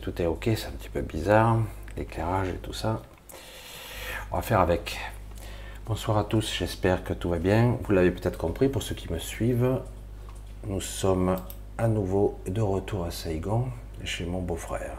tout 0.00 0.20
est 0.20 0.26
ok, 0.26 0.50
c'est 0.56 0.66
un 0.66 0.72
petit 0.72 0.88
peu 0.88 1.00
bizarre, 1.00 1.58
l'éclairage 1.96 2.48
et 2.48 2.58
tout 2.58 2.72
ça. 2.72 3.02
On 4.30 4.36
va 4.36 4.42
faire 4.42 4.60
avec. 4.60 4.98
Bonsoir 5.86 6.18
à 6.18 6.24
tous, 6.24 6.52
j'espère 6.58 7.04
que 7.04 7.12
tout 7.12 7.30
va 7.30 7.38
bien. 7.38 7.78
Vous 7.84 7.92
l'avez 7.92 8.10
peut-être 8.10 8.38
compris 8.38 8.68
pour 8.68 8.82
ceux 8.82 8.94
qui 8.94 9.12
me 9.12 9.18
suivent. 9.18 9.80
Nous 10.66 10.80
sommes 10.80 11.36
à 11.78 11.88
nouveau 11.88 12.38
de 12.46 12.60
retour 12.60 13.04
à 13.04 13.10
Saigon, 13.10 13.68
chez 14.04 14.26
mon 14.26 14.40
beau-frère. 14.40 14.98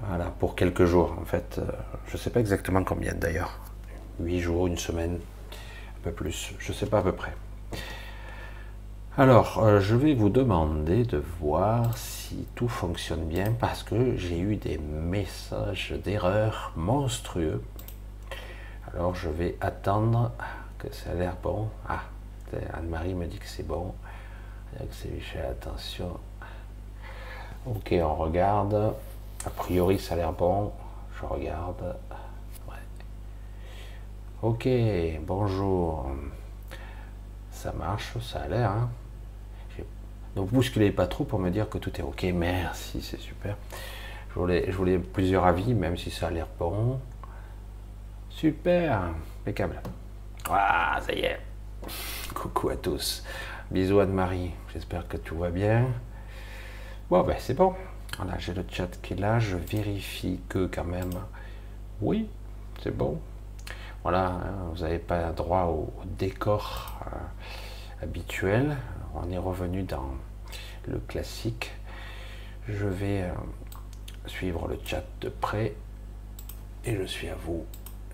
Voilà, 0.00 0.26
pour 0.38 0.54
quelques 0.54 0.84
jours 0.84 1.16
en 1.20 1.24
fait. 1.24 1.58
Euh, 1.58 1.70
Je 2.06 2.12
ne 2.14 2.18
sais 2.18 2.30
pas 2.30 2.40
exactement 2.40 2.84
combien 2.84 3.14
d'ailleurs. 3.14 3.58
Huit 4.20 4.40
jours, 4.40 4.66
une 4.66 4.78
semaine, 4.78 5.18
un 5.98 6.00
peu 6.02 6.12
plus. 6.12 6.54
Je 6.58 6.72
ne 6.72 6.76
sais 6.76 6.86
pas 6.86 6.98
à 6.98 7.02
peu 7.02 7.12
près. 7.12 7.32
Alors, 9.18 9.58
euh, 9.58 9.80
je 9.80 9.96
vais 9.96 10.14
vous 10.14 10.28
demander 10.28 11.02
de 11.02 11.20
voir 11.40 11.96
si 11.98 12.46
tout 12.54 12.68
fonctionne 12.68 13.24
bien 13.24 13.52
parce 13.58 13.82
que 13.82 14.16
j'ai 14.16 14.38
eu 14.38 14.54
des 14.54 14.78
messages 14.78 15.92
d'erreur 16.04 16.72
monstrueux. 16.76 17.60
Alors, 18.94 19.16
je 19.16 19.28
vais 19.28 19.56
attendre 19.60 20.30
que 20.78 20.94
ça 20.94 21.10
a 21.10 21.14
l'air 21.14 21.34
bon. 21.42 21.68
Ah, 21.88 22.02
Anne-Marie 22.72 23.14
me 23.14 23.26
dit 23.26 23.38
que 23.38 23.48
c'est 23.48 23.66
bon. 23.66 23.94
Michel, 25.12 25.44
attention. 25.44 26.16
Ok, 27.66 27.92
on 28.00 28.14
regarde. 28.14 28.94
A 29.44 29.50
priori, 29.50 29.98
ça 29.98 30.14
a 30.14 30.18
l'air 30.18 30.32
bon. 30.32 30.70
Je 31.20 31.26
regarde. 31.26 31.96
Ouais. 32.68 32.76
Ok, 34.42 34.68
bonjour. 35.26 36.06
Ça 37.60 37.72
marche, 37.72 38.16
ça 38.20 38.40
a 38.40 38.48
l'air. 38.48 38.70
Hein 38.70 38.90
Donc 40.34 40.48
bousculez 40.50 40.92
pas 40.92 41.06
trop 41.06 41.24
pour 41.24 41.38
me 41.38 41.50
dire 41.50 41.68
que 41.68 41.76
tout 41.76 41.94
est 42.00 42.02
ok. 42.02 42.22
Merci, 42.32 43.02
c'est 43.02 43.20
super. 43.20 43.54
Je 44.30 44.34
voulais, 44.34 44.64
je 44.72 44.74
voulais 44.74 44.98
plusieurs 44.98 45.44
avis, 45.44 45.74
même 45.74 45.98
si 45.98 46.10
ça 46.10 46.28
a 46.28 46.30
l'air 46.30 46.46
bon. 46.58 46.98
Super, 48.30 49.10
impeccable. 49.42 49.78
Ah, 50.48 51.00
ça 51.02 51.12
y 51.12 51.20
est. 51.20 51.38
Coucou 52.34 52.70
à 52.70 52.76
tous. 52.76 53.22
Bisous 53.70 54.00
Anne-Marie. 54.00 54.52
J'espère 54.72 55.06
que 55.06 55.18
tout 55.18 55.36
va 55.36 55.50
bien. 55.50 55.84
Bon, 57.10 57.22
ben 57.24 57.36
c'est 57.38 57.52
bon. 57.52 57.74
Voilà, 58.16 58.38
j'ai 58.38 58.54
le 58.54 58.64
chat 58.70 58.88
qui 59.02 59.12
est 59.12 59.20
là. 59.20 59.38
Je 59.38 59.58
vérifie 59.58 60.40
que 60.48 60.64
quand 60.64 60.84
même. 60.84 61.12
Oui, 62.00 62.26
c'est 62.82 62.96
bon. 62.96 63.20
Voilà, 64.02 64.28
hein, 64.28 64.70
vous 64.72 64.82
n'avez 64.82 64.98
pas 64.98 65.30
droit 65.32 65.64
au, 65.64 65.92
décor 66.18 67.00
euh, 67.06 68.04
habituel. 68.04 68.76
On 69.14 69.30
est 69.30 69.38
revenu 69.38 69.82
dans 69.82 70.14
le 70.88 70.98
classique. 71.00 71.72
Je 72.66 72.86
vais 72.86 73.22
euh, 73.22 73.32
suivre 74.26 74.68
le 74.68 74.78
chat 74.84 75.04
de 75.20 75.28
près 75.28 75.74
et 76.84 76.96
je 76.96 77.04
suis 77.04 77.28
à 77.28 77.34
vous. 77.34 77.66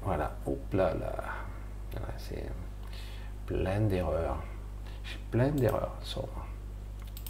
Voilà, 0.03 0.37
hop 0.47 0.59
là, 0.73 0.93
là. 0.95 1.13
C'est 2.19 2.51
plein 3.47 3.81
d'erreurs. 3.81 4.43
J'ai 5.05 5.19
plein 5.31 5.51
d'erreurs. 5.51 5.95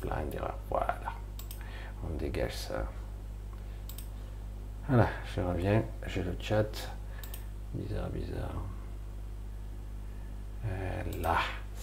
Plein 0.01 0.25
d'erreurs. 0.31 0.59
Voilà. 0.71 1.13
On 2.05 2.15
dégage 2.17 2.57
ça. 2.57 2.87
Voilà, 4.89 5.09
je 5.35 5.41
reviens. 5.41 5.83
J'ai 6.07 6.23
le 6.23 6.35
chat. 6.41 6.96
Bizarre, 7.77 8.09
bizarre. 8.11 8.55
Euh, 10.67 11.03
là, 11.23 11.39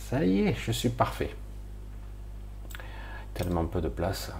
ça 0.09 0.23
y 0.25 0.47
est, 0.47 0.56
je 0.56 0.71
suis 0.71 0.89
parfait. 0.89 1.33
Tellement 3.33 3.65
peu 3.65 3.81
de 3.81 3.89
place. 3.89 4.31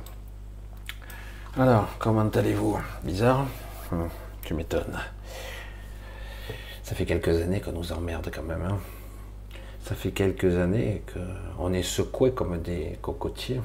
Alors, 1.58 1.88
comment 2.00 2.28
allez-vous? 2.30 2.80
Bizarre? 3.04 3.46
Hum, 3.92 4.10
Tu 4.44 4.54
m'étonnes. 4.54 5.00
Ça 6.84 6.96
fait 6.96 7.06
quelques 7.06 7.42
années 7.42 7.62
qu'on 7.62 7.72
nous 7.72 7.92
emmerde 7.94 8.30
quand 8.34 8.44
même. 8.44 8.64
hein. 8.64 8.80
Ça 9.86 9.96
fait 9.96 10.12
quelques 10.12 10.58
années 10.58 11.04
qu'on 11.14 11.72
est 11.74 11.84
secoué 11.84 12.32
comme 12.34 12.62
des 12.62 12.98
cocotiers. 13.02 13.62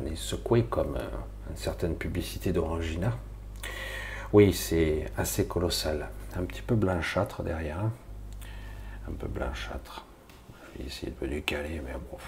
On 0.00 0.04
est 0.06 0.16
secoué 0.16 0.64
comme 0.64 0.96
euh, 0.96 1.08
une 1.50 1.56
certaine 1.56 1.94
publicité 1.96 2.52
d'Orangina. 2.52 3.12
Oui, 4.32 4.52
c'est 4.52 5.06
assez 5.16 5.46
colossal. 5.46 6.08
Un 6.36 6.44
petit 6.44 6.62
peu 6.62 6.74
blanchâtre 6.74 7.42
derrière. 7.42 7.78
hein. 7.78 7.92
Un 9.08 9.12
peu 9.12 9.28
blanchâtre. 9.28 10.04
Je 10.74 10.78
vais 10.78 10.88
essayer 10.88 11.12
de 11.12 11.24
me 11.24 11.30
décaler, 11.30 11.80
mais 11.84 11.92
bon. 11.92 12.18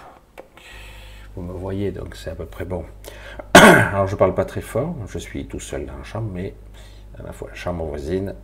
Vous 1.35 1.43
me 1.43 1.53
voyez, 1.53 1.91
donc 1.91 2.14
c'est 2.17 2.31
à 2.31 2.35
peu 2.35 2.47
près 2.47 2.64
bon. 2.64 2.85
Alors 3.55 4.06
je 4.06 4.17
parle 4.17 4.35
pas 4.35 4.44
très 4.44 4.61
fort, 4.61 4.94
je 5.08 5.19
suis 5.19 5.47
tout 5.47 5.61
seul 5.61 5.85
dans 5.87 5.97
la 5.99 6.05
chambre, 6.05 6.31
mais 6.32 6.55
à 7.19 7.23
la 7.23 7.32
fois 7.32 7.49
la 7.49 7.55
chambre 7.55 7.85
voisine 7.85 8.35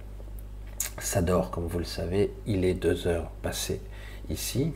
s'adore, 0.99 1.51
comme 1.51 1.67
vous 1.67 1.79
le 1.79 1.85
savez. 1.85 2.33
Il 2.47 2.65
est 2.65 2.75
2 2.75 3.07
heures 3.07 3.31
passées 3.43 3.81
ici, 4.29 4.73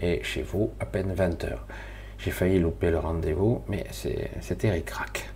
et 0.00 0.22
chez 0.22 0.42
vous, 0.42 0.72
à 0.80 0.86
peine 0.86 1.12
20 1.14 1.44
heures. 1.44 1.66
J'ai 2.18 2.30
failli 2.30 2.58
louper 2.58 2.90
le 2.90 2.98
rendez-vous, 2.98 3.62
mais 3.68 3.86
c'était 3.90 4.70
ric-rac. 4.70 5.30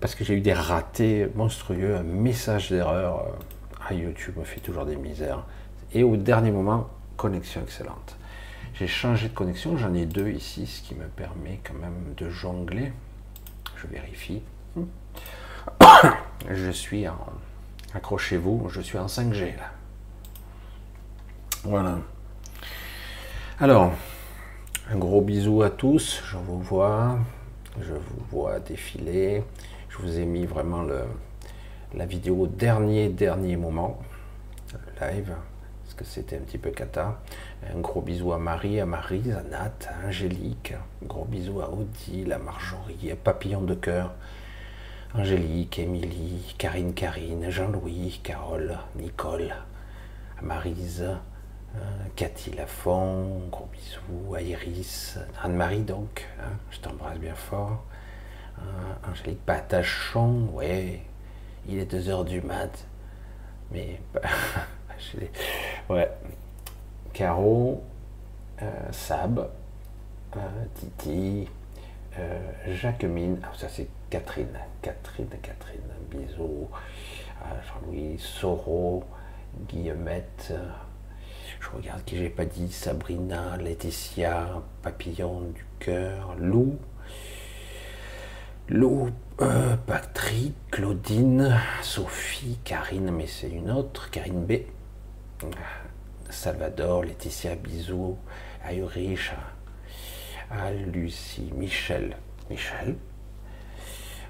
Parce 0.00 0.14
que 0.14 0.24
j'ai 0.24 0.34
eu 0.34 0.40
des 0.40 0.52
ratés 0.52 1.28
monstrueux, 1.34 1.96
un 1.96 2.02
message 2.02 2.70
d'erreur 2.70 3.38
à 3.88 3.94
YouTube 3.94 4.36
me 4.36 4.44
fait 4.44 4.60
toujours 4.60 4.84
des 4.84 4.96
misères. 4.96 5.44
Et 5.92 6.02
au 6.02 6.16
dernier 6.16 6.50
moment, 6.50 6.88
connexion 7.16 7.62
excellente. 7.62 8.16
J'ai 8.74 8.86
changé 8.86 9.28
de 9.28 9.34
connexion, 9.34 9.76
j'en 9.76 9.94
ai 9.94 10.04
deux 10.04 10.28
ici, 10.28 10.66
ce 10.66 10.82
qui 10.82 10.94
me 10.94 11.06
permet 11.06 11.60
quand 11.64 11.74
même 11.74 12.14
de 12.16 12.28
jongler. 12.28 12.92
Je 13.76 13.86
vérifie. 13.86 14.42
Je 16.50 16.70
suis 16.70 17.08
en. 17.08 17.18
Accrochez-vous, 17.94 18.68
je 18.68 18.80
suis 18.82 18.98
en 18.98 19.06
5G 19.06 19.56
là. 19.56 19.70
Voilà. 21.64 21.98
Alors, 23.58 23.92
un 24.90 24.96
gros 24.96 25.22
bisou 25.22 25.62
à 25.62 25.70
tous. 25.70 26.22
Je 26.26 26.36
vous 26.36 26.60
vois. 26.60 27.18
Je 27.80 27.94
vous 27.94 28.24
vois 28.30 28.60
défiler. 28.60 29.42
Je 29.88 29.98
vous 29.98 30.18
ai 30.18 30.26
mis 30.26 30.44
vraiment 30.44 30.82
le, 30.82 31.04
la 31.96 32.04
vidéo 32.04 32.46
dernier, 32.46 33.08
dernier 33.08 33.56
moment. 33.56 33.98
Live. 35.00 35.34
Parce 35.82 35.94
que 35.94 36.04
c'était 36.04 36.36
un 36.36 36.40
petit 36.40 36.58
peu 36.58 36.70
cata. 36.70 37.20
Un 37.74 37.80
gros 37.80 38.02
bisou 38.02 38.32
à 38.32 38.38
Marie, 38.38 38.80
à 38.80 38.86
Marie, 38.86 39.32
à 39.32 39.42
Nat, 39.42 39.72
à 39.88 40.06
Angélique. 40.06 40.74
Un 41.02 41.06
gros 41.06 41.24
bisou 41.24 41.60
à 41.62 41.72
Odile, 41.72 42.32
à 42.32 42.38
Marjorie, 42.38 43.10
à 43.10 43.16
Papillon 43.16 43.62
de 43.62 43.74
cœur. 43.74 44.14
Angélique, 45.14 45.78
Émilie, 45.78 46.54
Karine, 46.58 46.92
Karine, 46.92 47.48
Jean-Louis, 47.48 48.20
Carole, 48.22 48.76
Nicole, 48.96 49.54
à 50.38 50.42
Marise, 50.42 51.02
euh, 51.02 51.78
Cathy 52.14 52.50
Lafont, 52.50 53.40
gros 53.50 53.68
bisous, 53.72 54.34
à 54.34 54.42
Iris, 54.42 55.18
Anne-Marie 55.42 55.84
donc, 55.84 56.28
hein, 56.40 56.52
je 56.70 56.80
t'embrasse 56.80 57.18
bien 57.18 57.34
fort. 57.34 57.84
Euh, 58.58 59.10
Angélique 59.10 59.40
Patachon, 59.46 60.50
ouais, 60.52 61.00
il 61.68 61.78
est 61.78 61.92
2h 61.92 62.24
du 62.24 62.40
mat, 62.40 62.86
mais 63.70 64.00
ouais. 65.90 66.10
Caro, 67.12 67.82
euh, 68.62 68.70
Sab, 68.92 69.48
Titi, 70.74 71.48
Jacqueline, 72.68 73.40
ah, 73.42 73.52
ça 73.56 73.68
c'est 73.70 73.88
Catherine, 74.10 74.58
Catherine, 74.82 75.28
Catherine, 75.42 75.80
bisous, 76.10 76.68
Jean-Louis, 77.40 78.18
Soro, 78.18 79.04
Guillemette, 79.66 80.52
je 81.60 81.76
regarde 81.76 82.04
qui 82.04 82.16
j'ai 82.16 82.28
pas 82.28 82.44
dit, 82.44 82.70
Sabrina, 82.70 83.56
Laetitia, 83.56 84.62
Papillon 84.82 85.40
du 85.54 85.64
cœur, 85.78 86.34
Lou, 86.38 86.78
Lou, 88.68 89.10
euh, 89.40 89.76
Patrick, 89.86 90.54
Claudine, 90.70 91.56
Sophie, 91.82 92.58
Karine, 92.64 93.12
mais 93.12 93.26
c'est 93.26 93.48
une 93.48 93.70
autre, 93.70 94.10
Karine 94.10 94.44
B, 94.44 94.54
Salvador, 96.30 97.04
Laetitia, 97.04 97.54
bisous, 97.54 98.16
à 98.64 98.74
Ulrich, 98.74 99.32
à 100.50 100.70
Michel, 101.54 102.16
Michel, 102.50 102.96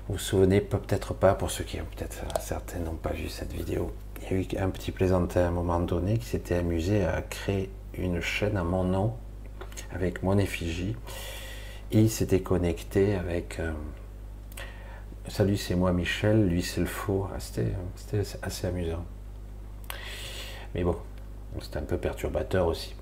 vous 0.09 0.15
vous 0.15 0.19
souvenez 0.21 0.61
peut-être 0.61 1.15
pas, 1.15 1.35
pour 1.35 1.51
ceux 1.51 1.65
qui 1.65 1.81
ont 1.81 1.87
peut-être 1.97 2.23
certains 2.41 2.79
n'ont 2.79 2.95
pas 2.95 3.13
vu 3.13 3.29
cette 3.29 3.53
vidéo, 3.53 3.93
il 4.21 4.31
y 4.31 4.35
a 4.35 4.43
eu 4.43 4.65
un 4.65 4.71
petit 4.71 4.93
plaisantin 4.93 5.45
à 5.45 5.49
un 5.49 5.51
moment 5.51 5.81
donné 5.81 6.19
qui 6.19 6.27
s'était 6.27 6.57
amusé 6.57 7.05
à 7.05 7.23
créer 7.23 7.71
une 7.99 8.21
chaîne 8.21 8.57
à 8.57 8.65
mon 8.65 8.85
nom 8.85 9.15
avec 9.93 10.23
mon 10.23 10.39
effigie. 10.39 10.95
Et 11.91 12.01
il 12.01 12.11
s'était 12.11 12.41
connecté 12.41 13.15
avec 13.15 13.59
euh, 13.61 13.73
salut 15.29 15.57
c'est 15.57 15.75
moi 15.75 15.93
Michel. 15.93 16.47
Lui 16.49 16.63
c'est 16.63 16.81
le 16.81 16.87
faux. 16.87 17.29
Ah, 17.33 17.39
c'était 17.39 17.73
assez 18.43 18.67
amusant. 18.67 19.05
Mais 20.75 20.85
bon 20.85 20.97
c'était 21.61 21.79
un 21.79 21.83
peu 21.83 21.99
perturbateur 21.99 22.67
aussi. 22.67 22.95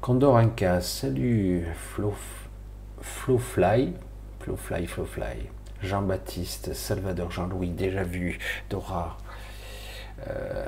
Condor 0.00 0.36
Inca 0.38 0.80
salut 0.80 1.66
Flo, 1.74 2.14
Flo 3.00 3.38
Fly. 3.38 3.94
Flo 4.40 4.56
Fly 4.56 4.86
Flo 4.86 5.04
Fly. 5.04 5.48
Jean-Baptiste 5.82 6.74
Salvador 6.74 7.30
Jean-Louis 7.30 7.70
déjà 7.70 8.02
vu 8.02 8.38
Dora 8.68 9.16
euh, 10.28 10.66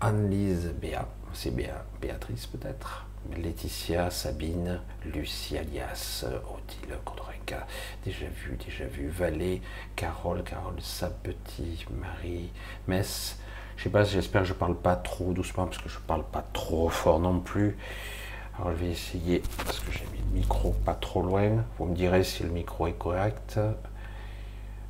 Anne-Lise 0.00 0.74
Béa, 0.80 1.06
c'est 1.32 1.54
Béa, 1.54 1.84
Béatrice 2.00 2.46
peut-être, 2.46 3.06
Laetitia, 3.36 4.10
Sabine, 4.10 4.80
Lucie 5.04 5.58
alias 5.58 6.24
Odile 6.24 6.98
Condrenka, 7.04 7.66
déjà 8.04 8.26
vu, 8.26 8.56
déjà 8.56 8.86
vu, 8.86 9.08
Valé, 9.08 9.62
Carole, 9.94 10.42
Carole 10.42 10.80
Sapetit, 10.80 11.86
Marie, 11.90 12.50
Mess, 12.88 13.38
je 13.76 13.84
sais 13.84 13.90
pas, 13.90 14.04
j'espère 14.04 14.42
que 14.42 14.48
je 14.48 14.52
parle 14.52 14.76
pas 14.76 14.96
trop 14.96 15.32
doucement 15.32 15.66
parce 15.66 15.78
que 15.78 15.88
je 15.88 15.98
parle 15.98 16.24
pas 16.24 16.44
trop 16.52 16.88
fort 16.88 17.18
non 17.18 17.40
plus. 17.40 17.76
Alors 18.58 18.72
je 18.72 18.76
vais 18.76 18.90
essayer, 18.90 19.42
parce 19.64 19.78
que 19.80 19.90
j'ai 19.90 20.04
mis 20.12 20.18
le 20.18 20.40
micro 20.40 20.72
pas 20.84 20.94
trop 20.94 21.22
loin, 21.22 21.64
vous 21.78 21.86
me 21.86 21.94
direz 21.94 22.24
si 22.24 22.42
le 22.42 22.50
micro 22.50 22.86
est 22.88 22.98
correct. 22.98 23.58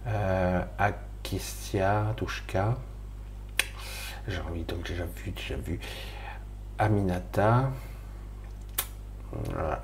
Euh, 0.06 0.64
Akistia, 0.78 2.14
Tushka, 2.16 2.76
j'ai 4.26 4.40
envie 4.40 4.64
donc 4.64 4.86
déjà 4.88 5.04
vu, 5.04 5.30
déjà 5.30 5.56
vu. 5.56 5.78
Aminata, 6.78 7.58
euh, 7.58 7.68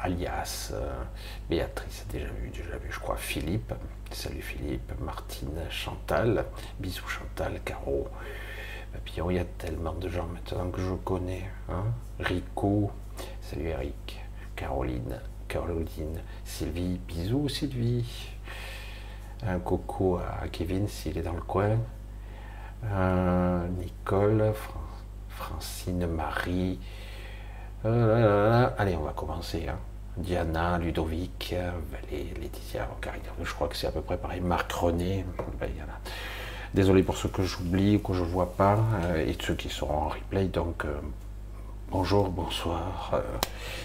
alias 0.01 0.73
euh, 0.75 1.03
Béatrice, 1.49 2.07
déjà 2.11 2.27
vu, 2.27 2.51
déjà 2.51 2.77
vu, 2.79 2.89
je 2.91 2.99
crois, 2.99 3.17
Philippe, 3.17 3.73
salut 4.11 4.43
Philippe, 4.43 4.93
Martine, 5.01 5.61
Chantal, 5.71 6.45
bisous 6.79 7.07
Chantal, 7.09 7.61
Caro, 7.65 8.09
Papillon, 8.93 9.31
il 9.31 9.37
y 9.37 9.39
a 9.39 9.45
tellement 9.45 9.95
de 9.95 10.09
gens 10.09 10.27
maintenant 10.27 10.71
que 10.71 10.81
je 10.81 10.95
connais, 10.95 11.49
hein. 11.69 11.85
Rico, 12.19 12.91
salut 13.43 13.69
Eric, 13.69 14.21
Caroline, 14.57 15.21
Caroline, 15.49 16.21
Sylvie, 16.45 16.99
bisous 17.07 17.49
Sylvie, 17.49 18.31
un 19.47 19.59
coucou 19.59 20.17
à 20.19 20.49
Kevin 20.49 20.89
s'il 20.89 21.19
est 21.19 21.23
dans 21.23 21.35
le 21.35 21.43
coin, 21.43 21.79
euh, 22.85 23.69
Nicole, 23.69 24.53
Francine, 25.29 26.07
Marie. 26.07 26.79
Euh, 27.87 28.69
allez, 28.79 28.97
on 28.97 29.05
va 29.05 29.13
commencer. 29.13 29.67
Hein. 29.69 29.79
Diana, 30.17 30.79
Ludovic, 30.79 31.55
Valé, 31.93 32.35
Laetitia, 32.41 32.89
Je 33.43 33.53
crois 33.53 33.69
que 33.69 33.77
c'est 33.77 33.87
à 33.87 33.93
peu 33.93 34.01
près 34.01 34.17
pareil. 34.17 34.41
Marc 34.41 34.73
René. 34.73 35.25
Ben, 35.61 35.71
Désolé 36.75 37.03
pour 37.03 37.17
ceux 37.17 37.29
que 37.29 37.43
j'oublie 37.43 37.97
ou 37.97 37.99
que 38.01 38.13
je 38.13 38.23
ne 38.23 38.27
vois 38.27 38.53
pas 38.55 38.79
euh, 39.05 39.25
et 39.25 39.37
ceux 39.41 39.55
qui 39.55 39.69
seront 39.69 39.95
en 39.95 40.09
replay. 40.09 40.47
Donc, 40.47 40.85
bonjour, 41.91 42.29
bonsoir, 42.29 43.23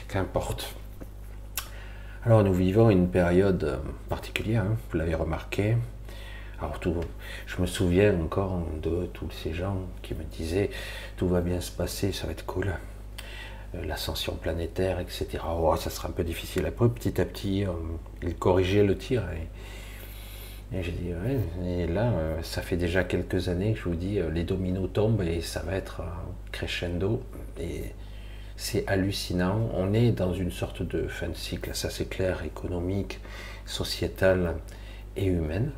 qu'importe. 0.08 0.74
Alors, 2.25 2.43
nous 2.43 2.53
vivons 2.53 2.89
une 2.89 3.08
période 3.08 3.79
particulière, 4.10 4.63
hein, 4.63 4.77
vous 4.91 4.98
l'avez 4.98 5.15
remarqué. 5.15 5.77
Alors 6.60 6.79
tout, 6.79 6.96
je 7.48 7.60
me 7.60 7.65
souviens 7.65 8.13
encore 8.22 8.62
de 8.84 9.08
tous 9.13 9.31
ces 9.31 9.51
gens 9.51 9.77
qui 10.03 10.13
me 10.13 10.24
disaient 10.24 10.70
tout 11.17 11.27
va 11.27 11.41
bien 11.41 11.60
se 11.60 11.72
passer, 11.72 12.12
ça 12.12 12.27
va 12.27 12.34
être 12.34 12.46
cool. 12.46 12.72
Euh, 13.75 13.85
l'ascension 13.85 14.35
planétaire, 14.35 14.99
etc. 14.99 15.39
Oh, 15.47 15.75
ça 15.77 15.89
sera 15.89 16.09
un 16.09 16.11
peu 16.11 16.23
difficile. 16.23 16.65
Après, 16.65 16.89
petit 16.89 17.19
à 17.21 17.25
petit, 17.25 17.65
euh, 17.65 17.71
ils 18.21 18.35
corrigeaient 18.35 18.83
le 18.83 18.97
tir. 18.97 19.23
Et, 19.31 20.83
j'ai 20.83 20.91
dit, 20.91 21.11
là, 21.93 22.11
euh, 22.11 22.41
ça 22.43 22.61
fait 22.61 22.77
déjà 22.77 23.03
quelques 23.03 23.49
années 23.49 23.73
que 23.73 23.79
je 23.79 23.83
vous 23.83 23.95
dis, 23.95 24.19
les 24.31 24.45
dominos 24.45 24.89
tombent 24.93 25.21
et 25.21 25.41
ça 25.41 25.61
va 25.63 25.75
être 25.75 26.01
crescendo. 26.53 27.21
Et 27.59 27.91
c'est 28.55 28.87
hallucinant. 28.87 29.69
On 29.73 29.93
est 29.93 30.11
dans 30.11 30.33
une 30.33 30.51
sorte 30.51 30.81
de 30.81 31.07
fin 31.07 31.27
de 31.27 31.35
cycle, 31.35 31.75
ça 31.75 31.89
c'est 31.89 32.07
clair, 32.07 32.43
économique, 32.45 33.19
sociétal 33.65 34.55
et 35.17 35.25
humaine 35.25 35.71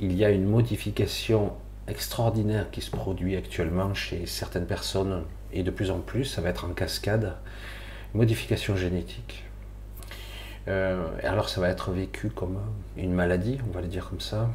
il 0.00 0.16
y 0.16 0.24
a 0.24 0.30
une 0.30 0.44
modification 0.44 1.52
extraordinaire 1.88 2.70
qui 2.70 2.80
se 2.80 2.90
produit 2.90 3.36
actuellement 3.36 3.94
chez 3.94 4.26
certaines 4.26 4.66
personnes 4.66 5.24
et 5.52 5.62
de 5.62 5.70
plus 5.70 5.90
en 5.90 6.00
plus, 6.00 6.24
ça 6.24 6.40
va 6.40 6.50
être 6.50 6.64
en 6.64 6.72
cascade, 6.72 7.36
modification 8.14 8.76
génétique. 8.76 9.44
Euh, 10.68 11.08
alors 11.22 11.48
ça 11.48 11.60
va 11.60 11.68
être 11.68 11.90
vécu 11.92 12.28
comme 12.28 12.58
une 12.96 13.12
maladie, 13.12 13.58
on 13.66 13.72
va 13.72 13.80
le 13.80 13.86
dire 13.86 14.08
comme 14.08 14.20
ça. 14.20 14.50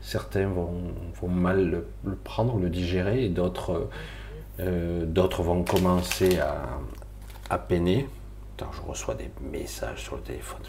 Certains 0.00 0.46
vont, 0.48 0.92
mal 1.28 1.84
le, 2.04 2.14
prendre, 2.14 2.58
le 2.58 2.68
digérer, 2.68 3.24
et 3.24 3.28
d'autres 3.30 3.88
euh, 4.60 5.06
vont 5.38 5.64
commencer 5.64 6.38
à, 6.38 6.62
à 7.50 7.58
peiner. 7.58 8.08
je 8.58 8.80
reçois 8.88 9.14
des 9.14 9.30
messages 9.50 10.02
sur 10.02 10.16
le 10.16 10.22
téléphone, 10.22 10.60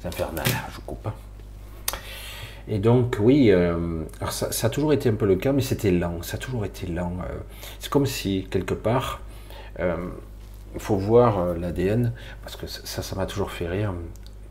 c'est 0.00 0.08
infernal, 0.08 0.46
je 0.74 0.80
coupe. 0.80 1.08
Et 2.72 2.78
donc, 2.78 3.16
oui, 3.18 3.50
euh, 3.50 4.04
ça, 4.30 4.68
a 4.68 4.70
toujours 4.70 4.92
été 4.92 5.08
un 5.08 5.14
peu 5.14 5.26
le 5.26 5.34
cas, 5.34 5.52
mais 5.52 5.60
c'était 5.60 5.90
lent, 5.90 6.22
ça 6.22 6.36
a 6.36 6.38
toujours 6.38 6.64
été 6.64 6.86
lent. 6.86 7.14
Euh. 7.28 7.38
c'est 7.80 7.90
comme 7.90 8.06
si, 8.06 8.46
quelque 8.48 8.74
part, 8.74 9.22
euh, 9.80 9.96
il 10.74 10.80
faut 10.80 10.96
voir 10.96 11.54
l'ADN, 11.54 12.12
parce 12.42 12.54
que 12.54 12.68
ça, 12.68 13.02
ça 13.02 13.16
m'a 13.16 13.26
toujours 13.26 13.50
fait 13.50 13.66
rire. 13.66 13.92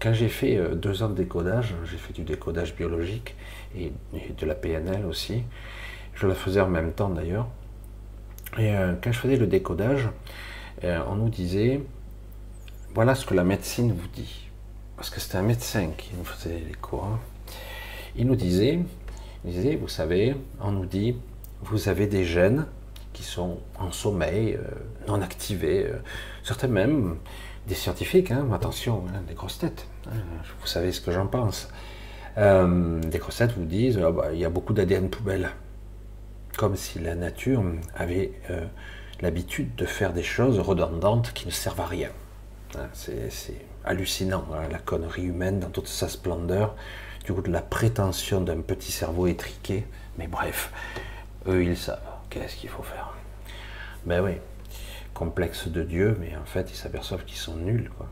Quand 0.01 0.11
j'ai 0.11 0.27
fait 0.27 0.59
deux 0.75 1.01
ans 1.01 1.07
de 1.07 1.15
décodage, 1.15 1.73
j'ai 1.89 1.95
fait 1.95 2.11
du 2.11 2.23
décodage 2.23 2.75
biologique 2.75 3.35
et, 3.77 3.93
de 4.38 4.45
la 4.45 4.55
PNL 4.55 5.05
aussi, 5.05 5.43
je 6.13 6.27
la 6.27 6.35
faisais 6.35 6.59
en 6.59 6.69
même 6.69 6.91
temps 6.91 7.09
d'ailleurs. 7.09 7.47
Et 8.57 8.73
quand 9.01 9.13
je 9.13 9.19
faisais 9.19 9.38
le 9.38 9.47
décodage, 9.47 10.09
on 10.83 11.15
nous 11.15 11.29
disait, 11.29 11.81
voilà 12.95 13.15
ce 13.15 13.25
que 13.25 13.33
la 13.33 13.45
médecine 13.45 13.93
vous 13.93 14.07
dit. 14.13 14.49
Parce 14.97 15.09
que 15.09 15.21
c'était 15.21 15.38
un 15.38 15.43
médecin 15.43 15.91
qui 15.97 16.11
nous 16.17 16.25
faisait 16.25 16.63
les 16.67 16.75
cours. 16.75 17.05
Hein. 17.05 17.19
Il 18.15 18.27
nous 18.27 18.35
disait, 18.35 18.79
vous 19.43 19.87
savez, 19.87 20.35
on 20.61 20.71
nous 20.71 20.85
dit, 20.85 21.15
vous 21.61 21.89
avez 21.89 22.07
des 22.07 22.25
gènes 22.25 22.65
qui 23.13 23.23
sont 23.23 23.57
en 23.77 23.91
sommeil, 23.91 24.55
euh, 24.55 24.61
non 25.07 25.21
activés, 25.21 25.87
euh, 25.87 25.97
certains 26.43 26.67
même, 26.67 27.17
des 27.67 27.75
scientifiques, 27.75 28.31
hein, 28.31 28.47
attention, 28.53 29.03
hein, 29.09 29.21
des 29.27 29.33
grosses 29.33 29.59
têtes, 29.59 29.87
hein, 30.07 30.15
vous 30.61 30.67
savez 30.67 30.91
ce 30.91 31.01
que 31.01 31.11
j'en 31.11 31.27
pense. 31.27 31.69
Euh, 32.37 33.01
des 33.01 33.17
grosses 33.17 33.37
têtes 33.37 33.51
vous 33.57 33.65
disent, 33.65 33.99
ah 34.03 34.11
bah, 34.11 34.29
il 34.31 34.39
y 34.39 34.45
a 34.45 34.49
beaucoup 34.49 34.73
d'ADN 34.73 35.09
poubelle, 35.09 35.49
comme 36.57 36.75
si 36.75 36.99
la 36.99 37.15
nature 37.15 37.63
avait 37.95 38.31
l'habitude 39.21 39.75
de 39.75 39.85
faire 39.85 40.13
des 40.13 40.23
choses 40.23 40.59
redondantes 40.59 41.33
qui 41.33 41.45
ne 41.45 41.51
servent 41.51 41.81
à 41.81 41.85
rien. 41.85 42.09
C'est 42.93 43.61
hallucinant, 43.83 44.45
la 44.69 44.77
connerie 44.77 45.23
humaine 45.23 45.59
dans 45.59 45.69
toute 45.69 45.87
sa 45.87 46.07
splendeur, 46.07 46.75
de 47.33 47.51
la 47.51 47.62
prétention 47.62 48.41
d'un 48.41 48.62
petit 48.62 48.91
cerveau 48.91 49.27
étriqué, 49.27 49.86
mais 50.17 50.27
bref, 50.27 50.71
eux 51.48 51.63
ils 51.63 51.77
savent 51.77 52.00
qu'est-ce 52.29 52.55
qu'il 52.55 52.69
faut 52.69 52.83
faire. 52.83 53.13
Ben 54.05 54.24
oui, 54.24 54.33
complexe 55.13 55.67
de 55.67 55.83
Dieu, 55.83 56.17
mais 56.19 56.36
en 56.36 56.45
fait 56.45 56.71
ils 56.71 56.75
s'aperçoivent 56.75 57.25
qu'ils 57.25 57.38
sont 57.38 57.55
nuls. 57.55 57.89
Quoi. 57.98 58.07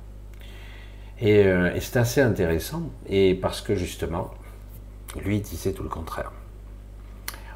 Et, 1.19 1.45
euh, 1.45 1.73
et 1.73 1.81
c'est 1.81 1.97
assez 1.97 2.21
intéressant, 2.21 2.83
et 3.07 3.33
parce 3.35 3.61
que 3.61 3.75
justement, 3.75 4.31
lui 5.15 5.41
disait 5.41 5.73
tout 5.73 5.83
le 5.83 5.89
contraire. 5.89 6.31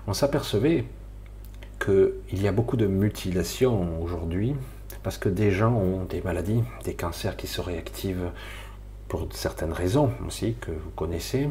On 0.08 0.14
s'apercevait 0.14 0.86
qu'il 1.84 2.42
y 2.42 2.48
a 2.48 2.52
beaucoup 2.52 2.78
de 2.78 2.88
mutilations 2.88 4.02
aujourd'hui, 4.02 4.56
parce 5.04 5.18
que 5.18 5.30
des 5.30 5.52
gens 5.52 5.74
ont 5.74 6.06
des 6.06 6.22
maladies, 6.22 6.64
des 6.84 6.94
cancers 6.94 7.36
qui 7.36 7.48
se 7.48 7.62
réactivent 7.62 8.32
pour 9.12 9.28
certaines 9.34 9.74
raisons 9.74 10.10
aussi 10.26 10.56
que 10.62 10.72
vous 10.72 10.90
connaissez, 10.96 11.50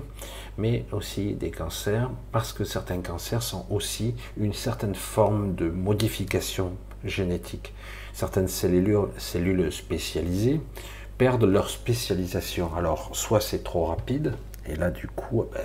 mais 0.56 0.86
aussi 0.92 1.34
des 1.34 1.50
cancers 1.50 2.10
parce 2.32 2.54
que 2.54 2.64
certains 2.64 3.02
cancers 3.02 3.42
sont 3.42 3.66
aussi 3.68 4.14
une 4.38 4.54
certaine 4.54 4.94
forme 4.94 5.54
de 5.56 5.68
modification 5.68 6.72
génétique. 7.04 7.74
Certaines 8.14 8.48
cellules, 8.48 9.08
cellules 9.18 9.70
spécialisées 9.70 10.62
perdent 11.18 11.44
leur 11.44 11.68
spécialisation. 11.68 12.74
Alors, 12.74 13.10
soit 13.12 13.42
c'est 13.42 13.62
trop 13.62 13.84
rapide, 13.84 14.32
et 14.64 14.74
là 14.74 14.90
du 14.90 15.06
coup, 15.08 15.44
ben, 15.52 15.60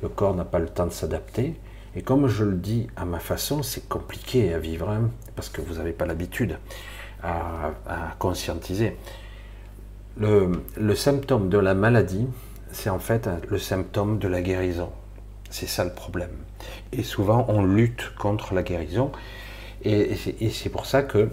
le 0.00 0.08
corps 0.08 0.34
n'a 0.34 0.46
pas 0.46 0.58
le 0.58 0.70
temps 0.70 0.86
de 0.86 0.92
s'adapter, 0.92 1.54
et 1.96 2.00
comme 2.00 2.28
je 2.28 2.44
le 2.44 2.56
dis 2.56 2.86
à 2.96 3.04
ma 3.04 3.18
façon, 3.18 3.62
c'est 3.62 3.86
compliqué 3.90 4.54
à 4.54 4.58
vivre, 4.58 4.88
hein, 4.88 5.10
parce 5.36 5.50
que 5.50 5.60
vous 5.60 5.74
n'avez 5.74 5.92
pas 5.92 6.06
l'habitude 6.06 6.56
à, 7.22 7.72
conscientiser. 8.18 8.96
Le, 10.18 10.94
symptôme 10.94 11.48
de 11.48 11.58
la 11.58 11.74
maladie, 11.74 12.26
c'est 12.72 12.90
en 12.90 12.98
fait 12.98 13.28
le 13.48 13.58
symptôme 13.58 14.18
de 14.18 14.28
la 14.28 14.42
guérison. 14.42 14.90
C'est 15.50 15.68
ça 15.68 15.84
le 15.84 15.92
problème. 15.92 16.32
Et 16.92 17.02
souvent, 17.02 17.46
on 17.48 17.64
lutte 17.64 18.12
contre 18.18 18.54
la 18.54 18.62
guérison. 18.62 19.12
Et, 19.84 20.16
et 20.40 20.50
c'est 20.50 20.70
pour 20.70 20.86
ça 20.86 21.02
que 21.02 21.28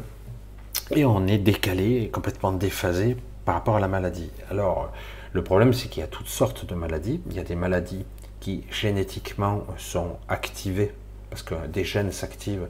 et 0.92 1.04
on 1.04 1.26
est 1.26 1.40
décalé, 1.40 2.10
complètement 2.14 2.52
déphasé 2.52 3.18
par 3.44 3.56
rapport 3.56 3.76
à 3.76 3.80
la 3.80 3.88
maladie. 3.88 4.30
Alors, 4.52 4.92
le 5.34 5.44
problème, 5.44 5.74
c'est 5.74 5.90
qu'il 5.90 6.02
y 6.02 6.04
a 6.04 6.08
toutes 6.08 6.28
sortes 6.28 6.66
de 6.66 6.76
maladies. 6.76 7.22
Il 7.30 7.36
y 7.36 7.40
a 7.40 7.44
des 7.44 7.56
maladies 7.56 8.06
qui 8.40 8.64
génétiquement 8.70 9.66
sont 9.78 10.18
activés, 10.28 10.92
parce 11.30 11.42
que 11.42 11.56
des 11.68 11.84
gènes 11.84 12.12
s'activent, 12.12 12.68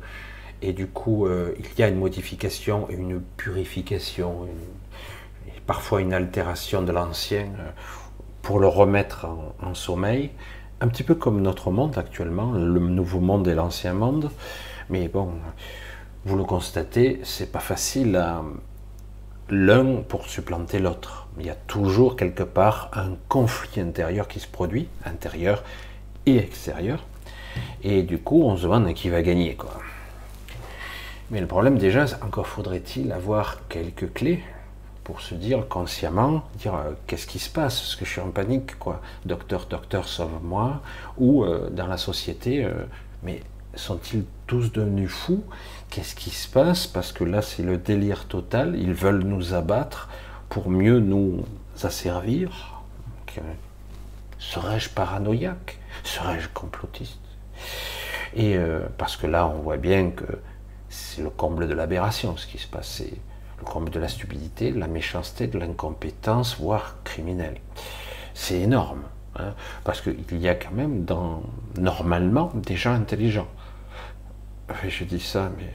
et 0.61 0.71
du 0.71 0.87
coup 0.87 1.27
euh, 1.27 1.53
il 1.59 1.79
y 1.79 1.83
a 1.83 1.89
une 1.89 1.97
modification, 1.97 2.87
une 2.89 3.21
purification, 3.35 4.45
et 4.45 4.84
parfois 5.67 6.01
une 6.01 6.13
altération 6.13 6.81
de 6.81 6.91
l'ancien 6.91 7.43
euh, 7.59 7.71
pour 8.41 8.59
le 8.59 8.67
remettre 8.67 9.27
en, 9.61 9.73
sommeil, 9.73 10.31
un 10.81 10.87
petit 10.87 11.03
peu 11.03 11.15
comme 11.15 11.41
notre 11.41 11.71
monde 11.71 11.97
actuellement, 11.97 12.51
le 12.51 12.79
nouveau 12.79 13.19
monde 13.19 13.47
et 13.47 13.55
l'ancien 13.55 13.93
monde, 13.93 14.29
mais 14.89 15.07
bon, 15.07 15.31
vous 16.25 16.37
le 16.37 16.43
constatez, 16.43 17.19
c'est 17.23 17.51
pas 17.51 17.59
facile 17.59 18.23
l'un 19.49 20.01
pour 20.07 20.27
supplanter 20.27 20.77
l'autre 20.77 21.25
il 21.39 21.45
y 21.45 21.49
a 21.49 21.55
toujours 21.55 22.15
quelque 22.15 22.43
part 22.43 22.89
un 22.93 23.15
conflit 23.27 23.81
intérieur 23.81 24.27
qui 24.27 24.39
se 24.39 24.47
produit, 24.47 24.87
intérieur 25.05 25.63
et 26.25 26.37
extérieur. 26.37 27.05
Et 27.83 28.03
du 28.03 28.17
coup, 28.19 28.43
on 28.43 28.57
se 28.57 28.63
demande 28.63 28.93
qui 28.93 29.09
va 29.09 29.21
gagner. 29.21 29.55
Quoi. 29.55 29.73
Mais 31.31 31.41
le 31.41 31.47
problème 31.47 31.77
déjà, 31.77 32.05
encore 32.21 32.47
faudrait-il 32.47 33.11
avoir 33.11 33.67
quelques 33.67 34.13
clés 34.13 34.43
pour 35.05 35.21
se 35.21 35.35
dire 35.35 35.67
consciemment, 35.69 36.43
dire 36.57 36.73
euh, 36.73 36.91
qu'est-ce 37.05 37.27
qui 37.27 37.37
se 37.37 37.49
passe, 37.49 37.79
est-ce 37.79 37.95
que 37.95 38.05
je 38.05 38.09
suis 38.09 38.21
en 38.21 38.31
panique, 38.31 38.77
quoi. 38.79 39.01
Docteur, 39.23 39.67
docteur, 39.67 40.07
sauve-moi. 40.07 40.81
Ou 41.17 41.45
euh, 41.45 41.69
dans 41.69 41.85
la 41.85 41.97
société, 41.97 42.65
euh, 42.65 42.73
mais 43.21 43.43
sont-ils 43.75 44.25
tous 44.47 44.73
devenus 44.73 45.11
fous? 45.11 45.43
Qu'est-ce 45.91 46.15
qui 46.15 46.31
se 46.31 46.47
passe? 46.47 46.87
Parce 46.87 47.11
que 47.13 47.23
là, 47.23 47.43
c'est 47.43 47.61
le 47.61 47.77
délire 47.77 48.25
total. 48.25 48.75
Ils 48.75 48.95
veulent 48.95 49.23
nous 49.23 49.53
abattre 49.53 50.09
pour 50.49 50.69
mieux 50.69 50.99
nous 50.99 51.45
asservir 51.81 52.71
Serais-je 54.39 54.89
paranoïaque? 54.89 55.77
Serais-je 56.03 56.47
complotiste? 56.49 57.19
Et 58.33 58.57
parce 58.97 59.17
que 59.17 59.27
là, 59.27 59.45
on 59.47 59.59
voit 59.61 59.75
bien 59.75 60.11
que 60.11 60.23
c'est 60.87 61.21
le 61.21 61.29
comble 61.29 61.67
de 61.67 61.73
l'aberration 61.73 62.37
ce 62.37 62.47
qui 62.47 62.57
se 62.57 62.67
passe. 62.67 63.03
Comble 63.63 63.89
de 63.89 63.99
la 63.99 64.07
stupidité, 64.07 64.71
de 64.71 64.79
la 64.79 64.87
méchanceté, 64.87 65.47
de 65.47 65.57
l'incompétence, 65.57 66.59
voire 66.59 66.97
criminelle. 67.03 67.57
C'est 68.33 68.59
énorme. 68.59 69.03
Hein, 69.37 69.53
parce 69.83 70.01
qu'il 70.01 70.39
y 70.39 70.47
a 70.47 70.55
quand 70.55 70.71
même 70.71 71.05
normalement 71.77 72.51
des 72.53 72.75
gens 72.75 72.93
intelligents. 72.93 73.47
Je 74.87 75.03
dis 75.03 75.19
ça, 75.19 75.51
mais 75.57 75.71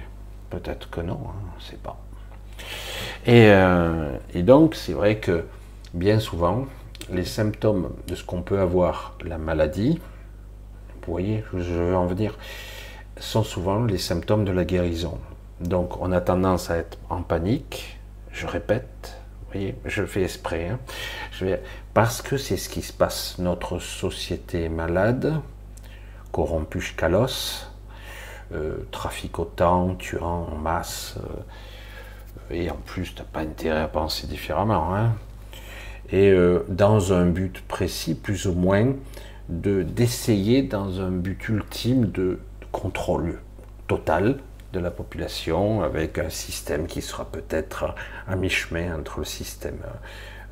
peut-être 0.48 0.88
que 0.90 1.00
non, 1.00 1.20
hein, 1.26 1.34
on 1.52 1.56
ne 1.56 1.62
sait 1.62 1.76
pas. 1.76 2.00
Euh, 3.28 4.16
et, 4.34 4.42
donc, 4.42 4.74
c'est 4.74 4.92
vrai 4.92 5.18
que 5.18 5.44
bien 5.92 6.20
souvent, 6.20 6.66
les 7.10 7.24
symptômes 7.24 7.90
de 8.06 8.14
ce 8.14 8.24
qu'on 8.24 8.42
peut 8.42 8.60
avoir, 8.60 9.14
la 9.24 9.38
maladie, 9.38 10.00
vous 11.06 11.12
voyez, 11.12 11.44
je 11.52 11.58
veux 11.58 11.96
en 11.96 12.06
venir, 12.06 12.38
sont 13.18 13.42
souvent 13.42 13.84
les 13.84 13.98
symptômes 13.98 14.44
de 14.44 14.52
la 14.52 14.64
guérison. 14.64 15.18
Donc, 15.60 16.00
on 16.00 16.10
a 16.12 16.20
tendance 16.20 16.70
à 16.70 16.78
être 16.78 16.98
en 17.10 17.22
panique, 17.22 17.98
je 18.32 18.46
répète, 18.46 19.20
voyez, 19.52 19.74
je 19.84 20.04
fais 20.04 20.22
esprit, 20.22 20.64
hein. 20.64 20.78
je 21.32 21.44
vais, 21.44 21.62
parce 21.94 22.22
que 22.22 22.36
c'est 22.36 22.56
ce 22.56 22.68
qui 22.68 22.82
se 22.82 22.92
passe. 22.92 23.38
Notre 23.38 23.78
société 23.78 24.64
est 24.64 24.68
malade, 24.68 25.40
corrompue 26.32 26.80
jusqu'à 26.80 27.08
l'os, 27.08 27.70
euh, 28.52 28.78
traficotant, 28.90 29.94
tuant 29.96 30.48
en 30.52 30.56
masse. 30.56 31.16
Euh, 31.18 32.54
et 32.54 32.70
en 32.70 32.76
plus, 32.76 33.14
tu 33.14 33.22
pas 33.22 33.40
intérêt 33.40 33.80
à 33.80 33.88
penser 33.88 34.26
différemment. 34.26 34.94
Hein. 34.94 35.12
et 36.10 36.30
euh, 36.30 36.64
dans 36.68 37.12
un 37.12 37.26
but 37.26 37.60
précis, 37.66 38.14
plus 38.14 38.46
ou 38.46 38.54
moins, 38.54 38.94
de 39.48 39.82
d'essayer 39.82 40.62
dans 40.62 41.00
un 41.00 41.10
but 41.10 41.48
ultime 41.48 42.10
de, 42.10 42.38
contrôle 42.72 43.40
total 43.88 44.38
de 44.72 44.80
la 44.80 44.90
population 44.90 45.82
avec 45.82 46.18
un 46.18 46.30
système 46.30 46.86
qui 46.86 47.02
sera 47.02 47.24
peut-être 47.24 47.94
à 48.28 48.36
mi-chemin 48.36 48.98
entre 48.98 49.18
le 49.20 49.24
système 49.24 49.80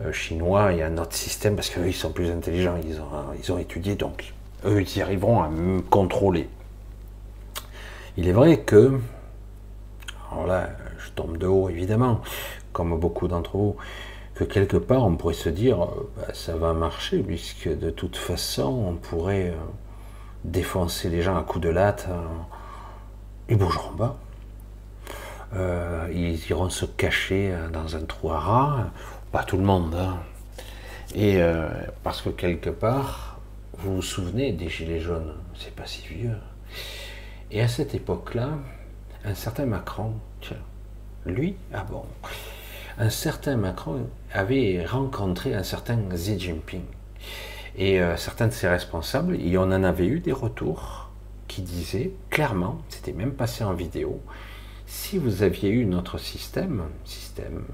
euh, 0.02 0.12
chinois 0.12 0.72
et 0.72 0.82
un 0.82 0.98
autre 0.98 1.14
système 1.14 1.56
parce 1.56 1.70
qu'eux 1.70 1.86
ils 1.86 1.94
sont 1.94 2.12
plus 2.12 2.30
intelligents, 2.30 2.76
ils 2.84 3.00
ont, 3.00 3.08
ils 3.42 3.52
ont 3.52 3.58
étudié 3.58 3.94
donc 3.94 4.34
eux 4.64 4.80
ils 4.80 4.96
y 4.96 5.02
arriveront 5.02 5.42
à 5.42 5.50
contrôler. 5.90 6.48
Il 8.16 8.26
est 8.28 8.32
vrai 8.32 8.58
que, 8.58 8.98
alors 10.32 10.48
là, 10.48 10.70
je 10.98 11.10
tombe 11.10 11.38
de 11.38 11.46
haut 11.46 11.68
évidemment, 11.68 12.20
comme 12.72 12.98
beaucoup 12.98 13.28
d'entre 13.28 13.56
vous, 13.56 13.76
que 14.34 14.44
quelque 14.44 14.76
part 14.76 15.04
on 15.04 15.16
pourrait 15.16 15.34
se 15.34 15.48
dire 15.48 15.82
euh, 15.82 16.10
bah, 16.16 16.32
ça 16.32 16.56
va 16.56 16.72
marcher 16.72 17.18
puisque 17.18 17.68
de 17.68 17.90
toute 17.90 18.16
façon 18.16 18.84
on 18.88 18.94
pourrait 18.94 19.50
euh, 19.50 19.56
défoncer 20.44 21.10
les 21.10 21.22
gens 21.22 21.36
à 21.36 21.42
coups 21.42 21.64
de 21.64 21.70
latte 21.70 22.06
euh, 22.08 22.22
ils 23.48 23.56
bougeront 23.56 23.96
pas. 23.96 24.16
ils 26.12 26.50
iront 26.50 26.70
se 26.70 26.84
cacher 26.84 27.54
dans 27.72 27.96
un 27.96 28.02
trou 28.02 28.30
à 28.30 28.38
rats, 28.38 28.90
pas 29.32 29.44
tout 29.44 29.56
le 29.56 29.64
monde. 29.64 29.94
Hein. 29.94 30.18
Et 31.14 31.40
parce 32.02 32.20
que 32.20 32.28
quelque 32.28 32.70
part, 32.70 33.38
vous 33.78 33.96
vous 33.96 34.02
souvenez 34.02 34.52
des 34.52 34.68
Gilets 34.68 35.00
jaunes, 35.00 35.34
c'est 35.54 35.74
pas 35.74 35.86
si 35.86 36.06
vieux. 36.06 36.36
Et 37.50 37.62
à 37.62 37.68
cette 37.68 37.94
époque-là, 37.94 38.50
un 39.24 39.34
certain 39.34 39.66
Macron, 39.66 40.14
tiens, 40.40 40.56
lui, 41.24 41.56
ah 41.72 41.84
bon, 41.88 42.04
un 42.98 43.10
certain 43.10 43.56
Macron 43.56 44.08
avait 44.32 44.84
rencontré 44.84 45.54
un 45.54 45.62
certain 45.62 45.98
Xi 46.10 46.38
Jinping. 46.38 46.82
Et 47.76 48.00
euh, 48.00 48.16
certains 48.16 48.48
de 48.48 48.52
ses 48.52 48.68
responsables, 48.68 49.36
et 49.40 49.56
on 49.56 49.62
en 49.62 49.84
avait 49.84 50.06
eu 50.06 50.20
des 50.20 50.32
retours 50.32 51.07
qui 51.48 51.62
disaient 51.62 52.12
clairement, 52.30 52.78
c'était 52.88 53.12
même 53.12 53.32
passé 53.32 53.64
en 53.64 53.74
vidéo, 53.74 54.20
si 54.86 55.18
vous 55.18 55.42
aviez 55.42 55.70
eu 55.70 55.84
notre 55.84 56.18
système, 56.18 56.84
système 57.04 57.64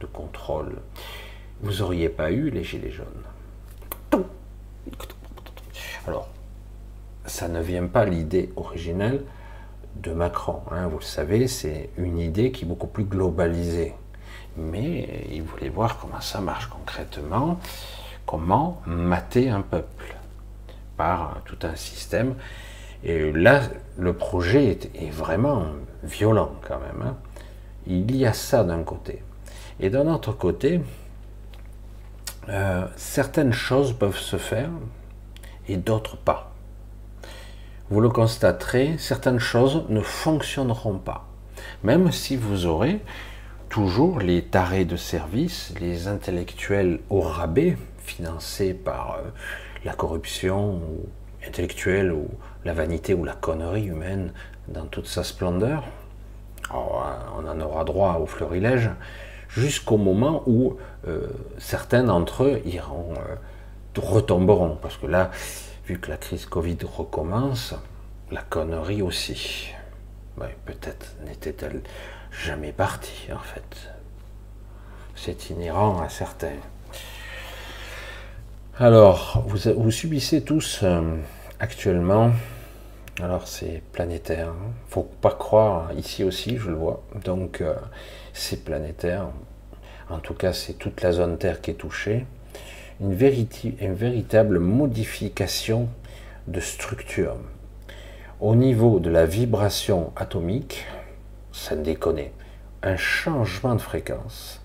de 0.00 0.06
contrôle, 0.06 0.76
vous 1.62 1.78
n'auriez 1.78 2.08
pas 2.08 2.30
eu 2.30 2.50
les 2.50 2.64
gilets 2.64 2.90
jaunes. 2.90 3.06
Alors, 6.06 6.28
ça 7.26 7.48
ne 7.48 7.60
vient 7.60 7.86
pas 7.86 8.04
l'idée 8.04 8.50
originelle 8.56 9.24
de 9.96 10.12
Macron. 10.12 10.62
Hein, 10.70 10.88
vous 10.88 10.98
le 10.98 11.04
savez, 11.04 11.48
c'est 11.48 11.90
une 11.96 12.18
idée 12.18 12.52
qui 12.52 12.64
est 12.64 12.68
beaucoup 12.68 12.86
plus 12.86 13.04
globalisée. 13.04 13.94
Mais 14.56 15.26
il 15.30 15.42
voulait 15.42 15.68
voir 15.68 15.98
comment 15.98 16.20
ça 16.20 16.40
marche 16.40 16.68
concrètement, 16.68 17.60
comment 18.26 18.80
mater 18.86 19.50
un 19.50 19.60
peuple 19.60 20.16
par 20.96 21.42
tout 21.44 21.58
un 21.62 21.76
système. 21.76 22.34
Et 23.04 23.32
là, 23.32 23.62
le 23.98 24.12
projet 24.12 24.78
est, 24.94 25.10
vraiment 25.10 25.66
violent 26.02 26.52
quand 26.66 26.78
même. 26.78 27.02
Hein. 27.06 27.16
Il 27.86 28.14
y 28.14 28.26
a 28.26 28.32
ça 28.32 28.64
d'un 28.64 28.82
côté. 28.82 29.22
Et 29.80 29.90
d'un 29.90 30.06
autre 30.06 30.32
côté, 30.32 30.80
euh, 32.48 32.86
certaines 32.96 33.52
choses 33.52 33.92
peuvent 33.92 34.18
se 34.18 34.36
faire 34.36 34.70
et 35.68 35.76
d'autres 35.76 36.16
pas. 36.16 36.52
Vous 37.90 38.00
le 38.00 38.08
constaterez, 38.08 38.96
certaines 38.98 39.38
choses 39.38 39.84
ne 39.88 40.00
fonctionneront 40.00 40.98
pas. 40.98 41.26
Même 41.82 42.12
si 42.12 42.36
vous 42.36 42.66
aurez 42.66 43.00
toujours 43.68 44.18
les 44.18 44.42
tarés 44.42 44.84
de 44.84 44.96
service, 44.96 45.72
les 45.80 46.08
intellectuels 46.08 47.00
au 47.08 47.20
rabais, 47.20 47.76
financés 47.98 48.74
par 48.74 49.16
euh, 49.16 49.30
la 49.84 49.92
corruption 49.92 50.74
ou 50.74 51.06
intellectuelle 51.46 52.12
ou 52.12 52.28
la 52.64 52.72
vanité 52.72 53.14
ou 53.14 53.24
la 53.24 53.34
connerie 53.34 53.86
humaine 53.86 54.32
dans 54.68 54.86
toute 54.86 55.06
sa 55.06 55.24
splendeur. 55.24 55.84
Oh, 56.74 57.00
on 57.38 57.48
en 57.48 57.60
aura 57.60 57.84
droit 57.84 58.18
au 58.20 58.26
fleurilège 58.26 58.90
jusqu'au 59.48 59.96
moment 59.96 60.42
où 60.46 60.76
euh, 61.08 61.26
certains 61.58 62.04
d'entre 62.04 62.44
eux 62.44 62.62
iront, 62.64 63.14
euh, 63.16 64.00
retomberont. 64.00 64.78
Parce 64.80 64.96
que 64.96 65.06
là, 65.06 65.30
vu 65.86 65.98
que 65.98 66.10
la 66.10 66.16
crise 66.16 66.46
Covid 66.46 66.78
recommence, 66.84 67.74
la 68.30 68.42
connerie 68.42 69.02
aussi. 69.02 69.72
Peut-être 70.64 71.16
n'était-elle 71.26 71.82
jamais 72.30 72.72
partie, 72.72 73.30
en 73.32 73.40
fait. 73.40 73.90
C'est 75.14 75.50
inhérent 75.50 76.00
à 76.00 76.08
certains. 76.08 76.56
Alors, 78.82 79.44
vous, 79.46 79.90
subissez 79.90 80.40
tous 80.40 80.80
euh, 80.84 81.02
actuellement, 81.58 82.30
alors 83.22 83.46
c'est 83.46 83.82
planétaire, 83.92 84.48
hein. 84.48 84.72
faut 84.88 85.02
pas 85.02 85.32
croire, 85.32 85.92
ici 85.98 86.24
aussi 86.24 86.56
je 86.56 86.70
le 86.70 86.76
vois, 86.76 87.02
donc 87.22 87.62
c'est 88.32 88.64
planétaire, 88.64 89.26
en 90.08 90.18
tout 90.18 90.32
cas 90.32 90.54
c'est 90.54 90.72
toute 90.72 91.02
la 91.02 91.12
zone 91.12 91.36
Terre 91.36 91.60
qui 91.60 91.72
est 91.72 91.74
touchée, 91.74 92.24
une, 93.02 93.10
une 93.12 93.94
véritable 93.94 94.58
modification 94.58 95.90
de 96.48 96.60
structure. 96.60 97.36
Au 98.40 98.54
niveau 98.54 98.98
de 98.98 99.10
la 99.10 99.26
vibration 99.26 100.10
atomique, 100.16 100.86
ça 101.52 101.76
ne 101.76 101.82
déconne, 101.82 102.20
un 102.82 102.96
changement 102.96 103.74
de 103.74 103.82
fréquence 103.82 104.59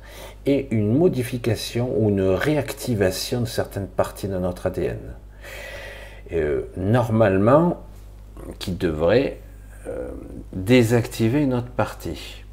et 0.46 0.68
une 0.72 0.98
modification 0.98 1.92
ou 1.98 2.10
une 2.10 2.22
réactivation 2.22 3.42
de 3.42 3.46
certaines 3.46 3.88
parties 3.88 4.28
de 4.28 4.38
notre 4.38 4.68
ADN. 4.68 5.00
Euh, 6.32 6.64
normalement, 6.78 7.84
qui 8.60 8.72
devrait 8.72 9.40
euh, 9.88 10.10
désactiver 10.54 11.44
une 11.44 11.54
autre 11.54 11.70
partie. 11.70 12.44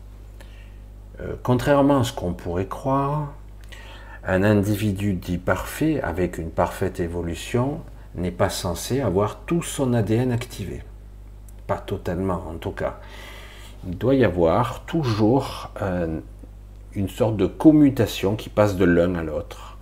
Euh, 1.21 1.35
contrairement 1.43 2.01
à 2.01 2.05
ce 2.05 2.13
qu'on 2.13 2.35
pourrait 2.35 2.67
croire, 2.67 3.33
un 4.25 4.43
individu 4.43 5.15
dit 5.15 5.39
parfait, 5.39 6.01
avec 6.03 6.39
une 6.39 6.51
parfaite 6.51 7.01
évolution, 7.01 7.81
n'est 8.15 8.31
pas 8.31 8.51
censé 8.51 9.01
avoir 9.01 9.41
tout 9.47 9.63
son 9.63 9.95
ADN 9.95 10.33
activé. 10.33 10.83
Pas 11.67 11.79
totalement 11.79 12.45
en 12.49 12.55
tout 12.55 12.73
cas. 12.73 13.01
Il 13.87 13.97
doit 13.97 14.15
y 14.15 14.25
avoir 14.25 14.85
toujours 14.85 15.71
euh, 15.81 16.21
une 16.95 17.09
sorte 17.09 17.37
de 17.37 17.47
commutation 17.47 18.37
qui 18.37 18.49
passe 18.49 18.77
de 18.77 18.85
l'un 18.85 19.15
à 19.15 19.23
l'autre, 19.23 19.79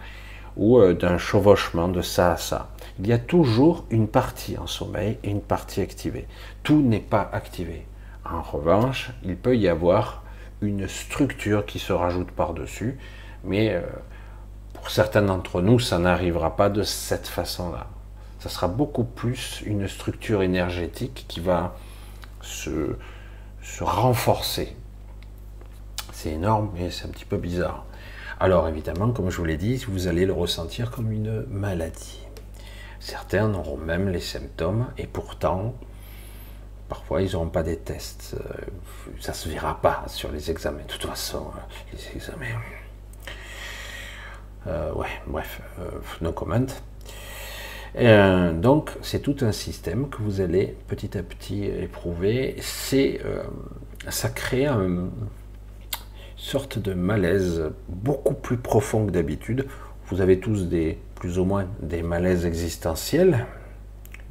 ou 0.56 0.78
euh, 0.78 0.94
d'un 0.94 1.18
chevauchement 1.18 1.88
de 1.88 2.02
ça 2.02 2.32
à 2.32 2.36
ça. 2.36 2.70
Il 2.98 3.06
y 3.06 3.12
a 3.12 3.18
toujours 3.18 3.84
une 3.90 4.08
partie 4.08 4.58
en 4.58 4.66
sommeil 4.66 5.18
et 5.22 5.30
une 5.30 5.40
partie 5.40 5.80
activée. 5.80 6.26
Tout 6.62 6.82
n'est 6.82 7.00
pas 7.00 7.28
activé. 7.32 7.86
En 8.24 8.42
revanche, 8.42 9.10
il 9.24 9.36
peut 9.36 9.56
y 9.56 9.68
avoir 9.68 10.22
une 10.60 10.86
structure 10.86 11.64
qui 11.64 11.78
se 11.78 11.92
rajoute 11.92 12.30
par-dessus, 12.30 12.98
mais 13.44 13.74
euh, 13.74 13.80
pour 14.74 14.90
certains 14.90 15.22
d'entre 15.22 15.62
nous, 15.62 15.78
ça 15.78 15.98
n'arrivera 15.98 16.56
pas 16.56 16.68
de 16.68 16.82
cette 16.82 17.26
façon-là. 17.26 17.86
Ça 18.38 18.48
sera 18.48 18.68
beaucoup 18.68 19.04
plus 19.04 19.62
une 19.66 19.88
structure 19.88 20.42
énergétique 20.42 21.26
qui 21.28 21.40
va 21.40 21.76
se, 22.40 22.96
se 23.62 23.84
renforcer. 23.84 24.76
C'est 26.22 26.32
énorme, 26.32 26.70
mais 26.74 26.90
c'est 26.90 27.06
un 27.06 27.08
petit 27.08 27.24
peu 27.24 27.38
bizarre. 27.38 27.86
Alors 28.40 28.68
évidemment, 28.68 29.10
comme 29.10 29.30
je 29.30 29.38
vous 29.38 29.46
l'ai 29.46 29.56
dit, 29.56 29.82
vous 29.88 30.06
allez 30.06 30.26
le 30.26 30.34
ressentir 30.34 30.90
comme 30.90 31.10
une 31.12 31.46
maladie. 31.46 32.20
Certains 32.98 33.54
auront 33.54 33.78
même 33.78 34.10
les 34.10 34.20
symptômes, 34.20 34.88
et 34.98 35.06
pourtant, 35.06 35.74
Parfois, 36.90 37.22
ils 37.22 37.32
n'auront 37.32 37.48
pas 37.48 37.62
des 37.62 37.78
tests. 37.78 38.36
Euh, 38.38 38.64
ça 39.18 39.32
ne 39.32 39.36
se 39.36 39.48
verra 39.48 39.80
pas 39.80 40.04
sur 40.08 40.30
les 40.30 40.50
examens. 40.50 40.82
De 40.82 40.92
toute 40.92 41.06
façon, 41.06 41.46
euh, 41.56 41.94
les 41.94 42.16
examens. 42.16 42.60
Euh, 44.66 44.92
ouais, 44.92 45.06
bref, 45.26 45.62
no 46.20 46.32
comment. 46.32 46.66
donc, 48.60 48.90
c'est 49.00 49.20
tout 49.20 49.36
un 49.40 49.52
système 49.52 50.10
que 50.10 50.18
vous 50.20 50.42
allez 50.42 50.76
petit 50.86 51.16
à 51.16 51.22
petit 51.22 51.64
éprouver. 51.64 52.56
C'est, 52.60 53.20
ça 54.08 54.28
crée 54.28 54.66
une 54.66 55.10
sorte 56.40 56.78
de 56.78 56.94
malaise 56.94 57.70
beaucoup 57.88 58.34
plus 58.34 58.56
profond 58.56 59.06
que 59.06 59.10
d'habitude. 59.10 59.66
Vous 60.06 60.20
avez 60.20 60.40
tous 60.40 60.68
des, 60.68 60.98
plus 61.14 61.38
ou 61.38 61.44
moins 61.44 61.66
des 61.80 62.02
malaises 62.02 62.46
existentiels, 62.46 63.46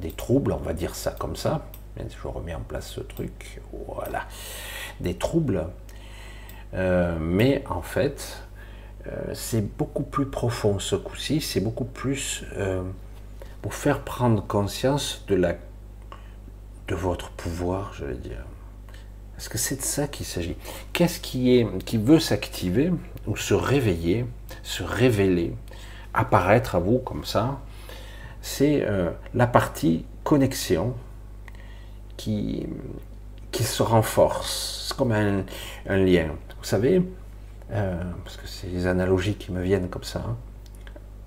des 0.00 0.10
troubles, 0.10 0.52
on 0.52 0.62
va 0.62 0.74
dire 0.74 0.94
ça 0.94 1.12
comme 1.18 1.36
ça 1.36 1.62
je 2.08 2.28
remets 2.28 2.54
en 2.54 2.60
place 2.60 2.88
ce 2.88 3.00
truc, 3.00 3.60
voilà, 3.88 4.26
des 5.00 5.14
troubles. 5.14 5.66
Euh, 6.74 7.16
mais 7.20 7.64
en 7.68 7.82
fait, 7.82 8.42
euh, 9.06 9.32
c'est 9.34 9.76
beaucoup 9.76 10.04
plus 10.04 10.26
profond 10.26 10.78
ce 10.78 10.96
coup-ci, 10.96 11.40
c'est 11.40 11.60
beaucoup 11.60 11.84
plus 11.84 12.44
euh, 12.56 12.82
pour 13.62 13.74
faire 13.74 14.02
prendre 14.02 14.46
conscience 14.46 15.24
de, 15.28 15.56
votre 16.90 17.30
pouvoir, 17.30 17.92
je 17.94 18.04
vais 18.04 18.14
dire. 18.14 18.44
Est-ce 19.40 19.48
que 19.48 19.56
c'est 19.56 19.76
de 19.76 19.82
ça 19.82 20.06
qu'il 20.06 20.26
s'agit 20.26 20.54
Qu'est-ce 20.92 21.18
qui, 21.18 21.56
est, 21.56 21.66
qui 21.86 21.96
veut 21.96 22.20
s'activer 22.20 22.92
ou 23.26 23.38
se 23.38 23.54
réveiller, 23.54 24.26
se 24.62 24.82
révéler, 24.82 25.54
apparaître 26.12 26.74
à 26.74 26.78
vous 26.78 26.98
comme 26.98 27.24
ça 27.24 27.58
C'est 28.42 28.86
la 29.32 29.46
partie 29.46 30.04
connexion 30.24 30.94
qui, 32.18 32.66
qui 33.50 33.64
se 33.64 33.82
renforce. 33.82 34.88
C'est 34.88 34.96
comme 34.96 35.12
un, 35.12 35.44
lien. 35.86 36.26
Vous 36.58 36.64
savez, 36.64 37.02
euh, 37.72 38.02
parce 38.24 38.36
que 38.36 38.46
c'est 38.46 38.66
les 38.66 38.86
analogies 38.86 39.36
qui 39.36 39.52
me 39.52 39.62
viennent 39.62 39.88
comme 39.88 40.04
ça. 40.04 40.22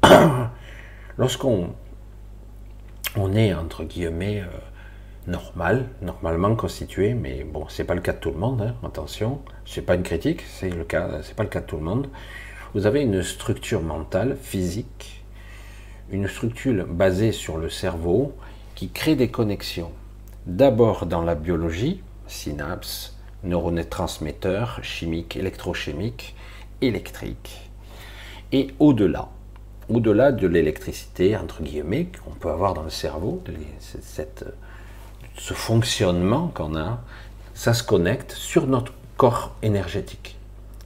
Hein. 0.04 0.52
Lorsqu'on 1.18 1.74
on 3.16 3.34
est, 3.34 3.54
entre 3.54 3.84
guillemets, 3.84 4.42
euh, 4.42 4.48
normal, 5.28 5.90
normalement 6.02 6.56
constitué, 6.56 7.14
mais 7.14 7.44
bon, 7.44 7.68
c'est 7.70 7.84
pas 7.84 7.96
le 7.96 8.02
cas 8.02 8.14
de 8.14 8.18
tout 8.18 8.32
le 8.32 8.38
monde, 8.38 8.62
hein, 8.62 8.76
attention, 8.86 9.42
c'est 9.66 9.82
pas 9.82 9.96
une 9.96 10.04
critique, 10.04 10.42
c'est 10.42 10.70
le 10.70 10.84
cas, 10.84 11.22
c'est 11.24 11.36
pas 11.36 11.44
le 11.44 11.50
cas 11.50 11.62
de 11.62 11.66
tout 11.66 11.78
le 11.78 11.84
monde. 11.84 12.10
Vous 12.74 12.86
avez 12.86 13.02
une 13.02 13.24
structure 13.24 13.82
mentale, 13.82 14.38
physique, 14.42 15.24
une 16.12 16.28
structure 16.28 16.86
basée 16.88 17.32
sur 17.32 17.58
le 17.58 17.70
cerveau 17.70 18.34
qui 18.76 18.90
crée 18.90 19.16
des 19.16 19.30
connexions. 19.30 19.92
D'abord 20.46 21.06
dans 21.06 21.22
la 21.22 21.36
biologie, 21.36 22.02
synapses, 22.28 23.18
neurotransmetteurs 23.44 24.80
chimiques, 24.84 25.38
électrochimiques, 25.38 26.36
électriques, 26.82 27.70
et 28.52 28.68
au-delà, 28.80 29.30
au-delà 29.90 30.32
de 30.32 30.48
l'électricité, 30.48 31.36
entre 31.38 31.64
guillemets, 31.64 32.08
qu'on 32.24 32.36
peut 32.36 32.50
avoir 32.50 32.74
dans 32.74 32.84
le 32.84 32.90
cerveau, 32.90 33.42
cette, 33.80 34.46
ce 35.36 35.54
fonctionnement 35.54 36.48
qu'on 36.54 36.76
a, 36.76 37.00
ça 37.54 37.74
se 37.74 37.84
connecte 37.84 38.32
sur 38.32 38.68
notre 38.68 38.94
corps 39.18 39.56
énergétique. 39.62 40.38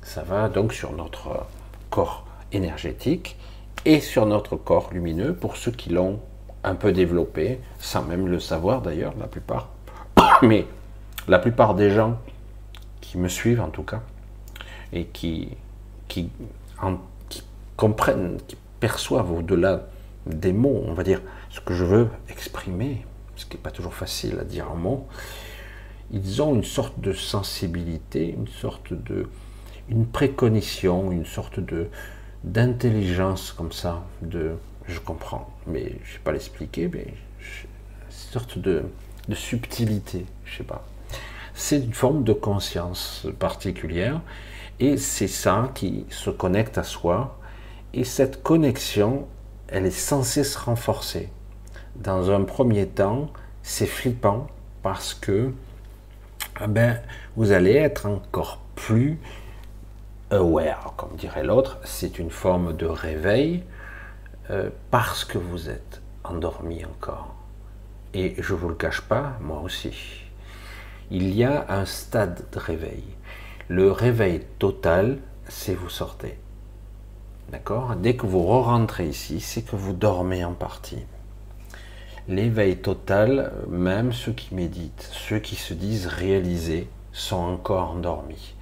Ça 0.03 0.23
va 0.23 0.49
donc 0.49 0.73
sur 0.73 0.93
notre 0.93 1.45
corps 1.89 2.25
énergétique 2.51 3.37
et 3.85 3.99
sur 3.99 4.25
notre 4.25 4.55
corps 4.55 4.89
lumineux 4.91 5.33
pour 5.33 5.57
ceux 5.57 5.71
qui 5.71 5.89
l'ont 5.89 6.19
un 6.63 6.75
peu 6.75 6.91
développé, 6.91 7.59
sans 7.79 8.03
même 8.03 8.27
le 8.27 8.39
savoir 8.39 8.81
d'ailleurs, 8.81 9.13
la 9.19 9.27
plupart. 9.27 9.69
Mais 10.41 10.65
la 11.27 11.39
plupart 11.39 11.75
des 11.75 11.91
gens 11.91 12.17
qui 13.01 13.17
me 13.17 13.27
suivent 13.27 13.61
en 13.61 13.69
tout 13.69 13.83
cas, 13.83 14.01
et 14.93 15.05
qui, 15.05 15.49
qui, 16.07 16.29
comprennent, 17.75 18.37
qui 18.47 18.57
perçoivent 18.79 19.31
au-delà 19.31 19.83
des 20.25 20.53
mots, 20.53 20.83
on 20.85 20.93
va 20.93 21.03
dire, 21.03 21.21
ce 21.49 21.59
que 21.59 21.73
je 21.73 21.85
veux 21.85 22.09
exprimer, 22.29 23.05
ce 23.37 23.45
qui 23.45 23.55
n'est 23.55 23.63
pas 23.63 23.71
toujours 23.71 23.93
facile 23.93 24.37
à 24.39 24.43
dire 24.43 24.69
en 24.71 24.75
mots, 24.75 25.07
ils 26.11 26.41
ont 26.41 26.53
une 26.55 26.63
sorte 26.63 26.99
de 26.99 27.13
sensibilité, 27.13 28.29
une 28.29 28.47
sorte 28.47 28.93
de, 28.93 29.29
une 29.89 30.05
précognition, 30.05 31.11
une 31.11 31.25
sorte 31.25 31.59
de 31.59 31.87
d'intelligence 32.43 33.51
comme 33.51 33.71
ça, 33.71 34.05
de, 34.21 34.53
je 34.87 34.99
comprends, 34.99 35.49
mais 35.65 35.83
je 36.03 36.09
ne 36.09 36.13
sais 36.13 36.19
pas 36.23 36.31
l'expliquer, 36.31 36.87
mais 36.87 37.07
une 37.07 38.11
sorte 38.11 38.57
de, 38.59 38.83
de 39.27 39.35
subtilité, 39.35 40.25
je 40.45 40.57
sais 40.57 40.63
pas. 40.63 40.85
C'est 41.53 41.77
une 41.77 41.93
forme 41.93 42.23
de 42.23 42.33
conscience 42.33 43.27
particulière, 43.39 44.21
et 44.79 44.97
c'est 44.97 45.27
ça 45.27 45.71
qui 45.73 46.05
se 46.09 46.29
connecte 46.29 46.77
à 46.77 46.83
soi, 46.83 47.39
et 47.93 48.03
cette 48.03 48.43
connexion, 48.43 49.27
elle 49.67 49.85
est 49.85 49.91
censée 49.91 50.43
se 50.43 50.57
renforcer. 50.57 51.29
Dans 51.97 52.29
un 52.29 52.43
premier 52.43 52.87
temps, 52.87 53.31
c'est 53.63 53.87
flippant 53.87 54.47
parce 54.83 55.15
que 55.15 55.51
eh 56.61 56.67
ben, 56.67 57.01
vous 57.35 57.51
allez 57.51 57.73
être 57.73 58.05
encore 58.05 58.59
plus 58.75 59.19
aware, 60.29 60.93
comme 60.95 61.15
dirait 61.15 61.43
l'autre. 61.43 61.79
C'est 61.83 62.19
une 62.19 62.29
forme 62.29 62.75
de 62.75 62.85
réveil 62.85 63.63
euh, 64.51 64.69
parce 64.91 65.25
que 65.25 65.39
vous 65.39 65.69
êtes 65.69 66.01
endormi 66.23 66.85
encore. 66.85 67.33
Et 68.13 68.35
je 68.37 68.53
ne 68.53 68.59
vous 68.59 68.69
le 68.69 68.75
cache 68.75 69.01
pas, 69.01 69.33
moi 69.41 69.59
aussi. 69.61 70.23
Il 71.09 71.33
y 71.33 71.43
a 71.43 71.65
un 71.69 71.85
stade 71.85 72.43
de 72.51 72.59
réveil. 72.59 73.03
Le 73.69 73.91
réveil 73.91 74.41
total, 74.59 75.17
c'est 75.47 75.73
vous 75.73 75.89
sortez. 75.89 76.37
D'accord? 77.49 77.95
Dès 77.95 78.15
que 78.15 78.25
vous 78.25 78.43
re-rentrez 78.43 79.07
ici, 79.07 79.39
c'est 79.39 79.63
que 79.63 79.75
vous 79.75 79.93
dormez 79.93 80.43
en 80.43 80.53
partie. 80.53 81.05
L'éveil 82.29 82.75
total, 82.75 83.53
même 83.69 84.11
ceux 84.11 84.33
qui 84.33 84.53
méditent, 84.53 85.09
ceux 85.13 85.39
qui 85.39 85.55
se 85.55 85.73
disent 85.73 86.07
réalisés, 86.07 86.89
sont 87.13 87.37
encore 87.37 87.91
endormis. 87.91 88.53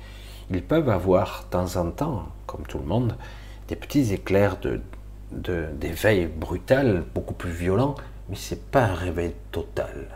Ils 0.52 0.62
peuvent 0.62 0.90
avoir 0.90 1.46
de 1.46 1.50
temps 1.50 1.76
en 1.78 1.90
temps, 1.90 2.28
comme 2.46 2.68
tout 2.68 2.78
le 2.78 2.86
monde, 2.86 3.16
des 3.68 3.76
petits 3.76 4.14
éclairs 4.14 4.58
de, 4.60 4.82
d'éveil 5.32 6.28
brutal, 6.28 7.04
beaucoup 7.16 7.34
plus 7.34 7.50
violent, 7.50 7.96
mais 8.30 8.36
ce 8.36 8.54
n'est 8.54 8.62
pas 8.62 8.84
un 8.84 8.94
réveil 8.94 9.34
total. 9.52 10.10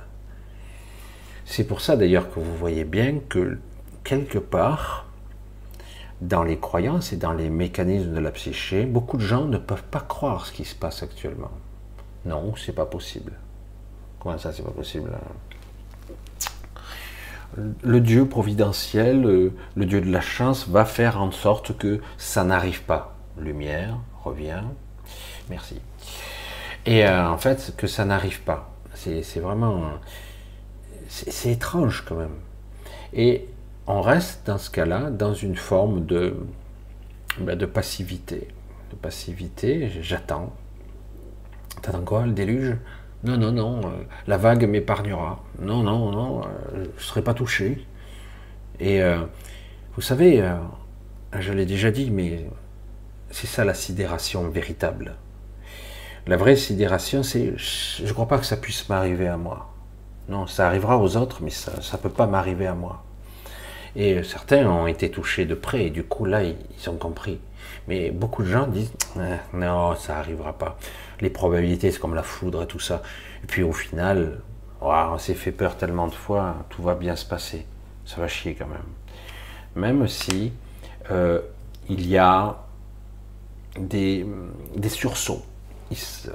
C'est 1.45 1.63
pour 1.63 1.81
ça 1.81 1.97
d'ailleurs 1.97 2.31
que 2.31 2.39
vous 2.39 2.55
voyez 2.55 2.83
bien 2.83 3.17
que 3.27 3.57
quelque 4.03 4.37
part, 4.37 5.07
dans 6.21 6.43
les 6.43 6.59
croyances 6.59 7.13
et 7.13 7.17
dans 7.17 7.33
les 7.33 7.49
mécanismes 7.49 8.13
de 8.13 8.19
la 8.19 8.29
psyché, 8.29 8.85
beaucoup 8.85 9.17
de 9.17 9.23
gens 9.23 9.45
ne 9.45 9.57
peuvent 9.57 9.89
pas 9.89 10.01
croire 10.01 10.45
ce 10.45 10.51
qui 10.51 10.65
se 10.65 10.75
passe 10.75 11.01
actuellement. 11.01 11.51
Non, 12.25 12.53
c'est 12.55 12.73
pas 12.73 12.85
possible. 12.85 13.33
Comment 14.19 14.37
ça, 14.37 14.51
c'est 14.51 14.63
pas 14.63 14.71
possible 14.71 15.11
Le 17.81 18.01
Dieu 18.01 18.27
providentiel, 18.27 19.25
euh, 19.25 19.53
le 19.75 19.85
Dieu 19.85 20.01
de 20.01 20.11
la 20.11 20.21
chance, 20.21 20.67
va 20.67 20.85
faire 20.85 21.21
en 21.21 21.31
sorte 21.31 21.77
que 21.77 22.01
ça 22.17 22.43
n'arrive 22.43 22.83
pas. 22.83 23.15
Lumière, 23.39 23.97
revient. 24.23 24.63
Merci. 25.49 25.79
Et 26.85 27.05
euh, 27.05 27.29
en 27.29 27.37
fait, 27.37 27.73
que 27.77 27.87
ça 27.87 28.05
n'arrive 28.05 28.41
pas. 28.41 28.71
C'est 28.93 29.39
vraiment. 29.39 29.91
C'est 31.07 31.51
étrange 31.51 32.03
quand 32.07 32.15
même. 32.15 32.35
Et 33.13 33.47
on 33.87 34.01
reste 34.01 34.45
dans 34.45 34.57
ce 34.57 34.69
cas-là 34.69 35.09
dans 35.09 35.33
une 35.33 35.55
forme 35.55 36.05
de, 36.05 36.35
ben, 37.39 37.57
de 37.57 37.65
passivité. 37.65 38.47
De 38.91 38.95
passivité, 38.95 39.89
j'attends, 40.01 40.53
T'attends 41.81 42.03
quoi 42.03 42.25
Le 42.25 42.31
déluge? 42.31 42.75
Non, 43.23 43.37
non, 43.37 43.51
non. 43.51 43.81
Euh, 43.83 44.03
la 44.27 44.37
vague 44.37 44.67
m'épargnera. 44.67 45.43
Non, 45.59 45.83
non, 45.83 46.11
non. 46.11 46.41
Euh, 46.41 46.85
je 46.97 47.03
ne 47.03 47.05
serai 47.05 47.21
pas 47.21 47.33
touché. 47.33 47.85
Et 48.79 49.01
euh, 49.01 49.19
vous 49.95 50.01
savez, 50.01 50.41
je 51.37 51.51
l'ai 51.51 51.65
déjà 51.65 51.91
dit, 51.91 52.11
mais 52.11 52.45
c'est 53.29 53.47
ça 53.47 53.65
la 53.65 53.73
sidération 53.73 54.49
véritable. 54.49 55.15
La 56.27 56.37
vraie 56.37 56.55
sidération, 56.55 57.23
c'est 57.23 57.57
je 57.57 58.03
ne 58.05 58.11
crois 58.13 58.27
pas 58.27 58.37
que 58.37 58.45
ça 58.45 58.55
puisse 58.55 58.87
m'arriver 58.87 59.27
à 59.27 59.35
moi. 59.35 59.73
Non, 60.29 60.47
ça 60.47 60.67
arrivera 60.67 60.97
aux 60.97 61.17
autres, 61.17 61.39
mais 61.41 61.49
ça 61.49 61.73
ne 61.73 61.97
peut 61.97 62.09
pas 62.09 62.27
m'arriver 62.27 62.67
à 62.67 62.73
moi. 62.73 63.03
Et 63.95 64.23
certains 64.23 64.65
ont 64.69 64.87
été 64.87 65.09
touchés 65.11 65.45
de 65.45 65.55
près, 65.55 65.87
et 65.87 65.89
du 65.89 66.03
coup 66.03 66.23
là, 66.23 66.43
ils 66.43 66.89
ont 66.89 66.97
compris. 66.97 67.39
Mais 67.87 68.11
beaucoup 68.11 68.43
de 68.43 68.47
gens 68.47 68.67
disent 68.67 68.93
eh, 69.17 69.57
non, 69.57 69.95
ça 69.95 70.13
n'arrivera 70.13 70.53
pas. 70.53 70.77
Les 71.21 71.29
probabilités, 71.29 71.91
c'est 71.91 71.99
comme 71.99 72.15
la 72.15 72.23
foudre 72.23 72.63
et 72.63 72.67
tout 72.67 72.79
ça. 72.79 73.01
Et 73.43 73.47
puis 73.47 73.63
au 73.63 73.73
final, 73.73 74.39
on 74.81 75.17
s'est 75.17 75.33
fait 75.33 75.51
peur 75.51 75.77
tellement 75.77 76.07
de 76.07 76.13
fois, 76.13 76.65
tout 76.69 76.81
va 76.81 76.95
bien 76.95 77.15
se 77.15 77.25
passer. 77.25 77.65
Ça 78.05 78.21
va 78.21 78.27
chier 78.27 78.55
quand 78.55 78.67
même. 78.67 78.79
Même 79.75 80.07
si 80.07 80.51
euh, 81.11 81.41
il 81.89 82.07
y 82.07 82.17
a 82.17 82.57
des, 83.79 84.25
des, 84.75 84.89
sursauts, 84.89 85.43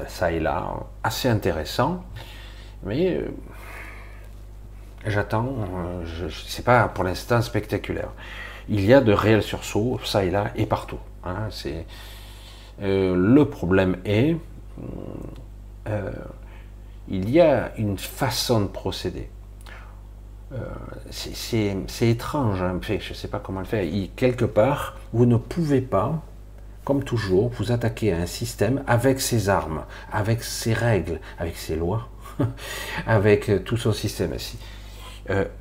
ça 0.09 0.33
et 0.33 0.41
là, 0.41 0.81
assez 1.03 1.29
intéressants, 1.29 2.05
mais 2.85 3.17
euh, 3.17 3.29
j'attends, 5.07 5.47
euh, 5.49 6.05
je, 6.05 6.63
pas 6.63 6.89
pour 6.89 7.05
l'instant 7.05 7.43
spectaculaire. 7.43 8.11
Il 8.69 8.85
y 8.85 8.95
a 8.95 9.01
de 9.01 9.13
réels 9.13 9.43
sursauts, 9.43 10.01
ça 10.05 10.25
et 10.25 10.31
là, 10.31 10.53
et 10.57 10.67
partout. 10.67 10.99
Hein, 11.25 11.49
c'est 11.51 11.87
le 12.81 13.45
problème 13.45 13.99
est, 14.05 14.37
euh, 15.89 16.11
il 17.09 17.31
y 17.31 17.41
a 17.41 17.73
une 17.77 17.99
façon 17.99 18.63
de 18.63 18.67
procéder. 18.67 19.29
Euh, 20.53 20.59
c'est 21.11 22.09
étrange, 22.09 22.63
hein, 22.63 22.79
je 22.83 22.95
ne 22.95 23.15
sais 23.15 23.29
pas 23.29 23.41
comment 23.41 23.61
le 23.61 23.67
faire. 23.67 23.85
quelque 24.17 24.45
part, 24.45 24.97
vous 25.13 25.27
ne 25.27 25.37
pouvez 25.37 25.81
pas, 25.81 26.23
comme 26.85 27.03
toujours, 27.03 27.51
vous 27.51 27.73
attaquer 27.73 28.13
à 28.13 28.19
un 28.19 28.27
système 28.27 28.83
avec 28.87 29.21
ses 29.21 29.49
armes, 29.49 29.85
avec 30.13 30.43
ses 30.43 30.73
règles, 30.73 31.21
avec 31.39 31.57
ses 31.57 31.77
lois, 31.77 32.09
avec 33.07 33.65
tout 33.65 33.77
son 33.77 33.93
système. 33.93 34.35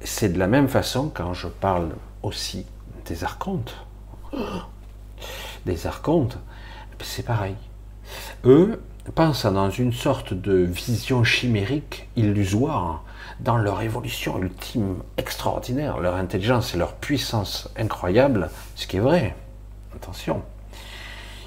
c'est 0.02 0.32
de 0.32 0.40
la 0.40 0.48
même 0.48 0.68
façon 0.68 1.12
quand 1.14 1.34
je 1.34 1.48
parle 1.48 1.90
aussi 2.22 2.66
des 3.06 3.24
archontes 3.24 3.76
des 5.66 5.88
archontes, 5.88 6.38
c'est 7.02 7.24
pareil. 7.24 7.56
Eux 8.46 8.82
pensent 9.12 9.46
dans 9.46 9.70
une 9.70 9.94
sorte 9.94 10.34
de 10.34 10.54
vision 10.54 11.24
chimérique, 11.24 12.08
illusoire, 12.16 13.04
dans 13.40 13.58
leur 13.58 13.82
évolution 13.82 14.40
ultime 14.40 14.98
extraordinaire, 15.18 16.00
leur 16.00 16.16
intelligence 16.16 16.74
et 16.74 16.78
leur 16.78 16.94
puissance 16.94 17.70
incroyable, 17.78 18.50
ce 18.76 18.88
qui 18.88 18.98
est 18.98 19.02
vrai. 19.02 19.36
Attention. 19.96 20.42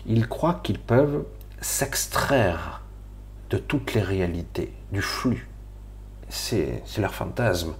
Ils 0.07 0.29
croient 0.29 0.61
qu'ils 0.63 0.79
peuvent 0.79 1.25
s'extraire 1.61 2.83
de 3.51 3.59
toutes 3.59 3.95
les 3.95 4.03
réalités, 4.03 4.73
du 4.93 5.01
flux. 5.01 5.49
C'est 6.29 6.83
leur 6.99 7.15
fantasme. 7.15 7.75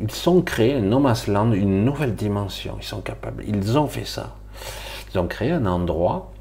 Ils 0.00 0.28
ont 0.28 0.40
créé 0.40 0.74
un 0.74 0.80
no 0.80 1.00
land, 1.26 1.52
une 1.52 1.84
nouvelle 1.84 2.14
dimension. 2.14 2.76
Ils 2.80 2.86
sont 2.86 3.00
capables. 3.00 3.44
Ils 3.46 3.76
ont 3.76 3.88
fait 3.88 4.04
ça. 4.04 4.36
Ils 5.12 5.18
ont 5.18 5.26
créé 5.26 5.50
un 5.50 5.66
endroit 5.66 6.32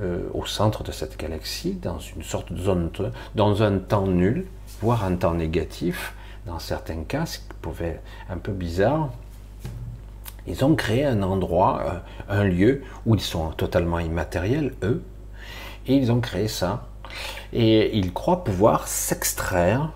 euh, 0.00 0.28
au 0.34 0.46
centre 0.46 0.82
de 0.82 0.92
cette 0.92 1.18
galaxie, 1.18 1.74
dans 1.74 1.98
une 1.98 2.22
sorte 2.22 2.52
de 2.52 2.58
zone, 2.58 2.90
dans 3.34 3.62
un 3.62 3.78
temps 3.78 4.06
nul, 4.06 4.46
voire 4.80 5.04
un 5.04 5.16
temps 5.16 5.34
négatif, 5.34 6.14
dans 6.46 6.58
certains 6.58 7.04
cas, 7.04 7.26
ce 7.26 7.38
qui 7.38 7.44
pouvait 7.60 7.86
être 7.86 8.02
un 8.30 8.38
peu 8.38 8.52
bizarre. 8.52 9.10
Ils 10.46 10.64
ont 10.64 10.74
créé 10.74 11.04
un 11.04 11.22
endroit, 11.22 11.82
euh, 11.84 12.40
un 12.40 12.44
lieu 12.44 12.82
où 13.06 13.14
ils 13.14 13.20
sont 13.20 13.50
totalement 13.50 13.98
immatériels, 13.98 14.74
eux, 14.82 15.02
et 15.86 15.94
ils 15.94 16.10
ont 16.10 16.20
créé 16.20 16.48
ça. 16.48 16.88
Et 17.52 17.96
ils 17.96 18.12
croient 18.12 18.44
pouvoir 18.44 18.88
s'extraire 18.88 19.92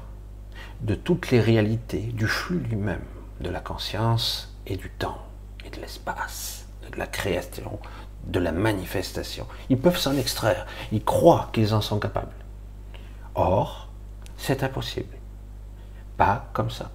de 0.82 0.94
toutes 0.94 1.30
les 1.30 1.40
réalités, 1.40 2.02
du 2.12 2.26
flux 2.26 2.58
lui-même, 2.58 3.04
de 3.40 3.48
la 3.48 3.60
conscience 3.60 4.54
et 4.66 4.76
du 4.76 4.90
temps 4.90 5.18
et 5.64 5.70
de 5.70 5.80
l'espace 5.80 6.66
de 6.92 6.98
la 6.98 7.06
création, 7.06 7.78
de 8.26 8.38
la 8.40 8.52
manifestation. 8.52 9.46
Ils 9.70 9.78
peuvent 9.78 9.98
s'en 9.98 10.16
extraire. 10.16 10.66
Ils 10.92 11.04
croient 11.04 11.50
qu'ils 11.52 11.74
en 11.74 11.80
sont 11.80 11.98
capables. 11.98 12.34
Or, 13.34 13.88
c'est 14.36 14.62
impossible. 14.62 15.14
Pas 16.16 16.48
comme 16.52 16.70
ça. 16.70 16.90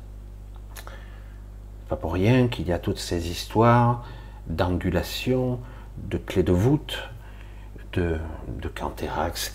Pas 1.88 1.96
pour 1.96 2.13
rien 2.13 2.48
qu'il 2.48 2.67
y 2.67 2.74
a 2.74 2.80
toutes 2.80 3.00
ces 3.00 3.30
histoires 3.30 4.04
d'angulation, 4.48 5.60
de 5.98 6.17
clés 6.17 6.44
de 6.44 6.52
voûte, 6.52 7.10
de, 7.94 8.17
de 8.48 8.72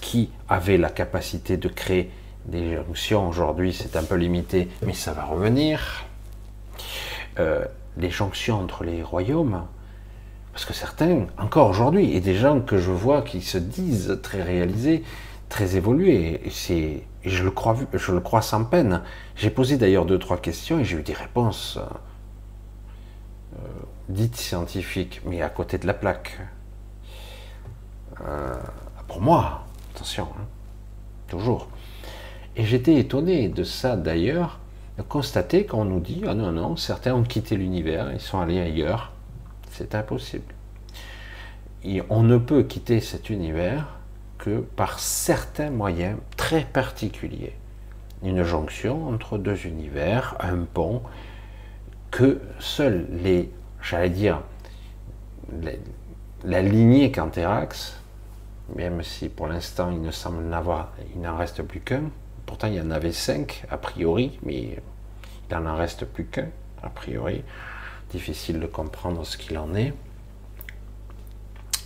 qui 0.00 0.30
avait 0.48 0.76
la 0.76 0.90
capacité 0.90 1.56
de 1.56 1.68
créer 1.68 2.10
des 2.44 2.76
jonctions. 2.76 3.28
Aujourd'hui, 3.28 3.72
c'est 3.72 3.96
un 3.96 4.04
peu 4.04 4.14
limité, 4.14 4.68
mais 4.82 4.92
ça 4.92 5.12
va 5.12 5.24
revenir. 5.24 6.04
Euh, 7.38 7.64
les 7.96 8.10
jonctions 8.10 8.60
entre 8.60 8.84
les 8.84 9.02
royaumes, 9.02 9.66
parce 10.56 10.64
que 10.64 10.72
certains, 10.72 11.26
encore 11.36 11.68
aujourd'hui, 11.68 12.16
et 12.16 12.22
des 12.22 12.34
gens 12.34 12.62
que 12.62 12.78
je 12.78 12.90
vois 12.90 13.20
qui 13.20 13.42
se 13.42 13.58
disent 13.58 14.20
très 14.22 14.42
réalisés, 14.42 15.04
très 15.50 15.76
évolués, 15.76 16.40
c'est 16.50 17.02
Et 17.24 17.28
je 17.28 17.44
le 17.44 17.50
crois, 17.50 17.76
je 17.92 18.10
le 18.10 18.20
crois 18.20 18.40
sans 18.40 18.64
peine. 18.64 19.02
J'ai 19.34 19.50
posé 19.50 19.76
d'ailleurs 19.76 20.06
deux, 20.06 20.18
trois 20.18 20.38
questions 20.38 20.78
et 20.78 20.84
j'ai 20.84 20.96
eu 20.96 21.02
des 21.02 21.12
réponses 21.12 21.78
euh, 23.52 23.58
dites 24.08 24.36
scientifiques, 24.36 25.20
mais 25.26 25.42
à 25.42 25.50
côté 25.50 25.76
de 25.76 25.86
la 25.86 25.92
plaque. 25.92 26.40
Euh, 28.22 28.54
pour 29.08 29.20
moi, 29.20 29.66
attention, 29.94 30.26
hein, 30.38 30.44
toujours. 31.28 31.68
Et 32.56 32.64
j'étais 32.64 32.94
étonné 32.94 33.50
de 33.50 33.62
ça 33.62 33.94
d'ailleurs, 33.94 34.58
de 34.96 35.02
constater 35.02 35.66
qu'on 35.66 35.84
nous 35.84 36.00
dit, 36.00 36.22
ah 36.26 36.32
non, 36.32 36.50
non, 36.50 36.76
certains 36.76 37.14
ont 37.14 37.24
quitté 37.24 37.58
l'univers, 37.58 38.10
ils 38.14 38.22
sont 38.22 38.40
allés 38.40 38.62
ailleurs. 38.62 39.12
C'est 39.76 39.94
impossible. 39.94 40.54
Et 41.84 42.02
on 42.08 42.22
ne 42.22 42.38
peut 42.38 42.62
quitter 42.62 43.00
cet 43.00 43.28
univers 43.28 43.98
que 44.38 44.60
par 44.60 45.00
certains 45.00 45.68
moyens 45.68 46.18
très 46.38 46.64
particuliers. 46.64 47.54
Une 48.22 48.42
jonction 48.42 49.06
entre 49.06 49.36
deux 49.36 49.66
univers, 49.66 50.34
un 50.40 50.64
pont, 50.64 51.02
que 52.10 52.40
seuls 52.58 53.06
les, 53.10 53.50
j'allais 53.82 54.08
dire, 54.08 54.40
la 56.42 56.62
lignée 56.62 57.12
Canterax, 57.12 58.00
même 58.74 59.02
si 59.02 59.28
pour 59.28 59.46
l'instant 59.46 59.90
il 59.90 60.00
ne 60.00 60.10
semble 60.10 60.42
n'avoir, 60.44 60.92
il 61.14 61.20
n'en 61.20 61.36
reste 61.36 61.62
plus 61.62 61.80
qu'un, 61.80 62.04
pourtant 62.46 62.68
il 62.68 62.74
y 62.74 62.80
en 62.80 62.90
avait 62.90 63.12
cinq 63.12 63.64
a 63.70 63.76
priori, 63.76 64.38
mais 64.42 64.78
il 65.50 65.56
n'en 65.58 65.76
reste 65.76 66.06
plus 66.06 66.24
qu'un 66.24 66.48
a 66.82 66.88
priori, 66.88 67.44
difficile 68.10 68.60
de 68.60 68.66
comprendre 68.66 69.24
ce 69.24 69.36
qu'il 69.36 69.58
en 69.58 69.74
est, 69.74 69.92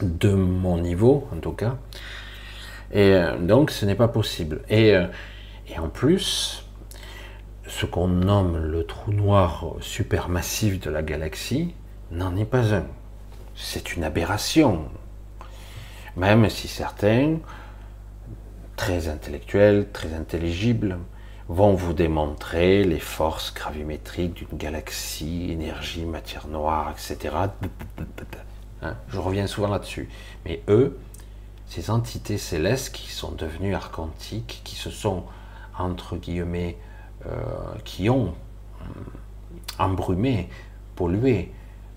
de 0.03 0.33
mon 0.33 0.79
niveau 0.79 1.29
en 1.33 1.39
tout 1.39 1.53
cas, 1.53 1.77
et 2.93 3.15
euh, 3.15 3.39
donc 3.39 3.71
ce 3.71 3.87
n'est 3.87 3.95
pas 3.95 4.09
possible. 4.09 4.63
Euh, 4.71 5.07
et 5.69 5.79
en 5.79 5.89
plus, 5.89 6.65
ce 7.67 7.87
qu'on 7.87 8.09
nomme 8.09 8.57
le 8.59 8.85
trou 8.85 9.13
noir 9.13 9.77
supermassif 9.81 10.81
de 10.81 10.91
la 10.91 11.03
galaxie 11.03 11.75
n'en 12.11 12.37
est 12.37 12.45
pas 12.45 12.75
un. 12.75 12.87
C'est 13.55 13.95
une 13.95 14.05
aberration. 14.05 14.87
Même 16.17 16.51
si 16.51 16.67
certains, 16.67 17.39
très 18.77 19.09
intellectuels, 19.09 19.89
très 19.93 20.15
intelligibles, 20.15 20.99
vont 21.51 21.75
vous 21.75 21.95
démontrer 21.95 22.85
les 22.85 23.01
forces 23.01 23.53
gravimétriques 23.53 24.35
d'une 24.35 24.57
galaxie, 24.57 25.51
énergie, 25.51 26.05
matière 26.05 26.47
noire, 26.47 26.93
etc. 26.93 27.35
Hein, 28.83 28.95
je 29.09 29.19
reviens 29.19 29.49
souvent 29.49 29.67
là-dessus. 29.67 30.09
Mais 30.45 30.63
eux, 30.69 30.97
ces 31.67 31.91
entités 31.91 32.39
célestes 32.39 32.95
qui 32.95 33.11
sont 33.11 33.33
devenues 33.33 33.75
archontiques, 33.75 34.61
qui 34.63 34.77
se 34.77 34.91
sont, 34.91 35.25
entre 35.77 36.17
guillemets, 36.17 36.79
euh, 37.27 37.33
qui 37.85 38.09
ont 38.09 38.33
euh, 38.83 38.85
embrumé, 39.81 40.49
pollué 40.95 41.53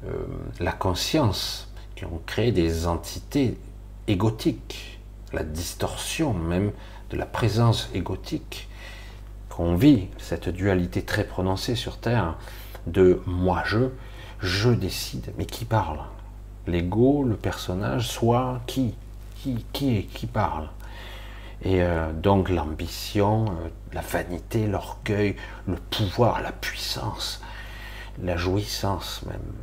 euh, 0.07 0.25
la 0.59 0.71
conscience, 0.71 1.71
qui 1.95 2.05
ont 2.05 2.21
créé 2.25 2.51
des 2.51 2.87
entités 2.87 3.59
égotiques, 4.07 4.99
la 5.31 5.43
distorsion 5.43 6.33
même 6.33 6.71
de 7.11 7.17
la 7.17 7.27
présence 7.27 7.91
égotique 7.93 8.67
qu'on 9.55 9.75
vit, 9.75 10.07
cette 10.17 10.49
dualité 10.49 11.03
très 11.03 11.23
prononcée 11.23 11.75
sur 11.75 11.99
Terre 11.99 12.37
de 12.87 13.21
moi-je, 13.27 13.89
je 14.39 14.69
décide, 14.69 15.31
mais 15.37 15.45
qui 15.45 15.63
parle? 15.63 15.99
L'ego, 16.65 17.23
le 17.23 17.35
personnage, 17.35 18.07
soit 18.07 18.61
qui? 18.65 18.95
Qui, 19.35 19.63
qui 19.71 19.97
est 19.97 20.03
qui 20.03 20.25
parle? 20.25 20.69
Et 21.61 21.83
euh, 21.83 22.11
donc 22.13 22.49
l'ambition, 22.49 23.45
euh, 23.45 23.69
la 23.93 24.01
vanité, 24.01 24.65
l'orgueil, 24.65 25.35
le 25.67 25.75
pouvoir, 25.75 26.41
la 26.41 26.51
puissance, 26.51 27.39
la 28.23 28.37
jouissance 28.37 29.21
même, 29.27 29.53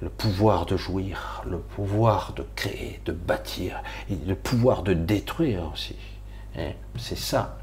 le 0.00 0.08
pouvoir 0.08 0.64
de 0.64 0.78
jouir, 0.78 1.42
le 1.46 1.58
pouvoir 1.58 2.32
de 2.34 2.46
créer, 2.54 3.02
de 3.04 3.12
bâtir, 3.12 3.82
et 4.08 4.16
le 4.16 4.34
pouvoir 4.34 4.82
de 4.82 4.94
détruire 4.94 5.70
aussi. 5.70 5.96
C'est 6.96 7.18
ça. 7.18 7.58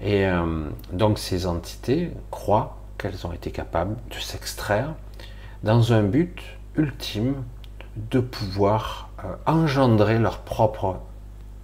Et 0.00 0.26
euh, 0.26 0.68
donc 0.92 1.18
ces 1.18 1.46
entités 1.46 2.12
croient 2.30 2.78
qu'elles 2.98 3.26
ont 3.26 3.32
été 3.32 3.50
capables 3.50 3.96
de 4.10 4.16
s'extraire 4.16 4.94
dans 5.62 5.92
un 5.92 6.02
but 6.02 6.40
ultime 6.76 7.42
de 7.96 8.20
pouvoir 8.20 9.10
engendrer 9.46 10.18
leur 10.18 10.38
propre 10.38 11.00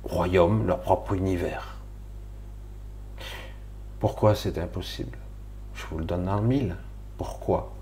royaume, 0.03 0.67
leur 0.67 0.81
propre 0.81 1.15
univers. 1.15 1.77
Pourquoi 4.01 4.35
c'est 4.35 4.59
impossible? 4.59 5.17
Je 5.75 5.87
vous 5.87 5.99
le 5.99 6.05
donne 6.05 6.27
dans 6.27 6.37
le 6.37 6.47
mille. 6.47 6.77
Pourquoi? 7.17 7.73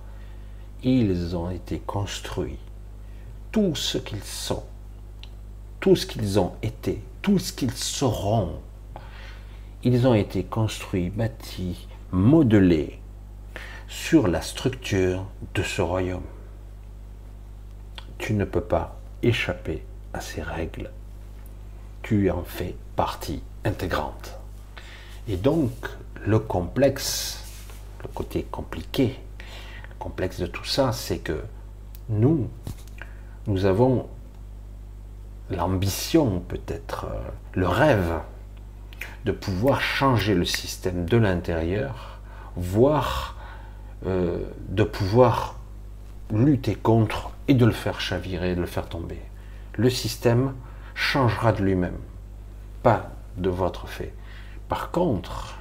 Ils 0.83 1.35
ont 1.37 1.51
été 1.51 1.79
construits. 1.79 2.59
Tout 3.51 3.75
ce 3.75 3.99
qu'ils 3.99 4.23
sont, 4.23 4.65
tout 5.81 5.97
ce 5.97 6.07
qu'ils 6.07 6.39
ont 6.39 6.53
été, 6.63 7.03
tout 7.23 7.39
ce 7.39 7.53
qu'ils 7.53 7.73
seront, 7.73 8.61
ils 9.85 10.07
ont 10.07 10.15
été 10.15 10.45
construits, 10.45 11.11
bâtis, 11.11 11.89
modelés 12.11 12.99
sur 13.89 14.29
la 14.29 14.41
structure 14.41 15.27
de 15.55 15.63
ce 15.63 15.83
royaume. 15.83 16.23
Tu 18.19 18.35
ne 18.35 18.45
peux 18.45 18.61
pas 18.61 18.99
échapper 19.23 19.85
à 20.13 20.21
ces 20.21 20.43
règles 20.43 20.91
tu 22.03 22.31
en 22.31 22.43
fais 22.43 22.75
partie 22.97 23.43
intégrante. 23.65 24.39
Et 25.29 25.37
donc, 25.37 25.71
le 26.27 26.39
complexe, 26.39 27.43
le 28.03 28.09
côté 28.09 28.43
compliqué, 28.51 29.19
le 29.89 29.95
complexe 29.99 30.41
de 30.41 30.47
tout 30.47 30.65
ça, 30.65 30.93
c'est 30.93 31.19
que 31.19 31.43
nous, 32.09 32.49
nous 33.47 33.65
avons 33.65 34.09
l'ambition, 35.51 36.41
peut-être 36.41 37.07
euh, 37.07 37.21
le 37.55 37.69
rêve, 37.69 38.21
de 39.25 39.33
pouvoir 39.33 39.81
changer 39.81 40.35
le 40.35 40.45
système 40.45 41.05
de 41.05 41.17
l'intérieur, 41.17 42.19
voire 42.57 43.37
euh, 44.07 44.39
de 44.69 44.83
pouvoir 44.83 45.57
lutter 46.33 46.75
contre 46.75 47.31
et 47.49 47.55
de 47.55 47.65
le 47.65 47.73
faire 47.73 48.01
chavirer, 48.01 48.55
de 48.55 48.61
le 48.61 48.67
faire 48.67 48.89
tomber. 48.89 49.21
Le 49.77 49.91
système, 49.91 50.55
changera 50.95 51.53
de 51.53 51.63
lui-même, 51.63 51.99
pas 52.83 53.11
de 53.37 53.49
votre 53.49 53.89
fait. 53.89 54.13
Par 54.69 54.91
contre, 54.91 55.57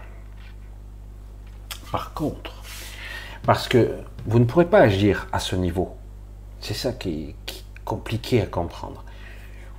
par 1.91 2.13
contre, 2.13 2.63
parce 3.43 3.67
que 3.67 3.95
vous 4.25 4.39
ne 4.39 4.45
pourrez 4.45 4.65
pas 4.65 4.79
agir 4.79 5.27
à 5.31 5.39
ce 5.39 5.55
niveau. 5.55 5.95
C'est 6.59 6.73
ça 6.73 6.93
qui 6.93 7.29
est, 7.29 7.35
compliqué 7.83 8.41
à 8.41 8.45
comprendre. 8.45 9.03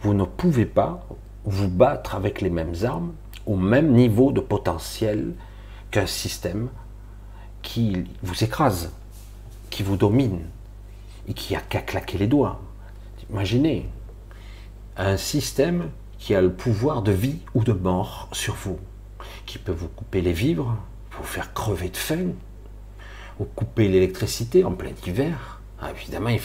Vous 0.03 0.13
ne 0.13 0.25
pouvez 0.25 0.67
pas 0.67 1.07
vous 1.45 1.69
battre 1.69 2.17
avec 2.17 2.41
les 2.41 2.51
mêmes 2.51 2.75
armes 2.83 3.15
au 3.47 3.57
même 3.57 3.93
niveau 3.93 4.33
de 4.33 4.41
potentiel 4.41 5.35
qu'un 5.91 6.07
système 6.07 6.69
qui 7.63 8.05
vous 8.23 8.45
écrase, 8.45 8.93
qui 9.71 9.83
vous 9.83 9.97
domine 9.97 10.41
et 11.29 11.35
qui 11.35 11.55
a 11.55 11.61
qu'à 11.61 11.81
claquer 11.81 12.19
les 12.19 12.27
doigts. 12.27 12.61
Imaginez, 13.31 13.89
un 14.97 15.17
système 15.17 15.91
qui 16.19 16.35
a 16.35 16.41
le 16.41 16.53
pouvoir 16.53 17.03
de 17.03 17.13
vie 17.13 17.39
ou 17.55 17.65
de 17.65 17.73
mort 17.73 18.29
sur 18.33 18.55
vous, 18.55 18.79
qui 19.47 19.59
peut 19.59 19.73
vous 19.73 19.89
couper 19.89 20.21
les 20.21 20.33
vivres, 20.33 20.77
vous 21.13 21.25
faire 21.25 21.53
crever 21.53 21.89
de 21.89 21.97
faim, 21.97 22.33
ou 23.39 23.45
couper 23.45 23.89
l'électricité 23.89 24.65
en 24.65 24.73
plein 24.73 24.93
hiver. 25.07 25.61
Ah, 25.81 25.91
évidemment, 25.91 26.29
il, 26.29 26.41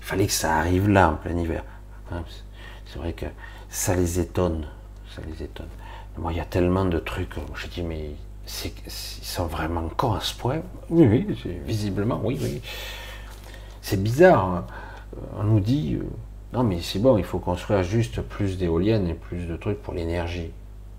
fallait 0.00 0.26
que 0.26 0.32
ça 0.32 0.56
arrive 0.56 0.88
là, 0.88 1.10
en 1.10 1.16
plein 1.16 1.36
hiver. 1.36 1.64
Hein, 2.10 2.22
c'est 2.86 2.98
vrai 2.98 3.12
que. 3.12 3.26
Ça 3.68 3.94
les 3.94 4.20
étonne. 4.20 4.66
Moi, 6.18 6.32
il 6.32 6.38
y 6.38 6.40
a 6.40 6.44
tellement 6.44 6.84
de 6.84 6.98
trucs. 6.98 7.34
Je 7.54 7.66
dis, 7.66 7.82
mais 7.82 8.10
ils 8.64 8.90
sont 8.90 9.46
vraiment 9.46 9.88
cons 9.96 10.14
à 10.14 10.20
ce 10.20 10.34
point. 10.34 10.60
Oui, 10.88 11.06
oui, 11.06 11.58
visiblement, 11.64 12.20
oui, 12.22 12.38
oui. 12.40 12.62
C'est 13.82 14.02
bizarre. 14.02 14.44
Hein. 14.44 14.66
On 15.38 15.44
nous 15.44 15.60
dit, 15.60 15.98
euh, 16.00 16.04
non, 16.52 16.62
mais 16.62 16.80
c'est 16.80 16.98
bon, 16.98 17.18
il 17.18 17.24
faut 17.24 17.38
construire 17.38 17.82
juste 17.82 18.20
plus 18.22 18.58
d'éoliennes 18.58 19.08
et 19.08 19.14
plus 19.14 19.46
de 19.46 19.56
trucs 19.56 19.82
pour 19.82 19.94
l'énergie. 19.94 20.50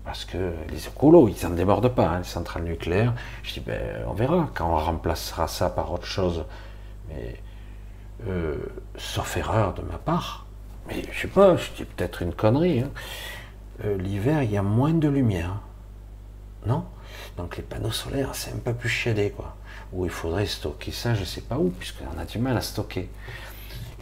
Parce 0.04 0.24
que 0.24 0.52
les 0.70 0.86
écolos, 0.86 1.28
ils 1.28 1.46
n'en 1.46 1.54
débordent 1.54 1.94
pas, 1.94 2.08
hein, 2.08 2.18
les 2.18 2.24
centrales 2.24 2.64
nucléaires. 2.64 3.14
Je 3.42 3.54
dis, 3.54 3.60
ben, 3.60 3.80
on 4.06 4.14
verra 4.14 4.48
quand 4.54 4.72
on 4.72 4.76
remplacera 4.76 5.48
ça 5.48 5.68
par 5.68 5.92
autre 5.92 6.06
chose. 6.06 6.44
Mais, 7.08 7.36
euh, 8.26 8.56
sauf 8.96 9.36
erreur 9.36 9.74
de 9.74 9.82
ma 9.82 9.98
part, 9.98 10.46
mais 10.88 11.02
je 11.12 11.20
sais 11.20 11.28
pas, 11.28 11.56
je 11.56 11.70
dis 11.76 11.84
peut-être 11.84 12.22
une 12.22 12.32
connerie. 12.32 12.80
Hein. 12.80 12.90
Euh, 13.84 13.96
l'hiver, 13.96 14.42
il 14.42 14.50
y 14.50 14.56
a 14.56 14.62
moins 14.62 14.92
de 14.92 15.08
lumière. 15.08 15.60
Non? 16.66 16.84
Donc 17.36 17.56
les 17.56 17.62
panneaux 17.62 17.92
solaires, 17.92 18.34
c'est 18.34 18.52
un 18.52 18.58
peu 18.58 18.74
plus 18.74 18.88
chiadé, 18.88 19.30
quoi. 19.30 19.56
Ou 19.92 20.04
il 20.04 20.10
faudrait 20.10 20.46
stocker 20.46 20.90
ça, 20.90 21.14
je 21.14 21.24
sais 21.24 21.40
pas 21.40 21.58
où, 21.58 21.70
puisqu'on 21.70 22.18
a 22.18 22.24
du 22.24 22.38
mal 22.38 22.56
à 22.56 22.60
stocker. 22.60 23.08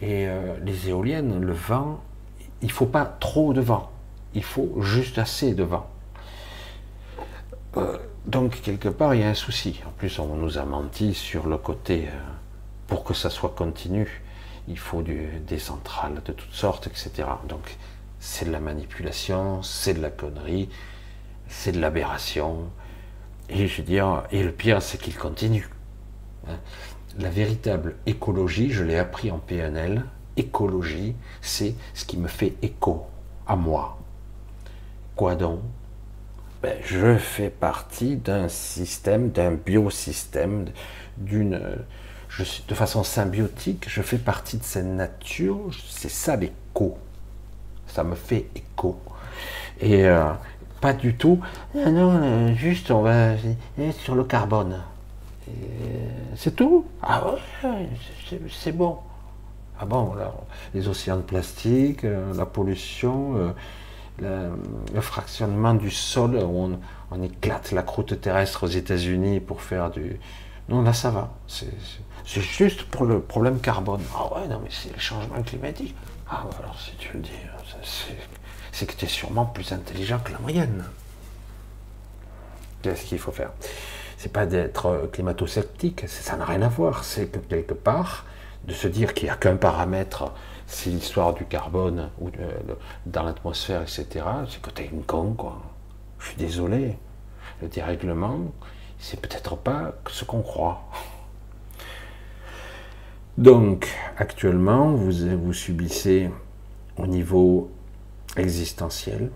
Et 0.01 0.27
euh, 0.27 0.57
les 0.63 0.89
éoliennes, 0.89 1.39
le 1.39 1.53
vent, 1.53 2.01
il 2.61 2.71
faut 2.71 2.85
pas 2.85 3.05
trop 3.05 3.53
de 3.53 3.61
vent. 3.61 3.91
Il 4.33 4.43
faut 4.43 4.81
juste 4.81 5.17
assez 5.17 5.53
de 5.53 5.63
vent. 5.63 5.89
euh, 7.77 7.97
donc, 8.25 8.61
quelque 8.61 8.89
part, 8.89 9.15
il 9.15 9.21
y 9.21 9.23
a 9.23 9.29
un 9.29 9.33
souci. 9.33 9.81
En 9.87 9.91
plus, 9.91 10.19
on 10.19 10.35
nous 10.35 10.57
a 10.57 10.65
menti 10.65 11.13
sur 11.13 11.47
le 11.47 11.57
côté, 11.57 12.09
pour 12.87 13.05
que 13.05 13.13
ça 13.13 13.29
soit 13.29 13.53
continu, 13.55 14.21
il 14.67 14.77
faut 14.77 15.01
des 15.01 15.59
centrales 15.59 16.21
de 16.25 16.33
toutes 16.33 16.53
sortes, 16.53 16.87
etc. 16.87 17.29
Donc, 17.47 17.77
c'est 18.19 18.45
de 18.45 18.51
la 18.51 18.59
manipulation, 18.59 19.61
c'est 19.63 19.93
de 19.93 20.01
la 20.01 20.09
connerie, 20.09 20.69
c'est 21.47 21.71
de 21.71 21.79
l'aberration. 21.79 22.69
Et 23.49 23.67
je 23.67 23.77
veux 23.77 23.87
dire, 23.87 24.23
et 24.31 24.43
le 24.43 24.51
pire, 24.51 24.81
c'est 24.81 24.97
qu'il 24.97 25.15
continue. 25.15 25.69
Hein. 26.47 26.57
La 27.19 27.29
véritable 27.29 27.95
écologie, 28.05 28.71
je 28.71 28.83
l'ai 28.83 28.97
appris 28.97 29.31
en 29.31 29.39
PNL, 29.39 30.03
écologie, 30.35 31.15
c'est 31.41 31.75
ce 31.93 32.05
qui 32.05 32.17
me 32.17 32.27
fait 32.27 32.53
écho 32.61 33.05
à 33.47 33.55
moi. 33.55 33.97
Quoi 35.15 35.35
donc? 35.35 35.61
Ben, 36.61 36.77
Je 36.83 37.17
fais 37.17 37.49
partie 37.49 38.17
d'un 38.17 38.49
système, 38.49 39.29
d'un 39.31 39.51
biosystème, 39.51 40.65
d'une, 41.17 41.59
de 42.67 42.73
façon 42.75 43.03
symbiotique, 43.03 43.85
je 43.87 44.01
fais 44.01 44.17
partie 44.17 44.57
de 44.57 44.63
cette 44.63 44.85
nature, 44.85 45.69
c'est 45.89 46.09
ça 46.09 46.35
l'écho. 46.35 46.97
Ça 47.97 48.03
me 48.03 48.13
fait 48.13 48.45
écho. 48.55 48.95
Et 49.79 50.05
euh, 50.05 50.31
pas 50.81 50.93
du 50.93 51.15
tout, 51.15 51.39
ah 51.73 51.89
non, 51.89 52.11
euh, 52.21 52.53
juste 52.53 52.91
on 52.91 53.01
va 53.01 53.31
sur 53.91 54.13
le 54.13 54.23
carbone. 54.23 54.83
C'est 56.35 56.55
tout 56.55 56.85
Ah 57.01 57.23
ouais, 57.63 57.89
c'est 58.51 58.71
bon. 58.71 58.99
Ah 59.79 59.85
bon, 59.85 60.13
les 60.75 60.87
océans 60.87 61.17
de 61.17 61.23
plastique, 61.23 62.03
euh, 62.03 62.31
la 62.35 62.45
pollution, 62.45 63.53
euh, 64.21 64.51
le, 64.93 65.01
fractionnement 65.01 65.73
du 65.73 65.89
sol, 65.89 66.35
où 66.35 66.77
on, 67.09 67.23
éclate 67.23 67.71
la 67.71 67.81
croûte 67.81 68.21
terrestre 68.21 68.65
aux 68.65 68.69
États-Unis 68.69 69.39
pour 69.39 69.63
faire 69.63 69.89
du. 69.89 70.19
Non, 70.69 70.83
là 70.83 70.93
ça 70.93 71.09
va. 71.09 71.31
C'est 71.47 72.41
juste 72.41 72.83
pour 72.83 73.05
le 73.05 73.21
problème 73.21 73.59
carbone. 73.59 74.01
Ah 74.15 74.35
ouais, 74.35 74.47
non, 74.47 74.59
mais 74.63 74.69
c'est 74.69 74.93
le 74.93 74.99
changement 74.99 75.41
climatique. 75.41 75.95
Ah, 76.29 76.43
alors 76.59 76.79
si 76.79 76.91
tu 76.97 77.13
le 77.13 77.21
dis, 77.21 77.31
c'est 78.71 78.85
que 78.85 78.93
tu 78.93 79.05
es 79.05 79.07
sûrement 79.07 79.45
plus 79.45 79.71
intelligent 79.71 80.19
que 80.19 80.31
la 80.31 80.39
moyenne. 80.39 80.83
Qu'est-ce 82.81 83.05
qu'il 83.05 83.19
faut 83.19 83.31
faire 83.31 83.51
C'est 84.17 84.31
pas 84.31 84.45
d'être 84.45 85.09
climato-sceptique, 85.11 86.07
ça 86.07 86.37
n'a 86.37 86.45
rien 86.45 86.61
à 86.61 86.69
voir. 86.69 87.03
C'est 87.03 87.27
que 87.27 87.39
quelque 87.39 87.73
part, 87.73 88.25
de 88.65 88.73
se 88.73 88.87
dire 88.87 89.13
qu'il 89.13 89.25
n'y 89.25 89.29
a 89.31 89.35
qu'un 89.35 89.55
paramètre, 89.55 90.31
c'est 90.67 90.89
l'histoire 90.89 91.33
du 91.33 91.45
carbone 91.45 92.09
dans 93.05 93.23
l'atmosphère, 93.23 93.81
etc., 93.81 94.25
c'est 94.49 94.61
que 94.61 94.69
tu 94.69 94.83
es 94.83 94.85
une 94.87 95.03
con, 95.03 95.33
quoi. 95.33 95.61
Je 96.19 96.27
suis 96.27 96.37
désolé. 96.37 96.97
Le 97.61 97.67
dérèglement, 97.69 98.39
c'est 98.99 99.19
peut-être 99.19 99.55
pas 99.55 99.93
ce 100.09 100.25
qu'on 100.25 100.41
croit. 100.41 100.83
Donc, 103.37 103.87
actuellement, 104.17 104.91
vous 104.91 105.53
subissez 105.53 106.29
au 106.97 107.07
niveau 107.07 107.71
existentiel, 108.35 109.31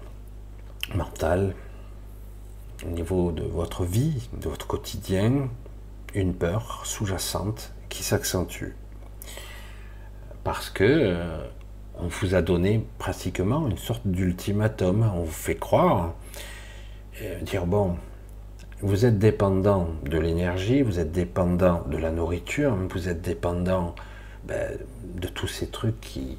mental, 0.96 1.56
au 2.86 2.90
niveau 2.90 3.32
de 3.32 3.44
votre 3.44 3.84
vie, 3.86 4.30
de 4.34 4.50
votre 4.50 4.68
quotidien, 4.68 5.50
une 6.14 6.34
peur 6.34 6.82
sous-jacente 6.86 7.74
qui 7.90 8.04
s'accentue 8.04 8.74
parce 10.44 10.70
que 10.70 10.84
euh, 10.84 11.38
on 12.00 12.08
vous 12.08 12.36
a 12.36 12.42
donné 12.42 12.86
pratiquement 12.98 13.68
une 13.68 13.78
sorte 13.78 14.06
d'ultimatum. 14.06 15.10
On 15.16 15.22
vous 15.22 15.32
fait 15.32 15.56
croire, 15.56 16.16
euh, 17.22 17.40
dire 17.42 17.66
bon, 17.66 17.98
vous 18.82 19.06
êtes 19.06 19.20
dépendant 19.20 19.90
de 20.06 20.18
l'énergie, 20.18 20.82
vous 20.82 21.00
êtes 21.00 21.12
dépendant 21.12 21.84
de 21.88 21.98
la 21.98 22.12
nourriture, 22.12 22.76
vous 22.90 23.10
êtes 23.10 23.22
dépendant 23.22 23.94
ben, 24.48 24.78
de 25.16 25.28
tous 25.28 25.48
ces 25.48 25.68
trucs 25.68 26.00
qui 26.02 26.38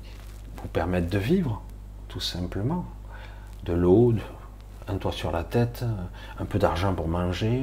vous 0.62 0.68
permettent 0.68 1.10
de 1.10 1.18
vivre, 1.18 1.62
tout 2.08 2.20
simplement. 2.20 2.86
De 3.64 3.72
l'eau, 3.72 4.14
un 4.88 4.96
toit 4.96 5.12
sur 5.12 5.30
la 5.30 5.44
tête, 5.44 5.84
un 6.38 6.44
peu 6.44 6.58
d'argent 6.58 6.94
pour 6.94 7.08
manger. 7.08 7.62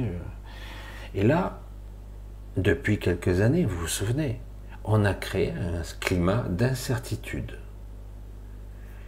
Et 1.14 1.22
là, 1.22 1.60
depuis 2.56 2.98
quelques 2.98 3.40
années, 3.40 3.64
vous 3.64 3.80
vous 3.80 3.88
souvenez, 3.88 4.40
on 4.84 5.04
a 5.04 5.14
créé 5.14 5.52
un 5.52 5.82
climat 6.00 6.44
d'incertitude. 6.48 7.58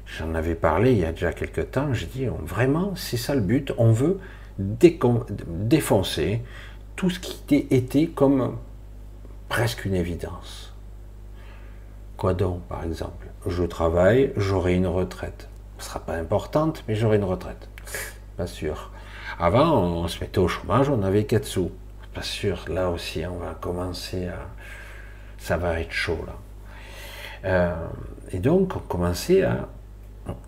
J'en 0.06 0.34
avais 0.34 0.54
parlé 0.54 0.92
il 0.92 0.98
y 0.98 1.04
a 1.04 1.12
déjà 1.12 1.32
quelques 1.32 1.70
temps, 1.70 1.94
j'ai 1.94 2.06
dit 2.06 2.26
vraiment, 2.26 2.94
c'est 2.96 3.16
ça 3.16 3.34
le 3.34 3.40
but, 3.40 3.72
on 3.78 3.92
veut 3.92 4.20
défoncer 4.58 6.42
tout 6.96 7.08
ce 7.08 7.18
qui 7.18 7.66
était 7.70 8.08
comme 8.08 8.58
presque 9.48 9.86
une 9.86 9.94
évidence. 9.94 10.71
Quoi 12.22 12.34
donc, 12.34 12.62
par 12.68 12.84
exemple? 12.84 13.26
Je 13.48 13.64
travaille, 13.64 14.32
j'aurai 14.36 14.76
une 14.76 14.86
retraite. 14.86 15.48
Ce 15.78 15.86
sera 15.86 15.98
pas 15.98 16.14
importante, 16.14 16.84
mais 16.86 16.94
j'aurai 16.94 17.16
une 17.16 17.24
retraite. 17.24 17.68
Pas 18.36 18.46
sûr. 18.46 18.92
Avant, 19.40 19.82
on 19.82 20.06
se 20.06 20.20
mettait 20.20 20.38
au 20.38 20.46
chômage, 20.46 20.88
on 20.88 21.02
avait 21.02 21.24
4 21.24 21.44
sous. 21.44 21.72
Pas 22.14 22.22
sûr. 22.22 22.64
Là 22.68 22.90
aussi, 22.90 23.26
on 23.26 23.38
va 23.38 23.54
commencer 23.54 24.28
à, 24.28 24.38
ça 25.36 25.56
va 25.56 25.80
être 25.80 25.90
chaud 25.90 26.24
là. 26.24 26.34
Euh, 27.44 27.88
et 28.30 28.38
donc, 28.38 28.76
on 28.76 28.78
commençait 28.78 29.42
à, 29.42 29.66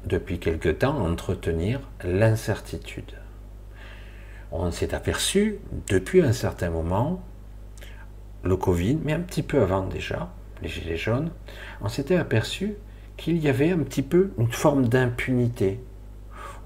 depuis 0.04 0.38
quelque 0.38 0.68
temps, 0.68 0.96
entretenir 1.04 1.80
l'incertitude. 2.04 3.14
On 4.52 4.70
s'est 4.70 4.94
aperçu, 4.94 5.58
depuis 5.88 6.22
un 6.22 6.32
certain 6.32 6.70
moment, 6.70 7.20
le 8.44 8.56
Covid, 8.56 9.00
mais 9.02 9.12
un 9.12 9.18
petit 9.22 9.42
peu 9.42 9.60
avant 9.60 9.82
déjà, 9.82 10.28
les 10.62 10.68
Gilets 10.68 10.96
jaunes, 10.96 11.30
on 11.80 11.88
s'était 11.88 12.16
aperçu 12.16 12.74
qu'il 13.16 13.38
y 13.38 13.48
avait 13.48 13.70
un 13.70 13.78
petit 13.78 14.02
peu 14.02 14.30
une 14.38 14.50
forme 14.50 14.88
d'impunité. 14.88 15.80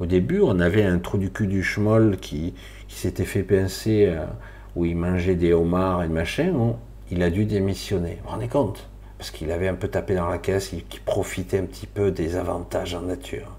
Au 0.00 0.06
début, 0.06 0.40
on 0.40 0.60
avait 0.60 0.84
un 0.84 0.98
trou 0.98 1.18
du 1.18 1.30
cul 1.30 1.46
du 1.46 1.62
schmoll 1.62 2.18
qui, 2.18 2.54
s'était 2.88 3.24
fait 3.24 3.42
pincer, 3.42 4.06
euh, 4.06 4.24
où 4.76 4.84
il 4.84 4.96
mangeait 4.96 5.34
des 5.34 5.52
homards 5.52 6.04
et 6.04 6.08
machin. 6.08 6.74
Il 7.10 7.22
a 7.22 7.30
dû 7.30 7.44
démissionner. 7.44 8.18
Vous 8.18 8.24
vous 8.24 8.30
rendez 8.30 8.48
compte? 8.48 8.88
Parce 9.18 9.30
qu'il 9.30 9.50
avait 9.50 9.68
un 9.68 9.74
peu 9.74 9.88
tapé 9.88 10.14
dans 10.14 10.28
la 10.28 10.38
caisse, 10.38 10.72
il 10.72 10.84
profitait 11.00 11.58
un 11.58 11.64
petit 11.64 11.88
peu 11.88 12.12
des 12.12 12.36
avantages 12.36 12.94
en 12.94 13.02
nature. 13.02 13.56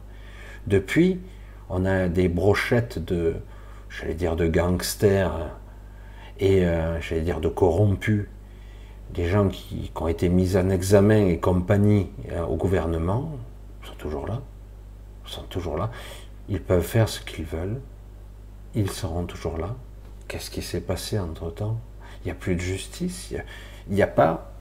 Depuis, 0.68 1.20
on 1.70 1.86
a 1.86 2.08
des 2.08 2.30
brochettes 2.30 3.04
de, 3.04 3.36
j'allais 3.90 4.14
dire, 4.14 4.38
de 4.38 4.48
gangsters 4.48 5.52
et, 6.40 6.66
euh, 6.66 7.02
j'allais 7.02 7.22
dire, 7.22 7.42
de 7.42 7.50
corrompus. 7.50 8.28
Des 9.14 9.28
gens 9.28 9.50
qui, 9.50 9.92
ont 9.96 10.08
été 10.08 10.30
mis 10.30 10.56
en 10.56 10.70
examen 10.70 11.26
et 11.26 11.40
compagnie 11.40 12.10
euh, 12.32 12.44
au 12.46 12.56
gouvernement 12.56 13.32
sont 13.84 13.96
toujours 13.96 14.28
là. 14.28 14.42
sont 15.26 15.44
toujours 15.44 15.78
là. 15.78 15.90
Ils 16.48 16.62
peuvent 16.62 16.84
faire 16.84 17.10
ce 17.10 17.20
qu'ils 17.22 17.46
veulent. 17.46 17.82
Ils 18.76 18.92
seront 18.92 19.26
toujours 19.26 19.58
là. 19.58 19.76
Qu'est-ce 20.28 20.52
qui 20.52 20.62
s'est 20.62 20.82
passé 20.82 21.18
entre-temps? 21.18 21.80
Il 22.22 22.28
n'y 22.28 22.32
a 22.32 22.36
plus 22.36 22.56
de 22.56 22.62
justice, 22.62 23.32
il 23.32 23.96
n'y 23.96 24.02
a, 24.02 24.08
pas 24.08 24.52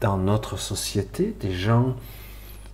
dans 0.00 0.16
notre 0.16 0.56
société 0.56 1.34
des 1.40 1.52
gens 1.52 1.96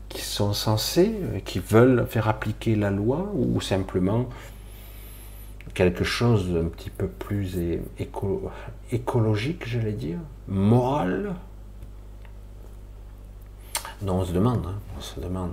qui 0.09 0.21
sont 0.21 0.53
censés, 0.53 1.14
euh, 1.23 1.41
qui 1.41 1.59
veulent 1.59 2.07
faire 2.07 2.29
appliquer 2.29 2.75
la 2.77 2.91
loi 2.91 3.31
ou 3.35 3.61
simplement 3.61 4.29
quelque 5.75 6.05
chose 6.05 6.49
d'un 6.53 6.66
petit 6.66 6.91
peu 6.91 7.09
plus 7.09 7.57
écologique, 8.91 9.66
j'allais 9.66 9.93
dire, 9.93 10.18
moral. 10.47 11.34
Non, 14.03 14.20
on 14.20 14.24
se 14.24 14.32
demande, 14.32 14.64
hein, 14.66 14.78
on 14.97 15.01
se 15.01 15.20
demande. 15.20 15.53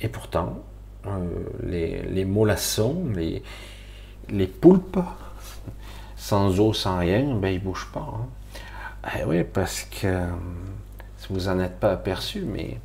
Et 0.00 0.08
pourtant, 0.08 0.62
euh, 1.06 1.26
les, 1.62 2.02
les 2.02 2.26
les, 3.14 3.42
les 4.28 4.46
poulpes, 4.46 4.98
sans 6.16 6.58
eau, 6.60 6.72
sans 6.72 6.98
rien, 6.98 7.34
ben, 7.36 7.48
il 7.48 7.60
ne 7.60 7.64
bouge 7.64 7.88
pas. 7.92 8.12
Hein. 8.14 8.26
Eh 9.18 9.24
oui, 9.24 9.44
parce 9.44 9.82
que 9.82 10.06
euh, 10.06 10.26
vous 11.30 11.46
n'en 11.46 11.60
êtes 11.60 11.78
pas 11.78 11.92
aperçu, 11.92 12.40
mais 12.40 12.78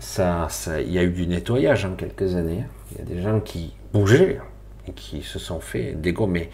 ça, 0.00 0.48
ça, 0.50 0.80
il 0.80 0.92
y 0.92 0.98
a 0.98 1.02
eu 1.02 1.10
du 1.10 1.26
nettoyage 1.26 1.84
en 1.84 1.94
quelques 1.94 2.34
années. 2.34 2.62
Hein. 2.62 2.70
Il 2.92 2.98
y 2.98 3.00
a 3.00 3.04
des 3.04 3.22
gens 3.22 3.40
qui 3.40 3.72
bougeaient 3.92 4.40
et 4.86 4.92
qui 4.92 5.22
se 5.22 5.38
sont 5.38 5.60
fait 5.60 5.94
dégommer. 5.94 6.50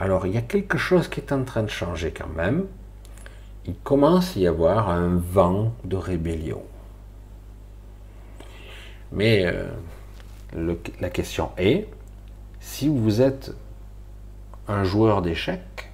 Alors, 0.00 0.26
il 0.26 0.34
y 0.34 0.38
a 0.38 0.42
quelque 0.42 0.78
chose 0.78 1.08
qui 1.08 1.20
est 1.20 1.32
en 1.32 1.42
train 1.42 1.64
de 1.64 1.70
changer 1.70 2.12
quand 2.12 2.28
même. 2.28 2.66
Il 3.66 3.74
commence 3.74 4.36
à 4.36 4.40
y 4.40 4.46
avoir 4.46 4.90
un 4.90 5.16
vent 5.16 5.74
de 5.84 5.96
rébellion. 5.96 6.62
Mais 9.10 9.44
euh, 9.44 9.66
la 11.00 11.10
question 11.10 11.50
est, 11.56 11.88
si 12.60 12.88
vous 12.88 13.20
êtes 13.20 13.52
un 14.68 14.84
joueur 14.84 15.20
d'échecs 15.20 15.90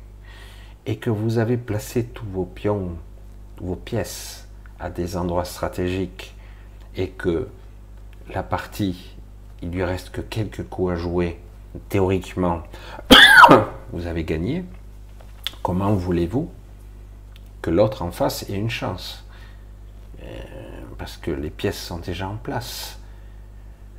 et 0.84 0.96
que 0.96 1.10
vous 1.10 1.38
avez 1.38 1.56
placé 1.56 2.04
tous 2.04 2.26
vos 2.26 2.44
pions, 2.44 2.90
vos 3.60 3.76
pièces 3.76 4.46
à 4.78 4.90
des 4.90 5.16
endroits 5.16 5.44
stratégiques 5.44 6.34
et 6.96 7.08
que 7.08 7.48
la 8.32 8.42
partie, 8.42 9.16
il 9.62 9.70
lui 9.70 9.84
reste 9.84 10.10
que 10.10 10.20
quelques 10.20 10.64
coups 10.64 10.92
à 10.92 10.96
jouer 10.96 11.38
théoriquement, 11.88 12.62
vous 13.92 14.06
avez 14.06 14.24
gagné, 14.24 14.64
comment 15.62 15.92
voulez-vous 15.92 16.50
que 17.62 17.70
l'autre 17.70 18.02
en 18.02 18.10
face 18.10 18.48
ait 18.48 18.54
une 18.54 18.70
chance? 18.70 19.24
Euh, 20.22 20.26
Parce 20.98 21.16
que 21.16 21.30
les 21.30 21.50
pièces 21.50 21.80
sont 21.80 21.98
déjà 21.98 22.28
en 22.28 22.36
place. 22.36 22.98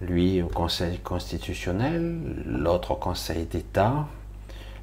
Lui 0.02 0.42
au 0.42 0.48
Conseil 0.48 1.00
constitutionnel, 1.00 2.44
l'autre 2.46 2.92
au 2.92 2.96
Conseil 2.96 3.46
d'État. 3.46 4.08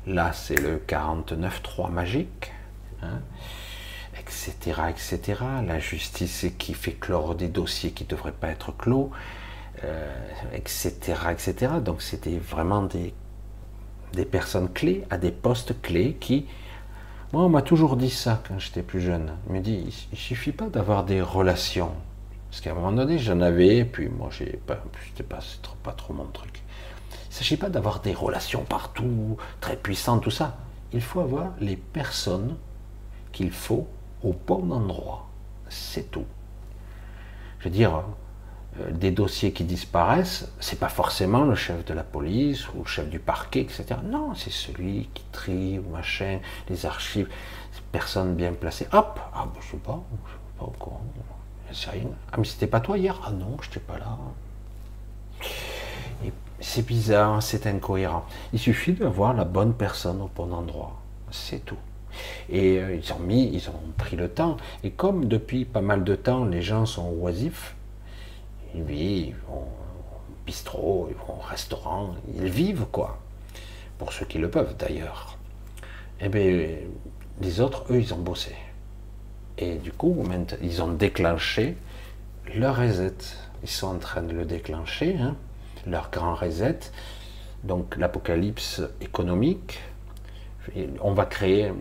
Là, 0.06 0.32
c'est 0.32 0.60
le 0.60 0.78
49-3 0.78 1.90
magique. 1.90 2.52
Hein 3.02 3.20
etc., 4.18 4.82
etc. 4.88 5.40
La 5.66 5.78
justice 5.78 6.46
qui 6.58 6.74
fait 6.74 6.92
clore 6.92 7.34
des 7.34 7.48
dossiers 7.48 7.90
qui 7.92 8.04
ne 8.04 8.08
devraient 8.08 8.32
pas 8.32 8.48
être 8.48 8.76
clos, 8.76 9.10
etc., 10.52 10.92
euh, 11.08 11.30
etc. 11.30 11.72
Donc 11.84 12.02
c'était 12.02 12.38
vraiment 12.38 12.82
des, 12.82 13.14
des 14.12 14.24
personnes 14.24 14.72
clés 14.72 15.04
à 15.10 15.18
des 15.18 15.30
postes 15.30 15.80
clés 15.82 16.16
qui... 16.20 16.46
Moi, 17.32 17.42
on 17.44 17.48
m'a 17.48 17.62
toujours 17.62 17.96
dit 17.96 18.10
ça 18.10 18.42
quand 18.46 18.58
j'étais 18.58 18.82
plus 18.82 19.00
jeune. 19.00 19.32
Il 19.48 19.54
me 19.54 19.60
dit, 19.60 20.06
il 20.12 20.18
suffit 20.18 20.52
pas 20.52 20.66
d'avoir 20.68 21.04
des 21.04 21.22
relations. 21.22 21.92
Parce 22.50 22.60
qu'à 22.60 22.72
un 22.72 22.74
moment 22.74 22.92
donné, 22.92 23.18
j'en 23.18 23.40
avais, 23.40 23.86
puis 23.86 24.10
moi, 24.10 24.28
j'ai 24.30 24.60
pas, 24.66 24.84
c'était 25.06 25.22
pas, 25.22 25.38
trop, 25.62 25.76
pas 25.82 25.92
trop 25.92 26.12
mon 26.12 26.26
truc. 26.26 26.62
Il 27.10 27.28
ne 27.30 27.34
s'agit 27.34 27.56
pas 27.56 27.70
d'avoir 27.70 28.00
des 28.00 28.12
relations 28.12 28.64
partout, 28.64 29.38
très 29.62 29.76
puissantes, 29.76 30.22
tout 30.22 30.30
ça. 30.30 30.58
Il 30.92 31.00
faut 31.00 31.20
avoir 31.20 31.52
les 31.60 31.76
personnes 31.76 32.56
qu'il 33.32 33.50
faut 33.50 33.88
au 34.22 34.34
bon 34.34 34.70
endroit. 34.70 35.30
C'est 35.70 36.10
tout. 36.10 36.26
Je 37.58 37.64
veux 37.64 37.74
dire, 37.74 38.04
des 38.90 39.10
dossiers 39.10 39.52
qui 39.52 39.64
disparaissent, 39.64 40.50
c'est 40.58 40.78
pas 40.78 40.88
forcément 40.88 41.44
le 41.44 41.54
chef 41.54 41.84
de 41.84 41.92
la 41.92 42.04
police 42.04 42.68
ou 42.70 42.78
le 42.78 42.86
chef 42.86 43.08
du 43.08 43.18
parquet, 43.18 43.60
etc. 43.60 43.84
Non, 44.04 44.34
c'est 44.34 44.52
celui 44.52 45.08
qui 45.12 45.24
trie 45.30 45.78
ou 45.78 45.90
machin, 45.90 46.38
les 46.68 46.86
archives, 46.86 47.28
personne 47.90 48.34
bien 48.34 48.52
placée. 48.52 48.86
Hop, 48.92 49.20
ah 49.34 49.46
ben, 49.52 49.60
je 49.60 49.72
sais 49.72 49.76
pas, 49.76 50.02
je 50.26 50.32
sais 50.32 50.58
pas 50.58 50.64
au 50.64 50.74
courant. 50.78 51.02
Ah 52.32 52.36
mais 52.38 52.44
c'était 52.44 52.66
pas 52.66 52.80
toi 52.80 52.98
hier? 52.98 53.20
Ah 53.26 53.30
non, 53.30 53.56
je 53.60 53.68
n'étais 53.68 53.80
pas 53.80 53.98
là. 53.98 54.18
C'est 56.60 56.86
bizarre, 56.86 57.42
c'est 57.42 57.66
incohérent. 57.66 58.24
Il 58.52 58.58
suffit 58.58 58.92
d'avoir 58.92 59.34
la 59.34 59.44
bonne 59.44 59.74
personne 59.74 60.20
au 60.20 60.30
bon 60.34 60.52
endroit. 60.52 61.00
C'est 61.30 61.64
tout. 61.64 61.78
Et 62.48 62.78
euh, 62.78 62.94
ils 62.94 63.12
ont 63.12 63.18
mis, 63.18 63.50
ils 63.52 63.68
ont 63.68 63.80
pris 63.96 64.16
le 64.16 64.28
temps. 64.28 64.58
Et 64.84 64.90
comme 64.90 65.26
depuis 65.26 65.64
pas 65.64 65.80
mal 65.80 66.04
de 66.04 66.14
temps, 66.14 66.44
les 66.44 66.62
gens 66.62 66.86
sont 66.86 67.08
oisifs, 67.18 67.74
ils 68.74 68.82
vivent, 68.82 69.26
ils 69.26 69.34
vont 69.48 69.62
au 69.62 70.46
bistrot, 70.46 71.08
ils 71.10 71.16
vont 71.16 71.38
au 71.38 71.42
restaurant, 71.42 72.14
ils 72.34 72.48
vivent 72.48 72.86
quoi. 72.90 73.18
Pour 73.98 74.12
ceux 74.12 74.26
qui 74.26 74.38
le 74.38 74.50
peuvent 74.50 74.76
d'ailleurs. 74.76 75.38
Eh 76.20 76.28
bien, 76.28 76.68
les 77.40 77.60
autres, 77.60 77.84
eux, 77.90 78.00
ils 78.00 78.14
ont 78.14 78.18
bossé. 78.18 78.54
Et 79.58 79.76
du 79.76 79.92
coup, 79.92 80.16
ils 80.62 80.82
ont 80.82 80.92
déclenché 80.92 81.76
leur 82.54 82.76
reset. 82.76 83.14
Ils 83.62 83.68
sont 83.68 83.88
en 83.88 83.98
train 83.98 84.22
de 84.22 84.32
le 84.32 84.44
déclencher, 84.44 85.16
hein, 85.16 85.36
leur 85.86 86.10
grand 86.10 86.34
reset. 86.34 86.78
Donc 87.64 87.96
l'apocalypse 87.96 88.82
économique, 89.00 89.80
on 91.00 91.12
va 91.12 91.26
créer 91.26 91.72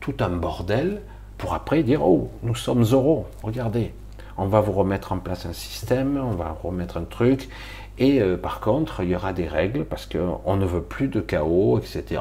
tout 0.00 0.14
un 0.20 0.30
bordel 0.30 1.02
pour 1.38 1.54
après 1.54 1.82
dire 1.82 2.06
oh 2.06 2.30
nous 2.42 2.54
sommes 2.54 2.82
euros 2.84 3.26
regardez 3.42 3.92
on 4.36 4.46
va 4.46 4.60
vous 4.60 4.72
remettre 4.72 5.12
en 5.12 5.18
place 5.18 5.46
un 5.46 5.52
système 5.52 6.16
on 6.16 6.34
va 6.34 6.56
remettre 6.62 6.96
un 6.96 7.04
truc. 7.04 7.48
Et 7.98 8.20
euh, 8.20 8.36
par 8.36 8.60
contre 8.60 9.02
il 9.02 9.10
y 9.10 9.16
aura 9.16 9.32
des 9.32 9.46
règles 9.46 9.84
parce 9.84 10.06
qu'on 10.06 10.56
ne 10.56 10.64
veut 10.64 10.82
plus 10.82 11.08
de 11.08 11.20
chaos 11.20 11.78
etc 11.78 12.20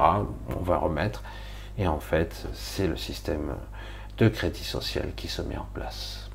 on 0.55 0.64
va 0.64 0.78
remettre. 0.78 1.24
Et 1.78 1.88
en 1.88 1.99
fait 1.99 2.47
c'est 2.53 2.88
le 2.88 2.97
système 2.97 3.55
de 4.18 4.28
crédit 4.28 4.64
social 4.64 5.09
qui 5.16 5.28
se 5.28 5.41
met 5.41 5.57
en 5.57 5.68
place. 5.74 6.30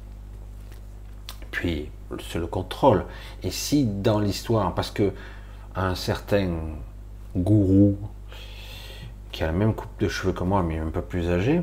Puis 1.51 1.91
c'est 2.31 2.39
le 2.39 2.47
contrôle. 2.47 3.05
Et 3.43 3.51
si 3.51 3.85
dans 3.85 4.19
l'histoire 4.19 4.75
parce 4.75 4.91
que 4.91 5.13
un 5.75 5.95
certain 5.95 6.51
gourou 7.37 7.99
qui 9.37 9.43
a 9.43 9.47
la 9.49 9.53
même 9.53 9.75
coupe 9.75 10.01
de 10.01 10.09
cheveux 10.09 10.33
que 10.33 10.45
moi, 10.45 10.63
mais 10.63 10.79
un 10.79 10.89
peu 10.89 11.03
plus 11.03 11.29
âgé, 11.29 11.61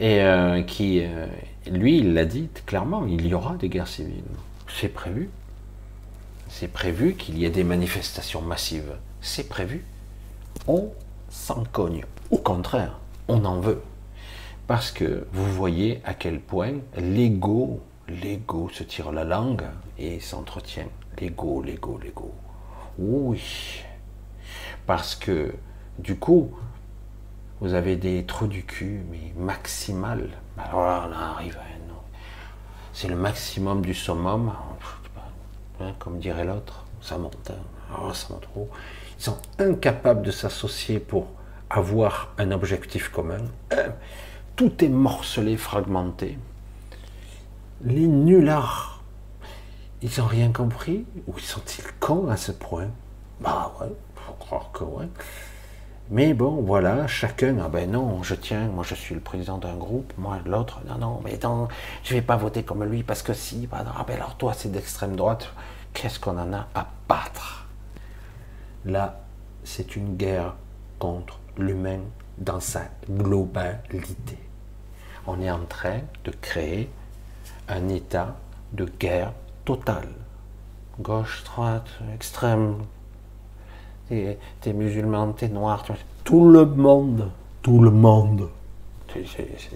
et 0.00 0.20
euh, 0.22 0.62
qui, 0.62 1.02
euh, 1.04 1.26
lui, 1.66 1.98
il 1.98 2.14
l'a 2.14 2.24
dit 2.24 2.48
clairement, 2.66 3.06
il 3.06 3.26
y 3.26 3.34
aura 3.34 3.56
des 3.56 3.68
guerres 3.68 3.88
civiles. 3.88 4.22
C'est 4.68 4.88
prévu. 4.88 5.30
C'est 6.48 6.68
prévu 6.68 7.14
qu'il 7.14 7.38
y 7.38 7.44
ait 7.44 7.50
des 7.50 7.64
manifestations 7.64 8.42
massives. 8.42 8.96
C'est 9.20 9.48
prévu. 9.48 9.84
On 10.68 10.92
s'en 11.30 11.64
cogne. 11.64 12.04
Au 12.30 12.38
contraire, 12.38 12.98
on 13.28 13.44
en 13.44 13.60
veut. 13.60 13.82
Parce 14.66 14.90
que 14.90 15.26
vous 15.32 15.50
voyez 15.52 16.00
à 16.04 16.14
quel 16.14 16.40
point 16.40 16.74
l'ego, 16.96 17.80
l'ego 18.08 18.68
se 18.70 18.82
tire 18.82 19.12
la 19.12 19.24
langue 19.24 19.64
et 19.98 20.20
s'entretient. 20.20 20.88
L'ego, 21.20 21.62
l'ego, 21.62 21.98
l'ego. 22.02 22.32
Oui. 22.98 23.82
Parce 24.86 25.14
que 25.14 25.54
du 25.98 26.16
coup, 26.16 26.50
vous 27.60 27.74
avez 27.74 27.96
des 27.96 28.24
trous 28.24 28.46
du 28.46 28.64
cul, 28.64 29.00
mais 29.10 29.32
maximal. 29.36 30.28
Alors 30.58 30.84
là, 30.86 31.08
on 31.08 31.12
arrive 31.12 31.56
à 31.56 31.60
un... 31.60 31.74
C'est 32.92 33.08
le 33.08 33.16
maximum 33.16 33.82
du 33.82 33.92
summum, 33.92 34.52
hein, 35.80 35.92
comme 35.98 36.20
dirait 36.20 36.44
l'autre. 36.44 36.84
Ça 37.00 37.18
monte, 37.18 37.50
hein. 37.50 37.96
oh, 38.00 38.14
ça 38.14 38.32
monte 38.32 38.42
trop. 38.42 38.70
Ils 39.18 39.22
sont 39.24 39.36
incapables 39.58 40.22
de 40.22 40.30
s'associer 40.30 41.00
pour 41.00 41.26
avoir 41.68 42.32
un 42.38 42.52
objectif 42.52 43.08
commun. 43.08 43.42
Tout 44.54 44.84
est 44.84 44.88
morcelé, 44.88 45.56
fragmenté. 45.56 46.38
Les 47.82 48.06
nullards, 48.06 49.02
ils 50.00 50.10
n'ont 50.18 50.26
rien 50.26 50.52
compris? 50.52 51.04
Ou 51.26 51.36
sont-ils 51.40 51.92
cons 51.98 52.28
à 52.28 52.36
ce 52.36 52.52
point? 52.52 52.90
Bah 53.40 53.74
ouais, 53.80 53.92
faut 54.14 54.34
croire 54.34 54.70
que 54.72 54.84
ouais. 54.84 55.08
Mais 56.10 56.34
bon, 56.34 56.60
voilà, 56.62 57.06
chacun, 57.06 57.56
ah 57.64 57.68
ben 57.68 57.90
non, 57.90 58.22
je 58.22 58.34
tiens, 58.34 58.68
moi 58.68 58.84
je 58.84 58.94
suis 58.94 59.14
le 59.14 59.22
président 59.22 59.56
d'un 59.56 59.74
groupe, 59.74 60.12
moi 60.18 60.38
l'autre, 60.44 60.80
non, 60.86 60.98
non, 60.98 61.20
mais 61.24 61.38
non, 61.42 61.68
je 62.02 62.12
vais 62.12 62.20
pas 62.20 62.36
voter 62.36 62.62
comme 62.62 62.84
lui 62.84 63.02
parce 63.02 63.22
que 63.22 63.32
si, 63.32 63.66
bah, 63.66 63.84
ah 63.96 64.04
ben 64.06 64.16
alors 64.16 64.36
toi 64.36 64.52
c'est 64.52 64.70
d'extrême 64.70 65.16
droite, 65.16 65.50
qu'est-ce 65.94 66.20
qu'on 66.20 66.36
en 66.36 66.52
a 66.52 66.68
à 66.74 66.88
battre? 67.08 67.66
Là, 68.84 69.20
c'est 69.64 69.96
une 69.96 70.16
guerre 70.16 70.54
contre 70.98 71.40
l'humain 71.56 72.00
dans 72.36 72.60
sa 72.60 72.82
globalité. 73.08 74.38
On 75.26 75.40
est 75.40 75.50
en 75.50 75.64
train 75.64 76.00
de 76.24 76.32
créer 76.32 76.90
un 77.66 77.88
état 77.88 78.36
de 78.72 78.84
guerre 78.84 79.32
totale. 79.64 80.08
Gauche, 81.00 81.44
droite, 81.44 81.88
extrême, 82.12 82.84
t'es 84.08 84.72
musulman, 84.72 85.32
t'es 85.32 85.48
noir, 85.48 85.84
tout 86.24 86.48
le 86.48 86.64
monde, 86.64 87.30
tout 87.62 87.80
le 87.80 87.90
monde. 87.90 88.48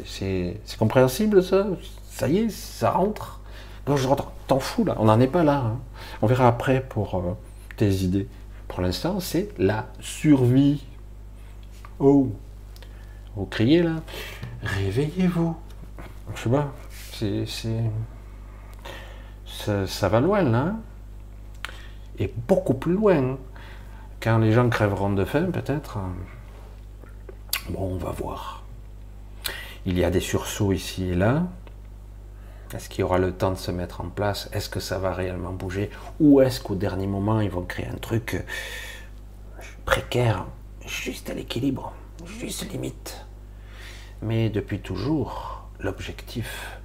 C'est 0.05 0.79
compréhensible 0.79 1.43
ça? 1.43 1.67
Ça 2.11 2.29
y 2.29 2.39
est, 2.39 2.51
ça 2.51 2.91
rentre? 2.91 3.41
Je 3.87 4.07
t'en 4.47 4.59
fous 4.59 4.85
là, 4.85 4.97
on 4.99 5.07
n'en 5.07 5.19
est 5.21 5.29
pas 5.29 5.45
là. 5.45 5.63
Hein. 5.65 5.79
On 6.21 6.27
verra 6.27 6.49
après 6.49 6.81
pour 6.87 7.15
euh, 7.15 7.37
tes 7.77 7.91
idées. 7.91 8.29
Pour 8.67 8.83
l'instant, 8.83 9.19
c'est 9.19 9.49
la 9.59 9.87
survie. 10.01 10.85
Oh, 11.99 12.29
vous 13.35 13.47
criez 13.47 13.83
là, 13.83 13.97
réveillez-vous. 14.63 15.57
Je 16.35 16.41
sais 16.43 16.51
pas, 16.51 16.73
c'est. 17.13 17.47
Ça, 19.47 19.87
ça, 19.87 20.09
va 20.09 20.21
loin 20.21 20.43
là. 20.43 20.59
Hein. 20.59 20.77
Et 22.19 22.33
beaucoup 22.47 22.75
plus 22.75 22.93
loin. 22.93 23.39
Quand 24.21 24.39
les 24.39 24.51
gens 24.51 24.69
crèveront 24.69 25.11
de 25.11 25.25
faim, 25.25 25.49
peut-être. 25.53 25.99
Euh, 25.99 27.11
bon, 27.71 27.93
on 27.93 27.99
va 27.99 28.11
voir. 28.11 28.65
Il 29.87 29.97
y 29.97 30.03
a 30.03 30.11
des 30.11 30.21
sursauts 30.21 30.73
ici 30.73 31.11
et 31.11 31.15
là. 31.15 31.45
Est-ce 32.75 32.89
qu'il 32.89 33.01
y 33.01 33.03
aura 33.05 33.19
le 33.19 33.33
temps 33.33 33.53
de 33.53 33.57
se 33.57 33.71
mettre 33.71 34.01
en 34.01 34.09
place? 34.09 34.51
Est-ce 34.53 34.69
que 34.69 34.81
ça 34.81 34.99
va 34.99 35.15
réellement 35.15 35.53
bouger? 35.53 35.91
Ou 36.19 36.41
est-ce 36.41 36.61
qu'au 36.61 36.75
dernier 36.75 37.07
moment, 37.07 37.41
ils 37.41 37.51
vont 37.51 37.63
créer 37.63 37.87
un 37.87 37.97
truc 37.97 38.35
euh, 38.35 39.63
précaire, 39.85 40.47
juste 40.85 41.31
à 41.31 41.35
l'équilibre, 41.35 41.93
juste 42.27 42.69
limite? 42.73 43.25
Mais 44.21 44.51
depuis 44.51 44.81
toujours, 44.81 45.63
l'objectif 45.79 46.81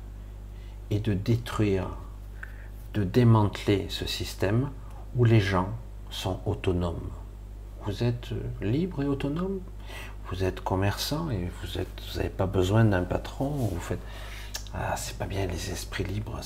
est 0.91 0.99
de 0.99 1.15
détruire, 1.15 1.88
de 2.93 3.03
démanteler 3.03 3.88
ce 3.89 4.05
système 4.05 4.69
où 5.15 5.25
les 5.25 5.39
gens 5.39 5.69
sont 6.11 6.39
autonomes 6.45 7.09
vous 7.86 8.03
êtes 8.03 8.31
euh, 8.31 8.41
libre 8.61 9.03
et 9.03 9.07
autonome, 9.07 9.59
vous 10.29 10.43
êtes 10.43 10.61
commerçant 10.61 11.29
et 11.29 11.49
vous 11.61 11.79
n'avez 12.15 12.29
vous 12.29 12.36
pas 12.36 12.45
besoin 12.45 12.86
d'un 12.86 13.03
patron, 13.03 13.49
vous 13.49 13.79
faites 13.79 14.01
ah 14.73 14.95
c'est 14.97 15.17
pas 15.17 15.25
bien 15.25 15.45
les 15.45 15.69
esprits 15.71 16.03
libres, 16.03 16.39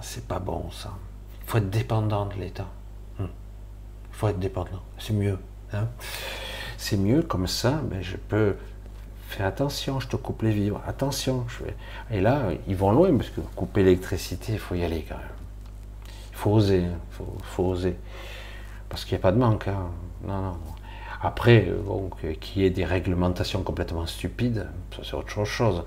c'est 0.00 0.26
pas 0.26 0.38
bon 0.38 0.70
ça. 0.70 0.94
Il 1.42 1.50
faut 1.50 1.58
être 1.58 1.68
dépendant 1.68 2.26
de 2.26 2.34
l'État. 2.34 2.68
Hmm. 3.18 3.24
Il 3.24 4.16
faut 4.16 4.28
être 4.28 4.38
dépendant, 4.38 4.82
c'est 4.98 5.12
mieux. 5.12 5.38
Hein. 5.72 5.88
c'est 6.78 6.96
mieux 6.96 7.22
comme 7.22 7.48
ça, 7.48 7.82
mais 7.90 8.02
je 8.02 8.16
peux 8.16 8.56
fais 9.28 9.42
attention, 9.42 10.00
je 10.00 10.08
te 10.08 10.16
coupe 10.16 10.42
les 10.42 10.52
vivres, 10.52 10.80
attention. 10.86 11.46
Et 12.10 12.20
là, 12.20 12.50
ils 12.66 12.76
vont 12.76 12.92
loin, 12.92 13.14
parce 13.16 13.30
que 13.30 13.40
couper 13.40 13.82
l'électricité, 13.82 14.52
il 14.52 14.58
faut 14.58 14.74
y 14.74 14.84
aller 14.84 15.04
quand 15.08 15.18
même. 15.18 15.26
Il 16.30 16.36
faut 16.36 16.50
oser, 16.52 16.80
il 16.80 16.84
hein. 16.84 17.26
faut, 17.42 17.64
oser. 17.64 17.96
Parce 18.88 19.04
qu'il 19.04 19.16
n'y 19.16 19.20
a 19.20 19.22
pas 19.22 19.32
de 19.32 19.38
manque. 19.38 19.68
Hein. 19.68 19.90
Non, 20.24 20.40
non. 20.40 20.56
Après, 21.22 21.66
euh, 21.68 21.80
bon, 21.82 22.10
qu'il 22.40 22.62
y 22.62 22.64
ait 22.64 22.70
des 22.70 22.84
réglementations 22.84 23.62
complètement 23.62 24.06
stupides, 24.06 24.68
ça 24.94 25.02
c'est 25.02 25.14
autre 25.14 25.44
chose. 25.44 25.84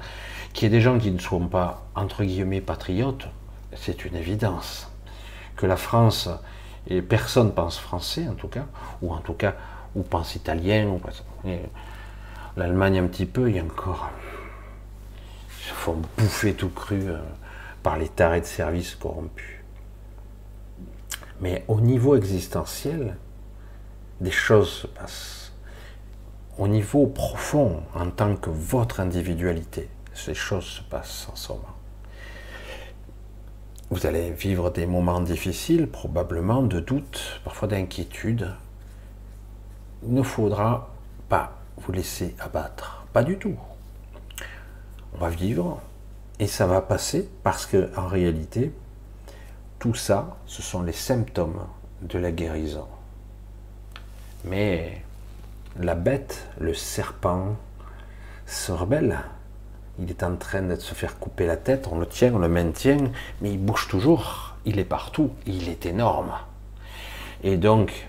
Qu'il 0.54 0.64
y 0.64 0.68
ait 0.68 0.78
des 0.78 0.82
gens 0.82 0.98
qui 0.98 1.12
ne 1.12 1.20
soient 1.20 1.40
pas, 1.50 1.86
entre 1.96 2.24
guillemets, 2.24 2.62
patriotes, 2.62 3.28
c'est 3.76 4.06
une 4.06 4.16
évidence. 4.16 4.92
Que 5.56 5.66
la 5.66 5.78
France, 5.78 6.30
et 6.88 7.02
personne 7.02 7.54
pense 7.54 7.78
français 7.78 8.28
en 8.28 8.34
tout 8.34 8.48
cas, 8.48 8.66
ou 9.02 9.14
en 9.14 9.20
tout 9.20 9.34
cas, 9.34 9.56
ou 9.96 10.02
pense 10.02 10.36
italien, 10.36 10.88
ou 10.88 11.02
L'Allemagne 12.58 13.00
un 13.00 13.08
petit 13.08 13.26
peu, 13.26 13.50
il 13.50 13.56
y 13.56 13.60
a 13.60 13.64
encore. 13.64 14.10
Ils 15.60 15.70
se 15.70 15.74
font 15.74 16.02
bouffer 16.18 16.54
tout 16.54 16.70
cru 16.70 17.02
euh, 17.08 17.20
par 17.84 17.98
les 17.98 18.10
tarés 18.10 18.42
de 18.42 18.46
service 18.46 18.96
corrompus. 18.96 19.60
Mais 21.42 21.64
au 21.68 21.80
niveau 21.80 22.16
existentiel, 22.16 23.16
des 24.22 24.32
choses 24.32 24.70
se 24.70 24.88
passent. 24.88 25.52
Au 26.58 26.68
niveau 26.68 27.08
profond, 27.08 27.84
en 27.96 28.10
tant 28.10 28.36
que 28.36 28.50
votre 28.50 29.00
individualité, 29.00 29.90
ces 30.14 30.34
choses 30.34 30.66
se 30.66 30.82
passent 30.82 31.28
en 31.32 31.36
ce. 31.36 31.54
Vous 33.90 34.06
allez 34.06 34.32
vivre 34.32 34.70
des 34.70 34.86
moments 34.86 35.22
difficiles, 35.22 35.88
probablement 35.88 36.62
de 36.62 36.80
doute, 36.80 37.42
parfois 37.44 37.68
d'inquiétude. 37.68 38.54
Il 40.04 40.14
ne 40.14 40.22
faudra 40.22 40.94
pas 41.28 41.54
vous 41.78 41.92
laisser 41.92 42.36
abattre. 42.40 43.06
Pas 43.14 43.24
du 43.24 43.38
tout. 43.38 43.58
On 45.14 45.18
va 45.18 45.30
vivre 45.30 45.82
et 46.40 46.48
ça 46.48 46.68
va 46.68 46.82
passer 46.82 47.30
parce 47.44 47.66
que 47.66 47.90
en 47.98 48.08
réalité, 48.08 48.74
tout 49.80 49.96
ça, 49.96 50.38
ce 50.46 50.62
sont 50.62 50.84
les 50.84 50.94
symptômes 50.94 51.66
de 52.02 52.20
la 52.20 52.32
guérison. 52.32 52.88
Mais 54.46 55.02
la 55.78 55.96
bête, 55.96 56.48
le 56.60 56.74
serpent, 56.74 57.56
se 58.46 58.72
rebelle. 58.72 59.20
Il 60.00 60.10
est 60.10 60.24
en 60.24 60.36
train 60.38 60.62
de 60.62 60.76
se 60.76 60.94
faire 60.94 61.20
couper 61.20 61.46
la 61.46 61.58
tête, 61.58 61.88
on 61.92 62.00
le 62.00 62.06
tient, 62.06 62.34
on 62.34 62.40
le 62.40 62.48
maintient, 62.48 63.12
mais 63.42 63.52
il 63.52 63.60
bouge 63.60 63.88
toujours, 63.90 64.56
il 64.66 64.80
est 64.80 64.86
partout, 64.86 65.32
il 65.46 65.68
est 65.68 65.86
énorme. 65.86 66.32
Et 67.44 67.58
donc, 67.58 68.08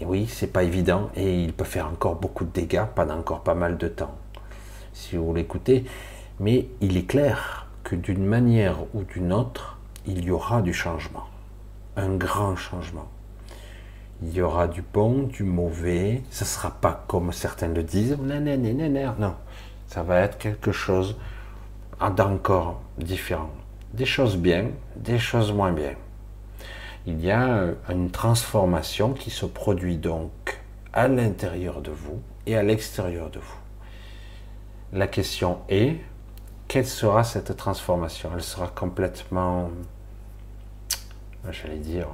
et 0.00 0.04
oui, 0.04 0.26
c'est 0.26 0.52
pas 0.52 0.62
évident 0.62 1.10
et 1.16 1.42
il 1.42 1.52
peut 1.52 1.64
faire 1.64 1.86
encore 1.86 2.16
beaucoup 2.16 2.44
de 2.44 2.50
dégâts 2.50 2.86
pendant 2.94 3.18
encore 3.18 3.42
pas 3.42 3.54
mal 3.54 3.76
de 3.76 3.88
temps, 3.88 4.16
si 4.92 5.16
vous 5.16 5.34
l'écoutez. 5.34 5.84
Mais 6.40 6.68
il 6.80 6.96
est 6.96 7.06
clair 7.06 7.66
que 7.82 7.96
d'une 7.96 8.24
manière 8.24 8.78
ou 8.94 9.02
d'une 9.02 9.32
autre, 9.32 9.78
il 10.06 10.24
y 10.24 10.30
aura 10.30 10.62
du 10.62 10.72
changement, 10.72 11.26
un 11.96 12.14
grand 12.16 12.56
changement. 12.56 13.08
Il 14.22 14.34
y 14.34 14.42
aura 14.42 14.66
du 14.66 14.82
bon, 14.82 15.22
du 15.22 15.44
mauvais. 15.44 16.22
Ce 16.30 16.44
ne 16.44 16.48
sera 16.48 16.70
pas 16.70 17.04
comme 17.06 17.32
certains 17.32 17.68
le 17.68 17.82
disent, 17.82 18.16
non, 18.18 19.34
ça 19.86 20.02
va 20.02 20.20
être 20.20 20.38
quelque 20.38 20.72
chose 20.72 21.16
d'encore 22.16 22.80
différent. 22.98 23.50
Des 23.94 24.06
choses 24.06 24.36
bien, 24.36 24.66
des 24.96 25.18
choses 25.18 25.52
moins 25.52 25.72
bien 25.72 25.94
il 27.08 27.24
y 27.24 27.30
a 27.30 27.48
euh, 27.48 27.74
une 27.88 28.10
transformation 28.10 29.14
qui 29.14 29.30
se 29.30 29.46
produit 29.46 29.96
donc 29.96 30.60
à 30.92 31.08
l'intérieur 31.08 31.80
de 31.80 31.90
vous 31.90 32.20
et 32.46 32.54
à 32.54 32.62
l'extérieur 32.62 33.30
de 33.30 33.38
vous. 33.38 33.58
La 34.92 35.06
question 35.06 35.60
est, 35.70 35.96
quelle 36.66 36.86
sera 36.86 37.24
cette 37.24 37.56
transformation? 37.56 38.30
Elle 38.34 38.42
sera 38.42 38.68
complètement, 38.68 39.70
j'allais 41.50 41.78
dire, 41.78 42.08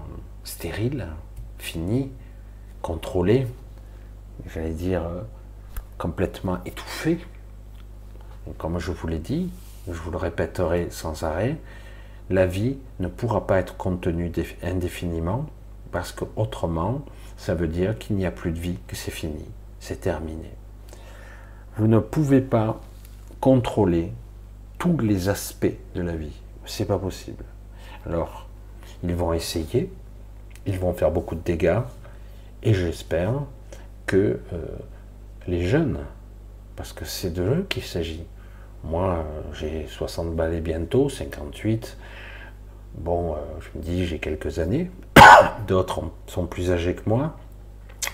stérile, 0.44 1.08
finie, 1.64 2.10
contrôlée, 2.82 3.46
j'allais 4.46 4.74
dire, 4.74 5.02
complètement 5.98 6.58
étouffée. 6.66 7.18
comme 8.58 8.78
je 8.78 8.92
vous 8.92 9.06
l'ai 9.06 9.18
dit, 9.18 9.50
je 9.88 9.94
vous 9.94 10.10
le 10.10 10.18
répéterai 10.18 10.88
sans 10.90 11.22
arrêt, 11.22 11.56
la 12.28 12.46
vie 12.46 12.76
ne 13.00 13.08
pourra 13.08 13.46
pas 13.46 13.58
être 13.58 13.76
contenue 13.76 14.30
indéfiniment, 14.62 15.46
parce 15.90 16.12
que 16.12 16.24
autrement, 16.36 17.02
ça 17.36 17.54
veut 17.54 17.68
dire 17.68 17.98
qu'il 17.98 18.16
n'y 18.16 18.26
a 18.26 18.30
plus 18.30 18.52
de 18.52 18.58
vie, 18.58 18.78
que 18.86 18.96
c'est 18.96 19.10
fini, 19.10 19.44
c'est 19.80 20.00
terminé. 20.02 20.50
Vous 21.76 21.86
ne 21.86 21.98
pouvez 21.98 22.40
pas 22.40 22.80
contrôler 23.40 24.12
tous 24.78 24.98
les 24.98 25.28
aspects 25.28 25.76
de 25.94 26.02
la 26.02 26.14
vie. 26.14 26.40
C'est 26.66 26.86
pas 26.86 26.98
possible. 26.98 27.44
Alors, 28.06 28.48
ils 29.02 29.14
vont 29.14 29.32
essayer, 29.32 29.90
ils 30.66 30.78
vont 30.78 30.92
faire 30.94 31.10
beaucoup 31.10 31.34
de 31.34 31.42
dégâts, 31.42 31.80
et 32.62 32.74
j'espère 32.74 33.32
que 34.06 34.40
euh, 34.52 34.58
les 35.46 35.66
jeunes, 35.66 35.98
parce 36.76 36.92
que 36.92 37.04
c'est 37.04 37.30
de 37.30 37.42
eux 37.42 37.66
qu'il 37.68 37.82
s'agit, 37.84 38.24
moi, 38.84 39.24
j'ai 39.54 39.86
60 39.86 40.36
balais 40.36 40.60
bientôt, 40.60 41.08
58. 41.08 41.96
Bon, 42.96 43.32
euh, 43.32 43.36
je 43.60 43.78
me 43.78 43.82
dis, 43.82 44.06
j'ai 44.06 44.18
quelques 44.18 44.58
années. 44.58 44.90
D'autres 45.66 46.02
sont 46.26 46.46
plus 46.46 46.70
âgés 46.70 46.94
que 46.94 47.08
moi. 47.08 47.36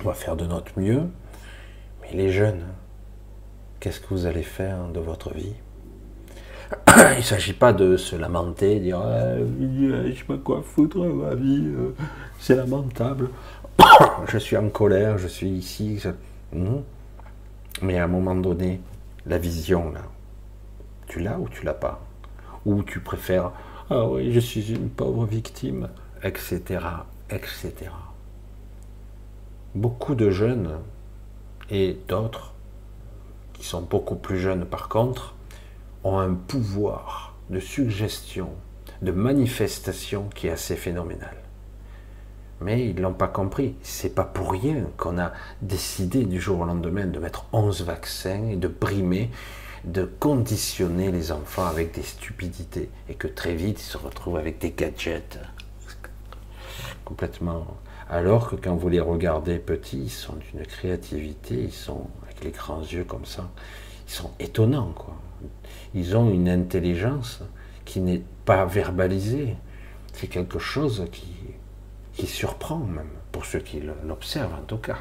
On 0.02 0.08
va 0.08 0.14
faire 0.14 0.36
de 0.36 0.46
notre 0.46 0.78
mieux. 0.78 1.02
Mais 2.02 2.12
les 2.12 2.30
jeunes, 2.30 2.62
qu'est-ce 3.80 3.98
que 3.98 4.06
vous 4.10 4.26
allez 4.26 4.44
faire 4.44 4.88
de 4.88 5.00
votre 5.00 5.34
vie? 5.34 5.54
Il 6.96 7.16
ne 7.18 7.22
s'agit 7.22 7.52
pas 7.52 7.72
de 7.72 7.96
se 7.96 8.16
lamenter, 8.16 8.80
dire 8.80 9.00
ah, 9.00 9.36
je 9.38 10.14
sais 10.16 10.24
pas 10.24 10.36
quoi 10.38 10.62
foutre, 10.62 10.98
ma 10.98 11.34
vie, 11.34 11.64
euh, 11.66 11.94
c'est 12.38 12.54
lamentable. 12.54 13.30
je 14.28 14.38
suis 14.38 14.56
en 14.56 14.68
colère, 14.68 15.18
je 15.18 15.28
suis 15.28 15.48
ici. 15.48 16.00
Hmm. 16.52 16.78
Mais 17.82 17.98
à 17.98 18.04
un 18.04 18.08
moment 18.08 18.34
donné, 18.34 18.80
la 19.26 19.38
vision, 19.38 19.90
là, 19.92 20.02
tu 21.06 21.20
l'as 21.20 21.38
ou 21.38 21.48
tu 21.48 21.64
l'as 21.64 21.74
pas? 21.74 22.00
Ou 22.66 22.82
tu 22.82 23.00
préfères 23.00 23.52
Ah 23.88 24.06
oui, 24.06 24.32
je 24.32 24.40
suis 24.40 24.72
une 24.72 24.90
pauvre 24.90 25.26
victime, 25.26 25.88
etc. 26.22 26.62
etc. 27.30 27.72
Beaucoup 29.74 30.14
de 30.14 30.30
jeunes 30.30 30.78
et 31.70 31.98
d'autres 32.08 32.54
qui 33.52 33.64
sont 33.64 33.82
beaucoup 33.82 34.16
plus 34.16 34.38
jeunes 34.38 34.64
par 34.64 34.88
contre 34.88 35.34
ont 36.04 36.18
un 36.18 36.34
pouvoir 36.34 37.34
de 37.50 37.60
suggestion, 37.60 38.50
de 39.02 39.12
manifestation 39.12 40.28
qui 40.34 40.46
est 40.46 40.50
assez 40.50 40.76
phénoménal. 40.76 41.36
Mais 42.60 42.86
ils 42.86 42.94
ne 42.94 43.00
l'ont 43.00 43.14
pas 43.14 43.28
compris. 43.28 43.74
C'est 43.82 44.14
pas 44.14 44.24
pour 44.24 44.52
rien 44.52 44.84
qu'on 44.96 45.18
a 45.18 45.32
décidé 45.62 46.24
du 46.24 46.40
jour 46.40 46.60
au 46.60 46.64
lendemain 46.64 47.06
de 47.06 47.18
mettre 47.18 47.46
11 47.52 47.82
vaccins 47.84 48.48
et 48.48 48.56
de 48.56 48.68
brimer 48.68 49.30
de 49.84 50.04
conditionner 50.04 51.10
les 51.10 51.32
enfants 51.32 51.64
avec 51.64 51.94
des 51.94 52.02
stupidités 52.02 52.90
et 53.08 53.14
que 53.14 53.26
très 53.26 53.54
vite 53.54 53.80
ils 53.80 53.90
se 53.90 53.96
retrouvent 53.96 54.36
avec 54.36 54.58
des 54.58 54.72
gadgets 54.72 55.38
complètement. 57.10 57.66
Alors 58.08 58.50
que 58.50 58.56
quand 58.56 58.76
vous 58.76 58.88
les 58.88 59.00
regardez 59.00 59.58
petits, 59.58 60.02
ils 60.04 60.10
sont 60.10 60.36
d'une 60.36 60.64
créativité, 60.64 61.54
ils 61.54 61.72
sont 61.72 62.06
avec 62.22 62.44
les 62.44 62.50
grands 62.50 62.82
yeux 62.82 63.04
comme 63.04 63.24
ça, 63.24 63.50
ils 64.06 64.12
sont 64.12 64.30
étonnants 64.38 64.92
quoi. 64.94 65.16
Ils 65.94 66.16
ont 66.16 66.30
une 66.30 66.48
intelligence 66.48 67.42
qui 67.84 68.00
n'est 68.00 68.22
pas 68.44 68.64
verbalisée. 68.64 69.56
C'est 70.12 70.28
quelque 70.28 70.58
chose 70.58 71.06
qui, 71.12 72.26
surprend 72.26 72.78
même 72.78 73.08
pour 73.32 73.46
ceux 73.46 73.60
qui 73.60 73.80
l'observent 74.06 74.52
en 74.54 74.62
tout 74.66 74.76
cas, 74.76 74.98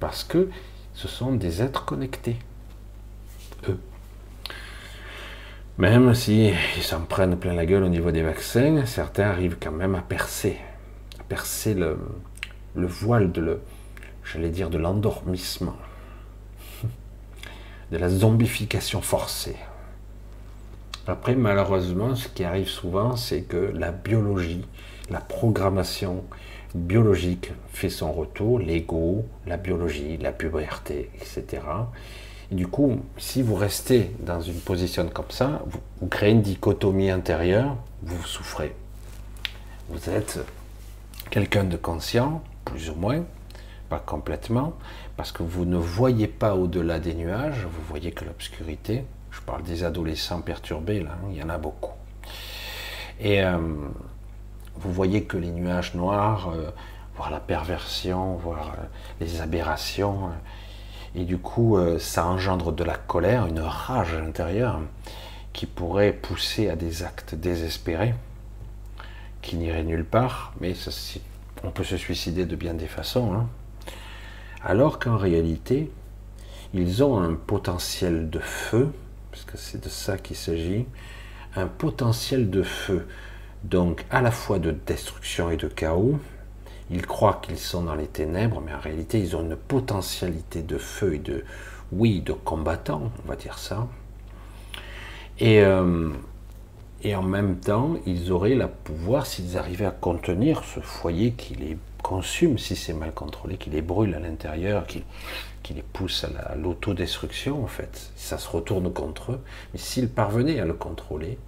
parce 0.00 0.24
que 0.24 0.48
ce 0.94 1.08
sont 1.08 1.34
des 1.34 1.60
êtres 1.60 1.84
connectés. 1.84 2.36
Même 5.78 6.14
si 6.14 6.52
ils 6.76 6.82
s'en 6.82 7.02
prennent 7.02 7.36
plein 7.36 7.52
la 7.52 7.66
gueule 7.66 7.84
au 7.84 7.88
niveau 7.88 8.10
des 8.10 8.22
vaccins, 8.22 8.86
certains 8.86 9.28
arrivent 9.28 9.58
quand 9.60 9.72
même 9.72 9.94
à 9.94 10.00
percer, 10.00 10.56
à 11.20 11.22
percer 11.24 11.74
le, 11.74 11.98
voile 12.74 13.30
de 13.30 14.78
l'endormissement, 14.78 15.76
de 17.92 17.98
la 17.98 18.08
zombification 18.08 19.02
forcée. 19.02 19.56
Après, 21.08 21.36
malheureusement, 21.36 22.16
ce 22.16 22.28
qui 22.28 22.42
arrive 22.42 22.68
souvent, 22.68 23.14
c'est 23.14 23.42
que 23.42 23.72
la 23.74 23.92
biologie, 23.92 24.64
la 25.08 25.20
programmation 25.20 26.24
biologique 26.74 27.52
fait 27.68 27.90
son 27.90 28.12
retour, 28.12 28.58
l'ego, 28.58 29.24
la 29.46 29.56
biologie, 29.56 30.16
la 30.16 30.32
puberté, 30.32 31.10
etc. 31.14 31.62
Et 32.50 32.54
du 32.56 32.66
coup, 32.66 33.00
si 33.16 33.42
vous 33.42 33.54
restez 33.54 34.10
dans 34.20 34.40
une 34.40 34.58
position 34.58 35.08
comme 35.08 35.30
ça, 35.30 35.62
vous, 36.00 36.08
créez 36.08 36.32
une 36.32 36.42
dichotomie 36.42 37.10
intérieure, 37.10 37.76
vous 38.02 38.24
souffrez. 38.24 38.74
Vous 39.88 40.10
êtes 40.10 40.40
quelqu'un 41.30 41.64
de 41.64 41.76
conscient, 41.76 42.42
plus 42.64 42.90
ou 42.90 42.96
moins, 42.96 43.24
pas 43.88 44.00
complètement, 44.00 44.74
parce 45.16 45.30
que 45.30 45.44
vous 45.44 45.64
ne 45.64 45.76
voyez 45.76 46.26
pas 46.26 46.56
au-delà 46.56 46.98
des 46.98 47.14
nuages, 47.14 47.64
vous 47.64 47.82
voyez 47.88 48.10
que 48.10 48.24
l'obscurité. 48.24 49.04
Je 49.36 49.42
parle 49.42 49.62
des 49.62 49.84
adolescents 49.84 50.40
perturbés, 50.40 51.00
là, 51.00 51.10
hein, 51.12 51.28
il 51.30 51.36
y 51.36 51.42
en 51.42 51.50
a 51.50 51.58
beaucoup. 51.58 51.92
Et 53.20 53.42
euh, 53.44 53.58
vous 54.76 54.92
voyez 54.92 55.24
que 55.24 55.36
les 55.36 55.50
nuages 55.50 55.94
noirs, 55.94 56.48
euh, 56.48 56.70
voire 57.16 57.30
la 57.30 57.40
perversion, 57.40 58.36
voire 58.36 58.72
euh, 58.78 58.84
les 59.20 59.42
aberrations, 59.42 60.30
et 61.14 61.24
du 61.24 61.38
coup, 61.38 61.78
ça 61.98 62.26
engendre 62.26 62.72
de 62.72 62.84
la 62.84 62.96
colère, 62.96 63.46
une 63.46 63.60
rage 63.60 64.12
intérieure 64.12 64.80
qui 65.54 65.64
pourrait 65.64 66.12
pousser 66.12 66.68
à 66.68 66.76
des 66.76 67.04
actes 67.04 67.34
désespérés, 67.34 68.14
qui 69.40 69.56
n'iraient 69.56 69.82
nulle 69.82 70.04
part, 70.04 70.52
mais 70.60 70.74
on 71.64 71.70
peut 71.70 71.84
se 71.84 71.96
suicider 71.96 72.44
de 72.44 72.54
bien 72.54 72.74
des 72.74 72.86
façons. 72.86 73.32
Hein. 73.32 73.48
Alors 74.62 74.98
qu'en 74.98 75.16
réalité, 75.16 75.90
ils 76.74 77.02
ont 77.02 77.18
un 77.18 77.32
potentiel 77.32 78.28
de 78.28 78.40
feu, 78.40 78.92
parce 79.36 79.44
que 79.44 79.58
c'est 79.58 79.84
de 79.84 79.90
ça 79.90 80.16
qu'il 80.16 80.34
s'agit, 80.36 80.86
un 81.56 81.66
potentiel 81.66 82.48
de 82.48 82.62
feu, 82.62 83.06
donc 83.64 84.06
à 84.10 84.22
la 84.22 84.30
fois 84.30 84.58
de 84.58 84.70
destruction 84.70 85.50
et 85.50 85.58
de 85.58 85.68
chaos. 85.68 86.18
Ils 86.90 87.04
croient 87.04 87.40
qu'ils 87.42 87.58
sont 87.58 87.82
dans 87.82 87.96
les 87.96 88.06
ténèbres, 88.06 88.62
mais 88.64 88.72
en 88.72 88.78
réalité, 88.78 89.18
ils 89.18 89.36
ont 89.36 89.42
une 89.42 89.56
potentialité 89.56 90.62
de 90.62 90.78
feu 90.78 91.14
et 91.14 91.18
de, 91.18 91.44
oui, 91.92 92.22
de 92.22 92.32
combattants, 92.32 93.10
on 93.24 93.28
va 93.28 93.36
dire 93.36 93.58
ça. 93.58 93.88
Et, 95.38 95.60
euh, 95.60 96.10
et 97.02 97.14
en 97.14 97.22
même 97.22 97.56
temps, 97.56 97.96
ils 98.06 98.32
auraient 98.32 98.54
le 98.54 98.68
pouvoir, 98.68 99.26
s'ils 99.26 99.58
arrivaient 99.58 99.84
à 99.84 99.90
contenir 99.90 100.64
ce 100.64 100.80
foyer 100.80 101.32
qui 101.32 101.56
les 101.56 101.76
consume, 102.02 102.56
si 102.56 102.74
c'est 102.74 102.94
mal 102.94 103.12
contrôlé, 103.12 103.58
qui 103.58 103.68
les 103.68 103.82
brûle 103.82 104.14
à 104.14 104.20
l'intérieur, 104.20 104.86
qui, 104.86 105.02
qui 105.66 105.74
les 105.74 105.82
pousse 105.82 106.24
à 106.24 106.54
l'autodestruction, 106.54 107.64
en 107.64 107.66
fait. 107.66 108.12
Ça 108.14 108.38
se 108.38 108.48
retourne 108.48 108.92
contre 108.92 109.32
eux. 109.32 109.40
Mais 109.72 109.80
s'ils 109.80 110.08
parvenaient 110.08 110.60
à 110.60 110.64
le 110.64 110.74
contrôler, 110.74 111.40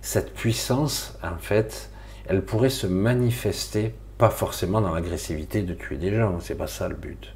cette 0.00 0.32
puissance, 0.32 1.18
en 1.22 1.36
fait, 1.36 1.90
elle 2.26 2.42
pourrait 2.42 2.70
se 2.70 2.86
manifester, 2.86 3.94
pas 4.16 4.30
forcément 4.30 4.80
dans 4.80 4.94
l'agressivité 4.94 5.60
de 5.60 5.74
tuer 5.74 5.98
des 5.98 6.16
gens, 6.16 6.40
c'est 6.40 6.54
pas 6.54 6.66
ça 6.66 6.88
le 6.88 6.94
but. 6.94 7.34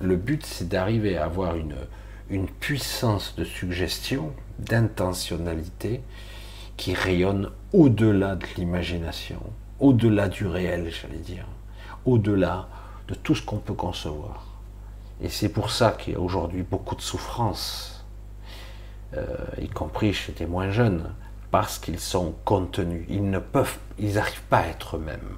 Le 0.00 0.14
but, 0.14 0.46
c'est 0.46 0.68
d'arriver 0.68 1.16
à 1.16 1.24
avoir 1.24 1.56
une, 1.56 1.74
une 2.30 2.46
puissance 2.46 3.34
de 3.34 3.44
suggestion, 3.44 4.32
d'intentionnalité, 4.60 6.02
qui 6.76 6.94
rayonne 6.94 7.50
au-delà 7.72 8.36
de 8.36 8.46
l'imagination, 8.56 9.42
au-delà 9.80 10.28
du 10.28 10.46
réel, 10.46 10.88
j'allais 10.92 11.18
dire, 11.18 11.46
au-delà 12.04 12.68
de 13.08 13.14
tout 13.14 13.34
ce 13.34 13.42
qu'on 13.42 13.58
peut 13.58 13.74
concevoir. 13.74 14.51
Et 15.22 15.28
c'est 15.28 15.48
pour 15.48 15.70
ça 15.70 15.92
qu'il 15.92 16.14
y 16.14 16.16
a 16.16 16.20
aujourd'hui 16.20 16.62
beaucoup 16.62 16.96
de 16.96 17.00
souffrance, 17.00 18.04
euh, 19.16 19.26
y 19.60 19.68
compris 19.68 20.12
chez 20.12 20.32
des 20.32 20.46
moins 20.46 20.70
jeunes, 20.70 21.14
parce 21.52 21.78
qu'ils 21.78 22.00
sont 22.00 22.34
contenus. 22.44 23.06
Ils 23.08 23.30
ne 23.30 23.38
peuvent, 23.38 23.78
ils 23.98 24.14
n'arrivent 24.14 24.42
pas 24.50 24.58
à 24.58 24.66
être 24.66 24.96
eux-mêmes. 24.96 25.36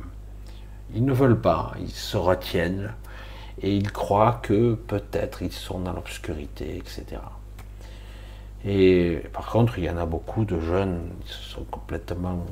Ils 0.94 1.04
ne 1.04 1.12
veulent 1.12 1.40
pas, 1.40 1.74
ils 1.80 1.90
se 1.90 2.16
retiennent, 2.16 2.94
et 3.60 3.76
ils 3.76 3.92
croient 3.92 4.40
que 4.42 4.74
peut-être 4.74 5.42
ils 5.42 5.52
sont 5.52 5.80
dans 5.80 5.92
l'obscurité, 5.92 6.76
etc. 6.78 7.20
Et 8.64 9.22
par 9.34 9.50
contre, 9.50 9.78
il 9.78 9.84
y 9.84 9.90
en 9.90 9.98
a 9.98 10.06
beaucoup 10.06 10.46
de 10.46 10.58
jeunes 10.58 11.10
qui 11.26 11.50
sont 11.50 11.64
complètement 11.64 12.46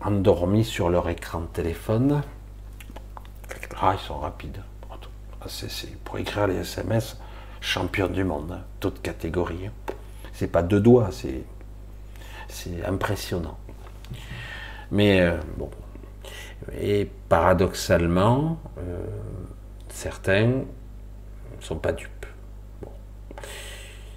endormis 0.00 0.64
sur 0.64 0.88
leur 0.88 1.10
écran 1.10 1.40
de 1.40 1.46
téléphone. 1.46 2.22
Ah, 3.80 3.94
ils 3.94 4.06
sont 4.06 4.18
rapides. 4.18 4.62
Ah, 5.44 5.48
pour 6.04 6.18
écrire 6.18 6.46
les 6.46 6.56
SMS, 6.56 7.18
champion 7.60 8.06
du 8.06 8.24
monde, 8.24 8.52
hein, 8.52 8.64
toute 8.80 9.02
catégorie. 9.02 9.68
C'est 10.32 10.46
pas 10.46 10.62
deux 10.62 10.80
doigts, 10.80 11.10
c'est 11.12 12.84
impressionnant. 12.86 13.58
Mais 14.90 15.20
euh, 15.20 15.36
bon. 15.58 15.70
Et 16.80 17.10
paradoxalement, 17.28 18.58
euh, 18.78 19.04
certains 19.90 20.46
ne 20.46 21.60
sont 21.60 21.76
pas 21.76 21.92
dupes. 21.92 22.26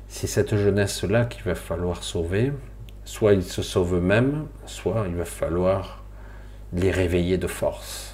C'est 0.07 0.27
cette 0.27 0.55
jeunesse-là 0.55 1.25
qu'il 1.25 1.43
va 1.43 1.55
falloir 1.55 2.03
sauver. 2.03 2.53
Soit 3.03 3.33
ils 3.33 3.43
se 3.43 3.61
sauvent 3.61 3.95
eux-mêmes, 3.95 4.47
soit 4.65 5.05
il 5.09 5.15
va 5.15 5.25
falloir 5.25 6.03
les 6.71 6.91
réveiller 6.91 7.37
de 7.37 7.47
force. 7.47 8.06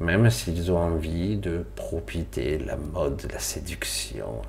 Même 0.00 0.28
s'ils 0.30 0.70
ont 0.70 0.78
envie 0.78 1.36
de 1.36 1.64
profiter 1.74 2.58
de 2.58 2.66
la 2.66 2.76
mode, 2.76 3.16
de 3.16 3.28
la 3.32 3.38
séduction. 3.38 4.42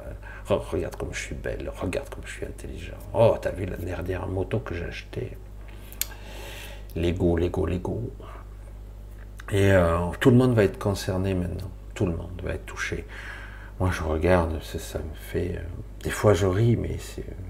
Oh, 0.50 0.60
regarde 0.72 0.96
comme 0.96 1.14
je 1.14 1.20
suis 1.20 1.36
belle, 1.36 1.72
regarde 1.82 2.10
comme 2.10 2.24
je 2.26 2.32
suis 2.32 2.46
intelligent. 2.46 2.98
Oh, 3.14 3.36
t'as 3.42 3.52
vu 3.52 3.66
la 3.66 3.78
dernière 3.78 4.28
moto 4.28 4.60
que 4.60 4.76
j'ai 4.76 4.86
achetée? 4.86 5.38
Lego, 6.96 7.38
Lego, 7.38 7.66
Lego. 7.66 8.12
Et 9.52 9.72
euh, 9.72 10.00
tout 10.20 10.32
le 10.32 10.36
monde 10.38 10.54
va 10.54 10.64
être 10.64 10.78
concerné 10.78 11.34
maintenant 11.34 11.72
tout 11.98 12.06
le 12.06 12.12
monde 12.16 12.40
va 12.44 12.54
être 12.54 12.66
touché. 12.68 13.06
Moi, 13.80 13.90
je 13.92 14.04
regarde, 14.04 14.62
ça, 14.62 15.00
me 15.00 15.16
fait. 15.16 15.56
Euh, 15.58 15.62
des 16.04 16.12
fois, 16.12 16.36
je 16.36 16.46
ris, 16.46 16.76
mais 16.76 16.98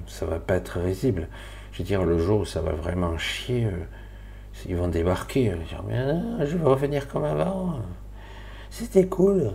ça 0.08 0.26
va 0.26 0.40
pas 0.40 0.56
être 0.56 0.80
risible. 0.80 1.28
Je 1.74 1.80
veux 1.80 1.84
dire, 1.84 2.06
le 2.06 2.18
jour 2.18 2.42
où 2.42 2.46
ça 2.46 2.62
va 2.62 2.72
vraiment 2.72 3.18
chier, 3.18 3.68
euh, 4.66 4.70
ils 4.70 4.76
vont 4.76 4.88
débarquer. 4.88 5.54
Je, 5.70 6.46
je 6.46 6.58
vais 6.58 6.66
revenir 6.66 7.08
comme 7.08 7.26
avant. 7.26 7.80
C'était 8.70 9.08
cool. 9.08 9.52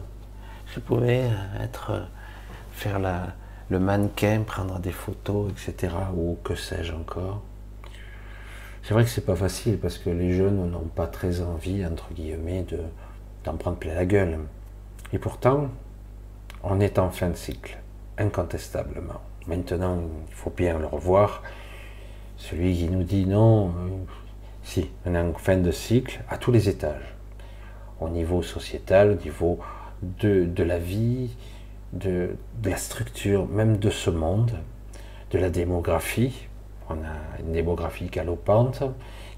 Je 0.74 0.80
pouvais 0.80 1.28
être 1.60 2.08
faire 2.72 2.98
la, 2.98 3.34
le 3.70 3.78
mannequin, 3.78 4.42
prendre 4.42 4.78
des 4.78 4.92
photos, 4.92 5.50
etc. 5.50 5.94
Ou 6.14 6.38
que 6.44 6.54
sais-je 6.54 6.92
encore. 6.92 7.42
C'est 8.82 8.94
vrai 8.94 9.04
que 9.04 9.10
c'est 9.10 9.24
pas 9.24 9.36
facile 9.36 9.78
parce 9.78 9.98
que 9.98 10.10
les 10.10 10.32
jeunes 10.32 10.70
n'ont 10.70 10.90
pas 10.94 11.06
très 11.06 11.40
envie, 11.40 11.86
entre 11.86 12.12
guillemets, 12.12 12.64
de, 12.64 12.80
d'en 13.44 13.56
prendre 13.56 13.76
plein 13.76 13.94
la 13.94 14.06
gueule. 14.06 14.40
Et 15.12 15.18
pourtant, 15.18 15.68
on 16.62 16.80
est 16.80 16.98
en 16.98 17.10
fin 17.10 17.28
de 17.28 17.36
cycle, 17.36 17.78
incontestablement. 18.18 19.20
Maintenant, 19.46 19.98
il 20.28 20.34
faut 20.34 20.50
bien 20.50 20.78
le 20.78 20.86
revoir. 20.86 21.42
Celui 22.36 22.76
qui 22.76 22.88
nous 22.88 23.04
dit 23.04 23.26
non, 23.26 23.68
euh, 23.68 23.72
si, 24.62 24.90
on 25.04 25.14
est 25.14 25.18
en 25.18 25.34
fin 25.34 25.56
de 25.56 25.70
cycle 25.70 26.22
à 26.28 26.38
tous 26.38 26.52
les 26.52 26.68
étages. 26.68 27.14
Au 28.00 28.08
niveau 28.08 28.42
sociétal, 28.42 29.10
au 29.12 29.22
niveau 29.22 29.58
de, 30.02 30.44
de 30.44 30.62
la 30.62 30.78
vie, 30.78 31.30
de, 31.92 32.30
de, 32.62 32.70
la 32.70 32.76
structure, 32.76 33.46
même 33.48 33.76
de 33.76 33.90
ce 33.90 34.10
monde, 34.10 34.52
de 35.30 35.38
la 35.38 35.50
démographie. 35.50 36.48
On 36.88 36.94
a 36.94 37.40
une 37.40 37.52
démographie 37.52 38.06
galopante 38.06 38.82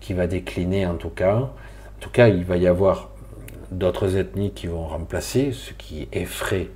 qui 0.01 0.15
va 0.15 0.27
décliner 0.27 0.87
en 0.87 0.97
tout 0.97 1.11
cas. 1.11 1.37
En 1.37 2.01
tout 2.01 2.11
cas, 2.11 2.29
il 2.29 2.45
va 2.45 2.57
y 2.57 2.67
avoir 2.67 3.11
d'autres 3.71 4.17
ethnies 4.17 4.53
qui 4.53 4.67
vont 4.67 4.87
remplacer, 4.87 5.53
ce 5.53 5.73
qui 5.73 6.09
effraie 6.13 6.69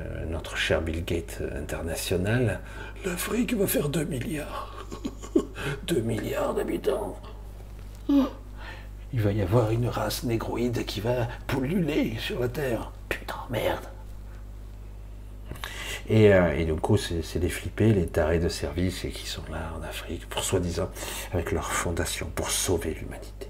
euh, 0.00 0.24
notre 0.26 0.56
cher 0.56 0.82
Bill 0.82 1.04
Gates 1.04 1.42
international. 1.58 2.60
L'Afrique 3.04 3.54
va 3.54 3.66
faire 3.66 3.88
2 3.88 4.04
milliards. 4.04 4.86
2 5.86 6.00
milliards 6.00 6.54
d'habitants. 6.54 7.16
Il 8.08 9.20
va 9.20 9.32
y 9.32 9.42
avoir 9.42 9.70
une 9.70 9.88
race 9.88 10.24
négroïde 10.24 10.84
qui 10.84 11.00
va 11.00 11.28
polluer 11.46 12.16
sur 12.18 12.40
la 12.40 12.48
Terre. 12.48 12.92
Putain, 13.08 13.36
merde. 13.50 13.86
Et, 16.08 16.32
euh, 16.32 16.56
et, 16.56 16.64
du 16.64 16.74
coup, 16.74 16.96
c'est 16.96 17.38
les 17.38 17.48
flippés, 17.48 17.92
les 17.92 18.06
tarés 18.06 18.38
de 18.38 18.48
service 18.48 19.06
qui 19.12 19.26
sont 19.26 19.42
là 19.50 19.72
en 19.76 19.82
Afrique, 19.82 20.28
pour 20.28 20.44
soi-disant, 20.44 20.88
avec 21.32 21.50
leur 21.50 21.72
fondation, 21.72 22.30
pour 22.34 22.50
sauver 22.50 22.94
l'humanité 22.94 23.48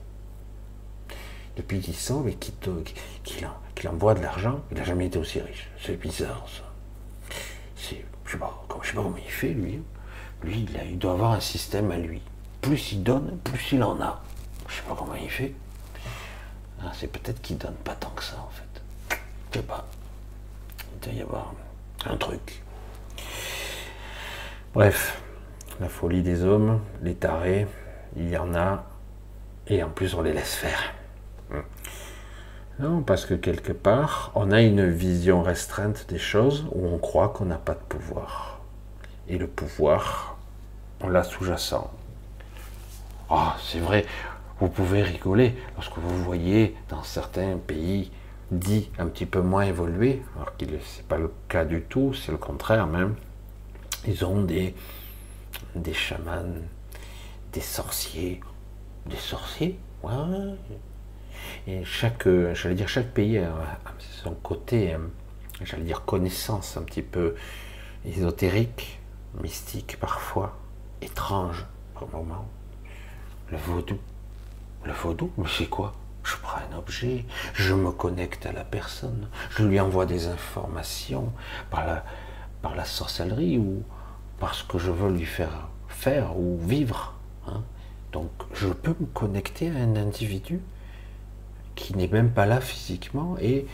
depuis 1.57 1.79
10 1.79 2.11
ans, 2.13 2.23
mais 2.25 2.35
qu'il 2.35 3.89
envoie 3.89 4.15
de 4.15 4.23
l'argent, 4.23 4.61
il 4.71 4.77
n'a 4.77 4.85
jamais 4.85 5.07
été 5.07 5.19
aussi 5.19 5.41
riche. 5.41 5.69
C'est 5.83 5.99
bizarre, 5.99 6.47
ça. 6.47 6.63
Je 7.77 7.95
ne 7.97 8.01
sais, 8.31 8.39
pas 8.39 8.65
comment 8.69 9.15
il 9.17 9.31
fait, 9.31 9.49
lui. 9.49 9.83
Lui, 10.43 10.67
il, 10.87 10.99
doit 10.99 11.13
avoir 11.13 11.33
un 11.33 11.41
système 11.41 11.91
à 11.91 11.97
lui. 11.97 12.21
Plus 12.61 12.93
il 12.93 13.03
donne, 13.03 13.39
plus 13.43 13.73
il 13.73 13.83
en 13.83 14.01
a. 14.01 14.23
Je 14.69 14.75
sais 14.75 14.83
pas 14.83 14.95
comment 14.97 15.15
il 15.15 15.31
fait. 15.31 15.55
Ah, 16.83 16.93
c'est 16.95 17.07
peut-être 17.07 17.41
qu'il 17.41 17.59
donne 17.59 17.75
pas 17.77 17.95
tant 17.95 18.11
que 18.11 18.23
ça, 18.23 18.37
en 18.39 18.51
fait. 18.51 19.17
Je 19.53 19.59
sais 19.59 19.65
pas. 19.65 19.87
Il 20.95 21.01
doit 21.01 21.13
y 21.13 21.23
avoir 21.23 21.55
un 22.05 22.17
truc. 22.17 22.63
Bref, 24.75 25.21
la 25.81 25.89
folie 25.89 26.23
des 26.23 26.45
hommes, 26.45 26.81
les 27.03 27.15
tarés, 27.15 27.67
il 28.17 28.29
y 28.29 28.37
en 28.37 28.55
a, 28.55 28.85
et 29.69 29.83
en 29.83 29.89
plus 29.89 30.15
on 30.15 30.23
les 30.23 30.33
laisse 30.33 30.55
faire. 30.55 30.95
Non, 32.79 33.01
parce 33.01 33.25
que 33.25 33.33
quelque 33.33 33.73
part, 33.73 34.33
on 34.35 34.51
a 34.51 34.61
une 34.61 34.87
vision 34.91 35.43
restreinte 35.43 36.07
des 36.11 36.19
choses 36.19 36.67
où 36.73 36.87
on 36.87 36.99
croit 36.99 37.31
qu'on 37.31 37.47
n'a 37.47 37.57
pas 37.57 37.73
de 37.73 37.81
pouvoir. 37.81 38.61
Et 39.29 39.39
le 39.39 39.47
pouvoir, 39.47 40.37
on 41.01 41.09
l'a 41.09 41.25
sous-jacent. 41.25 41.91
Ah, 43.31 43.57
c'est 43.63 43.81
vrai, 43.81 44.05
vous 44.61 44.69
pouvez 44.69 45.03
rigoler 45.03 45.55
lorsque 45.75 45.99
vous 45.99 46.25
voyez 46.25 46.75
dans 46.89 47.03
certains 47.03 47.59
pays 47.59 48.11
dit 48.51 48.91
un 48.99 49.07
petit 49.07 49.27
peu 49.27 49.41
moins 49.41 49.65
évolués, 49.65 50.23
alors 50.37 50.57
que 50.57 50.65
ce 50.65 50.71
n'est 50.71 51.07
pas 51.09 51.19
le 51.19 51.33
cas 51.49 51.65
du 51.65 51.83
tout, 51.83 52.15
c'est 52.15 52.33
le 52.33 52.39
contraire 52.39 52.87
même, 52.87 53.17
ils 54.07 54.25
ont 54.25 54.43
des, 54.43 54.75
des 55.75 55.93
chamans, 55.93 56.61
des 57.53 57.61
sorciers, 57.61 58.41
des 59.07 59.17
sorciers, 59.17 59.79
ouais. 60.03 60.13
Et 61.67 61.85
chaque, 61.85 62.29
j'allais 62.55 62.75
dire, 62.75 62.89
chaque 62.89 63.13
pays 63.13 63.39
a 63.39 63.79
son 63.99 64.35
côté, 64.35 64.95
euh, 64.95 64.99
j'allais 65.63 65.85
dire, 65.85 66.05
connaissance 66.05 66.77
un 66.77 66.83
petit 66.83 67.03
peu 67.03 67.35
ésotérique, 68.05 69.01
mystique 69.43 69.99
parfois, 69.99 70.57
étrange 71.03 71.67
par 71.95 72.09
moment. 72.09 72.49
Le 73.51 73.59
vaudou. 73.59 73.99
Le 74.87 74.93
vaudou, 74.93 75.33
mais 75.37 75.49
c'est 75.49 75.67
quoi? 75.67 75.95
Je 76.23 76.37
prends 76.37 76.59
un 76.59 76.79
objet, 76.79 77.25
je 77.55 77.75
me 77.75 77.91
connecte 77.91 78.47
à 78.47 78.53
la 78.53 78.65
personne, 78.65 79.29
je 79.51 79.65
lui 79.65 79.81
envoie 79.81 80.07
des 80.07 80.29
informations 80.29 81.33
par 81.71 81.87
la, 81.87 82.05
par 82.63 82.87
sorcellerie 82.87 83.59
ou 83.59 83.83
parce 84.39 84.63
que 84.63 84.79
je 84.79 84.93
veux 84.93 85.11
lui 85.11 85.25
faire 85.25 85.69
faire 85.89 86.39
ou 86.39 86.59
vivre. 86.59 87.15
Hein. 87.49 87.63
Donc 88.13 88.31
je 88.55 88.69
peux 88.69 88.95
me 89.01 89.07
connecter 89.07 89.71
à 89.71 89.75
un 89.75 89.97
individu 89.97 90.61
qui 91.75 91.97
n'est 91.97 92.09
même 92.09 92.31
pas 92.31 92.47
là 92.47 92.61
physiquement 92.61 93.37
et 93.41 93.67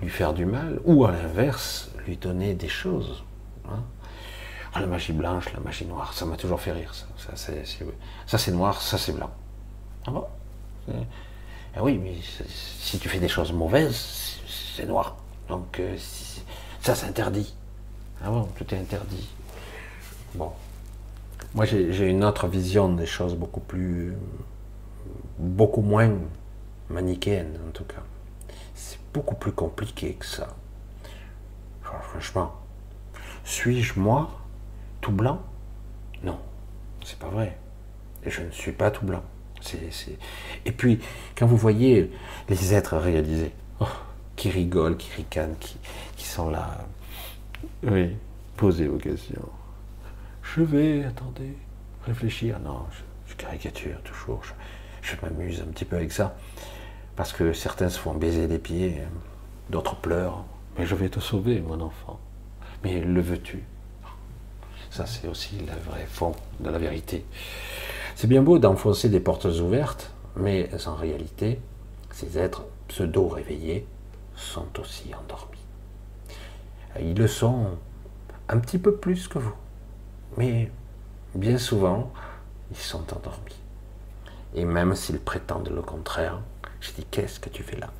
lui 0.00 0.10
faire 0.10 0.34
du 0.34 0.44
mal, 0.44 0.80
ou 0.84 1.06
à 1.06 1.12
l'inverse, 1.12 1.90
lui 2.06 2.16
donner 2.16 2.54
des 2.54 2.68
choses. 2.68 3.24
Hein. 3.68 3.82
Ah, 4.74 4.80
la 4.80 4.86
magie 4.86 5.12
blanche, 5.12 5.52
la 5.52 5.60
magie 5.60 5.86
noire, 5.86 6.12
ça 6.12 6.26
m'a 6.26 6.36
toujours 6.36 6.60
fait 6.60 6.72
rire. 6.72 6.92
Ça, 7.16 8.38
c'est 8.38 8.52
noir, 8.52 8.82
ça 8.82 8.98
c'est 8.98 9.12
blanc. 9.12 9.30
Ah 10.06 10.12
ah 10.88 11.82
Oui, 11.82 11.98
mais 11.98 12.14
si 12.48 12.98
tu 12.98 13.08
fais 13.08 13.18
des 13.18 13.28
choses 13.28 13.52
mauvaises, 13.52 14.38
c'est 14.76 14.86
noir. 14.86 15.16
Donc 15.48 15.80
euh, 15.80 15.96
ça 16.80 16.94
c'est 16.94 17.06
interdit. 17.06 17.54
Ah 18.22 18.30
tout 18.56 18.74
est 18.74 18.78
interdit. 18.78 19.28
Bon. 20.34 20.52
Moi 21.54 21.64
j'ai 21.66 22.08
une 22.08 22.24
autre 22.24 22.48
vision 22.48 22.92
des 22.92 23.06
choses 23.06 23.34
beaucoup 23.34 23.60
plus. 23.60 24.14
beaucoup 25.38 25.82
moins 25.82 26.10
manichéenne 26.88 27.58
en 27.68 27.70
tout 27.70 27.84
cas. 27.84 28.02
C'est 28.74 28.98
beaucoup 29.12 29.36
plus 29.36 29.52
compliqué 29.52 30.14
que 30.14 30.26
ça. 30.26 30.48
franchement, 31.82 32.54
suis-je 33.44 33.98
moi 33.98 34.30
tout 35.00 35.12
blanc? 35.12 35.40
Non, 36.22 36.38
c'est 37.04 37.18
pas 37.18 37.28
vrai. 37.28 37.56
Je 38.26 38.42
ne 38.42 38.50
suis 38.50 38.72
pas 38.72 38.90
tout 38.90 39.04
blanc. 39.04 39.22
Et 40.64 40.72
puis, 40.72 41.00
quand 41.36 41.46
vous 41.46 41.56
voyez 41.56 42.10
les 42.48 42.74
êtres 42.74 42.96
réalisés, 42.96 43.52
oh, 43.80 43.86
qui 44.36 44.50
rigolent, 44.50 44.96
qui 44.96 45.10
ricanent, 45.16 45.56
qui, 45.58 46.24
sont 46.24 46.50
là, 46.50 46.86
oui, 47.84 48.10
posez 48.56 48.86
vos 48.86 48.98
questions. 48.98 49.48
Je 50.42 50.62
vais, 50.62 51.04
attendez, 51.04 51.56
réfléchir. 52.06 52.58
Non, 52.60 52.84
je, 53.26 53.34
caricature 53.34 54.00
toujours. 54.02 54.42
je 55.02 55.14
m'amuse 55.22 55.60
un 55.60 55.70
petit 55.72 55.84
peu 55.84 55.96
avec 55.96 56.12
ça. 56.12 56.36
Parce 57.16 57.32
que 57.32 57.52
certains 57.52 57.88
se 57.88 57.98
font 57.98 58.14
baiser 58.14 58.46
les 58.46 58.58
pieds, 58.58 59.02
d'autres 59.70 59.96
pleurent. 59.96 60.44
Mais 60.78 60.86
je 60.86 60.94
vais 60.94 61.08
te 61.08 61.20
sauver, 61.20 61.60
mon 61.60 61.80
enfant. 61.80 62.18
Mais 62.82 63.00
le 63.00 63.20
veux-tu? 63.20 63.62
Ça, 64.90 65.06
c'est 65.06 65.26
aussi 65.26 65.56
le 65.58 65.90
vrai 65.90 66.06
fond 66.08 66.34
de 66.60 66.70
la 66.70 66.78
vérité. 66.78 67.24
C'est 68.16 68.28
bien 68.28 68.42
beau 68.42 68.58
d'enfoncer 68.58 69.08
des 69.08 69.20
portes 69.20 69.44
ouvertes, 69.44 70.12
mais 70.36 70.70
en 70.86 70.94
réalité, 70.94 71.60
ces 72.10 72.38
êtres 72.38 72.64
pseudo-réveillés 72.88 73.86
sont 74.36 74.68
aussi 74.80 75.12
endormis. 75.14 75.58
Ils 77.00 77.18
le 77.18 77.26
sont 77.26 77.70
un 78.48 78.58
petit 78.58 78.78
peu 78.78 78.94
plus 78.94 79.26
que 79.26 79.38
vous, 79.38 79.54
mais 80.36 80.70
bien 81.34 81.58
souvent, 81.58 82.12
ils 82.70 82.76
sont 82.76 83.04
endormis. 83.12 83.56
Et 84.54 84.64
même 84.64 84.94
s'ils 84.94 85.18
prétendent 85.18 85.70
le 85.70 85.82
contraire, 85.82 86.40
je 86.80 86.92
dis, 86.92 87.04
qu'est-ce 87.10 87.40
que 87.40 87.48
tu 87.48 87.64
fais 87.64 87.76
là? 87.76 87.90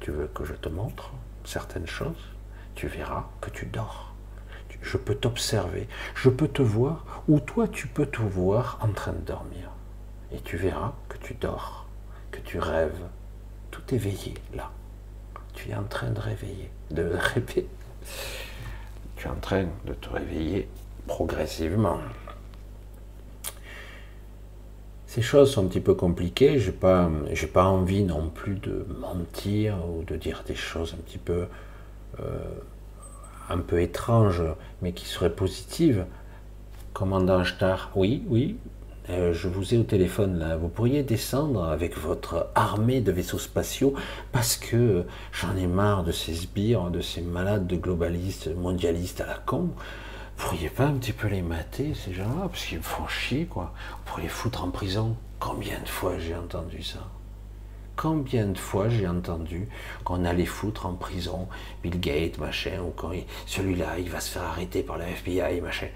Tu 0.00 0.10
veux 0.10 0.28
que 0.28 0.44
je 0.44 0.54
te 0.54 0.70
montre 0.70 1.10
certaines 1.44 1.86
choses? 1.86 2.30
Tu 2.74 2.86
verras 2.86 3.26
que 3.40 3.50
tu 3.50 3.66
dors. 3.66 4.05
Je 4.82 4.96
peux 4.96 5.14
t'observer, 5.14 5.88
je 6.14 6.28
peux 6.28 6.48
te 6.48 6.62
voir, 6.62 7.22
ou 7.28 7.40
toi 7.40 7.68
tu 7.68 7.86
peux 7.86 8.06
te 8.06 8.22
voir 8.22 8.78
en 8.82 8.92
train 8.92 9.12
de 9.12 9.20
dormir. 9.20 9.70
Et 10.32 10.40
tu 10.40 10.56
verras 10.56 10.94
que 11.08 11.18
tu 11.18 11.34
dors, 11.34 11.86
que 12.30 12.40
tu 12.40 12.58
rêves, 12.58 13.00
tout 13.70 13.94
éveillé 13.94 14.34
là. 14.54 14.70
Tu 15.54 15.70
es 15.70 15.74
en 15.74 15.84
train 15.84 16.10
de 16.10 16.20
réveiller, 16.20 16.70
de 16.90 17.02
rêver. 17.34 17.66
Tu 19.16 19.26
es 19.26 19.30
en 19.30 19.40
train 19.40 19.66
de 19.86 19.94
te 19.94 20.08
réveiller 20.08 20.68
progressivement 21.06 21.98
ces 25.16 25.22
choses 25.22 25.50
sont 25.50 25.64
un 25.64 25.68
petit 25.68 25.80
peu 25.80 25.94
compliquées. 25.94 26.58
Je 26.58 26.70
n'ai 26.70 26.76
pas, 26.76 27.10
pas 27.54 27.64
envie 27.64 28.04
non 28.04 28.28
plus 28.28 28.56
de 28.56 28.86
mentir 29.00 29.78
ou 29.88 30.02
de 30.02 30.14
dire 30.14 30.44
des 30.46 30.54
choses 30.54 30.92
un 30.92 31.00
petit 31.00 31.16
peu, 31.16 31.46
euh, 32.20 32.24
un 33.48 33.58
peu 33.58 33.80
étranges, 33.80 34.42
mais 34.82 34.92
qui 34.92 35.06
seraient 35.06 35.34
positives. 35.34 36.06
Commandant 36.92 37.44
Star, 37.44 37.90
oui, 37.94 38.24
oui, 38.28 38.56
euh, 39.08 39.32
je 39.32 39.46
vous 39.46 39.74
ai 39.74 39.78
au 39.78 39.84
téléphone 39.84 40.38
là. 40.38 40.56
Vous 40.56 40.68
pourriez 40.68 41.02
descendre 41.02 41.64
avec 41.64 41.96
votre 41.96 42.48
armée 42.54 43.00
de 43.00 43.12
vaisseaux 43.12 43.38
spatiaux 43.38 43.94
parce 44.32 44.56
que 44.56 45.04
j'en 45.32 45.56
ai 45.56 45.66
marre 45.66 46.02
de 46.02 46.12
ces 46.12 46.34
sbires, 46.34 46.90
de 46.90 47.00
ces 47.00 47.20
malades 47.20 47.66
de 47.66 47.76
globalistes, 47.76 48.54
mondialistes 48.56 49.20
à 49.20 49.26
la 49.26 49.38
con. 49.38 49.70
Vous 50.36 50.48
pourriez 50.48 50.68
pas 50.68 50.86
un 50.86 50.94
petit 50.94 51.12
peu 51.12 51.28
les 51.28 51.42
mater, 51.42 51.94
ces 51.94 52.12
gens-là, 52.12 52.48
parce 52.48 52.64
qu'ils 52.66 52.78
me 52.78 52.82
font 52.82 53.06
chier, 53.06 53.46
quoi. 53.46 53.72
Vous 53.90 54.04
pourriez 54.04 54.24
les 54.24 54.28
foutre 54.28 54.64
en 54.64 54.70
prison. 54.70 55.16
Combien 55.38 55.80
de 55.80 55.88
fois 55.88 56.18
j'ai 56.18 56.34
entendu 56.34 56.82
ça? 56.82 57.15
Combien 57.96 58.46
de 58.46 58.58
fois 58.58 58.88
j'ai 58.88 59.08
entendu 59.08 59.68
qu'on 60.04 60.24
allait 60.24 60.44
foutre 60.44 60.86
en 60.86 60.94
prison 60.94 61.48
Bill 61.82 61.98
Gates, 61.98 62.38
machin, 62.38 62.82
ou 62.82 62.90
quand 62.90 63.12
celui-là, 63.46 63.98
il 63.98 64.10
va 64.10 64.20
se 64.20 64.30
faire 64.30 64.44
arrêter 64.44 64.82
par 64.82 64.98
la 64.98 65.08
FBI, 65.08 65.60
machin. 65.60 65.88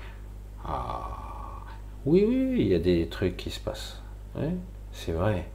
Ah, 0.64 1.62
oui, 2.06 2.24
oui, 2.26 2.56
il 2.58 2.68
y 2.68 2.74
a 2.74 2.78
des 2.78 3.08
trucs 3.08 3.36
qui 3.36 3.50
se 3.50 3.60
passent. 3.60 4.00
c'est 4.92 5.12
vrai. 5.12 5.48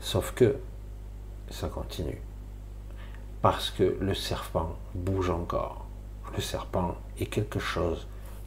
Sauf 0.00 0.32
que 0.32 0.56
ça 1.50 1.68
continue. 1.68 2.20
Parce 3.42 3.70
que 3.70 3.96
le 4.00 4.14
serpent 4.14 4.76
bouge 4.94 5.30
encore 5.30 5.90
le 6.36 6.40
serpent 6.40 6.96
est 7.18 7.26
quelque 7.26 7.58
chose 7.58 8.06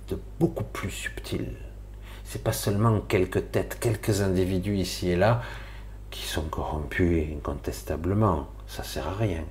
de 0.09 0.19
beaucoup 0.39 0.63
plus 0.63 0.91
subtil. 0.91 1.55
C'est 2.23 2.43
pas 2.43 2.53
seulement 2.53 3.01
quelques 3.01 3.51
têtes, 3.51 3.77
quelques 3.79 4.21
individus 4.21 4.77
ici 4.77 5.09
et 5.09 5.15
là 5.15 5.41
qui 6.14 6.24
sont 6.24 6.43
corrompus 6.43 7.26
incontestablement. 7.36 8.47
Ça 8.68 8.84
sert 8.84 9.07
à 9.07 9.14
rien. 9.14 9.43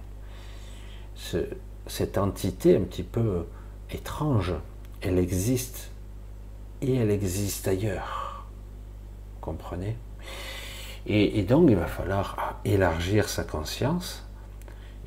cette 1.87 2.17
entité 2.17 2.77
un 2.77 2.83
petit 2.83 3.03
peu 3.03 3.47
étrange, 3.91 4.55
elle 5.03 5.19
existe 5.19 5.91
et 6.81 6.95
elle 6.95 7.11
existe 7.11 7.69
ailleurs. 7.69 8.47
Vous 9.35 9.41
comprenez? 9.41 9.97
Et 11.07 11.43
donc 11.43 11.69
il 11.69 11.77
va 11.77 11.87
falloir 11.87 12.61
élargir 12.65 13.29
sa 13.29 13.45
conscience 13.45 14.25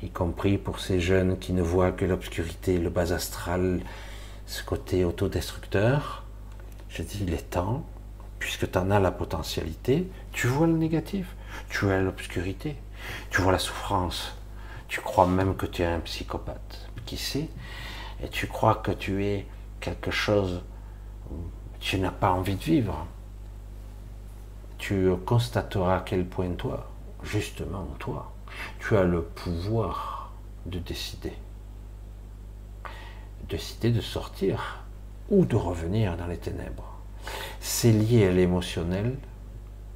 y 0.02 0.10
compris 0.10 0.58
pour 0.58 0.80
ces 0.80 1.00
jeunes 1.00 1.38
qui 1.38 1.52
ne 1.52 1.62
voient 1.62 1.92
que 1.92 2.04
l'obscurité, 2.04 2.78
le 2.78 2.90
bas 2.90 3.12
astral, 3.12 3.80
ce 4.46 4.62
côté 4.62 5.04
autodestructeur. 5.04 6.24
Je 6.88 7.02
dis, 7.02 7.20
il 7.22 7.34
est 7.34 7.50
temps, 7.50 7.84
puisque 8.38 8.70
tu 8.70 8.78
en 8.78 8.90
as 8.90 9.00
la 9.00 9.10
potentialité, 9.10 10.08
tu 10.32 10.46
vois 10.46 10.66
le 10.66 10.76
négatif, 10.76 11.35
tu 11.68 11.84
vois 11.84 11.98
l'obscurité, 11.98 12.76
tu 13.30 13.42
vois 13.42 13.52
la 13.52 13.58
souffrance, 13.58 14.36
tu 14.88 15.00
crois 15.00 15.26
même 15.26 15.56
que 15.56 15.66
tu 15.66 15.82
es 15.82 15.86
un 15.86 16.00
psychopathe, 16.00 16.88
qui 17.04 17.16
sait, 17.16 17.48
et 18.22 18.28
tu 18.28 18.46
crois 18.46 18.76
que 18.76 18.92
tu 18.92 19.24
es 19.24 19.46
quelque 19.80 20.10
chose, 20.10 20.62
tu 21.80 21.98
n'as 21.98 22.10
pas 22.10 22.30
envie 22.30 22.56
de 22.56 22.62
vivre. 22.62 23.06
Tu 24.78 25.10
constateras 25.24 25.98
à 25.98 26.00
quel 26.00 26.26
point 26.26 26.50
toi, 26.54 26.90
justement 27.22 27.86
toi, 27.98 28.32
tu 28.78 28.96
as 28.96 29.04
le 29.04 29.22
pouvoir 29.22 30.32
de 30.66 30.78
décider. 30.78 31.32
Décider 33.48 33.90
de 33.90 34.00
sortir 34.00 34.84
ou 35.28 35.44
de 35.44 35.56
revenir 35.56 36.16
dans 36.16 36.26
les 36.26 36.38
ténèbres. 36.38 36.96
C'est 37.60 37.92
lié 37.92 38.26
à 38.26 38.32
l'émotionnel, 38.32 39.16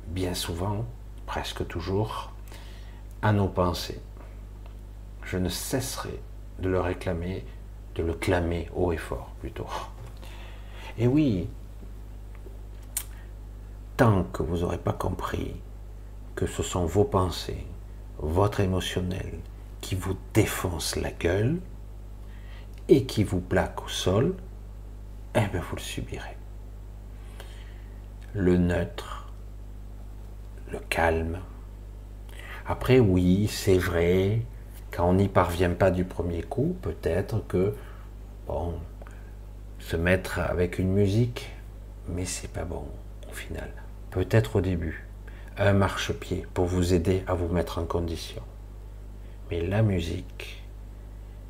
bien 0.08 0.34
souvent, 0.34 0.84
presque 1.30 1.64
toujours, 1.68 2.32
à 3.22 3.32
nos 3.32 3.46
pensées. 3.46 4.00
Je 5.22 5.38
ne 5.38 5.48
cesserai 5.48 6.20
de 6.58 6.68
le 6.68 6.80
réclamer, 6.80 7.46
de 7.94 8.02
le 8.02 8.14
clamer 8.14 8.68
haut 8.74 8.90
et 8.90 8.96
fort 8.96 9.30
plutôt. 9.38 9.68
Et 10.98 11.06
oui, 11.06 11.48
tant 13.96 14.24
que 14.24 14.42
vous 14.42 14.58
n'aurez 14.58 14.78
pas 14.78 14.92
compris 14.92 15.54
que 16.34 16.48
ce 16.48 16.64
sont 16.64 16.84
vos 16.84 17.04
pensées, 17.04 17.64
votre 18.18 18.58
émotionnel 18.58 19.38
qui 19.80 19.94
vous 19.94 20.16
défonce 20.34 20.96
la 20.96 21.12
gueule 21.12 21.60
et 22.88 23.06
qui 23.06 23.22
vous 23.22 23.40
plaque 23.40 23.84
au 23.84 23.88
sol, 23.88 24.34
eh 25.36 25.46
bien 25.46 25.60
vous 25.60 25.76
le 25.76 25.80
subirez. 25.80 26.36
Le 28.34 28.56
neutre, 28.56 29.19
le 30.72 30.78
calme. 30.88 31.38
Après, 32.66 33.00
oui, 33.00 33.48
c'est 33.48 33.78
vrai, 33.78 34.42
quand 34.90 35.08
on 35.08 35.14
n'y 35.14 35.28
parvient 35.28 35.70
pas 35.70 35.90
du 35.90 36.04
premier 36.04 36.42
coup, 36.42 36.76
peut-être 36.82 37.46
que, 37.46 37.74
bon, 38.46 38.74
se 39.78 39.96
mettre 39.96 40.38
avec 40.38 40.78
une 40.78 40.92
musique, 40.92 41.50
mais 42.08 42.24
c'est 42.24 42.52
pas 42.52 42.64
bon 42.64 42.84
au 43.28 43.32
final. 43.32 43.70
Peut-être 44.10 44.56
au 44.56 44.60
début, 44.60 45.06
un 45.56 45.72
marchepied 45.72 46.46
pour 46.54 46.66
vous 46.66 46.94
aider 46.94 47.22
à 47.26 47.34
vous 47.34 47.48
mettre 47.48 47.78
en 47.78 47.84
condition. 47.84 48.42
Mais 49.50 49.60
la 49.60 49.82
musique 49.82 50.62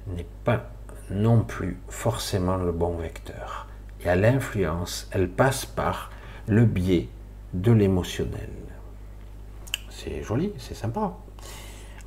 n'est 0.07 0.27
pas 0.45 0.71
non 1.11 1.43
plus 1.43 1.79
forcément 1.89 2.57
le 2.57 2.73
bon 2.73 2.97
vecteur. 2.97 3.67
Et 4.03 4.09
à 4.09 4.17
l'influence, 4.17 5.09
elle 5.13 5.29
passe 5.29 5.67
par 5.67 6.11
le 6.47 6.65
biais 6.65 7.09
de 7.53 7.73
l'émotionnel. 7.73 8.49
C'est 10.03 10.23
joli, 10.23 10.53
c'est 10.59 10.75
sympa. 10.75 11.15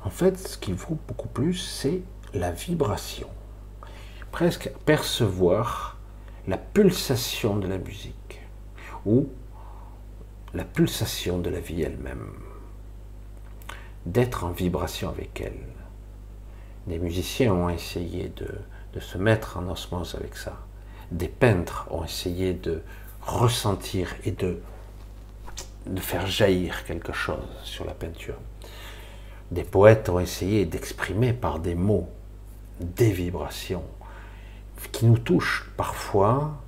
En 0.02 0.10
fait, 0.10 0.36
ce 0.36 0.58
qu'il 0.58 0.76
faut 0.76 0.98
beaucoup 1.06 1.28
plus, 1.28 1.54
c'est 1.54 2.02
la 2.32 2.50
vibration. 2.50 3.28
Presque 4.32 4.70
percevoir 4.84 5.96
la 6.48 6.58
pulsation 6.58 7.56
de 7.56 7.68
la 7.68 7.78
musique 7.78 8.40
ou 9.06 9.28
la 10.54 10.64
pulsation 10.64 11.38
de 11.38 11.50
la 11.50 11.60
vie 11.60 11.82
elle-même. 11.82 12.32
D'être 14.06 14.44
en 14.44 14.50
vibration 14.50 15.08
avec 15.08 15.40
elle. 15.40 15.60
Des 16.88 16.98
musiciens 16.98 17.54
ont 17.54 17.68
essayé 17.68 18.28
de, 18.28 18.48
de 18.92 19.00
se 19.00 19.18
mettre 19.18 19.56
en 19.56 19.68
osmose 19.68 20.16
avec 20.16 20.36
ça. 20.36 20.58
Des 21.12 21.28
peintres 21.28 21.86
ont 21.90 22.04
essayé 22.04 22.54
de 22.54 22.82
ressentir 23.22 24.14
et 24.24 24.32
de, 24.32 24.60
de 25.86 26.00
faire 26.00 26.26
jaillir 26.26 26.84
quelque 26.84 27.12
chose 27.12 27.48
sur 27.62 27.84
la 27.84 27.94
peinture. 27.94 28.38
Des 29.50 29.64
poètes 29.64 30.08
ont 30.08 30.20
essayé 30.20 30.64
d'exprimer 30.64 31.32
par 31.32 31.58
des 31.58 31.74
mots 31.74 32.08
des 32.80 33.12
vibrations 33.12 33.84
qui 34.92 35.06
nous 35.06 35.18
touchent 35.18 35.70
parfois. 35.76 36.60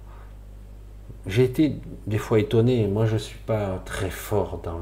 J'ai 1.27 1.45
été 1.45 1.77
des 2.07 2.19
fois 2.19 2.39
étonné, 2.39 2.87
moi 2.87 3.07
je 3.07 3.15
ne 3.15 3.19
suis 3.19 3.39
pas 3.39 3.83
très 3.85 4.11
fort 4.11 4.61
dans 4.63 4.81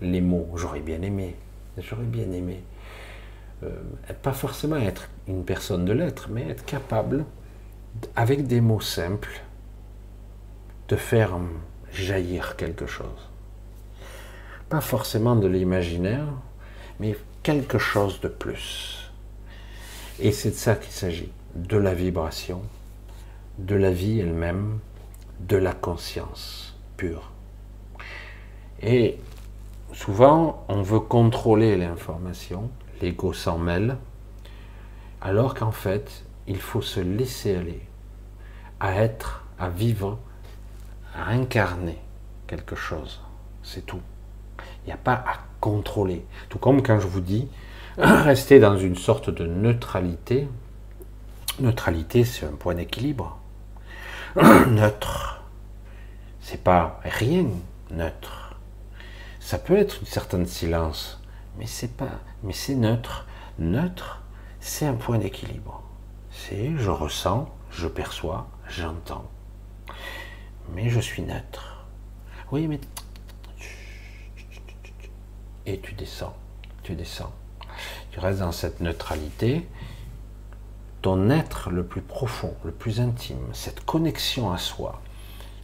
les 0.00 0.20
mots, 0.20 0.48
j'aurais 0.54 0.80
bien 0.80 1.02
aimé, 1.02 1.36
j'aurais 1.78 2.04
bien 2.04 2.30
aimé. 2.30 2.62
Euh, 3.64 3.70
pas 4.22 4.32
forcément 4.32 4.76
être 4.76 5.08
une 5.28 5.44
personne 5.44 5.84
de 5.84 5.92
lettres, 5.92 6.28
mais 6.30 6.48
être 6.48 6.64
capable, 6.64 7.24
avec 8.16 8.46
des 8.46 8.60
mots 8.60 8.80
simples, 8.80 9.42
de 10.88 10.96
faire 10.96 11.38
jaillir 11.92 12.56
quelque 12.56 12.86
chose. 12.86 13.31
Pas 14.72 14.80
forcément 14.80 15.36
de 15.36 15.46
l'imaginaire, 15.46 16.24
mais 16.98 17.14
quelque 17.42 17.76
chose 17.76 18.22
de 18.22 18.28
plus. 18.28 19.12
Et 20.18 20.32
c'est 20.32 20.48
de 20.48 20.54
ça 20.54 20.76
qu'il 20.76 20.94
s'agit, 20.94 21.30
de 21.54 21.76
la 21.76 21.92
vibration, 21.92 22.62
de 23.58 23.74
la 23.74 23.90
vie 23.90 24.20
elle-même, 24.20 24.78
de 25.40 25.58
la 25.58 25.74
conscience 25.74 26.74
pure. 26.96 27.32
Et 28.80 29.18
souvent, 29.92 30.64
on 30.68 30.80
veut 30.80 31.00
contrôler 31.00 31.76
l'information, 31.76 32.70
l'ego 33.02 33.34
s'en 33.34 33.58
mêle, 33.58 33.98
alors 35.20 35.52
qu'en 35.52 35.72
fait, 35.72 36.24
il 36.46 36.58
faut 36.58 36.80
se 36.80 37.00
laisser 37.00 37.56
aller 37.56 37.82
à 38.80 38.94
être, 38.94 39.44
à 39.58 39.68
vivre, 39.68 40.18
à 41.14 41.28
incarner 41.28 41.98
quelque 42.46 42.74
chose. 42.74 43.20
C'est 43.62 43.84
tout. 43.84 44.00
Il 44.84 44.88
n'y 44.88 44.92
a 44.92 44.98
pas 44.98 45.14
à 45.14 45.38
contrôler. 45.60 46.24
Tout 46.48 46.58
comme 46.58 46.82
quand 46.82 46.98
je 47.00 47.06
vous 47.06 47.20
dis, 47.20 47.48
rester 47.98 48.58
dans 48.58 48.76
une 48.76 48.96
sorte 48.96 49.30
de 49.30 49.46
neutralité. 49.46 50.48
Neutralité, 51.60 52.24
c'est 52.24 52.46
un 52.46 52.52
point 52.52 52.74
d'équilibre. 52.74 53.38
neutre, 54.36 55.42
c'est 56.40 56.62
pas 56.62 57.00
rien 57.04 57.46
neutre. 57.90 58.56
Ça 59.40 59.58
peut 59.58 59.76
être 59.76 60.00
une 60.00 60.06
certaine 60.06 60.46
silence, 60.46 61.20
mais 61.58 61.66
c'est 61.66 61.96
pas, 61.96 62.20
mais 62.42 62.52
c'est 62.52 62.74
neutre. 62.74 63.26
Neutre, 63.58 64.22
c'est 64.60 64.86
un 64.86 64.94
point 64.94 65.18
d'équilibre. 65.18 65.82
C'est 66.30 66.72
je 66.76 66.90
ressens, 66.90 67.48
je 67.70 67.86
perçois, 67.86 68.48
j'entends. 68.68 69.30
Mais 70.74 70.88
je 70.88 71.00
suis 71.00 71.22
neutre. 71.22 71.84
Oui, 72.50 72.66
mais 72.68 72.80
et 75.66 75.80
tu 75.80 75.94
descends, 75.94 76.36
tu 76.82 76.94
descends. 76.94 77.32
Tu 78.10 78.20
restes 78.20 78.40
dans 78.40 78.52
cette 78.52 78.80
neutralité. 78.80 79.66
Ton 81.00 81.30
être 81.30 81.70
le 81.70 81.84
plus 81.84 82.02
profond, 82.02 82.54
le 82.64 82.70
plus 82.70 83.00
intime, 83.00 83.48
cette 83.52 83.84
connexion 83.84 84.52
à 84.52 84.58
soi, 84.58 85.00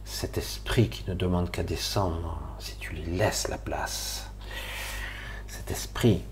cet 0.03 0.37
esprit 0.37 0.89
qui 0.89 1.09
ne 1.09 1.13
demande 1.13 1.49
qu'à 1.49 1.63
descendre 1.63 2.41
si 2.59 2.75
tu 2.75 2.93
lui 2.93 3.17
laisses 3.17 3.47
la 3.47 3.57
place. 3.57 4.29
Cet 5.47 5.71
esprit 5.71 6.23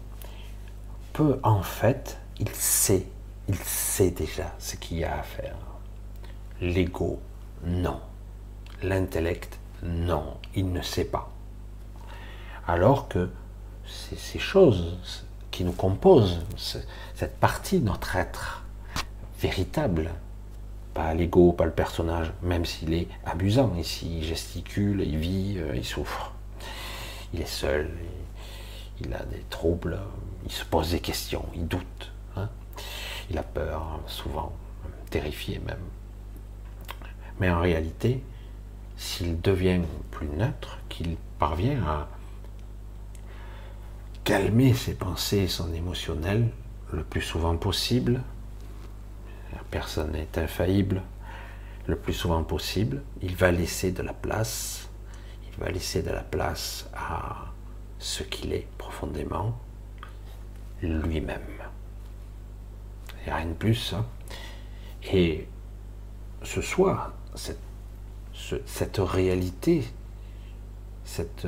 peut 1.13 1.39
en 1.43 1.61
fait, 1.61 2.19
il 2.39 2.49
sait, 2.49 3.05
il 3.47 3.55
sait 3.55 4.11
déjà 4.11 4.53
ce 4.59 4.75
qu'il 4.75 4.97
y 4.97 5.05
a 5.05 5.19
à 5.19 5.23
faire. 5.23 5.55
L'ego, 6.59 7.21
non. 7.63 8.01
L'intellect, 8.83 9.57
non, 9.83 10.37
il 10.53 10.71
ne 10.71 10.81
sait 10.81 11.05
pas. 11.05 11.31
Alors 12.67 13.07
que 13.07 13.29
ces 13.87 14.39
choses 14.39 15.25
qui 15.51 15.63
nous 15.63 15.71
composent, 15.71 16.39
cette 17.15 17.37
partie 17.39 17.79
de 17.79 17.85
notre 17.85 18.15
être 18.15 18.63
véritable, 19.41 20.11
pas 20.93 21.13
l'ego, 21.13 21.51
pas 21.51 21.65
le 21.65 21.71
personnage, 21.71 22.31
même 22.41 22.65
s'il 22.65 22.93
est 22.93 23.07
abusant 23.25 23.73
ici, 23.75 24.19
il 24.19 24.23
gesticule, 24.23 25.01
il 25.01 25.17
vit, 25.17 25.55
euh, 25.57 25.75
il 25.75 25.85
souffre. 25.85 26.33
Il 27.33 27.41
est 27.41 27.45
seul, 27.45 27.91
il 29.01 29.13
a 29.13 29.23
des 29.25 29.43
troubles, 29.49 29.99
il 30.45 30.51
se 30.51 30.65
pose 30.65 30.91
des 30.91 30.99
questions, 30.99 31.45
il 31.53 31.67
doute, 31.67 32.11
hein. 32.35 32.49
il 33.29 33.37
a 33.37 33.43
peur, 33.43 33.99
souvent, 34.07 34.53
terrifié 35.09 35.59
même. 35.59 35.77
Mais 37.39 37.49
en 37.49 37.59
réalité, 37.59 38.23
s'il 38.95 39.39
devient 39.41 39.81
plus 40.09 40.27
neutre, 40.27 40.79
qu'il 40.89 41.17
parvient 41.37 41.83
à 41.83 42.07
calmer 44.27 44.73
ses 44.73 44.93
pensées 44.93 45.47
son 45.47 45.73
émotionnel 45.73 46.49
le 46.91 47.05
plus 47.05 47.21
souvent 47.21 47.55
possible. 47.55 48.21
Personne 49.71 50.11
n'est 50.11 50.37
infaillible. 50.37 51.01
Le 51.85 51.95
plus 51.95 52.11
souvent 52.11 52.43
possible, 52.43 53.03
il 53.21 53.37
va 53.37 53.51
laisser 53.51 53.93
de 53.93 54.01
la 54.01 54.11
place. 54.11 54.89
Il 55.49 55.63
va 55.63 55.71
laisser 55.71 56.01
de 56.01 56.09
la 56.09 56.23
place 56.23 56.89
à 56.93 57.53
ce 57.99 58.23
qu'il 58.23 58.51
est 58.51 58.67
profondément, 58.77 59.57
lui-même. 60.81 61.39
Il 63.21 63.27
n'y 63.27 63.31
a 63.31 63.35
rien 63.37 63.45
de 63.45 63.53
plus. 63.53 63.93
Hein. 63.93 64.05
Et 65.09 65.47
ce 66.43 66.61
soir, 66.61 67.13
cette, 67.33 67.61
cette 68.65 68.97
réalité, 68.97 69.87
cette, 71.05 71.47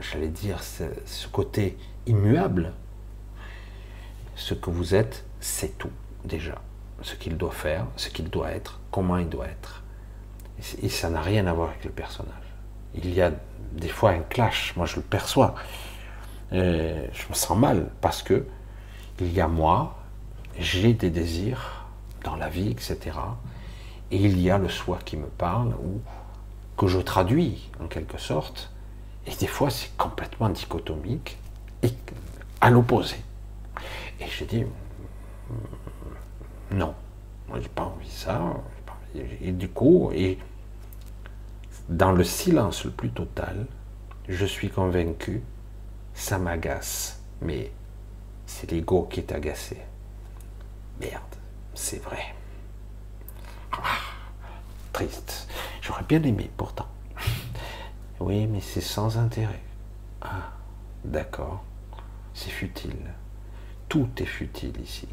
j'allais 0.00 0.26
dire, 0.26 0.60
ce 0.64 1.28
côté 1.28 1.78
immuable. 2.08 2.72
Ce 4.34 4.54
que 4.54 4.70
vous 4.70 4.94
êtes, 4.94 5.24
c'est 5.40 5.78
tout 5.78 5.90
déjà. 6.24 6.60
Ce 7.02 7.14
qu'il 7.14 7.36
doit 7.36 7.52
faire, 7.52 7.86
ce 7.96 8.08
qu'il 8.08 8.28
doit 8.28 8.50
être, 8.50 8.80
comment 8.90 9.18
il 9.18 9.28
doit 9.28 9.46
être. 9.46 9.82
Et 10.82 10.88
ça 10.88 11.10
n'a 11.10 11.20
rien 11.20 11.46
à 11.46 11.52
voir 11.52 11.70
avec 11.70 11.84
le 11.84 11.90
personnage. 11.90 12.34
Il 12.94 13.14
y 13.14 13.22
a 13.22 13.30
des 13.72 13.88
fois 13.88 14.10
un 14.10 14.20
clash, 14.20 14.74
moi 14.76 14.86
je 14.86 14.96
le 14.96 15.02
perçois. 15.02 15.54
je 16.50 17.28
me 17.28 17.34
sens 17.34 17.56
mal 17.56 17.90
parce 18.00 18.22
que 18.22 18.46
il 19.20 19.32
y 19.32 19.40
a 19.40 19.48
moi, 19.48 19.98
j'ai 20.58 20.94
des 20.94 21.10
désirs 21.10 21.86
dans 22.24 22.36
la 22.36 22.48
vie, 22.48 22.70
etc. 22.70 22.98
Et 24.10 24.16
il 24.16 24.40
y 24.40 24.50
a 24.50 24.58
le 24.58 24.68
soi 24.68 24.98
qui 25.04 25.16
me 25.16 25.26
parle 25.26 25.74
ou 25.82 26.00
que 26.76 26.86
je 26.86 26.98
traduis 26.98 27.70
en 27.80 27.86
quelque 27.86 28.18
sorte. 28.18 28.72
Et 29.26 29.34
des 29.34 29.46
fois 29.46 29.70
c'est 29.70 29.96
complètement 29.96 30.48
dichotomique 30.48 31.36
et 31.82 31.92
à 32.60 32.70
l'opposé. 32.70 33.16
Et 34.20 34.26
j'ai 34.26 34.46
dit, 34.46 34.64
non, 36.72 36.94
j'ai 37.60 37.68
pas 37.68 37.84
envie 37.84 38.10
ça. 38.10 38.40
Et 39.40 39.52
du 39.52 39.68
coup, 39.68 40.10
et 40.12 40.38
dans 41.88 42.12
le 42.12 42.24
silence 42.24 42.84
le 42.84 42.90
plus 42.90 43.10
total, 43.10 43.66
je 44.28 44.44
suis 44.44 44.70
convaincu, 44.70 45.42
ça 46.14 46.38
m'agace, 46.38 47.22
mais 47.40 47.72
c'est 48.46 48.70
l'ego 48.70 49.04
qui 49.10 49.20
est 49.20 49.32
agacé. 49.32 49.78
Merde, 51.00 51.22
c'est 51.74 52.02
vrai. 52.02 52.34
Ah, 53.72 53.78
triste. 54.92 55.48
J'aurais 55.80 56.02
bien 56.02 56.22
aimé 56.22 56.50
pourtant. 56.56 56.88
Oui, 58.20 58.46
mais 58.46 58.60
c'est 58.60 58.80
sans 58.80 59.16
intérêt. 59.16 59.62
Ah, 60.20 60.50
d'accord. 61.04 61.64
C'est 62.38 62.50
futile. 62.50 63.14
Tout 63.88 64.08
est 64.18 64.24
futile 64.24 64.80
ici. 64.80 65.08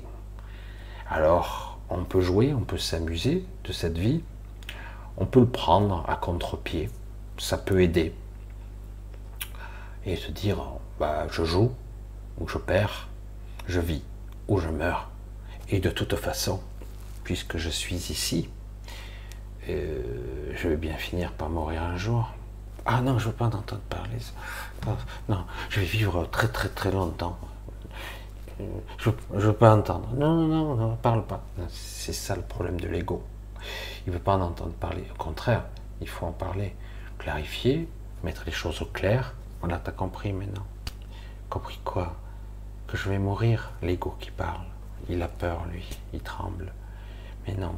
Alors, 1.10 1.80
on 1.90 2.04
peut 2.04 2.22
jouer, 2.22 2.54
on 2.54 2.62
peut 2.62 2.78
s'amuser 2.78 3.48
de 3.64 3.72
cette 3.72 3.98
vie. 3.98 4.22
On 5.18 5.26
peut 5.26 5.40
le 5.40 5.50
prendre 5.50 6.08
à 6.08 6.18
contre-pied. 6.18 6.88
Ça 7.40 7.58
peut 7.58 7.82
aider. 7.82 8.14
Et 10.06 10.16
se 10.18 10.30
dire, 10.30 10.60
bah, 11.00 11.26
je 11.32 11.44
joue 11.44 11.72
ou 12.40 12.48
je 12.48 12.60
perds, 12.60 13.10
je 13.66 13.80
vis 13.80 14.04
ou 14.48 14.60
je 14.60 14.70
meurs. 14.70 15.10
Et 15.70 15.80
de 15.80 15.90
toute 15.90 16.16
façon, 16.18 16.62
puisque 17.24 17.58
je 17.58 17.72
suis 17.72 17.96
ici, 17.96 18.50
euh, 19.68 20.54
je 20.54 20.68
vais 20.68 20.78
bien 20.78 20.98
finir 20.98 21.32
par 21.32 21.50
mourir 21.50 21.82
un 21.82 21.98
jour. 21.98 22.36
Ah 22.86 23.02
non, 23.02 23.18
je 23.18 23.28
veux 23.28 23.34
pas 23.34 23.46
en 23.46 23.50
entendre 23.50 23.82
parler. 23.90 24.18
Non, 25.28 25.46
je 25.70 25.80
vais 25.80 25.86
vivre 25.86 26.26
très 26.28 26.48
très 26.48 26.70
très 26.70 26.92
longtemps. 26.92 27.38
Je 29.00 29.10
ne 29.34 29.40
veux 29.40 29.54
pas 29.54 29.76
entendre. 29.76 30.08
Non, 30.14 30.48
non, 30.48 30.76
non, 30.76 30.92
ne 30.92 30.96
parle 30.96 31.26
pas. 31.26 31.44
C'est 31.70 32.14
ça 32.14 32.36
le 32.36 32.44
problème 32.44 32.80
de 32.80 32.88
l'ego. 32.88 33.24
Il 34.06 34.14
veut 34.14 34.20
pas 34.20 34.36
en 34.36 34.42
entendre 34.42 34.74
parler. 34.74 35.04
Au 35.12 35.18
contraire, 35.18 35.64
il 36.00 36.08
faut 36.08 36.28
en 36.28 36.32
parler. 36.32 36.76
Clarifier, 37.18 37.90
mettre 38.24 38.44
les 38.46 38.52
choses 38.52 38.82
au 38.82 38.86
clair. 38.86 39.34
Voilà, 39.62 39.80
t'as 39.80 39.92
compris 39.92 40.32
maintenant. 40.32 40.66
Compris 41.50 41.80
quoi? 41.84 42.16
Que 42.88 42.98
je 42.98 43.10
vais 43.10 43.18
mourir, 43.18 43.72
l'ego 43.82 44.16
qui 44.20 44.30
parle. 44.30 44.62
Il 45.10 45.22
a 45.24 45.28
peur, 45.28 45.66
lui. 45.66 45.86
Il 46.14 46.22
tremble. 46.22 46.72
Mais 47.48 47.56
non. 47.56 47.76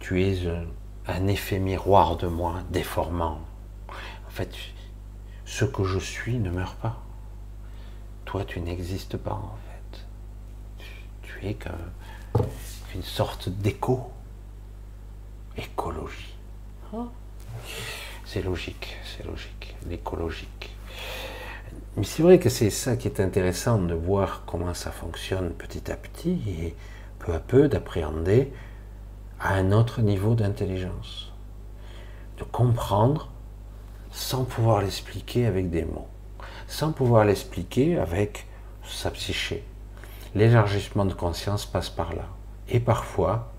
Tu 0.00 0.22
es 0.24 0.48
un 0.48 0.64
effet 1.08 1.58
miroir 1.58 2.16
de 2.16 2.26
moi, 2.26 2.62
déformant. 2.70 3.40
En 3.88 4.30
fait, 4.30 4.50
ce 5.44 5.64
que 5.64 5.84
je 5.84 5.98
suis 5.98 6.38
ne 6.38 6.50
meurt 6.50 6.76
pas. 6.78 7.00
Toi, 8.24 8.44
tu 8.44 8.60
n'existes 8.60 9.16
pas, 9.16 9.32
en 9.32 9.56
fait. 9.68 10.86
Tu 11.22 11.46
es 11.46 11.54
qu'une 11.54 13.02
sorte 13.02 13.48
d'écho. 13.48 14.10
Écologie. 15.56 16.34
C'est 18.24 18.42
logique, 18.42 18.96
c'est 19.04 19.24
logique, 19.24 19.76
l'écologique. 19.88 20.76
Mais 21.96 22.04
c'est 22.04 22.22
vrai 22.22 22.38
que 22.38 22.50
c'est 22.50 22.70
ça 22.70 22.96
qui 22.96 23.08
est 23.08 23.20
intéressant 23.20 23.78
de 23.78 23.94
voir 23.94 24.42
comment 24.46 24.74
ça 24.74 24.90
fonctionne 24.90 25.50
petit 25.50 25.90
à 25.90 25.96
petit 25.96 26.40
et 26.46 26.74
peu 27.18 27.32
à 27.32 27.38
peu 27.38 27.68
d'appréhender 27.68 28.52
à 29.40 29.54
un 29.54 29.72
autre 29.72 30.00
niveau 30.00 30.34
d'intelligence. 30.34 31.32
De 32.38 32.44
comprendre 32.44 33.30
sans 34.10 34.44
pouvoir 34.44 34.82
l'expliquer 34.82 35.46
avec 35.46 35.70
des 35.70 35.84
mots, 35.84 36.08
sans 36.68 36.92
pouvoir 36.92 37.24
l'expliquer 37.24 37.98
avec 37.98 38.46
sa 38.84 39.10
psyché. 39.10 39.64
L'élargissement 40.34 41.04
de 41.04 41.14
conscience 41.14 41.66
passe 41.66 41.90
par 41.90 42.14
là. 42.14 42.26
Et 42.68 42.80
parfois, 42.80 43.52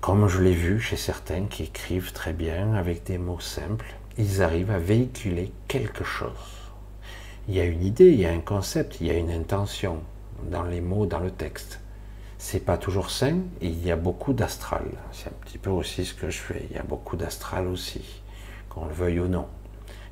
comme 0.00 0.28
je 0.28 0.40
l'ai 0.40 0.54
vu 0.54 0.80
chez 0.80 0.96
certains 0.96 1.46
qui 1.46 1.64
écrivent 1.64 2.12
très 2.12 2.32
bien 2.32 2.74
avec 2.74 3.04
des 3.04 3.18
mots 3.18 3.40
simples, 3.40 3.94
ils 4.16 4.42
arrivent 4.42 4.70
à 4.70 4.78
véhiculer 4.78 5.52
quelque 5.66 6.04
chose. 6.04 6.32
Il 7.46 7.54
y 7.54 7.60
a 7.60 7.64
une 7.64 7.84
idée, 7.84 8.10
il 8.10 8.20
y 8.20 8.26
a 8.26 8.32
un 8.32 8.40
concept, 8.40 9.00
il 9.00 9.06
y 9.06 9.10
a 9.10 9.14
une 9.14 9.30
intention 9.30 10.00
dans 10.50 10.64
les 10.64 10.80
mots, 10.80 11.06
dans 11.06 11.20
le 11.20 11.30
texte 11.30 11.80
c'est 12.38 12.64
pas 12.64 12.78
toujours 12.78 13.10
sain 13.10 13.40
et 13.60 13.66
il 13.66 13.84
y 13.84 13.90
a 13.90 13.96
beaucoup 13.96 14.32
d'astral. 14.32 14.84
C'est 15.12 15.28
un 15.28 15.36
petit 15.44 15.58
peu 15.58 15.70
aussi 15.70 16.04
ce 16.04 16.14
que 16.14 16.30
je 16.30 16.38
fais. 16.38 16.66
Il 16.70 16.76
y 16.76 16.78
a 16.78 16.84
beaucoup 16.84 17.16
d'astral 17.16 17.66
aussi, 17.66 18.22
qu'on 18.68 18.86
le 18.86 18.94
veuille 18.94 19.20
ou 19.20 19.28
non. 19.28 19.48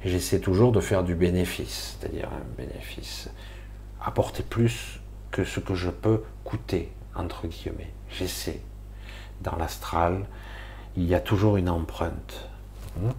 J'essaie 0.04 0.40
toujours 0.40 0.72
de 0.72 0.80
faire 0.80 1.04
du 1.04 1.14
bénéfice, 1.14 1.96
c'est-à-dire 1.98 2.28
un 2.28 2.56
bénéfice, 2.56 3.30
apporter 4.00 4.42
plus 4.42 5.00
que 5.30 5.44
ce 5.44 5.60
que 5.60 5.74
je 5.74 5.90
peux 5.90 6.22
coûter, 6.44 6.92
entre 7.14 7.46
guillemets. 7.46 7.92
J'essaie. 8.10 8.60
Dans 9.40 9.56
l'astral, 9.56 10.26
il 10.96 11.04
y 11.04 11.14
a 11.14 11.20
toujours 11.20 11.56
une 11.56 11.68
empreinte. 11.68 12.48
Hmm. 12.98 13.10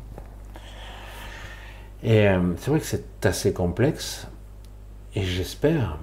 Et 2.03 2.27
euh, 2.27 2.53
c'est 2.57 2.69
vrai 2.69 2.79
que 2.79 2.85
c'est 2.85 3.25
assez 3.25 3.53
complexe, 3.53 4.27
et 5.15 5.23
j'espère 5.23 5.97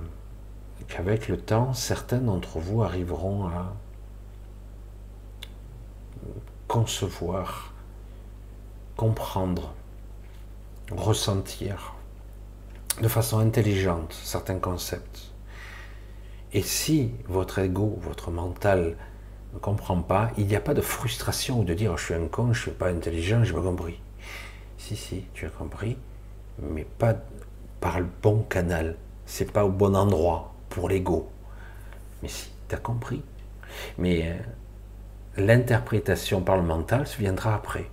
qu'avec 0.89 1.28
le 1.28 1.39
temps, 1.39 1.74
certains 1.74 2.18
d'entre 2.18 2.59
vous 2.59 2.82
arriveront 2.82 3.47
à 3.47 3.74
concevoir, 6.68 7.72
comprendre, 8.97 9.74
ressentir 10.91 11.95
de 13.03 13.09
façon 13.09 13.39
intelligente 13.39 14.16
certains 14.22 14.59
concepts. 14.59 15.32
Et 16.53 16.62
si 16.62 17.11
votre 17.26 17.59
ego, 17.59 17.99
votre 18.01 18.30
mental 18.30 18.97
ne 19.53 19.59
comprend 19.59 20.01
pas, 20.01 20.30
il 20.39 20.47
n'y 20.47 20.57
a 20.57 20.61
pas 20.61 20.74
de 20.74 20.80
frustration 20.80 21.61
ou 21.61 21.64
de 21.64 21.74
dire 21.74 21.97
je 21.97 22.05
suis 22.05 22.14
un 22.14 22.28
con, 22.28 22.53
je 22.53 22.61
ne 22.61 22.62
suis 22.62 22.70
pas 22.70 22.89
intelligent, 22.89 23.43
je 23.45 23.55
n'ai 23.55 23.76
pas. 23.76 23.85
Si, 24.78 24.97
si, 24.97 25.24
tu 25.35 25.47
as 25.47 25.51
compris, 25.51 25.97
mais 26.61 26.85
pas 26.85 27.14
par 27.80 28.01
le 28.01 28.07
bon 28.22 28.43
canal, 28.43 28.97
c'est 29.26 29.51
pas 29.51 29.64
au 29.64 29.70
bon 29.70 29.97
endroit, 29.97 30.54
pour 30.75 30.89
l'ego. 30.89 31.31
Mais 32.20 32.29
si, 32.29 32.51
tu 32.68 32.75
as 32.75 32.79
compris. 32.79 33.22
Mais 33.97 34.29
euh, 34.29 34.35
l'interprétation 35.37 36.41
par 36.43 36.57
le 36.57 36.64
mental 36.64 37.07
se 37.07 37.16
viendra 37.16 37.55
après, 37.55 37.89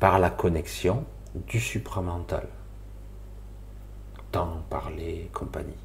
par 0.00 0.18
la 0.18 0.28
connexion 0.28 1.04
du 1.46 1.60
supramental. 1.60 2.48
Tant 4.32 4.64
parler, 4.68 5.30
compagnie. 5.32 5.78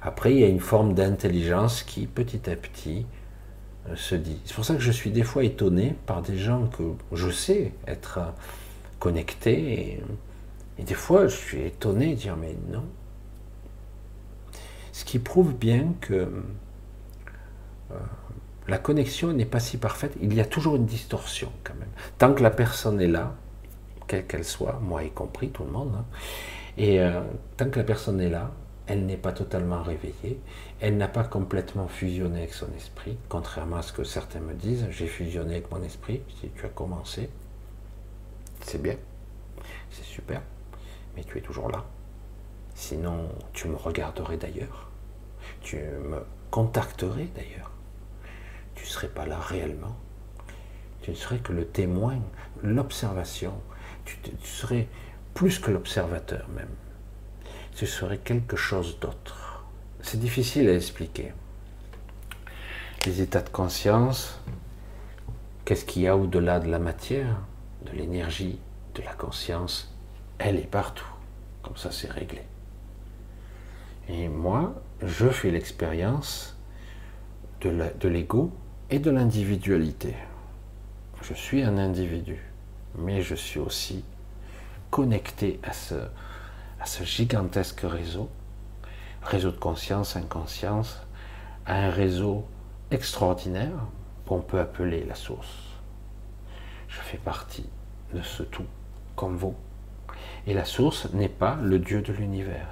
Après, 0.00 0.32
il 0.32 0.38
y 0.38 0.44
a 0.44 0.48
une 0.48 0.60
forme 0.60 0.94
d'intelligence 0.94 1.82
qui, 1.82 2.06
petit 2.06 2.48
à 2.48 2.54
petit, 2.54 3.04
euh, 3.88 3.96
se 3.96 4.14
dit. 4.14 4.40
C'est 4.44 4.54
pour 4.54 4.64
ça 4.64 4.74
que 4.74 4.80
je 4.80 4.92
suis 4.92 5.10
des 5.10 5.24
fois 5.24 5.42
étonné 5.42 5.96
par 6.06 6.22
des 6.22 6.38
gens 6.38 6.68
que 6.68 6.84
je 7.12 7.30
sais 7.30 7.72
être 7.88 8.20
connectés. 9.00 9.72
Et, 9.72 10.02
et 10.78 10.84
des 10.84 10.94
fois, 10.94 11.26
je 11.26 11.36
suis 11.36 11.62
étonné 11.62 12.10
de 12.10 12.14
dire, 12.14 12.36
mais 12.36 12.56
non, 12.70 12.84
ce 15.00 15.04
qui 15.06 15.18
prouve 15.18 15.54
bien 15.54 15.94
que 16.02 16.30
euh, 17.90 17.94
la 18.68 18.76
connexion 18.76 19.32
n'est 19.32 19.46
pas 19.46 19.58
si 19.58 19.78
parfaite. 19.78 20.12
Il 20.20 20.34
y 20.34 20.40
a 20.42 20.44
toujours 20.44 20.76
une 20.76 20.84
distorsion 20.84 21.50
quand 21.64 21.72
même. 21.72 21.88
Tant 22.18 22.34
que 22.34 22.42
la 22.42 22.50
personne 22.50 23.00
est 23.00 23.08
là, 23.08 23.34
quelle 24.06 24.26
qu'elle 24.26 24.44
soit, 24.44 24.78
moi 24.82 25.02
y 25.02 25.10
compris, 25.10 25.48
tout 25.48 25.64
le 25.64 25.70
monde, 25.70 25.94
hein, 25.96 26.04
et 26.76 27.00
euh, 27.00 27.22
tant 27.56 27.70
que 27.70 27.78
la 27.78 27.84
personne 27.84 28.20
est 28.20 28.28
là, 28.28 28.50
elle 28.86 29.06
n'est 29.06 29.16
pas 29.16 29.32
totalement 29.32 29.82
réveillée, 29.82 30.38
elle 30.80 30.98
n'a 30.98 31.08
pas 31.08 31.24
complètement 31.24 31.88
fusionné 31.88 32.40
avec 32.40 32.52
son 32.52 32.70
esprit, 32.76 33.16
contrairement 33.30 33.76
à 33.76 33.82
ce 33.82 33.94
que 33.94 34.04
certains 34.04 34.40
me 34.40 34.52
disent, 34.52 34.86
j'ai 34.90 35.06
fusionné 35.06 35.54
avec 35.54 35.70
mon 35.70 35.82
esprit, 35.82 36.20
si 36.38 36.50
tu 36.50 36.66
as 36.66 36.68
commencé, 36.68 37.30
c'est 38.66 38.82
bien, 38.82 38.96
c'est 39.92 40.04
super, 40.04 40.42
mais 41.16 41.24
tu 41.24 41.38
es 41.38 41.40
toujours 41.40 41.70
là. 41.70 41.86
Sinon, 42.74 43.30
tu 43.54 43.66
me 43.68 43.76
regarderais 43.76 44.36
d'ailleurs 44.36 44.89
tu 45.60 45.76
me 45.76 46.24
contacterais 46.50 47.28
d'ailleurs. 47.34 47.70
Tu 48.74 48.84
ne 48.84 48.88
serais 48.88 49.08
pas 49.08 49.26
là 49.26 49.38
réellement. 49.38 49.96
Tu 51.02 51.10
ne 51.10 51.16
serais 51.16 51.38
que 51.38 51.52
le 51.52 51.66
témoin, 51.66 52.18
l'observation. 52.62 53.54
Tu, 54.04 54.16
serais 54.42 54.88
plus 55.34 55.58
que 55.58 55.70
l'observateur 55.70 56.48
même. 56.48 56.74
Tu 57.76 57.86
serais 57.86 58.18
quelque 58.18 58.56
chose 58.56 58.98
d'autre. 58.98 59.64
C'est 60.02 60.18
difficile 60.18 60.68
à 60.68 60.74
expliquer. 60.74 61.32
Les 63.06 63.20
états 63.20 63.42
de 63.42 63.48
conscience, 63.48 64.40
qu'est-ce 65.64 65.84
qu'il 65.84 66.02
y 66.02 66.08
a 66.08 66.16
au-delà 66.16 66.58
de 66.58 66.68
la 66.68 66.78
matière, 66.78 67.36
de 67.86 67.92
l'énergie, 67.92 68.58
de 68.94 69.02
la 69.02 69.12
conscience 69.12 69.94
Elle 70.38 70.56
est 70.56 70.70
partout. 70.70 71.06
Comme 71.62 71.76
ça, 71.76 71.92
c'est 71.92 72.10
réglé. 72.10 72.42
Et 74.08 74.28
moi, 74.28 74.74
je 75.02 75.28
fais 75.28 75.50
l'expérience 75.50 76.56
de 77.62 78.08
l'ego 78.08 78.52
et 78.90 78.98
de 78.98 79.10
l'individualité. 79.10 80.14
Je 81.22 81.34
suis 81.34 81.62
un 81.62 81.78
individu, 81.78 82.42
mais 82.96 83.22
je 83.22 83.34
suis 83.34 83.60
aussi 83.60 84.04
connecté 84.90 85.60
à 85.62 85.72
ce, 85.72 87.04
gigantesque 87.04 87.82
réseau, 87.84 88.28
réseau 89.22 89.50
de 89.50 89.56
conscience, 89.56 90.16
inconscience, 90.16 91.06
à 91.66 91.76
un 91.76 91.90
réseau 91.90 92.46
extraordinaire 92.90 93.86
qu'on 94.26 94.40
peut 94.40 94.60
appeler 94.60 95.04
la 95.04 95.14
source. 95.14 95.54
Je 96.88 96.98
fais 97.00 97.18
partie 97.18 97.68
de 98.12 98.22
ce 98.22 98.42
tout, 98.42 98.66
comme 99.16 99.36
vous. 99.36 99.54
Et 100.46 100.54
la 100.54 100.64
source 100.64 101.12
n'est 101.12 101.28
pas 101.28 101.56
le 101.62 101.78
Dieu 101.78 102.02
de 102.02 102.12
l'univers. 102.12 102.66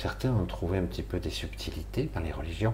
Certains 0.00 0.32
ont 0.32 0.46
trouvé 0.46 0.78
un 0.78 0.84
petit 0.84 1.02
peu 1.02 1.20
des 1.20 1.28
subtilités 1.28 2.08
dans 2.14 2.20
les 2.20 2.32
religions. 2.32 2.72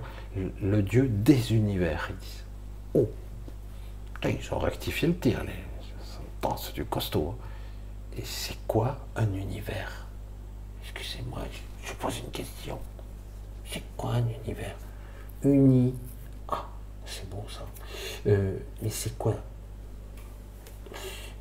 Le, 0.62 0.81
Dieu 0.81 1.09
des 1.09 1.53
univers, 1.55 2.07
ils 2.11 2.16
disent. 2.18 2.45
Oh, 2.95 3.11
ils 4.22 4.55
ont 4.55 4.61
rectifié 4.61 5.09
le 5.09 5.18
tir. 5.18 5.43
Les... 5.43 5.53
C'est 6.57 6.74
du 6.74 6.85
costaud. 6.85 7.35
Hein. 7.35 7.45
Et 8.16 8.24
c'est 8.24 8.57
quoi 8.68 8.99
un 9.16 9.27
univers? 9.35 10.07
Excusez-moi, 10.85 11.41
je 11.83 11.93
pose 11.95 12.16
une 12.20 12.31
question. 12.31 12.79
C'est 13.68 13.83
quoi 13.97 14.12
un 14.12 14.29
univers? 14.45 14.77
Uni. 15.43 15.95
Ah, 16.47 16.68
c'est 17.05 17.29
bon 17.29 17.43
ça. 17.49 17.66
Euh, 18.29 18.57
mais 18.81 18.91
c'est 18.91 19.18
quoi? 19.18 19.35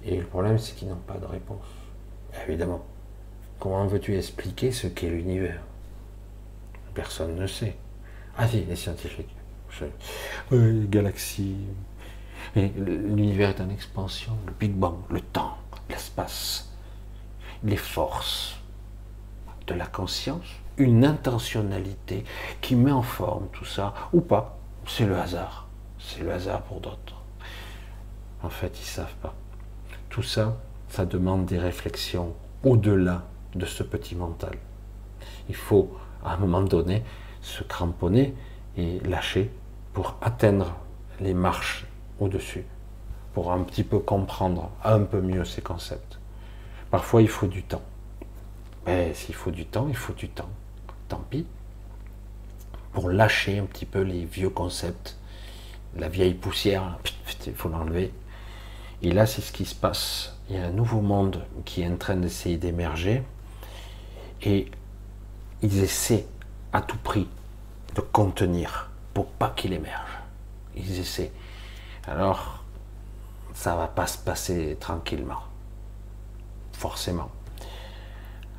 Et 0.03 0.17
le 0.17 0.25
problème, 0.25 0.57
c'est 0.57 0.73
qu'ils 0.73 0.87
n'ont 0.87 0.95
pas 0.95 1.19
de 1.19 1.27
réponse. 1.27 1.67
Évidemment. 2.47 2.83
Comment 3.59 3.85
veux-tu 3.85 4.17
expliquer 4.17 4.71
ce 4.71 4.87
qu'est 4.87 5.09
l'univers? 5.09 5.61
Personne 6.95 7.35
ne 7.35 7.45
sait. 7.45 7.75
Ah 8.37 8.47
si, 8.47 8.63
les 8.65 8.75
scientifiques. 8.75 9.35
Oui, 10.51 10.87
galaxies. 10.87 11.57
L'univers 12.55 13.49
est 13.49 13.61
en 13.61 13.69
expansion, 13.69 14.37
le 14.45 14.53
Big 14.53 14.71
Bang, 14.71 14.95
le 15.09 15.19
temps, 15.19 15.57
l'espace, 15.89 16.71
les 17.63 17.77
forces 17.77 18.55
de 19.67 19.73
la 19.73 19.85
conscience, 19.85 20.47
une 20.77 21.03
intentionnalité 21.05 22.23
qui 22.61 22.75
met 22.75 22.91
en 22.91 23.01
forme 23.01 23.47
tout 23.51 23.65
ça, 23.65 23.93
ou 24.13 24.21
pas. 24.21 24.57
C'est 24.87 25.05
le 25.05 25.17
hasard. 25.17 25.67
C'est 25.99 26.21
le 26.21 26.31
hasard 26.31 26.61
pour 26.63 26.79
d'autres. 26.79 27.21
En 28.43 28.49
fait, 28.49 28.77
ils 28.77 28.83
ne 28.83 28.87
savent 28.87 29.15
pas. 29.21 29.33
Tout 30.09 30.23
ça, 30.23 30.57
ça 30.87 31.05
demande 31.05 31.45
des 31.45 31.59
réflexions 31.59 32.33
au-delà 32.63 33.23
de 33.55 33.65
ce 33.65 33.83
petit 33.83 34.15
mental. 34.15 34.55
Il 35.49 35.55
faut, 35.55 35.97
à 36.25 36.33
un 36.33 36.37
moment 36.37 36.61
donné, 36.61 37.03
se 37.41 37.63
cramponner 37.63 38.33
et 38.77 38.99
lâcher 39.01 39.51
pour 39.93 40.17
atteindre 40.21 40.75
les 41.19 41.33
marches 41.33 41.85
au-dessus, 42.19 42.65
pour 43.33 43.51
un 43.51 43.63
petit 43.63 43.83
peu 43.83 43.99
comprendre 43.99 44.71
un 44.83 45.01
peu 45.01 45.21
mieux 45.21 45.45
ces 45.45 45.61
concepts. 45.61 46.19
Parfois, 46.91 47.21
il 47.21 47.29
faut 47.29 47.47
du 47.47 47.63
temps. 47.63 47.83
Mais 48.85 49.13
s'il 49.13 49.35
faut 49.35 49.51
du 49.51 49.65
temps, 49.65 49.87
il 49.87 49.95
faut 49.95 50.13
du 50.13 50.29
temps. 50.29 50.49
Tant 51.07 51.23
pis. 51.29 51.45
Pour 52.93 53.09
lâcher 53.09 53.59
un 53.59 53.65
petit 53.65 53.85
peu 53.85 54.01
les 54.01 54.25
vieux 54.25 54.49
concepts, 54.49 55.17
la 55.95 56.07
vieille 56.07 56.33
poussière, 56.33 56.97
il 57.45 57.53
faut 57.53 57.69
l'enlever. 57.69 58.13
Et 59.01 59.11
là, 59.11 59.25
c'est 59.25 59.41
ce 59.41 59.51
qui 59.51 59.65
se 59.65 59.75
passe. 59.75 60.37
Il 60.49 60.55
y 60.55 60.59
a 60.59 60.65
un 60.65 60.71
nouveau 60.71 61.01
monde 61.01 61.43
qui 61.65 61.81
est 61.81 61.87
en 61.87 61.97
train 61.97 62.15
d'essayer 62.15 62.57
d'émerger. 62.57 63.23
Et 64.41 64.69
ils 65.65 65.79
essaient 65.79 66.27
à 66.73 66.81
tout 66.81 66.97
prix 66.97 67.27
de 67.95 68.01
contenir 68.01 68.91
pour 69.15 69.25
pas 69.25 69.49
qu'il 69.49 69.73
émerge. 69.73 70.19
Ils 70.75 70.99
essaient. 70.99 71.31
Alors, 72.05 72.63
ça 73.55 73.75
va 73.75 73.87
pas 73.87 74.05
se 74.05 74.19
passer 74.19 74.77
tranquillement. 74.79 75.41
Forcément. 76.73 77.31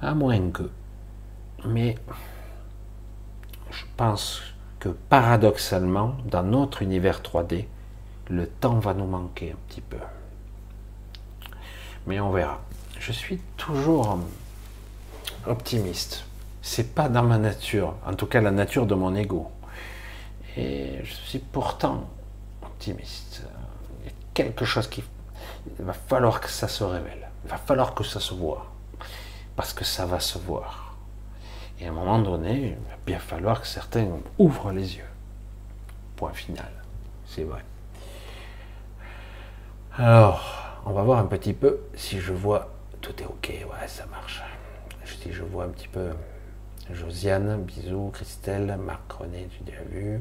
À 0.03 0.15
moins 0.15 0.51
que. 0.51 0.69
Mais 1.65 1.95
je 3.71 3.85
pense 3.97 4.43
que 4.81 4.89
paradoxalement, 4.89 6.17
dans 6.25 6.43
notre 6.43 6.83
univers 6.83 7.21
3D, 7.21 7.67
le 8.31 8.49
temps 8.49 8.81
va 8.81 8.95
nous 8.95 9.07
manquer 9.07 9.53
un 9.53 9.59
petit 9.69 9.81
peu. 9.81 9.99
Mais 12.09 12.19
on 12.19 12.33
verra. 12.33 12.61
Je 12.99 13.13
suis 13.13 13.39
toujours 13.57 14.19
optimiste. 15.47 16.25
C'est 16.69 16.97
pas 16.97 17.09
dans 17.09 17.23
ma 17.23 17.39
nature, 17.39 17.95
en 18.05 18.15
tout 18.15 18.27
cas 18.27 18.41
la 18.41 18.51
nature 18.51 18.87
de 18.87 18.97
mon 18.97 19.15
ego. 19.15 19.53
Et 20.57 20.99
je 21.05 21.15
suis 21.15 21.39
pourtant 21.39 22.11
optimiste. 22.61 23.45
Il 24.01 24.07
y 24.07 24.09
a 24.09 24.13
quelque 24.35 24.65
chose 24.65 24.89
qui. 24.89 25.05
Il 25.79 25.85
va 25.85 25.93
falloir 25.93 26.41
que 26.41 26.49
ça 26.49 26.67
se 26.67 26.83
révèle. 26.83 27.29
Il 27.45 27.51
va 27.51 27.57
falloir 27.57 27.95
que 27.95 28.03
ça 28.03 28.19
se 28.19 28.35
voit. 28.35 28.67
Parce 29.55 29.73
que 29.73 29.85
ça 29.85 30.07
va 30.07 30.19
se 30.19 30.39
voir. 30.39 30.97
Et 31.79 31.87
à 31.87 31.91
un 31.91 31.93
moment 31.93 32.19
donné, 32.19 32.77
il 32.77 32.91
va 32.91 32.97
bien 33.07 33.21
falloir 33.21 33.61
que 33.61 33.69
certains 33.69 34.09
ouvrent 34.37 34.73
les 34.73 34.97
yeux. 34.97 35.11
Point 36.17 36.33
final. 36.33 36.73
C'est 37.27 37.45
vrai. 37.45 37.65
Alors, 39.97 40.43
on 40.85 40.91
va 40.91 41.05
voir 41.05 41.21
un 41.21 41.27
petit 41.27 41.55
peu 41.55 41.79
si 41.95 42.19
je 42.19 42.33
vois. 42.33 42.73
Tout 43.01 43.15
est 43.23 43.27
ok, 43.27 43.51
ouais, 43.51 43.87
ça 43.87 44.05
marche. 44.07 44.43
Si 45.05 45.33
je 45.33 45.45
vois 45.45 45.65
un 45.65 45.69
petit 45.69 45.89
peu 45.89 46.11
Josiane, 46.93 47.63
bisous, 47.63 48.11
Christelle, 48.13 48.77
Marc 48.79 49.11
René, 49.13 49.49
tu 49.51 49.71
l'as 49.71 49.83
vu, 49.83 50.21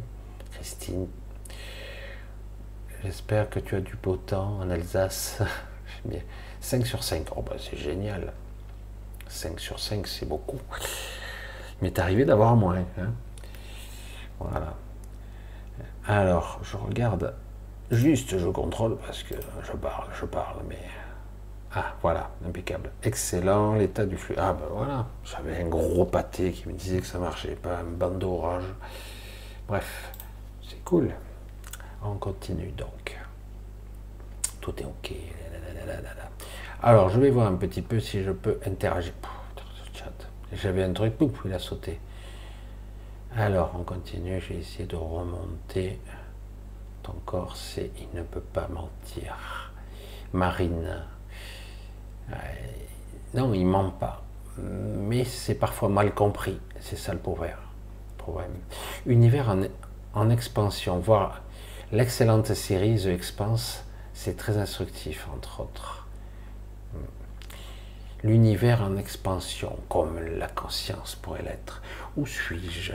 Christine. 0.51 1.07
J'espère 3.03 3.49
que 3.49 3.59
tu 3.59 3.75
as 3.75 3.81
du 3.81 3.95
beau 3.95 4.17
temps 4.17 4.57
en 4.59 4.69
Alsace. 4.69 5.41
5 6.61 6.87
sur 6.87 7.03
5, 7.03 7.27
oh 7.35 7.43
bah 7.43 7.57
c'est 7.59 7.77
génial. 7.77 8.33
5 9.27 9.59
sur 9.59 9.79
5, 9.79 10.07
c'est 10.07 10.27
beaucoup. 10.27 10.59
Mais 11.81 11.91
t'es 11.91 12.01
arrivé 12.01 12.25
d'avoir 12.25 12.55
moins. 12.55 12.83
Hein. 12.97 13.11
voilà. 14.39 14.75
Alors, 16.07 16.59
je 16.63 16.77
regarde. 16.77 17.35
Juste, 17.91 18.39
je 18.39 18.47
contrôle 18.47 18.97
parce 18.97 19.21
que 19.21 19.35
je 19.63 19.73
parle, 19.73 20.07
je 20.19 20.25
parle, 20.25 20.63
mais 20.67 20.79
ah, 21.77 21.93
voilà, 22.01 22.31
impeccable. 22.47 22.91
Excellent, 23.03 23.75
l'état 23.75 24.05
du 24.05 24.15
flux. 24.15 24.35
Ah, 24.37 24.53
ben 24.53 24.65
voilà, 24.71 25.07
j'avais 25.25 25.61
un 25.61 25.67
gros 25.67 26.05
pâté 26.05 26.53
qui 26.53 26.69
me 26.69 26.73
disait 26.73 26.99
que 26.99 27.05
ça 27.05 27.19
marchait 27.19 27.55
pas, 27.55 27.79
un 27.79 27.83
bandeau 27.83 28.35
orange. 28.35 28.63
Bref, 29.67 30.13
c'est 30.65 30.81
cool. 30.85 31.11
On 32.01 32.15
continue 32.15 32.71
donc. 32.71 33.19
Tout 34.61 34.73
est 34.79 34.85
OK. 34.85 35.13
Alors, 36.81 37.09
je 37.09 37.19
vais 37.19 37.29
voir 37.29 37.47
un 37.47 37.55
petit 37.55 37.81
peu 37.81 37.99
si 37.99 38.23
je 38.23 38.31
peux 38.31 38.57
interagir. 38.65 39.13
J'avais 40.53 40.83
un 40.83 40.93
truc, 40.93 41.17
pouf, 41.17 41.41
il 41.43 41.51
a 41.51 41.59
sauté. 41.59 41.99
Alors, 43.35 43.75
on 43.77 43.83
continue. 43.83 44.39
J'ai 44.39 44.59
essayé 44.59 44.85
de 44.85 44.95
remonter. 44.95 45.99
Ton 47.03 47.15
corps, 47.25 47.57
c'est 47.57 47.91
il 47.99 48.17
ne 48.17 48.23
peut 48.23 48.39
pas 48.39 48.69
mentir. 48.69 49.73
Marine. 50.31 51.03
Non, 53.33 53.53
il 53.53 53.65
ment 53.65 53.91
pas. 53.91 54.23
Mais 54.57 55.25
c'est 55.25 55.55
parfois 55.55 55.89
mal 55.89 56.13
compris. 56.13 56.59
C'est 56.79 56.97
ça 56.97 57.13
le 57.13 57.19
problème. 57.19 57.57
Univers 59.05 59.49
en, 59.49 59.63
en 60.13 60.29
expansion, 60.29 60.99
voire 60.99 61.41
l'excellente 61.91 62.53
série 62.53 62.99
The 62.99 63.07
Expanse, 63.07 63.83
c'est 64.13 64.37
très 64.37 64.57
instructif, 64.57 65.27
entre 65.35 65.59
autres. 65.61 66.07
L'univers 68.23 68.81
en 68.81 68.97
expansion, 68.97 69.77
comme 69.87 70.19
la 70.19 70.47
conscience 70.47 71.15
pourrait 71.15 71.43
l'être. 71.43 71.83
Où 72.17 72.25
suis-je? 72.25 72.93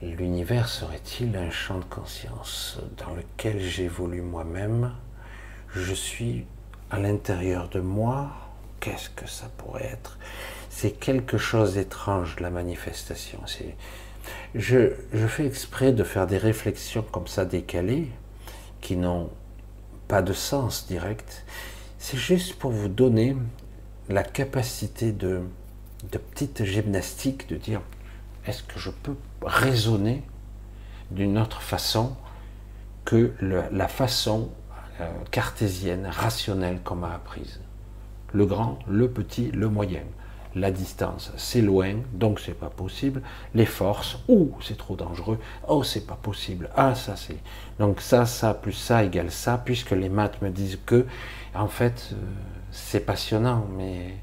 L'univers 0.00 0.68
serait-il 0.68 1.36
un 1.36 1.50
champ 1.50 1.78
de 1.78 1.84
conscience 1.84 2.78
dans 2.96 3.14
lequel 3.14 3.60
j'évolue 3.60 4.22
moi-même? 4.22 4.92
Je 5.74 5.92
suis 5.92 6.46
à 6.90 6.98
l'intérieur 6.98 7.68
de 7.68 7.80
moi 7.80 8.30
qu'est-ce 8.84 9.08
que 9.08 9.26
ça 9.26 9.46
pourrait 9.56 9.86
être? 9.86 10.18
C'est 10.68 10.90
quelque 10.90 11.38
chose 11.38 11.74
d'étrange, 11.74 12.38
la 12.38 12.50
manifestation. 12.50 13.40
Je, 14.54 14.90
fais 15.26 15.46
exprès 15.46 15.92
de 15.92 16.04
faire 16.04 16.26
des 16.26 16.36
réflexions 16.36 17.02
comme 17.10 17.26
ça 17.26 17.46
décalées, 17.46 18.10
qui 18.82 18.96
n'ont 18.96 19.30
pas 20.06 20.20
de 20.20 20.34
sens 20.34 20.86
direct. 20.86 21.46
C'est 21.98 22.18
juste 22.18 22.56
pour 22.56 22.72
vous 22.72 22.88
donner 22.88 23.36
la 24.10 24.22
capacité 24.22 25.12
de, 25.12 25.40
de 26.12 26.18
petite 26.18 26.64
gymnastique, 26.64 27.48
de 27.48 27.56
dire 27.56 27.80
est-ce 28.46 28.62
que 28.62 28.78
je 28.78 28.90
peux 28.90 29.16
raisonner 29.40 30.22
d'une 31.10 31.38
autre 31.38 31.62
façon 31.62 32.14
que 33.06 33.32
la 33.40 33.88
façon 33.88 34.50
euh, 35.00 35.10
cartésienne, 35.30 36.06
rationnelle 36.06 36.82
qu'on 36.82 36.96
m'a 36.96 37.14
apprise? 37.14 37.60
Le 38.34 38.44
grand, 38.44 38.78
le 38.86 39.08
petit, 39.08 39.50
le 39.52 39.68
moyen. 39.68 40.02
La 40.56 40.70
distance, 40.70 41.32
c'est 41.36 41.62
loin, 41.62 41.94
donc 42.12 42.38
c'est 42.38 42.54
pas 42.54 42.70
possible. 42.70 43.22
Les 43.54 43.66
forces, 43.66 44.18
ou 44.28 44.52
c'est 44.60 44.76
trop 44.76 44.94
dangereux, 44.94 45.38
oh 45.66 45.82
c'est 45.82 46.06
pas 46.06 46.18
possible, 46.20 46.70
ah 46.76 46.94
ça 46.94 47.16
c'est. 47.16 47.38
Donc 47.80 48.00
ça, 48.00 48.24
ça 48.24 48.54
plus 48.54 48.72
ça 48.72 49.02
égale 49.02 49.32
ça, 49.32 49.60
puisque 49.64 49.90
les 49.90 50.08
maths 50.08 50.40
me 50.42 50.50
disent 50.50 50.78
que, 50.86 51.06
en 51.56 51.66
fait, 51.66 52.10
euh, 52.12 52.16
c'est 52.70 53.00
passionnant, 53.00 53.66
mais 53.76 54.14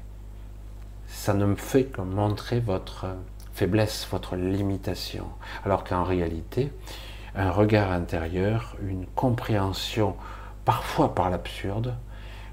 ça 1.06 1.34
ne 1.34 1.44
me 1.44 1.56
fait 1.56 1.84
que 1.84 2.00
montrer 2.00 2.60
votre 2.60 3.06
faiblesse, 3.52 4.08
votre 4.10 4.36
limitation. 4.36 5.26
Alors 5.66 5.84
qu'en 5.84 6.04
réalité, 6.04 6.72
un 7.34 7.50
regard 7.50 7.92
intérieur, 7.92 8.76
une 8.82 9.06
compréhension, 9.14 10.16
parfois 10.64 11.14
par 11.14 11.28
l'absurde, 11.28 11.94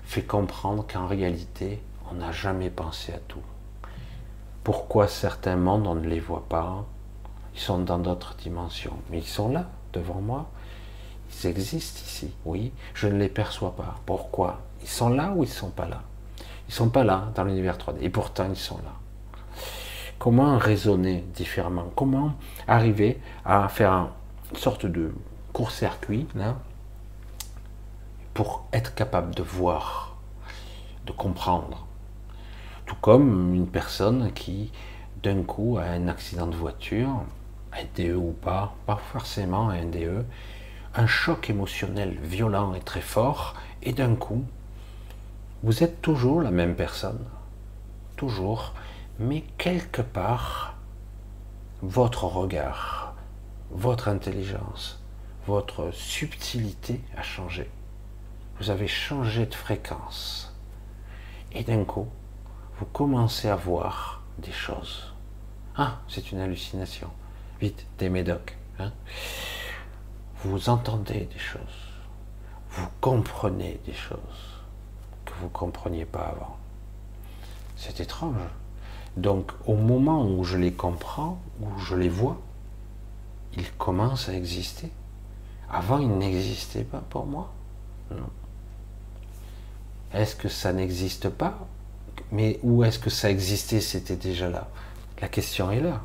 fait 0.10 0.24
comprendre 0.24 0.88
qu'en 0.92 1.06
réalité, 1.06 1.84
on 2.10 2.16
n'a 2.16 2.32
jamais 2.32 2.72
pensé 2.72 3.14
à 3.14 3.20
tout. 3.28 3.44
Pourquoi 4.64 5.08
certains 5.08 5.56
mondes, 5.56 5.86
on 5.86 5.94
ne 5.94 6.08
les 6.08 6.20
voit 6.20 6.48
pas 6.50 6.84
Ils 7.54 7.60
sont 7.60 7.78
dans 7.78 8.00
d'autres 8.00 8.34
dimensions. 8.34 8.98
Mais 9.12 9.20
ils 9.20 9.28
sont 9.28 9.50
là, 9.50 9.70
devant 9.94 10.20
moi. 10.20 10.50
Ils 11.32 11.50
existent 11.50 12.02
ici, 12.04 12.34
oui. 12.44 12.72
Je 12.96 13.06
ne 13.06 13.20
les 13.20 13.30
perçois 13.30 13.76
pas. 13.76 13.98
Pourquoi? 14.08 14.62
Ils 14.82 14.88
sont 14.88 15.10
là 15.10 15.32
ou 15.36 15.44
ils 15.44 15.48
ne 15.48 15.54
sont 15.54 15.70
pas 15.70 15.88
là? 15.88 16.02
Ils 16.40 16.72
ne 16.72 16.74
sont 16.74 16.90
pas 16.90 17.04
là 17.04 17.28
dans 17.36 17.44
l'univers 17.44 17.78
3D. 17.78 17.98
Et 18.02 18.10
pourtant, 18.10 18.48
ils 18.50 18.56
sont 18.56 18.78
là. 18.78 18.96
Comment 20.18 20.58
raisonner 20.58 21.24
différemment? 21.36 21.92
Comment 21.96 22.34
arriver 22.68 23.22
à 23.46 23.70
faire 23.70 24.08
une 24.52 24.58
sorte 24.58 24.88
de 24.88 25.14
court-circuit 25.54 26.26
pour 28.40 28.64
être 28.72 28.96
capable 28.96 29.36
de 29.36 29.44
voir, 29.44 30.16
de 31.06 31.12
comprendre 31.12 31.86
Tout 32.86 32.96
comme 33.02 33.54
une 33.54 33.68
personne 33.68 34.32
qui, 34.32 34.72
d'un 35.22 35.44
coup, 35.44 35.78
a 35.78 35.84
un 35.84 36.08
accident 36.08 36.48
de 36.48 36.56
voiture, 36.56 37.10
un 37.74 37.84
DE 37.98 38.16
ou 38.16 38.32
pas, 38.32 38.74
pas 38.86 38.96
forcément 39.12 39.68
un 39.68 39.84
DE, 39.84 40.24
un 40.96 41.06
choc 41.06 41.50
émotionnel 41.50 42.18
violent 42.22 42.74
et 42.76 42.80
très 42.80 43.02
fort, 43.02 43.56
et 43.84 43.92
d'un 43.92 44.16
coup, 44.16 44.46
vous 45.62 45.84
êtes 45.84 46.02
toujours 46.02 46.42
la 46.42 46.52
même 46.52 46.78
personne. 46.78 47.26
Toujours 48.16 48.74
mais 49.20 49.44
quelque 49.58 50.02
part, 50.02 50.76
votre 51.82 52.24
regard, 52.24 53.16
votre 53.70 54.08
intelligence, 54.08 55.04
votre 55.46 55.92
subtilité 55.92 57.02
a 57.18 57.22
changé. 57.22 57.70
Vous 58.60 58.70
avez 58.70 58.88
changé 58.88 59.46
de 59.46 59.56
fréquence. 59.56 60.54
Et 61.54 61.64
d'un 61.64 61.86
coup, 61.86 62.08
vous 62.78 62.86
commencez 62.86 63.48
à 63.48 63.56
voir 63.56 64.22
des 64.38 64.52
choses. 64.52 65.14
Ah, 65.76 66.00
c'est 66.08 66.32
une 66.32 66.40
hallucination. 66.40 67.10
Vite, 67.62 67.86
des 67.98 68.10
médocs. 68.10 68.58
Hein. 68.80 68.92
vous 70.44 70.70
entendez 70.70 71.28
des 71.32 71.40
choses. 71.40 71.62
Vous 72.72 72.88
comprenez 73.02 73.80
des 73.86 73.94
choses 73.94 74.62
que 75.26 75.34
vous 75.40 75.46
ne 75.46 75.52
compreniez 75.52 76.06
pas 76.06 76.28
avant. 76.28 76.58
C'est 77.76 78.00
étrange. 78.00 78.42
Donc 79.18 79.52
au 79.66 79.76
moment 79.76 80.26
où 80.26 80.44
je 80.44 80.58
les 80.58 80.74
comprends, 80.74 81.40
où 81.62 81.80
je 81.80 81.96
les 81.96 82.10
vois, 82.10 82.38
ils 83.54 83.72
commencent 83.74 84.30
à 84.30 84.34
exister. 84.34 84.92
Avant, 85.70 86.00
ils 86.00 86.18
n'existaient 86.18 86.84
pas 86.84 87.04
pour 87.10 87.26
moi. 87.26 87.52
Non. 88.12 88.30
Est-ce 90.14 90.36
que 90.36 90.50
ça 90.50 90.74
n'existe 90.74 91.30
pas? 91.30 91.68
Mais 92.32 92.60
où 92.64 92.84
est-ce 92.84 93.00
que 93.00 93.10
ça 93.10 93.30
existait 93.30 93.82
C'était 93.82 94.16
déjà 94.16 94.50
là? 94.50 94.68
La 95.22 95.28
question 95.28 95.72
est 95.72 95.82
là. 95.82 96.02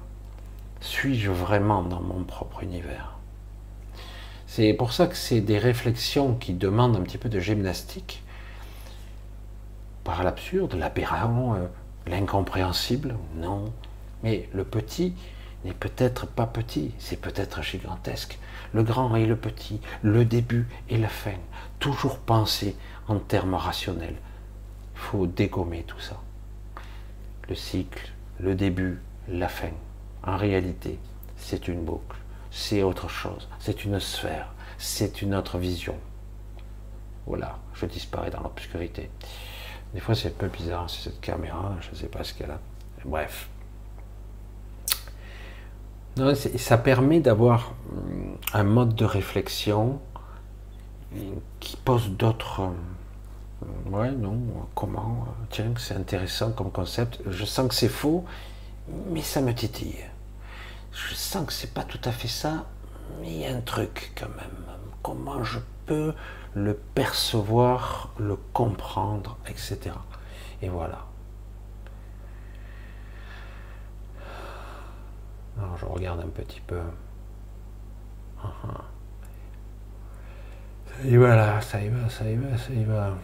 Suis-je 0.81 1.31
vraiment 1.31 1.83
dans 1.83 2.01
mon 2.01 2.25
propre 2.25 2.63
univers? 2.63 3.17
C'est 4.47 4.75
pour 4.75 4.93
ça 4.93 5.07
que 5.07 5.17
c'est 5.17 5.41
des 5.41 5.59
réflexions 5.59 6.35
qui 6.35 6.53
demandent 6.53 6.97
un 6.97 7.03
petit 7.03 7.19
peu 7.19 7.29
de 7.29 7.41
gymnastique 7.41 8.23
par 10.05 10.23
l'absurde, 10.23 10.75
l'aberrant, 10.75 11.55
euh, 11.55 11.67
L'incompréhensible 12.07 13.17
Non. 13.37 13.73
Mais 14.23 14.49
le 14.53 14.65
petit 14.65 15.15
n'est 15.65 15.73
peut-être 15.73 16.27
pas 16.27 16.47
petit, 16.47 16.93
c'est 16.99 17.21
peut-être 17.21 17.63
gigantesque. 17.63 18.39
Le 18.75 18.83
grand 18.83 19.15
et 19.17 19.25
le 19.25 19.37
petit, 19.37 19.81
le 20.03 20.27
début 20.27 20.67
et 20.91 20.99
la 20.99 21.09
fin. 21.09 21.39
Toujours 21.79 22.19
penser 22.19 22.77
en 23.09 23.19
termes 23.19 23.55
rationnels. 23.55 24.17
Il 24.95 25.01
faut 25.01 25.27
dégommer 25.27 25.85
tout 25.87 26.01
ça. 26.01 26.21
Le 27.49 27.55
cycle, 27.55 28.13
le 28.41 28.55
début, 28.55 29.01
la 29.29 29.49
fin. 29.49 29.71
En 30.23 30.37
réalité, 30.37 30.99
c'est 31.37 31.69
une 31.69 31.85
boucle, 31.85 32.17
c'est 32.51 32.83
autre 32.83 33.09
chose, 33.09 33.49
c'est 33.59 33.85
une 33.85 34.01
sphère, 34.01 34.53
c'est 34.79 35.21
une 35.23 35.35
autre 35.35 35.59
vision. 35.59 35.97
Voilà, 37.27 37.59
je 37.75 37.87
disparais 37.87 38.31
dans 38.31 38.41
l'obscurité. 38.41 39.11
Des 39.93 40.01
fois, 40.01 40.15
c'est 40.15 40.29
un 40.29 40.33
peu 40.33 40.49
bizarre, 40.49 40.89
c'est 40.89 41.11
cette 41.11 41.21
caméra, 41.21 41.77
je 41.81 41.91
ne 41.91 41.95
sais 41.95 42.07
pas 42.07 42.25
ce 42.25 42.35
qu'elle 42.35 42.51
a. 42.51 42.61
Bref. 43.05 43.49
ça 46.57 46.79
permet 46.79 47.21
d'avoir 47.21 47.75
hum, 47.91 48.39
un 48.55 48.65
mode 48.65 48.95
de 48.95 49.05
réflexion 49.05 50.01
qui 51.61 51.77
pose 51.77 52.11
d'autres. 52.11 52.61
Hum, 52.61 53.95
ouais, 53.95 54.11
non, 54.11 54.39
comment 54.75 55.27
Tiens, 55.51 55.73
c'est 55.79 55.95
intéressant 55.95 56.53
comme 56.53 56.71
concept. 56.71 57.21
Je 57.27 57.45
sens 57.45 57.69
que 57.69 57.75
c'est 57.75 57.89
faux, 57.89 58.25
mais 59.11 59.23
ça 59.23 59.41
me 59.41 59.55
titille. 59.55 60.05
Je 60.93 61.15
sens 61.15 61.47
que 61.47 61.53
c'est 61.53 61.73
pas 61.75 61.85
tout 61.85 62.01
à 62.05 62.13
fait 62.13 62.29
ça, 62.29 62.67
mais 63.21 63.29
il 63.29 63.39
y 63.39 63.47
a 63.47 63.55
un 63.55 63.61
truc 63.61 64.13
quand 64.17 64.29
même. 64.29 64.65
Comment 65.03 65.43
je 65.43 65.59
peux 65.87 66.15
le 66.55 66.75
percevoir, 66.75 68.11
le 68.19 68.37
comprendre, 68.53 69.37
etc. 69.49 69.91
Et 70.63 70.69
voilà. 70.69 71.07
Alors 75.59 75.77
je 75.77 75.87
regarde 75.87 76.21
un 76.21 76.29
petit 76.29 76.61
peu. 76.61 76.81
Ça 78.43 78.49
y 78.49 78.94
va 81.03 81.37
là, 81.37 81.61
ça 81.61 81.81
y 81.81 81.89
va, 81.89 82.09
ça 82.09 82.29
y 82.29 82.37
va, 82.37 82.57
ça 82.57 82.73
y 82.73 82.85
va. 82.85 83.15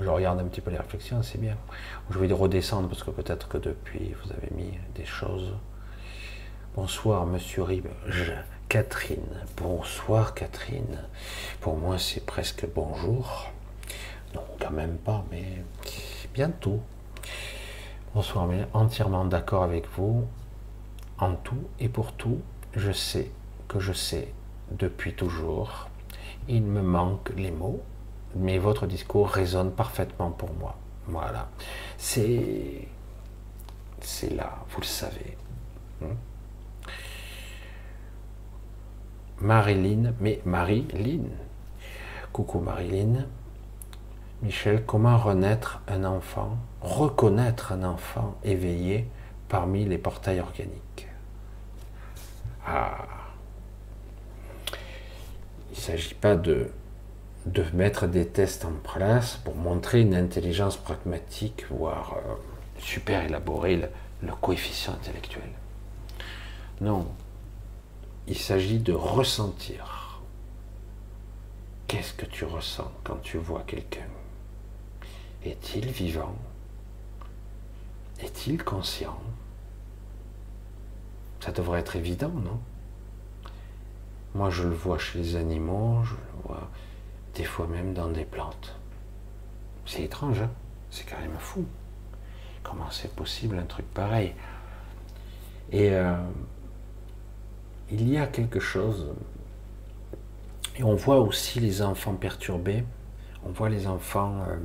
Je 0.00 0.08
regarde 0.08 0.40
un 0.40 0.44
petit 0.44 0.60
peu 0.60 0.70
les 0.70 0.78
réflexions, 0.78 1.22
c'est 1.22 1.38
bien. 1.38 1.56
Je 2.10 2.18
vais 2.18 2.32
redescendre 2.32 2.88
parce 2.88 3.02
que 3.02 3.10
peut-être 3.10 3.48
que 3.48 3.58
depuis 3.58 4.14
vous 4.22 4.32
avez 4.32 4.48
mis 4.54 4.78
des 4.94 5.04
choses. 5.04 5.54
Bonsoir, 6.74 7.26
monsieur 7.26 7.62
Rib. 7.62 7.86
Catherine. 8.68 9.44
Bonsoir 9.56 10.34
Catherine. 10.34 10.98
Pour 11.60 11.76
moi 11.76 11.98
c'est 11.98 12.24
presque 12.24 12.66
bonjour. 12.74 13.50
Non, 14.34 14.42
quand 14.58 14.70
même 14.70 14.96
pas, 14.96 15.24
mais 15.30 15.62
bientôt. 16.32 16.80
Bonsoir, 18.14 18.46
mais 18.46 18.66
entièrement 18.72 19.26
d'accord 19.26 19.62
avec 19.62 19.86
vous. 19.96 20.26
En 21.18 21.34
tout 21.34 21.68
et 21.78 21.88
pour 21.88 22.12
tout, 22.12 22.40
je 22.74 22.92
sais 22.92 23.30
que 23.68 23.78
je 23.78 23.92
sais 23.92 24.32
depuis 24.70 25.14
toujours. 25.14 25.88
Il 26.48 26.62
me 26.62 26.82
manque 26.82 27.30
les 27.36 27.50
mots, 27.50 27.82
mais 28.34 28.58
votre 28.58 28.86
discours 28.86 29.28
résonne 29.28 29.72
parfaitement 29.72 30.30
pour 30.30 30.52
moi. 30.54 30.76
Voilà. 31.06 31.48
C'est. 31.96 32.88
C'est 34.00 34.34
là, 34.34 34.58
vous 34.70 34.80
le 34.80 34.86
savez. 34.86 35.36
Hmm? 36.00 36.14
Marilyn, 39.40 40.12
mais 40.20 40.40
Marilyn. 40.44 41.24
Coucou 42.32 42.60
Marilyn. 42.60 43.26
Michel, 44.42 44.84
comment 44.84 45.18
renaître 45.18 45.80
un 45.86 46.04
enfant, 46.04 46.56
reconnaître 46.80 47.72
un 47.72 47.84
enfant 47.84 48.34
éveillé 48.42 49.08
parmi 49.48 49.84
les 49.84 49.98
portails 49.98 50.40
organiques? 50.40 51.06
Ah 52.66 53.04
Il 55.72 55.76
ne 55.76 55.80
s'agit 55.80 56.14
pas 56.14 56.36
de, 56.36 56.70
mettre 57.72 58.06
des 58.06 58.28
tests 58.28 58.66
en 58.66 58.72
place 58.72 59.36
pour 59.42 59.56
montrer 59.56 60.02
une 60.02 60.14
intelligence 60.14 60.76
pragmatique, 60.76 61.64
voire 61.70 62.18
euh, 62.18 62.34
super 62.78 63.24
élaborée, 63.24 63.88
le 64.22 64.32
coefficient 64.34 64.92
intellectuel. 64.92 65.48
Non, 66.82 67.06
il 68.28 68.36
s'agit 68.36 68.80
de 68.80 68.92
ressentir. 68.92 70.20
Qu'est-ce 71.86 72.12
que 72.12 72.26
tu 72.26 72.44
ressens 72.44 72.92
quand 73.02 73.22
tu 73.22 73.38
vois 73.38 73.64
quelqu'un? 73.66 74.08
Est-il 75.42 75.90
vivant? 75.90 76.36
Est-il 78.20 78.62
conscient? 78.62 79.18
Ça 81.40 81.50
devrait 81.50 81.80
être 81.80 81.96
évident, 81.96 82.28
non? 82.28 82.60
Moi, 84.34 84.50
je 84.50 84.62
le 84.62 84.74
vois 84.74 84.98
chez 84.98 85.18
les 85.18 85.36
animaux, 85.36 86.02
je 86.04 86.14
le 86.14 86.42
vois 86.44 86.70
des 87.34 87.44
fois 87.44 87.66
même 87.66 87.92
dans 87.94 88.08
des 88.08 88.24
plantes. 88.24 88.74
C'est 89.86 90.02
étrange, 90.02 90.40
hein 90.42 90.50
c'est 90.92 91.10
même 91.10 91.36
fou. 91.38 91.64
Comment 92.62 92.90
c'est 92.90 93.12
possible 93.14 93.58
un 93.58 93.64
truc 93.64 93.86
pareil? 93.92 94.34
Et 95.72 95.90
euh, 95.90 96.14
il 97.90 98.08
y 98.08 98.18
a 98.18 98.26
quelque 98.26 98.60
chose. 98.60 99.08
Et 100.76 100.84
on 100.84 100.94
voit 100.94 101.18
aussi 101.18 101.60
les 101.60 101.82
enfants 101.82 102.14
perturbés. 102.14 102.84
On 103.44 103.50
voit 103.50 103.70
les 103.70 103.86
enfants. 103.86 104.44
Euh, 104.48 104.56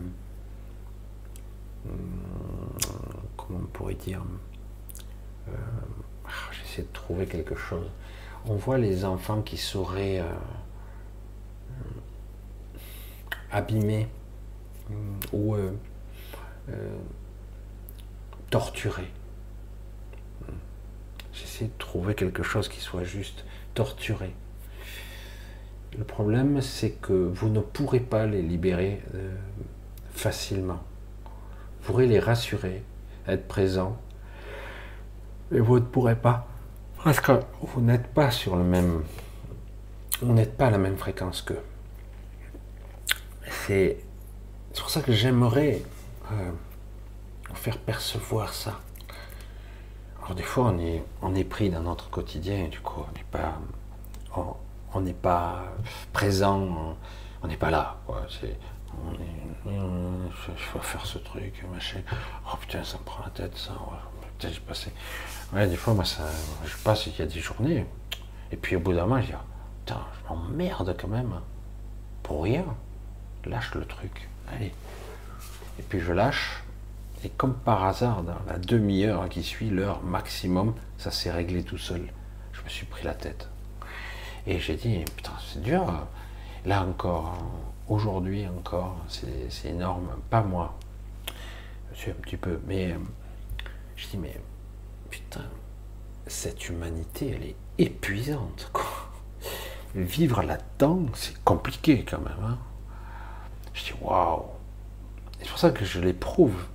hmm, 1.86 3.28
comment 3.38 3.60
on 3.64 3.68
pourrait 3.68 3.96
dire 3.96 4.22
euh, 5.48 5.52
ah, 6.26 6.52
J'essaie 6.52 6.84
de 6.84 6.94
trouver 6.94 7.26
quelque 7.26 7.56
chose. 7.56 7.90
On 8.50 8.56
voit 8.56 8.78
les 8.78 9.04
enfants 9.04 9.42
qui 9.42 9.58
seraient 9.58 10.20
euh, 10.20 10.26
abîmés 13.52 14.08
hmm, 14.90 15.18
ou 15.34 15.56
torturés 18.50 19.12
J'essaie 21.34 21.66
de 21.66 21.78
trouver 21.78 22.16
quelque 22.16 22.42
chose 22.42 22.68
qui 22.68 22.80
soit 22.80 23.04
juste 23.04 23.46
torturé. 23.76 24.34
Le 25.98 26.04
problème, 26.04 26.62
c'est 26.62 26.92
que 26.92 27.14
vous 27.14 27.50
ne 27.50 27.60
pourrez 27.60 28.00
pas 28.00 28.26
les 28.26 28.42
libérer 28.42 29.02
euh, 29.14 29.36
facilement. 30.12 30.82
Vous 31.82 31.92
pourrez 31.92 32.08
les 32.08 32.20
rassurer, 32.20 32.84
être 33.28 33.48
présent, 33.48 33.98
mais 35.52 35.60
vous 35.60 35.80
ne 35.80 35.86
pourrez 35.86 36.16
pas. 36.16 36.48
Parce 37.04 37.20
que 37.20 37.32
vous 37.62 37.82
n'êtes 37.82 38.08
pas 38.08 38.32
sur 38.32 38.56
le 38.56 38.64
même. 38.64 39.04
Vous 40.22 40.34
n'êtes 40.34 40.58
pas 40.58 40.68
à 40.68 40.72
la 40.72 40.78
même 40.78 40.98
fréquence 40.98 41.42
qu'eux. 41.42 41.64
C'est 43.66 43.98
pour 44.76 44.90
ça 44.90 45.02
que 45.02 45.12
j'aimerais 45.12 45.82
euh, 46.32 46.52
faire 47.54 47.78
percevoir 47.78 48.54
ça. 48.54 48.80
Alors 50.20 50.36
des 50.36 50.44
fois, 50.44 50.66
on 50.66 50.80
est, 50.80 51.04
on 51.22 51.36
est 51.36 51.44
pris 51.44 51.70
dans 51.70 51.82
notre 51.82 52.10
quotidien 52.10 52.66
et 52.66 52.68
du 52.68 52.80
coup, 52.80 53.02
on 53.08 53.12
n'est 53.18 53.26
pas, 53.32 53.60
on 54.94 55.02
n'est 55.02 55.14
pas 55.14 55.64
présent, 56.14 56.96
on 57.42 57.48
n'est 57.48 57.58
pas 57.58 57.72
là. 57.72 57.98
C'est, 58.30 58.58
on 59.06 59.14
est, 59.14 59.72
je 60.46 60.52
vais 60.52 60.84
faire 60.84 61.06
ce 61.06 61.18
truc, 61.20 61.64
machin. 61.72 62.02
Oh 62.46 62.58
putain, 62.60 62.84
ça 62.84 62.98
me 62.98 63.04
prend 63.04 63.24
la 63.24 63.30
tête, 63.30 63.56
ça. 63.58 63.74
Putain, 64.38 64.54
j'ai 64.54 64.60
passé. 64.60 64.92
Ouais, 65.54 65.68
des 65.68 65.78
fois, 65.78 65.94
moi, 65.94 66.04
ça, 66.04 66.24
je 66.66 66.76
passe, 66.84 67.08
il 67.08 67.18
y 67.18 67.22
a 67.22 67.26
des 67.26 67.40
journées. 67.40 67.86
Et 68.52 68.58
puis 68.58 68.76
au 68.76 68.80
bout 68.80 68.94
d'un 68.94 69.06
moment, 69.06 69.22
je 69.22 69.28
dis, 69.28 69.34
putain, 69.86 70.02
je 70.14 70.34
m'emmerde 70.34 70.96
quand 71.00 71.08
même. 71.08 71.34
Pour 72.24 72.44
rien. 72.44 72.66
Lâche 73.46 73.74
le 73.76 73.86
truc. 73.86 74.28
Allez. 74.52 74.74
Et 75.80 75.84
puis 75.84 76.00
je 76.00 76.12
lâche. 76.12 76.64
Et 77.24 77.30
comme 77.30 77.56
par 77.56 77.86
hasard, 77.86 78.24
dans 78.24 78.38
la 78.48 78.60
demi-heure 78.60 79.28
qui 79.30 79.42
suit, 79.42 79.70
l'heure 79.70 80.04
maximum, 80.04 80.76
ça 80.98 81.12
s'est 81.12 81.32
réglé 81.32 81.64
tout 81.64 81.78
seul. 81.78 82.08
Je 82.52 82.62
me 82.62 82.70
suis 82.70 82.86
pris 82.86 83.06
la 83.06 83.14
tête. 83.14 83.48
Et 84.46 84.60
j'ai 84.60 84.76
dit, 84.76 85.04
putain, 85.16 85.32
c'est 85.46 85.62
dur. 85.62 86.08
Là 86.66 86.84
encore, 86.84 87.38
aujourd'hui 87.88 88.48
encore, 88.48 88.98
c'est 89.08 89.70
énorme. 89.70 90.10
Pas 90.30 90.42
moi. 90.42 90.78
Je 91.94 91.98
suis 91.98 92.12
un 92.12 92.16
petit 92.16 92.38
peu. 92.38 92.60
Mais 92.68 92.92
euh, 92.92 92.98
je 93.96 94.08
dis, 94.08 94.18
mais 94.18 94.40
putain, 95.18 95.46
cette 96.28 96.70
humanité, 96.70 97.34
elle 97.36 97.44
est 97.44 97.56
épuisante. 97.78 98.72
Vivre 99.96 100.44
là-dedans, 100.44 101.06
c'est 101.14 101.42
compliqué 101.44 102.06
quand 102.06 102.20
même. 102.20 102.44
Hein. 102.44 102.58
Je 103.74 103.86
dis, 103.86 103.94
waouh. 104.02 104.44
C'est 105.40 105.50
pour 105.50 105.60
ça 105.60 105.72
que 105.72 105.86
je 105.86 106.00
l'éprouve. 106.00 106.66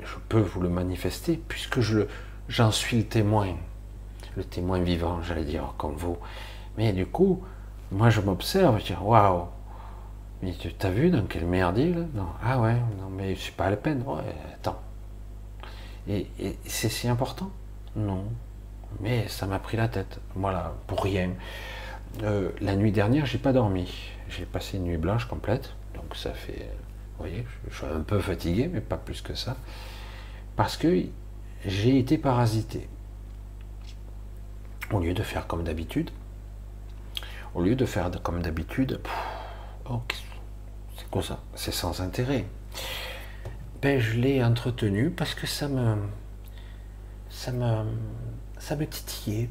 Je 0.00 0.14
peux 0.28 0.40
vous 0.40 0.60
le 0.60 0.68
manifester 0.68 1.40
puisque 1.48 1.80
j'en 2.48 2.70
suis 2.70 2.98
le 2.98 3.04
témoin. 3.04 3.56
Le 4.36 4.44
témoin 4.44 4.80
vivant, 4.80 5.22
j'allais 5.22 5.44
dire, 5.44 5.74
comme 5.78 5.94
vous. 5.94 6.16
Mais 6.76 6.92
du 6.92 7.06
coup, 7.06 7.42
moi 7.90 8.10
je 8.10 8.20
m'observe, 8.20 8.78
je 8.80 8.86
dis 8.86 8.94
waouh, 9.00 9.46
mais 10.42 10.52
tu 10.54 10.72
t'as 10.72 10.90
vu 10.90 11.10
dans 11.10 11.24
quel 11.26 11.46
merdier 11.46 11.92
là? 11.92 12.00
Non, 12.14 12.28
ah 12.42 12.58
ouais, 12.60 12.74
non 12.98 13.10
mais 13.10 13.36
c'est 13.36 13.54
pas 13.54 13.68
la 13.70 13.76
peine. 13.76 14.02
Ouais, 14.06 14.22
attends. 14.54 14.80
Et, 16.08 16.26
c'est 16.66 16.88
si 16.88 17.08
important? 17.08 17.50
Non. 17.96 18.24
Mais 19.00 19.28
ça 19.28 19.46
m'a 19.46 19.58
pris 19.58 19.76
la 19.76 19.88
tête. 19.88 20.20
Voilà, 20.34 20.74
pour 20.86 21.02
rien. 21.02 21.30
Euh, 22.22 22.50
la 22.60 22.76
nuit 22.76 22.92
dernière, 22.92 23.26
j'ai 23.26 23.38
pas 23.38 23.52
dormi. 23.52 24.10
J'ai 24.28 24.44
passé 24.44 24.76
une 24.76 24.84
nuit 24.84 24.96
blanche 24.96 25.26
complète. 25.26 25.74
Donc 25.94 26.16
ça 26.16 26.32
fait, 26.32 26.68
vous 27.16 27.24
voyez, 27.24 27.46
je 27.70 27.76
suis 27.76 27.86
un 27.86 28.00
peu 28.00 28.18
fatigué, 28.18 28.68
mais 28.72 28.80
pas 28.80 28.96
plus 28.96 29.20
que 29.20 29.34
ça. 29.34 29.56
Parce 30.56 30.76
que 30.76 31.04
j'ai 31.64 31.98
été 31.98 32.18
parasité. 32.18 32.88
Au 34.90 35.00
lieu 35.00 35.14
de 35.14 35.22
faire 35.22 35.46
comme 35.46 35.64
d'habitude, 35.64 36.10
au 37.54 37.62
lieu 37.62 37.76
de 37.76 37.86
faire 37.86 38.10
comme 38.22 38.42
d'habitude, 38.42 39.00
oh, 39.88 40.02
c'est 40.96 41.08
quoi 41.08 41.22
ça? 41.22 41.40
C'est 41.54 41.72
sans 41.72 42.00
intérêt. 42.00 42.44
Ben, 43.80 43.98
je 43.98 44.18
l'ai 44.18 44.44
entretenu 44.44 45.10
parce 45.10 45.34
que 45.34 45.46
ça 45.46 45.68
me, 45.68 45.96
ça 47.32 47.50
me, 47.50 47.84
ça 48.58 48.76
me 48.76 48.86
titillait. 48.86 49.48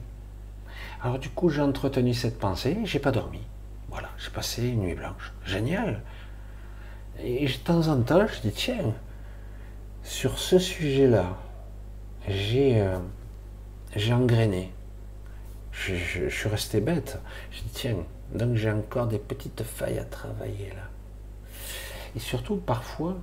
Alors 1.01 1.19
du 1.19 1.29
coup, 1.29 1.49
j'ai 1.49 1.61
entretenu 1.61 2.13
cette 2.13 2.39
pensée, 2.39 2.77
j'ai 2.85 2.99
pas 2.99 3.11
dormi. 3.11 3.41
Voilà, 3.89 4.07
j'ai 4.17 4.29
passé 4.29 4.65
une 4.69 4.83
nuit 4.83 4.95
blanche. 4.95 5.33
Génial. 5.45 6.01
Et 7.19 7.45
de 7.45 7.53
temps 7.53 7.89
en 7.89 8.01
temps, 8.01 8.25
je 8.25 8.47
dis 8.47 8.53
tiens, 8.53 8.93
sur 10.03 10.39
ce 10.39 10.57
sujet-là, 10.57 11.37
j'ai, 12.27 12.79
euh, 12.79 12.97
j'ai 13.95 14.13
engrainé 14.13 14.71
je, 15.71 16.29
suis 16.29 16.49
resté 16.49 16.81
bête. 16.81 17.19
Je 17.51 17.61
dis, 17.61 17.69
tiens, 17.73 17.97
donc 18.33 18.55
j'ai 18.55 18.71
encore 18.71 19.07
des 19.07 19.19
petites 19.19 19.63
failles 19.63 19.99
à 19.99 20.05
travailler 20.05 20.69
là. 20.69 20.83
Et 22.15 22.19
surtout, 22.19 22.57
parfois, 22.57 23.17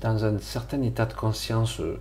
dans 0.00 0.24
un 0.24 0.38
certain 0.38 0.82
état 0.82 1.06
de 1.06 1.14
conscience 1.14 1.80
euh, 1.80 2.00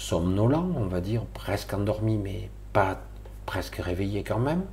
somnolent, 0.00 0.72
on 0.76 0.86
va 0.86 1.00
dire, 1.00 1.24
presque 1.34 1.74
endormi, 1.74 2.16
mais 2.16 2.50
pas 2.72 3.00
presque 3.44 3.76
réveillé 3.76 4.24
quand 4.24 4.38
même, 4.38 4.64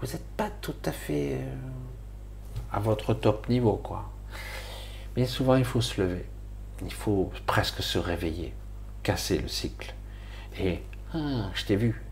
vous 0.00 0.06
n'êtes 0.06 0.26
pas 0.36 0.50
tout 0.60 0.74
à 0.84 0.92
fait 0.92 1.34
euh, 1.34 1.54
à 2.72 2.80
votre 2.80 3.12
top 3.12 3.48
niveau, 3.48 3.76
quoi. 3.76 4.10
Mais 5.16 5.26
souvent, 5.26 5.56
il 5.56 5.64
faut 5.64 5.80
se 5.80 6.00
lever. 6.00 6.24
Il 6.82 6.92
faut 6.92 7.30
presque 7.46 7.82
se 7.82 7.98
réveiller, 7.98 8.54
casser 9.02 9.38
le 9.38 9.48
cycle. 9.48 9.94
Et, 10.58 10.80
ah, 11.12 11.50
je 11.54 11.64
t'ai 11.66 11.76
vu, 11.76 12.02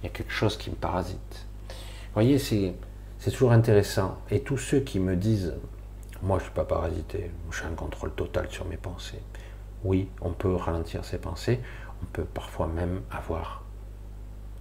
il 0.00 0.04
y 0.04 0.06
a 0.06 0.10
quelque 0.10 0.32
chose 0.32 0.56
qui 0.56 0.70
me 0.70 0.74
parasite. 0.74 1.46
Vous 1.68 2.14
voyez, 2.14 2.38
c'est, 2.38 2.74
toujours 3.30 3.52
intéressant. 3.52 4.18
Et 4.30 4.40
tous 4.40 4.58
ceux 4.58 4.80
qui 4.80 5.00
me 5.00 5.16
disent, 5.16 5.54
moi 6.22 6.38
je 6.38 6.44
ne 6.44 6.48
suis 6.48 6.54
pas 6.54 6.64
parasité, 6.64 7.30
j'ai 7.52 7.64
un 7.64 7.74
contrôle 7.74 8.12
total 8.14 8.48
sur 8.50 8.64
mes 8.64 8.76
pensées. 8.76 9.22
Oui, 9.84 10.08
on 10.22 10.32
peut 10.32 10.54
ralentir 10.54 11.04
ses 11.04 11.18
pensées, 11.18 11.60
on 12.02 12.06
peut 12.06 12.24
parfois 12.24 12.66
même 12.66 13.02
avoir 13.10 13.62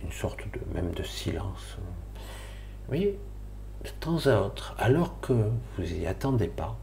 une 0.04 0.12
sorte 0.12 0.42
de 0.54 0.60
même 0.74 0.92
de 0.92 1.04
silence. 1.04 1.78
Vous 2.16 2.90
voyez, 2.90 3.18
de 3.84 3.90
temps 4.02 4.28
à 4.28 4.42
autre, 4.42 4.76
alors 4.78 5.20
que 5.22 5.34
vous 5.34 5.84
n'y 5.84 6.06
attendez 6.06 6.50
pas, 6.50 6.78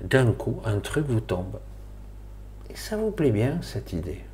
d'un 0.00 0.32
coup, 0.32 0.60
un 0.64 0.80
truc 0.80 1.06
vous 1.06 1.20
tombe. 1.20 1.60
Et 2.70 2.76
ça 2.76 2.96
vous 2.96 3.10
plaît 3.10 3.30
bien, 3.30 3.62
cette 3.62 3.92
idée? 3.92 4.24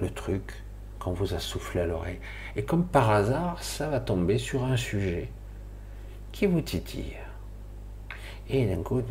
Le 0.00 0.10
truc, 0.10 0.62
qu'on 0.98 1.12
vous 1.12 1.34
a 1.34 1.38
soufflé 1.38 1.80
à 1.80 1.86
l'oreille. 1.86 2.20
Et 2.54 2.64
comme 2.64 2.86
par 2.86 3.10
hasard, 3.10 3.62
ça 3.62 3.88
va 3.88 4.00
tomber 4.00 4.38
sur 4.38 4.64
un 4.64 4.76
sujet 4.76 5.30
qui 6.32 6.46
vous 6.46 6.60
titille. 6.60 7.16
Et 8.50 8.66
d'un 8.66 8.82
coup, 8.82 9.02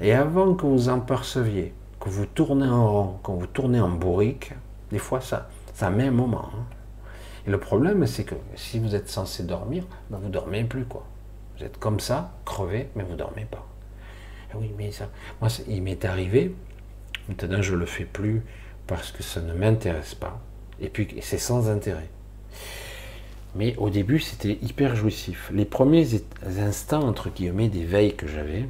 et 0.00 0.12
avant 0.12 0.54
que 0.54 0.64
vous 0.64 0.88
en 0.88 1.00
perceviez, 1.00 1.74
que 1.98 2.08
vous 2.08 2.26
tournez 2.26 2.68
en 2.68 2.90
rond, 2.90 3.18
que 3.24 3.32
vous 3.32 3.46
tournez 3.46 3.80
en 3.80 3.88
bourrique, 3.88 4.52
des 4.92 4.98
fois 4.98 5.20
ça, 5.20 5.48
ça 5.74 5.90
met 5.90 6.06
un 6.06 6.12
moment. 6.12 6.48
Hein. 6.54 6.64
Et 7.46 7.50
le 7.50 7.58
problème, 7.58 8.06
c'est 8.06 8.24
que 8.24 8.36
si 8.54 8.78
vous 8.78 8.94
êtes 8.94 9.08
censé 9.08 9.42
dormir, 9.42 9.84
ben 10.10 10.18
vous 10.22 10.28
dormez 10.28 10.62
plus 10.62 10.84
quoi. 10.84 11.04
Vous 11.56 11.64
êtes 11.64 11.78
comme 11.78 11.98
ça, 11.98 12.32
crevé, 12.44 12.88
mais 12.94 13.02
vous 13.02 13.16
dormez 13.16 13.46
pas. 13.50 13.66
Et 14.52 14.56
oui, 14.56 14.72
mais 14.78 14.92
ça, 14.92 15.08
moi, 15.40 15.50
il 15.68 15.82
m'est 15.82 16.04
arrivé. 16.04 16.54
Maintenant, 17.28 17.62
je 17.62 17.74
le 17.74 17.86
fais 17.86 18.04
plus 18.04 18.42
parce 18.86 19.10
que 19.10 19.22
ça 19.22 19.40
ne 19.40 19.54
m'intéresse 19.54 20.14
pas. 20.14 20.40
Et 20.80 20.88
puis 20.88 21.08
c'est 21.20 21.38
sans 21.38 21.68
intérêt. 21.68 22.08
Mais 23.54 23.74
au 23.76 23.90
début, 23.90 24.20
c'était 24.20 24.58
hyper 24.62 24.94
jouissif. 24.94 25.50
Les 25.52 25.64
premiers 25.64 26.06
instants, 26.58 27.06
entre 27.06 27.30
guillemets, 27.30 27.68
d'éveil 27.68 28.14
que 28.14 28.28
j'avais, 28.28 28.68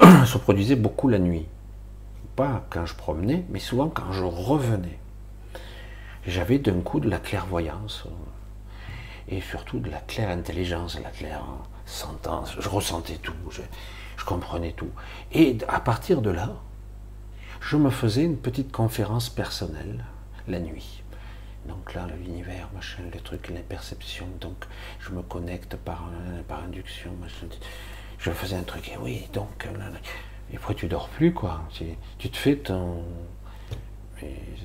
se 0.26 0.38
produisaient 0.38 0.76
beaucoup 0.76 1.08
la 1.08 1.18
nuit. 1.18 1.46
Pas 2.36 2.64
quand 2.70 2.86
je 2.86 2.94
promenais, 2.94 3.44
mais 3.50 3.58
souvent 3.58 3.88
quand 3.88 4.12
je 4.12 4.24
revenais. 4.24 4.98
J'avais 6.26 6.58
d'un 6.58 6.80
coup 6.80 7.00
de 7.00 7.10
la 7.10 7.18
clairvoyance 7.18 8.06
et 9.28 9.40
surtout 9.40 9.80
de 9.80 9.90
la 9.90 9.98
claire 9.98 10.30
intelligence, 10.30 10.98
la 11.02 11.10
claire 11.10 11.44
sentence. 11.84 12.56
Je 12.58 12.68
ressentais 12.68 13.16
tout, 13.16 13.34
je 13.50 14.24
comprenais 14.24 14.72
tout. 14.72 14.90
Et 15.32 15.58
à 15.68 15.80
partir 15.80 16.22
de 16.22 16.30
là, 16.30 16.54
je 17.60 17.76
me 17.76 17.90
faisais 17.90 18.24
une 18.24 18.36
petite 18.36 18.72
conférence 18.72 19.28
personnelle 19.28 20.04
la 20.48 20.60
nuit. 20.60 21.01
Donc 21.66 21.94
là, 21.94 22.06
l'univers, 22.18 22.68
machin, 22.74 23.02
le 23.12 23.20
truc, 23.20 23.48
les 23.48 23.60
perceptions. 23.60 24.28
Donc 24.40 24.64
je 25.00 25.10
me 25.10 25.22
connecte 25.22 25.76
par, 25.76 26.10
par 26.48 26.64
induction. 26.64 27.12
Je 28.18 28.30
faisais 28.30 28.56
un 28.56 28.62
truc, 28.62 28.88
et 28.88 28.96
oui, 28.98 29.28
donc. 29.32 29.68
Et 30.52 30.56
après, 30.56 30.74
tu 30.74 30.86
dors 30.86 31.08
plus, 31.08 31.32
quoi. 31.32 31.62
Tu 32.18 32.30
te 32.30 32.36
fais 32.36 32.56
ton. 32.56 33.04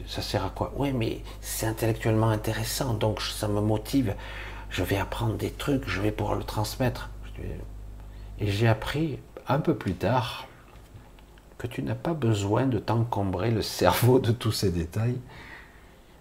ça 0.05 0.21
sert 0.21 0.45
à 0.45 0.49
quoi? 0.49 0.73
Oui, 0.75 0.91
mais 0.91 1.21
c'est 1.41 1.65
intellectuellement 1.65 2.29
intéressant, 2.29 2.93
donc 2.93 3.21
ça 3.21 3.47
me 3.47 3.61
motive. 3.61 4.15
Je 4.69 4.83
vais 4.83 4.97
apprendre 4.97 5.35
des 5.35 5.51
trucs, 5.51 5.87
je 5.87 6.01
vais 6.01 6.11
pouvoir 6.11 6.35
le 6.35 6.43
transmettre. 6.43 7.09
Et 8.39 8.47
j'ai 8.47 8.67
appris 8.67 9.19
un 9.47 9.59
peu 9.59 9.75
plus 9.75 9.93
tard 9.93 10.47
que 11.57 11.67
tu 11.67 11.81
n'as 11.81 11.95
pas 11.95 12.13
besoin 12.13 12.67
de 12.67 12.77
t'encombrer 12.77 13.49
le 13.49 13.61
cerveau 13.61 14.19
de 14.19 14.31
tous 14.31 14.51
ces 14.51 14.71
détails 14.71 15.17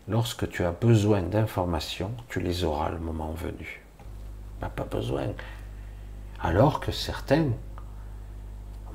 lorsque 0.08 0.48
tu 0.48 0.64
as 0.64 0.72
besoin 0.72 1.22
d'informations, 1.22 2.12
tu 2.28 2.40
les 2.40 2.64
auras 2.64 2.90
le 2.90 2.98
moment 2.98 3.32
venu. 3.32 3.82
Pas, 4.60 4.68
pas 4.68 4.84
besoin. 4.84 5.28
Alors 6.40 6.80
que 6.80 6.92
certains 6.92 7.48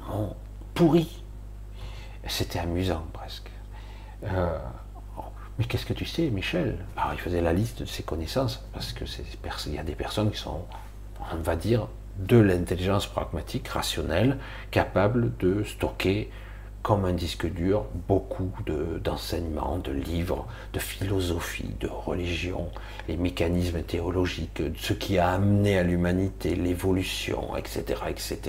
m'ont 0.07 0.35
pourri. 0.73 1.23
C'était 2.27 2.59
amusant 2.59 3.05
presque. 3.13 3.49
Euh, 4.23 4.59
mais 5.57 5.65
qu'est-ce 5.65 5.85
que 5.85 5.93
tu 5.93 6.05
sais, 6.05 6.29
Michel? 6.29 6.77
Alors, 6.95 7.13
il 7.13 7.19
faisait 7.19 7.41
la 7.41 7.53
liste 7.53 7.81
de 7.81 7.85
ses 7.85 8.03
connaissances, 8.03 8.63
parce 8.73 8.93
que 8.93 9.05
il 9.67 9.73
y 9.73 9.79
a 9.79 9.83
des 9.83 9.95
personnes 9.95 10.31
qui 10.31 10.37
sont, 10.37 10.65
on 11.31 11.37
va 11.37 11.55
dire, 11.55 11.87
de 12.17 12.37
l'intelligence 12.37 13.07
pragmatique, 13.07 13.67
rationnelle, 13.67 14.37
capable 14.69 15.35
de 15.37 15.63
stocker 15.63 16.31
comme 16.83 17.05
un 17.05 17.13
disque 17.13 17.45
dur 17.45 17.85
beaucoup 18.07 18.51
d'enseignements, 19.03 19.77
de, 19.77 19.91
livres, 19.91 20.47
de 20.73 20.79
philosophie, 20.79 21.75
de 21.79 21.87
religion, 21.87 22.69
les 23.07 23.17
mécanismes 23.17 23.83
théologiques, 23.83 24.61
ce 24.77 24.93
qui 24.93 25.17
a 25.17 25.29
amené 25.29 25.77
à 25.77 25.83
l'humanité, 25.83 26.55
l'évolution, 26.55 27.55
etc., 27.55 28.01
etc. 28.09 28.39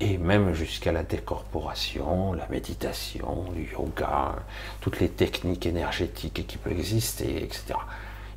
Et 0.00 0.18
même 0.18 0.52
jusqu'à 0.52 0.92
la 0.92 1.02
décorporation, 1.02 2.34
la 2.34 2.46
méditation, 2.48 3.46
le 3.56 3.62
yoga, 3.62 4.36
toutes 4.80 5.00
les 5.00 5.08
techniques 5.08 5.64
énergétiques 5.64 6.46
qui 6.46 6.58
peuvent 6.58 6.78
exister, 6.78 7.42
etc. 7.42 7.78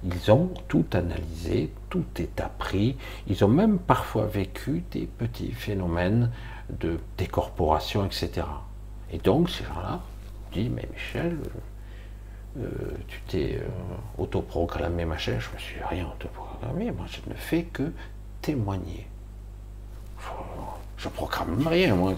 Ils 0.05 0.31
ont 0.31 0.51
tout 0.69 0.85
analysé, 0.93 1.73
tout 1.89 2.05
est 2.17 2.39
appris. 2.39 2.95
Ils 3.27 3.43
ont 3.43 3.49
même 3.49 3.79
parfois 3.79 4.25
vécu 4.25 4.83
des 4.91 5.05
petits 5.05 5.51
phénomènes 5.51 6.31
de 6.69 6.97
décorporation, 7.17 8.05
etc. 8.05 8.43
Et 9.11 9.17
donc, 9.17 9.49
ces 9.49 9.63
gens-là 9.63 10.01
disent 10.51 10.69
Mais 10.69 10.87
Michel, 10.93 11.37
euh, 12.57 12.61
euh, 12.61 12.97
tu 13.07 13.21
t'es 13.27 13.59
euh, 13.61 13.67
autoproclamé 14.17 15.05
machin. 15.05 15.37
Je 15.39 15.49
me 15.53 15.59
suis 15.59 15.81
rien 15.83 16.07
autoprogrammé. 16.07 16.91
Moi, 16.91 17.05
je 17.07 17.29
ne 17.29 17.35
fais 17.35 17.63
que 17.63 17.91
témoigner. 18.41 19.07
Je 20.97 21.07
ne 21.07 21.13
proclame 21.13 21.65
rien, 21.67 21.95
moi. 21.95 22.13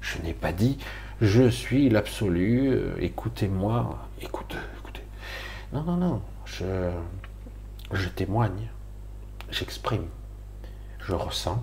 Je, 0.00 0.18
n'ai 0.22 0.34
pas 0.34 0.52
dit 0.52 0.78
Je 1.20 1.48
suis 1.48 1.88
l'absolu, 1.88 2.76
écoutez-moi. 3.00 3.98
Écoute, 4.20 4.56
écoutez. 4.80 5.04
Non, 5.72 5.82
non, 5.82 5.96
non. 5.96 6.22
Je, 6.44 6.90
je 7.92 8.08
témoigne. 8.08 8.68
J'exprime. 9.50 10.06
Je 10.98 11.14
ressens 11.14 11.62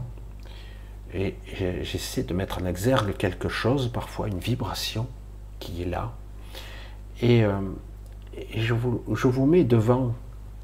et 1.14 1.36
j'essaie 1.84 2.24
de 2.24 2.34
mettre 2.34 2.62
en 2.62 2.66
exergue 2.66 3.16
quelque 3.18 3.50
chose, 3.50 3.90
parfois 3.92 4.28
une 4.28 4.40
vibration 4.40 5.08
qui 5.60 5.82
est 5.82 5.86
là. 5.86 6.14
Et, 7.22 7.44
euh, 7.44 7.60
je, 8.56 8.74
vous, 8.74 9.04
je, 9.14 9.28
vous, 9.28 9.46
mets 9.46 9.64
devant 9.64 10.14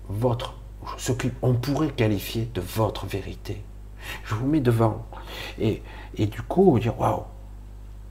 votre, 0.10 0.56
ce 0.98 1.12
qu'on 1.12 1.54
pourrait 1.54 1.92
qualifier 1.92 2.50
de 2.54 2.62
votre 2.62 3.06
vérité. 3.06 3.62
Je 4.24 4.36
vous 4.36 4.48
mets 4.48 4.62
devant. 4.62 5.06
Et, 5.60 5.82
et 6.16 6.28
du 6.28 6.42
coup, 6.42 6.72
vous 6.72 6.80
dire, 6.80 7.00
waouh, 7.00 7.24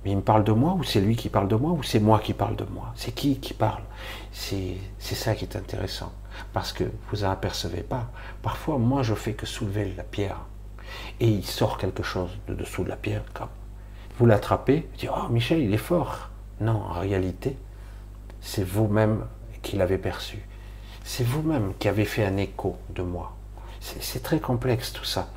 mais 0.04 0.12
il 0.12 0.16
me 0.18 0.22
parle 0.22 0.44
de 0.44 0.52
moi, 0.52 0.74
ou 0.74 0.84
c'est 0.84 1.00
lui 1.00 1.16
qui 1.16 1.28
parle 1.28 1.48
de 1.48 1.56
moi, 1.56 1.72
ou 1.72 1.82
c'est 1.82 2.00
moi 2.00 2.20
qui 2.20 2.34
parle 2.34 2.54
de 2.54 2.64
moi? 2.64 2.92
C'est 2.94 3.12
qui 3.12 3.40
qui 3.40 3.54
parle? 3.54 3.82
C'est 4.30 4.76
ça 5.00 5.34
qui 5.34 5.44
est 5.44 5.56
intéressant. 5.56 6.12
Parce 6.52 6.72
que 6.72 6.84
vous 7.10 7.22
n'en 7.22 7.30
apercevez 7.30 7.82
pas. 7.82 8.10
Parfois, 8.42 8.78
moi, 8.78 9.02
je 9.02 9.14
fais 9.14 9.32
que 9.32 9.46
soulever 9.46 9.92
la 9.96 10.04
pierre 10.04 10.38
et 11.20 11.28
il 11.28 11.44
sort 11.44 11.78
quelque 11.78 12.02
chose 12.02 12.30
de 12.48 12.54
dessous 12.54 12.84
de 12.84 12.88
la 12.88 12.96
pierre. 12.96 13.22
Vous 14.18 14.26
l'attrapez, 14.26 14.88
vous 14.92 14.98
dites 14.98 15.10
Oh, 15.14 15.28
Michel, 15.28 15.60
il 15.60 15.72
est 15.72 15.78
fort. 15.78 16.30
Non, 16.60 16.82
en 16.82 17.00
réalité, 17.00 17.56
c'est 18.40 18.64
vous-même 18.64 19.26
qui 19.62 19.76
l'avez 19.76 19.98
perçu. 19.98 20.38
C'est 21.04 21.24
vous-même 21.24 21.74
qui 21.78 21.88
avez 21.88 22.04
fait 22.04 22.24
un 22.24 22.36
écho 22.36 22.76
de 22.90 23.02
moi. 23.02 23.36
C'est 23.80 24.22
très 24.22 24.40
complexe 24.40 24.92
tout 24.92 25.04
ça. 25.04 25.28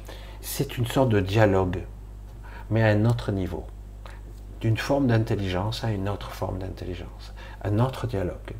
C'est 0.41 0.77
une 0.77 0.88
sorte 0.88 1.10
de 1.10 1.19
dialogue, 1.19 1.84
mais 2.69 2.84
à 2.84 2.88
un 2.88 3.06
autre 3.06 3.31
niveau. 3.31 3.65
D'une 4.61 4.77
forme 4.77 5.07
d'intelligence 5.07 5.84
à 5.84 5.91
une 5.91 6.10
autre 6.10 6.31
forme 6.31 6.60
d'intelligence. 6.60 7.34
Un 7.64 7.80
autre 7.80 8.07
dialogue 8.07 8.56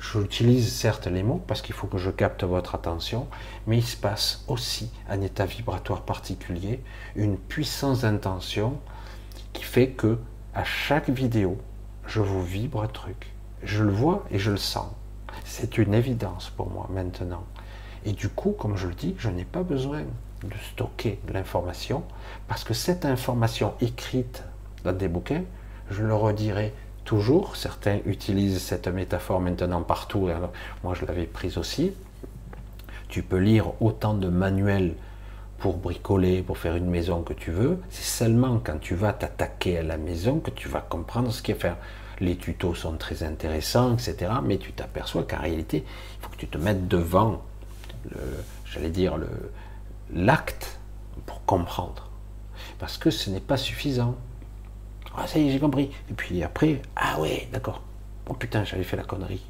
j'utilise 0.00 0.72
certes 0.72 1.06
les 1.06 1.22
mots 1.22 1.42
parce 1.46 1.62
qu'il 1.62 1.74
faut 1.74 1.86
que 1.86 1.98
je 1.98 2.10
capte 2.10 2.44
votre 2.44 2.74
attention, 2.74 3.28
mais 3.66 3.78
il 3.78 3.84
se 3.84 3.96
passe 3.96 4.44
aussi 4.48 4.90
un 5.08 5.20
état 5.20 5.46
vibratoire 5.46 6.02
particulier, 6.02 6.82
une 7.14 7.36
puissance 7.36 8.00
d'intention 8.00 8.78
qui 9.52 9.62
fait 9.62 9.90
que 9.90 10.18
à 10.54 10.64
chaque 10.64 11.08
vidéo, 11.10 11.58
je 12.06 12.20
vous 12.20 12.42
vibre 12.42 12.82
un 12.82 12.88
truc. 12.88 13.32
Je 13.62 13.84
le 13.84 13.92
vois 13.92 14.24
et 14.30 14.38
je 14.38 14.50
le 14.50 14.56
sens. 14.56 14.90
C'est 15.44 15.78
une 15.78 15.94
évidence 15.94 16.50
pour 16.50 16.70
moi 16.70 16.88
maintenant. 16.90 17.44
Et 18.04 18.12
du 18.12 18.28
coup, 18.28 18.52
comme 18.52 18.76
je 18.76 18.88
le 18.88 18.94
dis, 18.94 19.14
je 19.18 19.28
n'ai 19.28 19.44
pas 19.44 19.62
besoin 19.62 20.02
de 20.42 20.54
stocker 20.72 21.20
l'information 21.32 22.02
parce 22.46 22.64
que 22.64 22.74
cette 22.74 23.04
information 23.04 23.74
écrite 23.80 24.42
dans 24.84 24.92
des 24.92 25.08
bouquins, 25.08 25.42
je 25.90 26.02
le 26.02 26.14
redirai 26.14 26.72
toujours. 27.08 27.56
Certains 27.56 28.00
utilisent 28.04 28.60
cette 28.60 28.86
métaphore 28.86 29.40
maintenant 29.40 29.82
partout. 29.82 30.28
moi, 30.84 30.92
je 30.92 31.06
l'avais 31.06 31.24
prise 31.24 31.56
aussi. 31.56 31.92
Tu 33.08 33.22
peux 33.22 33.38
lire 33.38 33.72
autant 33.80 34.12
de 34.12 34.28
manuels 34.28 34.92
pour 35.56 35.78
bricoler, 35.78 36.42
pour 36.42 36.58
faire 36.58 36.76
une 36.76 36.90
maison 36.90 37.22
que 37.22 37.32
tu 37.32 37.50
veux. 37.50 37.78
C'est 37.88 38.04
seulement 38.04 38.60
quand 38.62 38.78
tu 38.78 38.94
vas 38.94 39.14
t'attaquer 39.14 39.78
à 39.78 39.82
la 39.82 39.96
maison 39.96 40.38
que 40.38 40.50
tu 40.50 40.68
vas 40.68 40.82
comprendre 40.82 41.32
ce 41.32 41.40
qu'il 41.40 41.54
faut 41.54 41.62
faire. 41.62 41.78
Les 42.20 42.36
tutos 42.36 42.74
sont 42.74 42.98
très 42.98 43.22
intéressants, 43.22 43.94
etc. 43.94 44.30
Mais 44.44 44.58
tu 44.58 44.72
t'aperçois 44.72 45.22
qu'en 45.22 45.40
réalité, 45.40 45.86
il 45.86 46.22
faut 46.22 46.28
que 46.28 46.36
tu 46.36 46.46
te 46.46 46.58
mettes 46.58 46.88
devant, 46.88 47.42
j'allais 48.66 48.90
dire, 48.90 49.16
l'acte 50.12 50.78
pour 51.24 51.42
comprendre. 51.46 52.10
Parce 52.78 52.98
que 52.98 53.08
ce 53.08 53.30
n'est 53.30 53.40
pas 53.40 53.56
suffisant. 53.56 54.14
Ah, 55.20 55.26
ça 55.26 55.38
y 55.38 55.48
est, 55.48 55.52
j'ai 55.52 55.58
compris. 55.58 55.90
Et 56.10 56.14
puis 56.14 56.42
après, 56.42 56.80
ah 56.94 57.20
ouais, 57.20 57.48
d'accord. 57.52 57.82
Oh 58.28 58.34
putain, 58.34 58.64
j'avais 58.64 58.84
fait 58.84 58.96
la 58.96 59.04
connerie. 59.04 59.44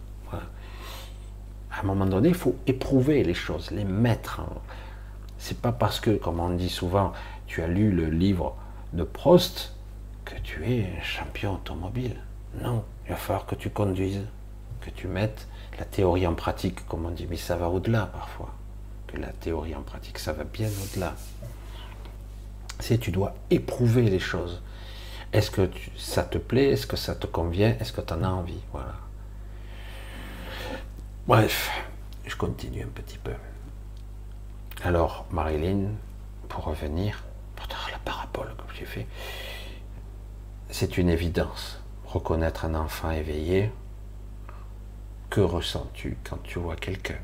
À 1.70 1.80
un 1.80 1.84
moment 1.84 2.06
donné, 2.06 2.30
il 2.30 2.34
faut 2.34 2.56
éprouver 2.66 3.22
les 3.22 3.34
choses, 3.34 3.70
les 3.70 3.84
mettre. 3.84 4.40
C'est 5.36 5.60
pas 5.60 5.70
parce 5.70 6.00
que, 6.00 6.10
comme 6.10 6.40
on 6.40 6.50
dit 6.50 6.70
souvent, 6.70 7.12
tu 7.46 7.62
as 7.62 7.68
lu 7.68 7.92
le 7.92 8.06
livre 8.06 8.56
de 8.94 9.04
Prost 9.04 9.74
que 10.24 10.34
tu 10.42 10.64
es 10.64 10.86
un 10.98 11.02
champion 11.02 11.54
automobile. 11.54 12.16
Non, 12.60 12.82
il 13.04 13.10
va 13.10 13.16
falloir 13.16 13.46
que 13.46 13.54
tu 13.54 13.70
conduises, 13.70 14.24
que 14.80 14.90
tu 14.90 15.06
mettes 15.06 15.46
la 15.78 15.84
théorie 15.84 16.26
en 16.26 16.34
pratique, 16.34 16.86
comme 16.86 17.04
on 17.04 17.10
dit, 17.10 17.26
mais 17.28 17.36
ça 17.36 17.56
va 17.56 17.68
au-delà 17.68 18.06
parfois. 18.06 18.54
Que 19.06 19.18
la 19.18 19.28
théorie 19.28 19.74
en 19.74 19.82
pratique, 19.82 20.18
ça 20.18 20.32
va 20.32 20.44
bien 20.44 20.68
au-delà. 20.68 21.14
C'est 22.80 22.98
tu 22.98 23.10
dois 23.10 23.34
éprouver 23.50 24.08
les 24.08 24.18
choses. 24.18 24.62
Est-ce 25.32 25.50
que 25.50 25.70
ça 25.96 26.22
te 26.22 26.38
plaît? 26.38 26.70
Est-ce 26.70 26.86
que 26.86 26.96
ça 26.96 27.14
te 27.14 27.26
convient? 27.26 27.76
Est-ce 27.80 27.92
que 27.92 28.00
tu 28.00 28.12
en 28.14 28.22
as 28.22 28.28
envie? 28.28 28.60
Voilà. 28.72 28.94
Bref, 31.26 31.70
je 32.26 32.34
continue 32.34 32.82
un 32.82 32.88
petit 32.88 33.18
peu. 33.18 33.34
Alors, 34.82 35.26
Marilyn, 35.30 35.90
pour 36.48 36.64
revenir, 36.64 37.24
pour 37.56 37.66
la 37.92 37.98
parabole 37.98 38.54
que 38.56 38.74
j'ai 38.74 38.86
fait, 38.86 39.06
c'est 40.70 40.96
une 40.96 41.10
évidence. 41.10 41.82
Reconnaître 42.06 42.64
un 42.64 42.74
enfant 42.74 43.10
éveillé, 43.10 43.70
que 45.28 45.42
ressens-tu 45.42 46.16
quand 46.24 46.42
tu 46.42 46.58
vois 46.58 46.76
quelqu'un? 46.76 47.18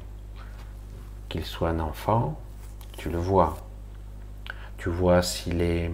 Qu'il 1.31 1.47
soit 1.47 1.71
un 1.71 1.81
enfant, 1.81 2.39
tu 2.99 3.09
le 3.09 3.19
vois. 3.19 3.57
Tu 4.77 4.91
vois 4.91 5.23
s'il 5.23 5.63
est 5.63 5.91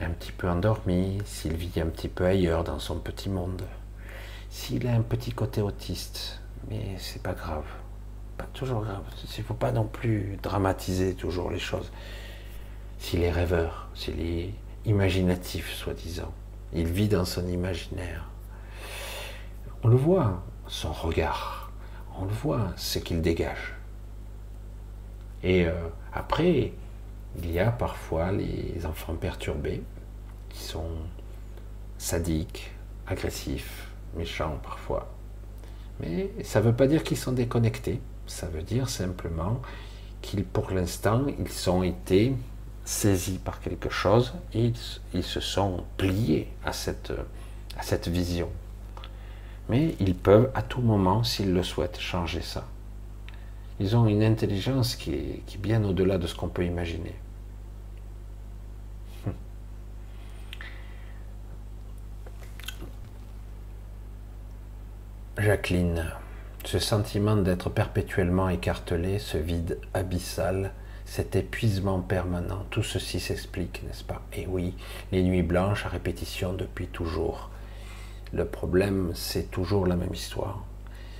un 0.00 0.10
petit 0.10 0.32
peu 0.32 0.48
endormi, 0.48 1.18
s'il 1.24 1.54
vit 1.54 1.80
un 1.80 1.86
petit 1.86 2.08
peu 2.08 2.26
ailleurs 2.26 2.64
dans 2.64 2.78
son 2.78 2.98
petit 2.98 3.28
monde, 3.28 3.62
s'il 4.50 4.86
a 4.86 4.92
un 4.92 5.02
petit 5.02 5.32
côté 5.32 5.62
autiste, 5.62 6.40
mais 6.68 6.96
c'est 6.98 7.22
pas 7.22 7.32
grave, 7.32 7.64
pas 8.36 8.46
toujours 8.52 8.82
grave. 8.82 9.02
Il 9.36 9.44
faut 9.44 9.54
pas 9.54 9.72
non 9.72 9.86
plus 9.86 10.38
dramatiser 10.42 11.14
toujours 11.14 11.50
les 11.50 11.58
choses. 11.58 11.90
S'il 12.98 13.22
est 13.22 13.30
rêveur, 13.30 13.88
s'il 13.94 14.20
est 14.20 14.50
imaginatif, 14.84 15.74
soi-disant, 15.74 16.32
il 16.72 16.86
vit 16.86 17.08
dans 17.08 17.24
son 17.24 17.46
imaginaire. 17.46 18.28
On 19.82 19.88
le 19.88 19.96
voit, 19.96 20.42
son 20.66 20.92
regard, 20.92 21.70
on 22.18 22.24
le 22.24 22.32
voit, 22.32 22.72
ce 22.76 22.98
qu'il 22.98 23.20
dégage. 23.22 23.74
Et 25.42 25.66
euh, 25.66 25.88
après, 26.12 26.72
il 27.38 27.52
y 27.52 27.58
a 27.58 27.70
parfois 27.70 28.32
les 28.32 28.86
enfants 28.86 29.14
perturbés 29.14 29.82
qui 30.48 30.62
sont 30.62 30.90
sadiques, 31.98 32.70
agressifs, 33.06 33.88
méchants 34.16 34.58
parfois. 34.62 35.12
Mais 36.00 36.30
ça 36.42 36.60
ne 36.60 36.66
veut 36.66 36.74
pas 36.74 36.86
dire 36.86 37.02
qu'ils 37.02 37.16
sont 37.16 37.32
déconnectés. 37.32 38.00
Ça 38.26 38.46
veut 38.46 38.62
dire 38.62 38.88
simplement 38.88 39.60
qu'ils, 40.20 40.44
pour 40.44 40.70
l'instant, 40.70 41.26
ils 41.38 41.70
ont 41.70 41.82
été 41.82 42.34
saisis 42.84 43.38
par 43.38 43.60
quelque 43.60 43.90
chose 43.90 44.34
et 44.54 44.72
ils, 45.14 45.22
se 45.24 45.40
sont 45.40 45.84
pliés 45.96 46.48
à 46.64 46.72
cette, 46.72 47.12
vision. 48.08 48.48
Mais 49.68 49.96
ils 49.98 50.14
peuvent 50.14 50.50
à 50.54 50.62
tout 50.62 50.80
moment, 50.80 51.24
s'ils 51.24 51.52
le 51.52 51.62
souhaitent, 51.62 51.98
changer 51.98 52.42
ça. 52.42 52.66
Ils 53.80 53.96
ont 53.96 54.06
une 54.06 54.22
intelligence 54.22 54.94
qui 54.94 55.12
est 55.12 55.58
bien 55.58 55.84
au-delà 55.84 56.18
de 56.18 56.26
ce 56.26 56.34
qu'on 56.34 56.48
peut 56.48 56.64
imaginer. 56.64 57.14
Jacqueline, 65.38 66.06
ce 66.64 66.78
sentiment 66.78 67.36
d'être 67.36 67.68
perpétuellement 67.68 68.48
écartelé, 68.48 69.18
ce 69.18 69.36
vide 69.36 69.78
abyssal, 69.92 70.72
cet 71.04 71.36
épuisement 71.36 72.00
permanent, 72.00 72.64
tout 72.70 72.82
ceci 72.82 73.20
s'explique, 73.20 73.82
n'est-ce 73.86 74.02
pas? 74.02 74.22
Et 74.32 74.46
oui, 74.46 74.74
les 75.12 75.22
nuits 75.22 75.42
blanches 75.42 75.84
à 75.84 75.90
répétition 75.90 76.54
depuis 76.54 76.86
toujours. 76.86 77.50
Le 78.32 78.46
problème, 78.46 79.12
c'est 79.14 79.50
toujours 79.50 79.86
la 79.86 79.96
même 79.96 80.14
histoire. 80.14 80.64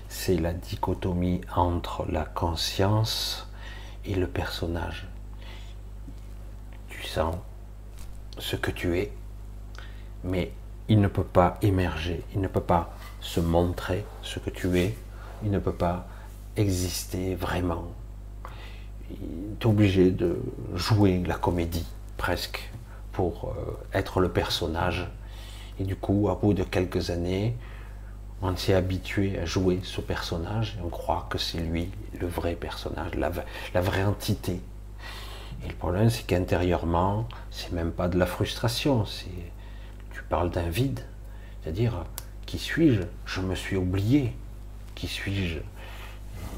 C'est 0.09 0.38
la 0.38 0.55
dichotomie 0.55 1.43
entre 1.55 2.06
la 2.10 2.24
conscience 2.24 3.47
et 4.06 4.14
le 4.14 4.26
personnage. 4.26 5.06
Tu 6.88 7.02
sens 7.02 7.36
ce 8.38 8.56
que 8.56 8.70
tu 8.70 8.98
es, 8.98 9.12
mais 10.24 10.52
il 10.88 11.02
ne 11.02 11.09
peut 11.09 11.22
pas 11.22 11.59
émerger, 11.60 12.24
il 12.34 12.40
ne 12.40 12.48
peut 12.48 12.60
pas 12.60 12.97
se 13.27 13.40
montrer 13.40 14.05
ce 14.23 14.39
que 14.39 14.51
tu 14.51 14.78
es, 14.78 14.97
il 15.43 15.51
ne 15.51 15.59
peut 15.59 15.74
pas 15.74 16.07
exister 16.57 17.35
vraiment. 17.35 17.89
Tu 19.09 19.66
es 19.66 19.66
obligé 19.66 20.11
de 20.12 20.40
jouer 20.74 21.23
la 21.27 21.35
comédie, 21.35 21.86
presque, 22.16 22.70
pour 23.12 23.48
euh, 23.48 23.98
être 23.98 24.20
le 24.20 24.31
personnage. 24.31 25.09
Et 25.81 25.85
du 25.85 25.97
coup, 25.97 26.28
à 26.31 26.36
bout 26.36 26.55
de 26.55 26.62
quelques 26.62 27.11
années, 27.11 27.57
on 28.43 28.57
s'est 28.57 28.74
habitué 28.74 29.39
à 29.40 29.44
jouer 29.44 29.81
ce 29.82 30.01
personnage 30.01 30.77
et 30.78 30.85
on 30.85 30.89
croit 30.89 31.27
que 31.28 31.39
c'est 31.39 31.59
lui 31.59 31.90
le 32.20 32.28
vrai 32.28 32.55
personnage, 32.55 33.15
la, 33.16 33.32
la 33.74 33.81
vraie 33.81 34.05
entité. 34.05 34.61
Et 35.65 35.69
le 35.69 35.74
problème, 35.74 36.11
c'est 36.11 36.27
qu'intérieurement, 36.27 37.27
c'est 37.51 37.73
même 37.73 37.90
pas 37.90 38.09
de 38.09 38.19
la 38.19 38.27
frustration, 38.27 39.05
c'est 39.05 39.27
tu 40.12 40.23
parles 40.23 40.51
d'un 40.51 40.69
vide, 40.69 41.01
c'est-à-dire 41.62 42.05
qui 42.47 42.59
suis-je? 42.59 43.02
Je 43.27 43.40
me 43.40 43.55
suis 43.55 43.77
oublié. 43.77 44.32
Qui 44.94 45.09
suis-je? 45.09 45.59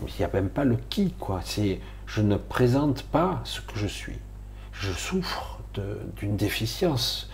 Il 0.06 0.15
n'y 0.19 0.24
a 0.24 0.31
même 0.32 0.51
pas 0.51 0.65
le 0.65 0.77
qui, 0.90 1.12
quoi. 1.12 1.40
C'est 1.44 1.81
je 2.06 2.23
ne 2.23 2.36
présente 2.36 3.02
pas 3.02 3.40
ce 3.44 3.60
que 3.60 3.77
je 3.77 3.86
suis. 3.86 4.19
Je 4.73 4.93
souffre 4.93 5.60
d'une 6.16 6.36
déficience, 6.36 7.31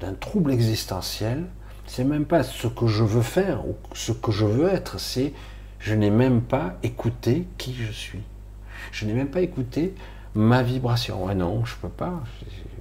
d'un 0.00 0.14
trouble 0.14 0.52
existentiel. 0.52 1.44
C'est 1.86 2.04
même 2.04 2.24
pas 2.24 2.42
ce 2.42 2.66
que 2.66 2.86
je 2.86 3.04
veux 3.04 3.22
faire 3.22 3.66
ou 3.66 3.76
ce 3.94 4.12
que 4.12 4.32
je 4.32 4.44
veux 4.44 4.68
être. 4.68 4.98
C'est 5.00 5.32
je 5.78 5.94
n'ai 5.94 6.10
même 6.10 6.42
pas 6.42 6.76
écouté 6.82 7.46
qui 7.58 7.74
je 7.74 7.92
suis. 7.92 8.22
Je 8.92 9.06
n'ai 9.06 9.12
même 9.12 9.30
pas 9.30 9.40
écouté 9.40 9.94
ma 10.34 10.62
vibration. 10.62 11.24
Ouais, 11.24 11.34
non, 11.34 11.64
je 11.64 11.76
peux 11.76 11.88
pas 11.88 12.22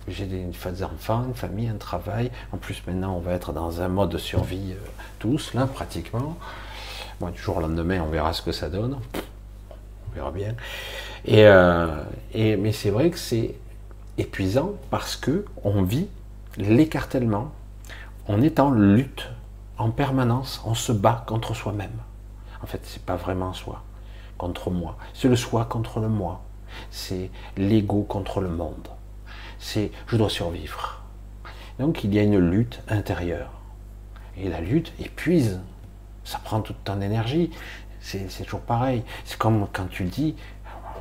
j'ai 0.07 0.25
des, 0.25 0.83
enfants, 0.83 1.25
une 1.27 1.33
famille, 1.33 1.67
un 1.67 1.77
travail. 1.77 2.31
En 2.51 2.57
plus, 2.57 2.81
maintenant, 2.85 3.15
on 3.15 3.19
va 3.19 3.33
être 3.33 3.53
dans 3.53 3.81
un 3.81 3.87
mode 3.87 4.09
de 4.09 4.17
survie 4.17 4.73
euh, 4.73 4.87
tous, 5.19 5.53
là, 5.53 5.65
pratiquement. 5.65 6.37
Bon, 7.19 7.29
du 7.29 7.39
jour 7.39 7.57
au 7.57 7.61
lendemain, 7.61 8.01
on 8.01 8.09
verra 8.09 8.33
ce 8.33 8.41
que 8.41 8.51
ça 8.51 8.69
donne. 8.69 8.97
On 9.15 10.15
verra 10.15 10.31
bien. 10.31 10.55
Et, 11.25 11.45
euh, 11.45 12.03
et 12.33 12.55
mais 12.55 12.71
c'est 12.71 12.91
vrai 12.91 13.09
que 13.09 13.17
c'est 13.17 13.55
épuisant 14.17 14.73
parce 14.91 15.15
que 15.15 15.45
on 15.63 15.81
vit 15.81 16.07
l'écartèlement. 16.57 17.51
On 18.27 18.41
est 18.41 18.59
en 18.59 18.71
lutte 18.71 19.29
en 19.77 19.89
permanence. 19.89 20.61
On 20.65 20.75
se 20.75 20.91
bat 20.91 21.23
contre 21.25 21.55
soi-même. 21.55 21.97
En 22.61 22.67
fait, 22.67 22.81
c'est 22.83 23.03
pas 23.03 23.15
vraiment 23.15 23.53
soi 23.53 23.83
contre 24.37 24.69
moi. 24.69 24.97
C'est 25.13 25.29
le 25.29 25.35
soi 25.35 25.65
contre 25.65 25.99
le 25.99 26.09
moi. 26.09 26.41
C'est 26.91 27.31
l'ego 27.57 28.03
contre 28.03 28.41
le 28.41 28.49
monde 28.49 28.87
c'est 29.65 29.89
je 30.07 30.15
dois 30.15 30.29
survivre. 30.29 31.01
Donc 31.79 32.03
il 32.03 32.13
y 32.13 32.19
a 32.19 32.21
une 32.21 32.37
lutte 32.37 32.81
intérieure. 32.87 33.49
Et 34.37 34.47
la 34.47 34.61
lutte 34.61 34.93
épuise. 34.99 35.59
Ça 36.23 36.39
prend 36.43 36.61
toute 36.61 36.83
ton 36.83 37.01
énergie. 37.01 37.49
C'est 37.99 38.43
toujours 38.43 38.61
pareil. 38.61 39.03
C'est 39.25 39.37
comme 39.37 39.67
quand 39.73 39.87
tu 39.87 40.03
dis, 40.03 40.35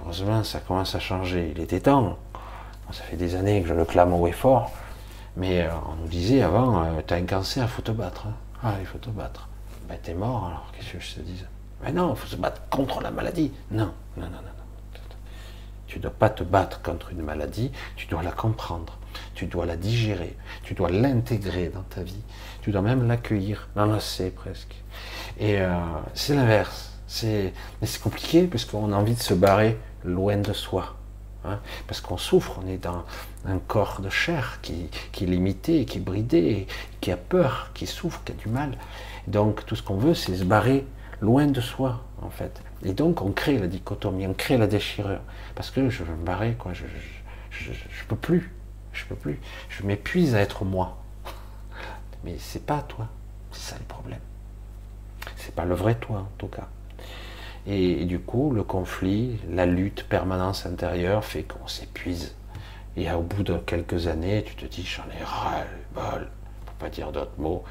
heureusement 0.02 0.42
ça 0.44 0.60
commence 0.60 0.94
à 0.94 0.98
changer. 0.98 1.52
Il 1.54 1.62
était 1.62 1.80
temps. 1.80 2.18
Ça 2.90 3.02
fait 3.02 3.16
des 3.16 3.34
années 3.34 3.60
que 3.62 3.68
je 3.68 3.74
le 3.74 3.84
clame 3.84 4.14
haut 4.14 4.26
et 4.26 4.32
fort. 4.32 4.70
Mais 5.36 5.62
euh, 5.62 5.70
on 5.90 6.02
nous 6.02 6.08
disait 6.08 6.42
avant, 6.42 6.84
euh, 6.84 7.00
tu 7.06 7.12
as 7.12 7.16
un 7.16 7.24
cancer, 7.24 7.64
il 7.64 7.68
faut 7.68 7.82
te 7.82 7.90
battre. 7.90 8.26
Hein. 8.28 8.34
Ah, 8.62 8.74
il 8.80 8.86
faut 8.86 8.98
te 8.98 9.10
battre. 9.10 9.48
Ben 9.88 9.98
t'es 10.02 10.14
mort 10.14 10.46
alors, 10.46 10.72
qu'est-ce 10.72 10.92
que 10.92 11.00
je 11.00 11.14
te 11.16 11.20
dis 11.20 11.42
Mais 11.82 11.92
non, 11.92 12.14
il 12.14 12.16
faut 12.16 12.28
se 12.28 12.36
battre 12.36 12.62
contre 12.70 13.00
la 13.00 13.10
maladie. 13.10 13.52
Non, 13.70 13.92
non, 14.16 14.26
non, 14.26 14.30
non. 14.30 14.53
Tu 15.94 16.00
ne 16.00 16.02
dois 16.02 16.12
pas 16.12 16.28
te 16.28 16.42
battre 16.42 16.82
contre 16.82 17.12
une 17.12 17.22
maladie, 17.22 17.70
tu 17.94 18.08
dois 18.08 18.24
la 18.24 18.32
comprendre, 18.32 18.98
tu 19.36 19.46
dois 19.46 19.64
la 19.64 19.76
digérer, 19.76 20.36
tu 20.64 20.74
dois 20.74 20.90
l'intégrer 20.90 21.68
dans 21.68 21.84
ta 21.84 22.02
vie, 22.02 22.20
tu 22.62 22.72
dois 22.72 22.82
même 22.82 23.06
l'accueillir, 23.06 23.68
l'enlacer 23.76 24.32
presque. 24.32 24.74
Et 25.38 25.60
euh, 25.60 25.78
c'est 26.12 26.34
l'inverse. 26.34 26.98
C'est, 27.06 27.52
mais 27.80 27.86
c'est 27.86 28.02
compliqué 28.02 28.48
parce 28.48 28.64
qu'on 28.64 28.92
a 28.92 28.96
envie 28.96 29.14
de 29.14 29.20
se 29.20 29.34
barrer 29.34 29.78
loin 30.02 30.36
de 30.36 30.52
soi. 30.52 30.96
Hein, 31.44 31.60
parce 31.86 32.00
qu'on 32.00 32.16
souffre, 32.16 32.58
on 32.60 32.66
est 32.66 32.78
dans 32.78 33.04
un 33.44 33.58
corps 33.58 34.00
de 34.00 34.10
chair 34.10 34.58
qui, 34.62 34.88
qui 35.12 35.22
est 35.22 35.28
limité, 35.28 35.84
qui 35.84 35.98
est 35.98 36.00
bridé, 36.00 36.66
qui 37.00 37.12
a 37.12 37.16
peur, 37.16 37.70
qui 37.72 37.86
souffre, 37.86 38.20
qui 38.24 38.32
a 38.32 38.34
du 38.34 38.48
mal. 38.48 38.76
Donc 39.28 39.64
tout 39.64 39.76
ce 39.76 39.82
qu'on 39.84 39.98
veut, 39.98 40.14
c'est 40.14 40.34
se 40.34 40.42
barrer 40.42 40.84
loin 41.20 41.46
de 41.46 41.60
soi, 41.60 42.02
Et 42.84 42.92
donc, 42.92 43.22
on 43.22 43.32
crée 43.32 43.58
la 43.58 43.66
dichotomie, 43.66 44.26
on 44.26 44.34
crée 44.34 44.58
la 44.58 44.66
déchirure. 44.66 45.20
Parce 45.54 45.70
que 45.70 45.88
je 45.88 46.04
veux 46.04 46.14
me 46.14 46.24
barrer, 46.24 46.54
quoi. 46.58 46.72
Je, 46.72 46.84
je, 47.50 48.04
peux 48.08 48.16
plus. 48.16 48.52
Je 48.92 49.04
peux 49.06 49.14
plus. 49.14 49.38
Je 49.68 49.84
m'épuise 49.84 50.34
à 50.34 50.40
être 50.40 50.64
moi. 50.64 50.98
Mais 52.24 52.36
c'est 52.38 52.64
pas 52.64 52.82
toi. 52.82 53.08
C'est 53.52 53.72
ça 53.72 53.76
le 53.78 53.84
problème. 53.84 54.20
C'est 55.36 55.54
pas 55.54 55.64
le 55.64 55.74
vrai 55.74 55.94
toi, 55.94 56.20
en 56.20 56.32
tout 56.38 56.48
cas. 56.48 56.68
Et, 57.66 58.04
du 58.04 58.18
coup, 58.18 58.50
le 58.50 58.62
conflit, 58.62 59.38
la 59.50 59.64
lutte, 59.64 60.04
permanence 60.08 60.66
intérieure 60.66 61.24
fait 61.24 61.44
qu'on 61.44 61.66
s'épuise. 61.66 62.34
Et 62.96 63.10
au 63.10 63.22
bout 63.22 63.42
de 63.42 63.56
quelques 63.56 64.06
années, 64.06 64.44
tu 64.44 64.54
te 64.54 64.66
dis, 64.66 64.84
j'en 64.84 65.04
ai 65.04 65.24
ras-le-bol, 65.24 66.28
pour 66.66 66.74
pas 66.76 66.90
dire 66.90 67.10
d'autres 67.10 67.38
mots, 67.38 67.64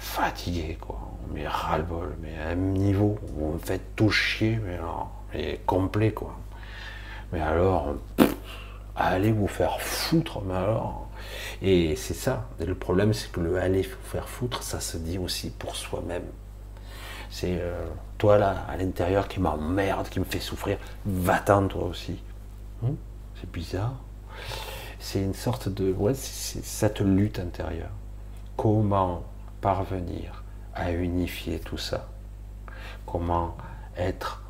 fatigué, 0.00 0.78
quoi. 0.80 0.98
Mais 1.32 1.46
ras-le-bol, 1.46 2.16
mais 2.20 2.36
à 2.38 2.48
un 2.48 2.54
niveau 2.56 3.18
on 3.38 3.52
me 3.52 3.58
fait 3.58 3.80
tout 3.94 4.10
chier, 4.10 4.58
mais 4.64 4.74
alors, 4.74 5.12
mais 5.32 5.60
complet, 5.66 6.12
quoi. 6.12 6.36
Mais 7.32 7.40
alors, 7.40 7.94
allez 8.96 9.30
vous 9.30 9.46
faire 9.46 9.80
foutre, 9.80 10.40
mais 10.42 10.54
alors. 10.54 11.08
Et 11.62 11.94
c'est 11.96 12.14
ça. 12.14 12.48
le 12.58 12.74
problème, 12.74 13.12
c'est 13.12 13.30
que 13.30 13.40
le 13.40 13.58
aller 13.58 13.82
vous 13.82 14.08
faire 14.10 14.28
foutre, 14.28 14.62
ça 14.62 14.80
se 14.80 14.96
dit 14.96 15.18
aussi 15.18 15.50
pour 15.50 15.76
soi-même. 15.76 16.24
C'est 17.30 17.58
euh, 17.60 17.86
toi 18.18 18.38
là, 18.38 18.64
à 18.68 18.76
l'intérieur, 18.76 19.28
qui 19.28 19.38
m'emmerde, 19.38 20.08
qui 20.08 20.18
me 20.18 20.24
fait 20.24 20.40
souffrir, 20.40 20.78
va-t'en 21.06 21.68
toi 21.68 21.84
aussi. 21.84 22.20
Hum, 22.82 22.96
c'est 23.38 23.50
bizarre. 23.50 23.94
C'est 24.98 25.20
une 25.22 25.34
sorte 25.34 25.68
de. 25.68 25.92
Ouais, 25.92 26.14
c'est 26.14 26.64
cette 26.64 27.00
lutte 27.00 27.38
intérieure. 27.38 27.90
Comment 28.56 29.22
parvenir 29.60 30.44
à 30.74 30.92
unifier 30.92 31.60
tout 31.60 31.78
ça 31.78 32.08
Comment 33.06 33.56
être 33.96 34.42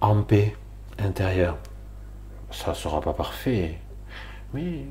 en 0.00 0.22
paix 0.22 0.54
intérieure 0.98 1.56
Ça 2.50 2.70
ne 2.70 2.76
sera 2.76 3.00
pas 3.00 3.12
parfait, 3.12 3.78
mais 4.52 4.84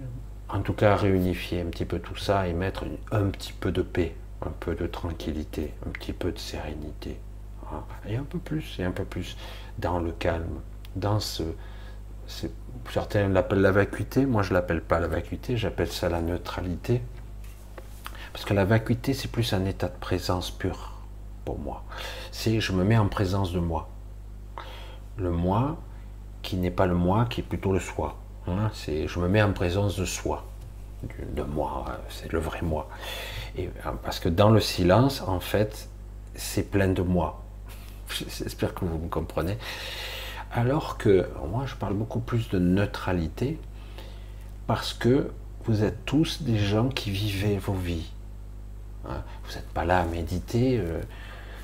en 0.49 0.61
tout 0.61 0.73
cas 0.73 0.95
réunifier 0.95 1.61
un 1.61 1.65
petit 1.65 1.85
peu 1.85 1.99
tout 1.99 2.15
ça 2.15 2.47
et 2.47 2.53
mettre 2.53 2.85
un 3.11 3.29
petit 3.29 3.53
peu 3.53 3.71
de 3.71 3.81
paix, 3.81 4.15
un 4.45 4.51
peu 4.59 4.75
de 4.75 4.87
tranquillité, 4.87 5.73
un 5.85 5.91
petit 5.91 6.13
peu 6.13 6.31
de 6.31 6.39
sérénité. 6.39 7.19
Hein. 7.71 7.83
Et 8.07 8.15
un 8.15 8.23
peu 8.23 8.39
plus, 8.39 8.77
et 8.79 8.83
un 8.83 8.91
peu 8.91 9.05
plus 9.05 9.37
dans 9.79 9.99
le 9.99 10.11
calme, 10.11 10.61
dans 10.95 11.19
ce, 11.19 11.43
certains 12.89 13.27
l'appellent 13.29 13.61
la 13.61 13.71
vacuité, 13.71 14.25
moi 14.25 14.43
je 14.43 14.53
l'appelle 14.53 14.81
pas 14.81 14.99
la 14.99 15.07
vacuité, 15.07 15.57
j'appelle 15.57 15.91
ça 15.91 16.09
la 16.09 16.21
neutralité. 16.21 17.01
Parce 18.35 18.43
que 18.43 18.53
la 18.53 18.65
vacuité, 18.65 19.13
c'est 19.13 19.29
plus 19.29 19.53
un 19.53 19.63
état 19.63 19.87
de 19.87 19.97
présence 19.97 20.51
pur 20.51 20.91
pour 21.45 21.57
moi. 21.57 21.85
C'est 22.33 22.59
je 22.59 22.73
me 22.73 22.83
mets 22.83 22.97
en 22.97 23.07
présence 23.07 23.53
de 23.53 23.59
moi. 23.59 23.87
Le 25.15 25.31
moi 25.31 25.77
qui 26.41 26.57
n'est 26.57 26.69
pas 26.69 26.85
le 26.85 26.95
moi, 26.95 27.27
qui 27.29 27.39
est 27.39 27.45
plutôt 27.45 27.71
le 27.71 27.79
soi. 27.79 28.17
Hein. 28.45 28.71
c'est 28.73 29.07
je 29.07 29.19
me 29.21 29.29
mets 29.29 29.41
en 29.41 29.53
présence 29.53 29.95
de 29.95 30.03
soi, 30.03 30.45
de 31.33 31.43
moi, 31.43 31.85
c'est 32.09 32.29
le 32.33 32.39
vrai 32.39 32.61
moi. 32.61 32.89
Et, 33.57 33.67
euh, 33.67 33.91
parce 34.03 34.19
que 34.19 34.27
dans 34.27 34.49
le 34.49 34.59
silence, 34.59 35.21
en 35.21 35.39
fait, 35.39 35.87
c'est 36.35 36.69
plein 36.69 36.89
de 36.89 37.03
moi. 37.03 37.41
J'espère 38.09 38.73
que 38.73 38.83
vous 38.83 38.97
me 38.97 39.07
comprenez. 39.07 39.57
Alors 40.51 40.97
que 40.97 41.29
moi, 41.49 41.63
je 41.67 41.75
parle 41.75 41.93
beaucoup 41.93 42.19
plus 42.19 42.49
de 42.49 42.59
neutralité 42.59 43.57
parce 44.67 44.93
que 44.93 45.31
vous 45.63 45.85
êtes 45.85 46.03
tous 46.03 46.41
des 46.41 46.57
gens 46.57 46.89
qui 46.89 47.11
vivez 47.11 47.57
vos 47.57 47.71
vies 47.71 48.11
Hein. 48.14 48.14
Vous 49.07 49.55
n'êtes 49.55 49.69
pas 49.69 49.85
là 49.85 49.99
à 50.01 50.05
méditer 50.05 50.77
euh, 50.77 51.01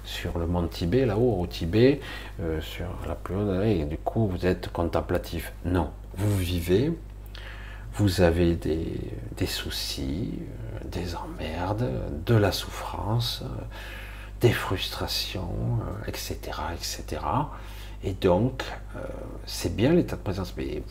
sur 0.03 0.37
le 0.37 0.47
mont 0.47 0.67
Tibet, 0.67 1.05
là-haut, 1.05 1.41
au 1.41 1.47
Tibet, 1.47 2.01
euh, 2.39 2.61
sur 2.61 2.87
la 3.07 3.15
plus 3.15 3.35
haute, 3.35 3.63
et 3.65 3.85
du 3.85 3.97
coup 3.97 4.27
vous 4.27 4.45
êtes 4.45 4.71
contemplatif. 4.71 5.53
Non, 5.65 5.91
vous 6.15 6.37
vivez, 6.37 6.91
vous 7.93 8.21
avez 8.21 8.55
des, 8.55 9.45
soucis, 9.45 10.39
euh, 10.39 10.87
des 10.87 11.15
emmerdes, 11.15 11.89
de 12.25 12.35
la 12.35 12.51
souffrance, 12.51 13.43
des 14.39 14.51
frustrations, 14.51 15.79
etc., 16.07 16.37
etc. 16.73 17.21
Et 18.03 18.13
donc, 18.13 18.63
c'est 19.45 19.75
bien 19.75 19.93
l'état 19.93 20.15
de 20.15 20.21
présence, 20.21 20.55
mais 20.57 20.81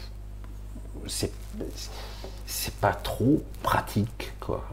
c'est 1.07 2.75
pas 2.81 2.93
trop 2.93 3.43
pratique 3.63 4.33
quoi. 4.39 4.65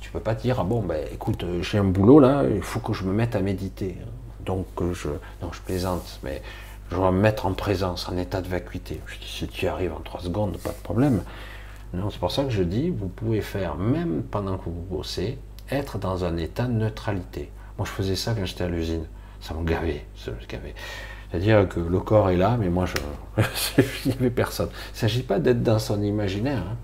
Tu 0.00 0.10
peux 0.10 0.20
pas 0.20 0.34
dire 0.34 0.60
ah 0.60 0.64
bon 0.64 0.82
ben 0.82 1.06
écoute 1.12 1.44
j'ai 1.60 1.78
un 1.78 1.84
boulot 1.84 2.20
là 2.20 2.44
il 2.52 2.62
faut 2.62 2.80
que 2.80 2.92
je 2.92 3.04
me 3.04 3.12
mette 3.12 3.36
à 3.36 3.40
méditer 3.40 3.96
donc 4.44 4.66
je 4.92 5.08
non 5.42 5.52
je 5.52 5.60
plaisante 5.60 6.20
mais 6.22 6.42
je 6.90 6.96
dois 6.96 7.12
me 7.12 7.20
mettre 7.20 7.46
en 7.46 7.52
présence 7.52 8.08
en 8.08 8.16
état 8.16 8.40
de 8.40 8.48
vacuité. 8.48 9.00
Je 9.06 9.18
dis 9.18 9.26
si 9.28 9.46
tu 9.46 9.66
arrives 9.66 9.92
en 9.92 10.00
trois 10.00 10.20
secondes 10.20 10.56
pas 10.58 10.70
de 10.70 10.82
problème. 10.82 11.22
Non 11.94 12.10
c'est 12.10 12.18
pour 12.18 12.32
ça 12.32 12.44
que 12.44 12.50
je 12.50 12.62
dis 12.62 12.90
vous 12.90 13.08
pouvez 13.08 13.40
faire 13.40 13.76
même 13.76 14.22
pendant 14.22 14.58
que 14.58 14.64
vous 14.64 14.84
bossez 14.90 15.38
être 15.70 15.98
dans 15.98 16.24
un 16.24 16.36
état 16.36 16.64
de 16.64 16.72
neutralité. 16.72 17.50
Moi 17.76 17.86
je 17.86 17.92
faisais 17.92 18.16
ça 18.16 18.34
quand 18.34 18.44
j'étais 18.44 18.64
à 18.64 18.68
l'usine 18.68 19.06
ça 19.40 19.54
me 19.54 19.64
gavait 19.64 20.06
ça 20.16 20.32
me 20.32 20.46
gavait. 20.46 20.74
C'est-à-dire 21.30 21.68
que 21.68 21.80
le 21.80 22.00
corps 22.00 22.30
est 22.30 22.36
là, 22.36 22.56
mais 22.58 22.70
moi, 22.70 22.86
je, 22.86 22.96
n'y 24.06 24.12
avait 24.12 24.30
personne. 24.30 24.68
Il 24.70 24.94
ne 24.94 24.98
s'agit 24.98 25.22
pas 25.22 25.38
d'être 25.38 25.62
dans 25.62 25.78
son 25.78 26.02
imaginaire. 26.02 26.58
Hein. 26.58 26.76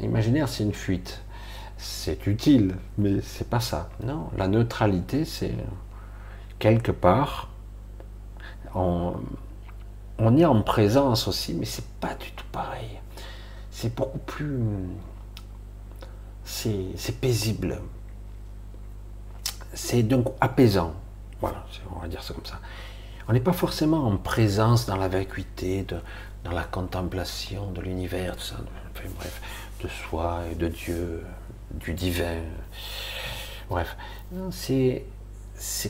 L'imaginaire, 0.00 0.48
c'est 0.48 0.64
une 0.64 0.74
fuite. 0.74 1.22
C'est 1.78 2.26
utile, 2.26 2.74
mais 2.98 3.20
c'est 3.22 3.48
pas 3.48 3.60
ça. 3.60 3.88
Non, 4.02 4.30
la 4.36 4.48
neutralité, 4.48 5.24
c'est 5.24 5.54
quelque 6.58 6.90
part, 6.90 7.48
on, 8.74 9.14
on 10.18 10.36
est 10.36 10.44
en 10.44 10.60
présence 10.62 11.28
aussi, 11.28 11.54
mais 11.54 11.64
c'est 11.64 11.86
pas 12.00 12.14
du 12.14 12.32
tout 12.32 12.44
pareil. 12.50 12.98
C'est 13.70 13.94
beaucoup 13.94 14.18
plus, 14.18 14.60
c'est 16.44 17.20
paisible. 17.20 17.80
C'est 19.72 20.02
donc 20.02 20.34
apaisant. 20.40 20.94
Voilà, 21.40 21.64
on 21.94 22.00
va 22.00 22.08
dire 22.08 22.22
ça 22.22 22.34
comme 22.34 22.44
ça. 22.44 22.58
On 23.28 23.32
n'est 23.32 23.40
pas 23.40 23.52
forcément 23.52 24.04
en 24.04 24.16
présence 24.16 24.86
dans 24.86 24.96
la 24.96 25.06
vacuité, 25.06 25.86
dans 26.42 26.50
la 26.50 26.64
contemplation 26.64 27.70
de 27.70 27.80
l'univers, 27.82 28.34
tout 28.34 28.42
ça, 28.42 28.56
bref, 28.94 29.40
de 29.84 29.88
soi 29.88 30.40
et 30.50 30.56
de 30.56 30.66
Dieu, 30.66 31.24
du 31.72 31.94
divin. 31.94 32.42
Bref, 33.68 33.96
c'est 34.50 35.04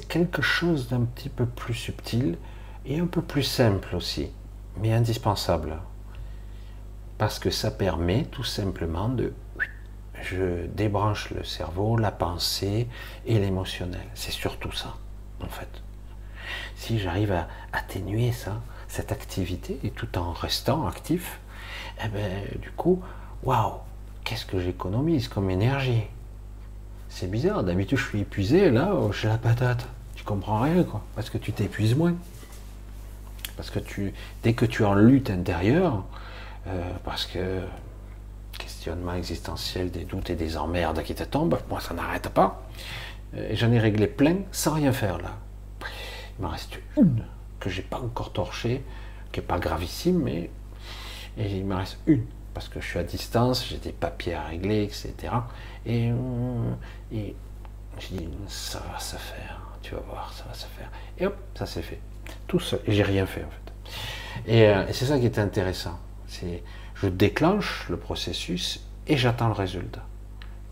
quelque 0.08 0.42
chose 0.42 0.88
d'un 0.88 1.02
petit 1.02 1.28
peu 1.28 1.46
plus 1.46 1.74
subtil 1.74 2.36
et 2.86 2.98
un 2.98 3.06
peu 3.06 3.22
plus 3.22 3.42
simple 3.42 3.94
aussi, 3.94 4.30
mais 4.80 4.92
indispensable. 4.92 5.78
Parce 7.18 7.38
que 7.38 7.50
ça 7.50 7.70
permet 7.70 8.24
tout 8.24 8.44
simplement 8.44 9.08
de... 9.08 9.32
Je 10.20 10.66
débranche 10.66 11.30
le 11.30 11.44
cerveau, 11.44 11.96
la 11.96 12.10
pensée 12.10 12.88
et 13.26 13.38
l'émotionnel. 13.38 14.06
C'est 14.14 14.32
surtout 14.32 14.72
ça, 14.72 14.96
en 15.40 15.48
fait 15.48 15.82
si 16.76 16.98
j'arrive 16.98 17.32
à 17.32 17.48
atténuer 17.72 18.32
ça, 18.32 18.60
cette 18.86 19.12
activité, 19.12 19.78
et 19.82 19.90
tout 19.90 20.16
en 20.18 20.32
restant 20.32 20.86
actif, 20.86 21.40
eh 22.02 22.08
ben, 22.08 22.44
du 22.60 22.70
coup, 22.70 23.02
waouh, 23.42 23.74
qu'est-ce 24.28 24.44
que 24.44 24.60
j'économise 24.60 25.26
comme 25.28 25.50
énergie? 25.50 26.02
C'est 27.08 27.30
bizarre, 27.30 27.64
d'habitude 27.64 27.96
je 27.96 28.04
suis 28.04 28.20
épuisé, 28.20 28.70
là, 28.70 28.92
oh, 28.94 29.10
j'ai 29.10 29.28
la 29.28 29.38
patate. 29.38 29.88
Tu 30.14 30.22
comprends 30.22 30.60
rien, 30.60 30.84
quoi, 30.84 31.02
parce 31.16 31.30
que 31.30 31.38
tu 31.38 31.52
t'épuises 31.52 31.96
moins. 31.96 32.14
Parce 33.56 33.70
que 33.70 33.78
tu, 33.78 34.12
dès 34.42 34.52
que 34.52 34.66
tu 34.66 34.82
es 34.82 34.86
en 34.86 34.94
lutte 34.94 35.30
intérieure, 35.30 36.04
euh, 36.66 36.92
parce 37.04 37.24
que 37.24 37.62
questionnement 38.58 39.14
existentiel, 39.14 39.90
des 39.90 40.04
doutes 40.04 40.28
et 40.28 40.34
des 40.34 40.58
emmerdes 40.58 41.02
qui 41.02 41.14
te 41.14 41.24
tombent, 41.24 41.58
moi 41.70 41.80
ça 41.80 41.94
n'arrête 41.94 42.28
pas. 42.28 42.62
Euh, 43.34 43.48
J'en 43.54 43.72
ai 43.72 43.78
réglé 43.78 44.06
plein 44.06 44.36
sans 44.52 44.74
rien 44.74 44.92
faire 44.92 45.18
là. 45.18 45.38
Il 46.38 46.42
m'en 46.42 46.50
reste 46.50 46.78
une 46.98 47.24
que 47.60 47.70
j'ai 47.70 47.82
pas 47.82 47.98
encore 47.98 48.32
torchée, 48.32 48.84
qui 49.32 49.40
est 49.40 49.42
pas 49.42 49.58
gravissime, 49.58 50.20
mais 50.22 50.50
il 51.38 51.64
me 51.64 51.76
reste 51.76 51.98
une 52.06 52.26
parce 52.58 52.68
que 52.68 52.80
je 52.80 52.86
suis 52.88 52.98
à 52.98 53.04
distance, 53.04 53.64
j'ai 53.68 53.76
des 53.76 53.92
papiers 53.92 54.34
à 54.34 54.42
régler, 54.42 54.82
etc. 54.82 55.14
Et, 55.86 56.10
euh, 56.10 56.72
et 57.12 57.36
je 58.00 58.08
dis 58.08 58.28
ça 58.48 58.82
va 58.92 58.98
se 58.98 59.14
faire, 59.14 59.60
tu 59.80 59.94
vas 59.94 60.00
voir, 60.00 60.32
ça 60.32 60.42
va 60.48 60.54
se 60.54 60.66
faire. 60.66 60.90
Et 61.18 61.26
hop, 61.28 61.36
ça 61.54 61.66
s'est 61.66 61.82
fait, 61.82 62.00
tout 62.48 62.58
seul. 62.58 62.80
J'ai 62.88 63.04
rien 63.04 63.26
fait 63.26 63.44
en 63.44 63.48
fait. 63.48 64.50
Et, 64.52 64.66
euh, 64.66 64.92
c'est 64.92 65.04
ça 65.04 65.20
qui 65.20 65.26
est 65.26 65.38
intéressant. 65.38 66.00
C'est 66.26 66.64
je 66.96 67.06
déclenche 67.06 67.86
le 67.88 67.96
processus 67.96 68.84
et 69.06 69.16
j'attends 69.16 69.46
le 69.46 69.54
résultat. 69.54 70.04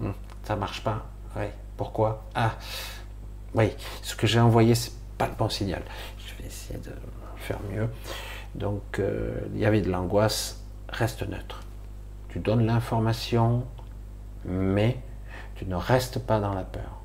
Hmm, 0.01 0.11
ça 0.43 0.57
marche 0.57 0.83
pas. 0.83 1.07
Oui. 1.37 1.47
Pourquoi? 1.77 2.25
Ah, 2.35 2.57
oui. 3.55 3.71
Ce 4.03 4.17
que 4.17 4.27
j'ai 4.27 4.41
envoyé, 4.41 4.75
c'est 4.75 4.91
pas 5.19 5.29
le 5.29 5.35
bon 5.35 5.49
signal. 5.49 5.83
Je 6.19 6.43
vais 6.43 6.49
essayer 6.49 6.81
de 6.81 6.91
faire 7.37 7.61
mieux. 7.71 7.89
Donc, 8.57 8.99
euh, 8.99 9.39
il 9.55 9.61
y 9.61 9.67
avait 9.67 9.83
de 9.83 9.91
l'angoisse, 9.91 10.65
reste 10.89 11.23
neutre. 11.23 11.61
Tu 12.37 12.43
donnes 12.43 12.67
l'information, 12.67 13.65
mais 14.45 15.01
tu 15.55 15.65
ne 15.65 15.75
restes 15.75 16.19
pas 16.19 16.39
dans 16.39 16.53
la 16.53 16.65
peur. 16.65 17.01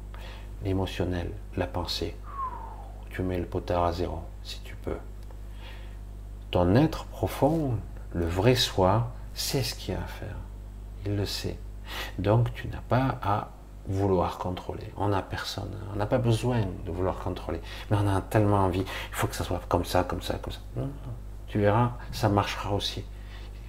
L'émotionnel, 0.61 1.31
la 1.55 1.67
pensée, 1.67 2.17
tu 3.11 3.21
mets 3.21 3.39
le 3.39 3.45
potard 3.45 3.85
à 3.85 3.93
zéro, 3.93 4.19
si 4.43 4.59
tu 4.59 4.75
peux. 4.75 4.97
Ton 6.51 6.75
être 6.75 7.05
profond, 7.05 7.77
le 8.13 8.25
vrai 8.25 8.55
soi, 8.55 9.13
sait 9.33 9.63
ce 9.63 9.73
qu'il 9.73 9.93
y 9.93 9.97
a 9.97 10.01
à 10.01 10.05
faire. 10.05 10.35
Il 11.05 11.15
le 11.15 11.25
sait. 11.25 11.57
Donc, 12.19 12.53
tu 12.53 12.67
n'as 12.67 12.81
pas 12.89 13.17
à 13.23 13.51
vouloir 13.87 14.37
contrôler. 14.37 14.91
On 14.97 15.07
n'a 15.07 15.21
personne. 15.21 15.71
On 15.93 15.95
n'a 15.95 16.07
pas 16.07 16.17
besoin 16.17 16.59
de 16.85 16.91
vouloir 16.91 17.19
contrôler. 17.19 17.61
Mais 17.89 17.95
on 17.97 18.05
a 18.05 18.19
tellement 18.19 18.65
envie. 18.65 18.81
Il 18.81 19.15
faut 19.15 19.27
que 19.27 19.35
ça 19.37 19.45
soit 19.45 19.61
comme 19.69 19.85
ça, 19.85 20.03
comme 20.03 20.21
ça, 20.21 20.33
comme 20.39 20.51
ça. 20.51 20.59
Tu 21.47 21.57
verras, 21.57 21.93
ça 22.11 22.27
marchera 22.27 22.73
aussi. 22.73 23.05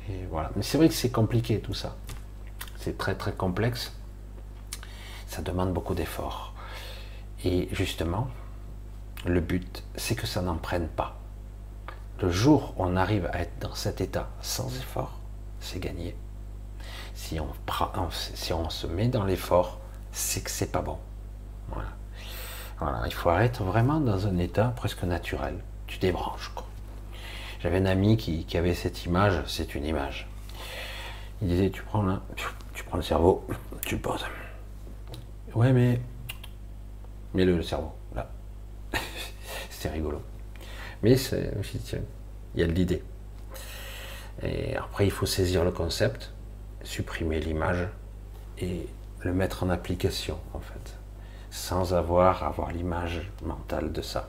Mais 0.09 0.63
c'est 0.63 0.79
vrai 0.79 0.89
que 0.89 0.95
c'est 0.95 1.11
compliqué 1.11 1.61
tout 1.61 1.75
ça. 1.75 1.97
C'est 2.77 2.99
très 2.99 3.15
très 3.15 3.33
complexe. 3.33 3.93
Ça 5.27 5.43
demande 5.43 5.73
beaucoup 5.73 5.95
d'efforts. 5.95 6.55
Et 7.45 7.69
justement, 7.73 8.29
le 9.25 9.41
but, 9.41 9.85
c'est 9.97 10.15
que 10.15 10.27
ça 10.27 10.43
n'en 10.43 10.57
prenne 10.57 10.89
pas. 10.89 11.19
Le 12.21 12.31
jour 12.31 12.75
où 12.77 12.85
on 12.85 12.97
arrive 12.97 13.27
à 13.33 13.41
être 13.41 13.59
dans 13.61 13.75
cet 13.75 14.01
état 14.01 14.29
sans 14.41 14.69
effort, 14.77 15.19
c'est 15.61 15.81
gagné. 15.81 16.17
Si 17.15 17.39
on, 17.41 18.71
se 18.71 18.87
met 18.87 19.09
dans 19.09 19.25
l'effort, 19.25 19.81
c'est 20.13 20.43
que 20.43 20.51
c'est 20.51 20.73
pas 20.73 20.83
bon. 20.83 20.99
Voilà. 21.69 23.07
Il 23.07 23.15
faut 23.15 23.31
être 23.31 23.63
vraiment 23.63 24.01
dans 24.01 24.27
un 24.27 24.39
état 24.39 24.73
presque 24.77 25.05
naturel. 25.05 25.59
Tu 25.87 25.99
débranches. 25.99 26.53
J'avais 27.63 27.79
un 27.79 27.87
ami 27.87 28.17
qui, 28.17 28.57
avait 28.57 28.75
cette 28.75 29.05
image, 29.05 29.41
c'est 29.47 29.77
une 29.77 29.85
image. 29.85 30.27
Il 31.41 31.49
disait, 31.49 31.71
tu 31.71 31.83
prends 31.83 32.03
là, 32.03 32.21
tu 32.75 32.83
prends 32.83 32.97
le 32.97 33.05
cerveau, 33.05 33.47
tu 33.83 33.95
le 33.95 34.01
poses. 34.01 34.25
Ouais, 35.55 35.73
mais 35.73 36.01
mets 37.35 37.45
le, 37.45 37.63
cerveau, 37.63 37.93
là. 38.17 38.29
c'est 39.71 39.91
rigolo. 39.91 40.21
Mais 41.05 41.17
c'est, 41.17 41.53
il 42.55 42.61
y 42.61 42.65
a 42.65 42.67
de 42.67 42.73
l'idée. 42.73 43.05
Et 44.43 44.75
après, 44.77 45.05
il 45.05 45.13
faut 45.13 45.27
saisir 45.27 45.65
le 45.65 45.71
concept, 45.71 46.33
supprimer 46.83 47.39
l'image 47.39 47.87
et 48.59 48.89
le 49.21 49.33
mettre 49.33 49.63
en 49.63 49.71
application, 49.71 50.37
en 50.53 50.61
fait, 50.61 50.97
sans 51.51 51.95
avoir 51.95 52.43
avoir 52.43 52.73
l'image 52.73 53.31
mentale 53.45 53.93
de 53.93 54.03
ça. 54.03 54.29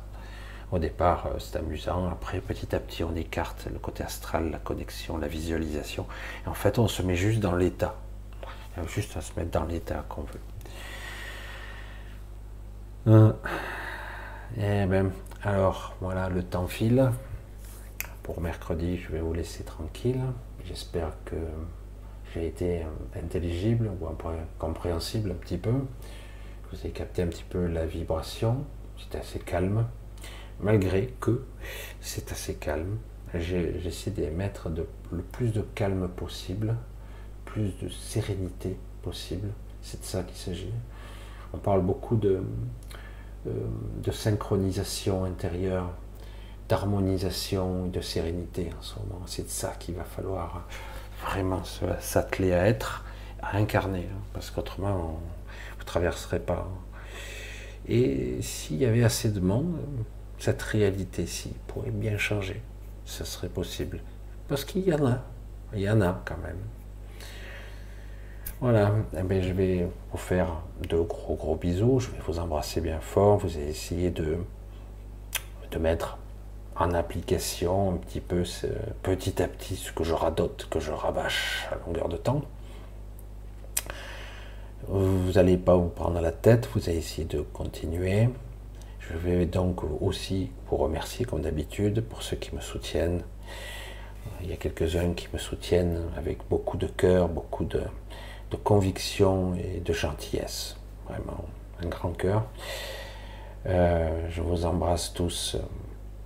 Au 0.73 0.79
départ, 0.79 1.27
euh, 1.27 1.37
c'est 1.37 1.55
amusant. 1.57 2.09
Après, 2.09 2.41
petit 2.41 2.75
à 2.75 2.79
petit, 2.79 3.03
on 3.03 3.15
écarte 3.15 3.67
le 3.71 3.77
côté 3.77 4.03
astral, 4.03 4.49
la 4.49 4.57
connexion, 4.57 5.19
la 5.19 5.27
visualisation. 5.27 6.07
Et 6.43 6.49
en 6.49 6.55
fait, 6.55 6.79
on 6.79 6.87
se 6.87 7.03
met 7.03 7.15
juste 7.15 7.39
dans 7.39 7.55
l'état. 7.55 7.95
Juste 8.87 9.15
à 9.15 9.21
se 9.21 9.33
mettre 9.37 9.51
dans 9.51 9.65
l'état 9.65 10.03
qu'on 10.09 10.23
veut. 10.23 10.39
Euh, 13.05 13.33
eh 14.57 14.87
ben, 14.87 15.11
alors, 15.43 15.95
voilà, 16.01 16.27
le 16.29 16.41
temps 16.41 16.65
file. 16.65 17.11
Pour 18.23 18.41
mercredi, 18.41 18.97
je 18.97 19.11
vais 19.11 19.19
vous 19.19 19.33
laisser 19.33 19.63
tranquille. 19.63 20.21
J'espère 20.65 21.11
que 21.23 21.35
j'ai 22.33 22.47
été 22.47 22.83
intelligible 23.15 23.91
ou 24.01 24.07
compréhensible 24.57 25.29
un 25.29 25.35
petit 25.35 25.59
peu. 25.59 25.73
Vous 26.71 26.79
avez 26.79 26.89
capté 26.89 27.21
un 27.21 27.27
petit 27.27 27.45
peu 27.47 27.67
la 27.67 27.85
vibration. 27.85 28.65
C'était 28.97 29.19
assez 29.19 29.37
calme. 29.37 29.85
Malgré 30.59 31.13
que 31.19 31.43
c'est 32.01 32.31
assez 32.31 32.55
calme, 32.55 32.97
j'essaie 33.34 34.11
de 34.11 34.25
mettre 34.30 34.69
le 34.69 35.21
plus 35.21 35.51
de 35.51 35.61
calme 35.61 36.07
possible, 36.07 36.75
plus 37.45 37.77
de 37.81 37.89
sérénité 37.89 38.77
possible. 39.01 39.49
C'est 39.81 39.99
de 39.99 40.05
ça 40.05 40.23
qu'il 40.23 40.38
s'agit. 40.38 40.73
On 41.53 41.57
parle 41.57 41.81
beaucoup 41.81 42.15
de, 42.15 42.41
euh, 43.47 44.11
synchronisation 44.11 45.25
intérieure, 45.25 45.89
d'harmonisation, 46.69 47.88
de 47.88 48.01
sérénité 48.01 48.69
en 48.77 48.81
ce 48.81 48.95
moment. 48.99 49.21
C'est 49.25 49.43
de 49.43 49.49
ça 49.49 49.73
qu'il 49.77 49.95
va 49.95 50.03
falloir 50.03 50.67
vraiment 51.21 51.61
s'atteler 51.99 52.53
à 52.53 52.67
être, 52.67 53.03
à 53.41 53.57
incarner, 53.57 54.07
hein, 54.11 54.21
parce 54.34 54.49
qu'autrement, 54.51 55.19
vous 55.73 55.80
ne 55.80 55.85
traverserez 55.85 56.39
pas. 56.39 56.67
Et 57.88 58.41
s'il 58.41 58.77
y 58.77 58.85
avait 58.85 59.03
assez 59.03 59.30
de 59.30 59.39
monde, 59.39 59.77
cette 60.44 60.61
réalité-ci 60.61 61.53
pourrait 61.68 61.90
bien 61.90 62.18
changer. 62.18 62.61
Ce 63.06 63.24
serait 63.24 63.48
possible. 63.48 64.02
Parce 64.49 64.65
qu'il 64.65 64.86
y 64.86 64.94
en 64.94 65.06
a. 65.07 65.22
Il 65.74 65.80
y 65.80 65.90
en 65.90 66.02
a 66.02 66.22
quand 66.26 66.36
même. 66.44 66.57
Voilà, 68.60 68.91
eh 69.18 69.24
bien, 69.24 69.41
je 69.41 69.53
vais 69.53 69.88
vous 70.11 70.18
faire 70.18 70.49
de 70.90 70.98
gros 70.98 71.36
gros 71.36 71.56
bisous, 71.56 72.02
je 72.02 72.11
vais 72.11 72.20
vous 72.28 72.40
embrasser 72.40 72.82
bien 72.82 72.99
fort, 72.99 73.38
vous 73.38 73.56
allez 73.56 73.70
essayer 73.70 74.10
de, 74.10 74.38
mettre 75.80 76.18
en 76.76 76.94
application 76.94 77.94
un 77.94 77.98
petit 77.98 78.20
peu 78.20 78.44
petit 79.02 79.41
à 79.41 79.48
petit 79.48 79.78
ce 79.78 79.94
que 79.94 80.03
je 80.03 80.14
radote, 80.14 80.68
que 80.70 80.82
je 80.82 80.91
rabâche 80.91 81.70
à 81.72 81.88
longueur 81.88 82.10
de 82.10 82.18
temps. 82.18 82.41
Vous 84.90 85.32
n'allez 85.32 85.56
pas 85.56 85.78
vous 85.78 85.88
prendre 85.88 86.20
la 86.20 86.34
tête, 86.34 86.68
vous 86.74 86.90
allez 86.90 86.98
essayer 86.98 87.26
de 87.26 87.40
continuer. 87.40 88.28
Je 89.09 89.17
vais 89.17 89.45
donc 89.45 89.84
aussi 90.01 90.49
vous 90.69 90.77
remercier 90.77 91.25
comme 91.25 91.41
d'habitude 91.41 92.01
pour 92.01 92.23
ceux 92.23 92.38
qui 92.38 92.55
me 92.55 92.61
soutiennent. 92.61 93.21
Il 94.41 94.49
y 94.49 94.53
a 94.53 94.55
quelques-uns 94.55 95.13
qui 95.13 95.27
me 95.34 95.38
soutiennent 95.38 95.99
avec 96.15 96.39
beaucoup 96.49 96.77
de 96.77 96.88
cœur, 96.88 97.27
beaucoup 97.27 97.65
de, 97.65 97.81
conviction 98.63 99.55
et 99.55 99.80
de 99.80 99.93
gentillesse. 99.93 100.77
Vraiment, 101.09 101.43
un 101.81 101.88
grand 101.88 102.11
cœur. 102.11 102.45
Euh, 103.65 104.30
je 104.30 104.41
vous 104.41 104.65
embrasse 104.65 105.11
tous, 105.13 105.57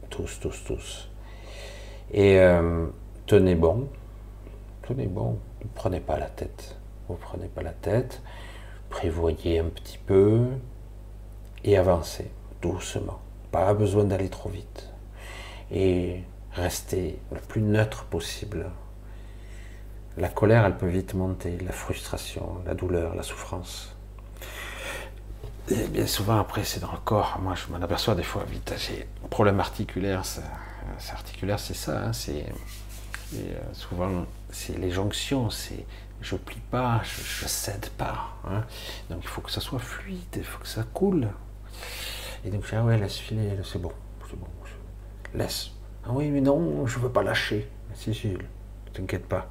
tous, 0.10 0.40
tous, 0.40 0.64
tous. 0.66 1.10
Et 2.12 2.40
euh, 2.40 2.88
tenez 3.26 3.56
bon, 3.56 3.88
tenez 4.88 5.08
bon, 5.08 5.40
ne 5.64 5.70
prenez 5.74 6.00
pas 6.00 6.20
la 6.20 6.28
tête. 6.28 6.76
Vous 7.08 7.16
prenez 7.16 7.48
pas 7.48 7.64
la 7.64 7.72
tête, 7.72 8.22
prévoyez 8.90 9.60
un 9.60 9.70
petit 9.70 9.98
peu 9.98 10.48
et 11.64 11.78
avancez 11.78 12.30
Pas 13.52 13.74
besoin 13.74 14.04
d'aller 14.04 14.30
trop 14.30 14.50
vite. 14.50 14.90
Et 15.72 16.24
restez 16.54 17.20
le 17.32 17.40
plus 17.40 17.62
neutre 17.62 18.06
possible 18.06 18.68
la 20.18 20.30
colère, 20.30 20.66
elle 20.66 20.78
peut 20.78 20.88
vite 20.88 21.14
monter, 21.14 21.58
la 21.64 21.72
frustration, 21.72 22.62
la 22.66 22.74
douleur, 22.74 23.16
la 23.16 23.24
souffrance. 23.24 23.96
Et 25.70 25.88
bien 25.88 26.08
souvent, 26.08 26.40
après, 26.40 26.64
c'est 26.64 26.80
dans 26.80 26.92
le 26.92 26.98
corps. 26.98 27.38
Moi, 27.40 27.54
je 27.56 27.72
m'en 27.72 27.82
aperçois 27.84 28.16
des 28.16 28.24
fois 28.24 28.44
vite. 28.50 28.74
J'ai 28.78 29.08
un 29.24 29.28
problème 29.28 29.60
articulaire. 29.60 30.24
C'est 30.26 31.12
articulaire, 31.12 31.60
c'est 31.60 31.76
ça. 31.76 32.06
Hein, 32.06 32.14
c'est 32.14 32.46
euh, 33.36 33.60
souvent, 33.74 34.26
c'est 34.50 34.78
les 34.78 34.90
jonctions. 34.90 35.50
C'est 35.50 35.86
je 36.22 36.36
plie 36.36 36.62
pas, 36.72 37.02
je, 37.04 37.46
cède 37.46 37.90
pas. 37.98 38.30
Hein. 38.50 38.64
Donc, 39.12 39.20
il 39.22 39.28
faut 39.28 39.42
que 39.42 39.52
ça 39.52 39.62
soit 39.62 39.78
fluide, 39.78 40.18
il 40.36 40.44
faut 40.44 40.60
que 40.60 40.68
ça 40.68 40.82
coule. 40.82 41.28
Et 42.46 42.50
donc, 42.50 42.64
je 42.64 42.70
dis, 42.70 42.76
ah 42.76 42.84
ouais, 42.84 42.98
laisse 42.98 43.18
filer, 43.18 43.50
c'est 43.64 43.82
bon, 43.82 43.92
c'est 44.30 44.40
bon. 44.40 44.48
Laisse. 45.34 45.72
Ah 46.06 46.10
oui, 46.12 46.30
mais 46.30 46.42
non, 46.42 46.86
je 46.86 47.00
veux 47.00 47.10
pas 47.10 47.24
lâcher. 47.24 47.68
Si, 47.94 48.14
si, 48.14 48.38
t'inquiète 48.94 49.26
pas 49.26 49.50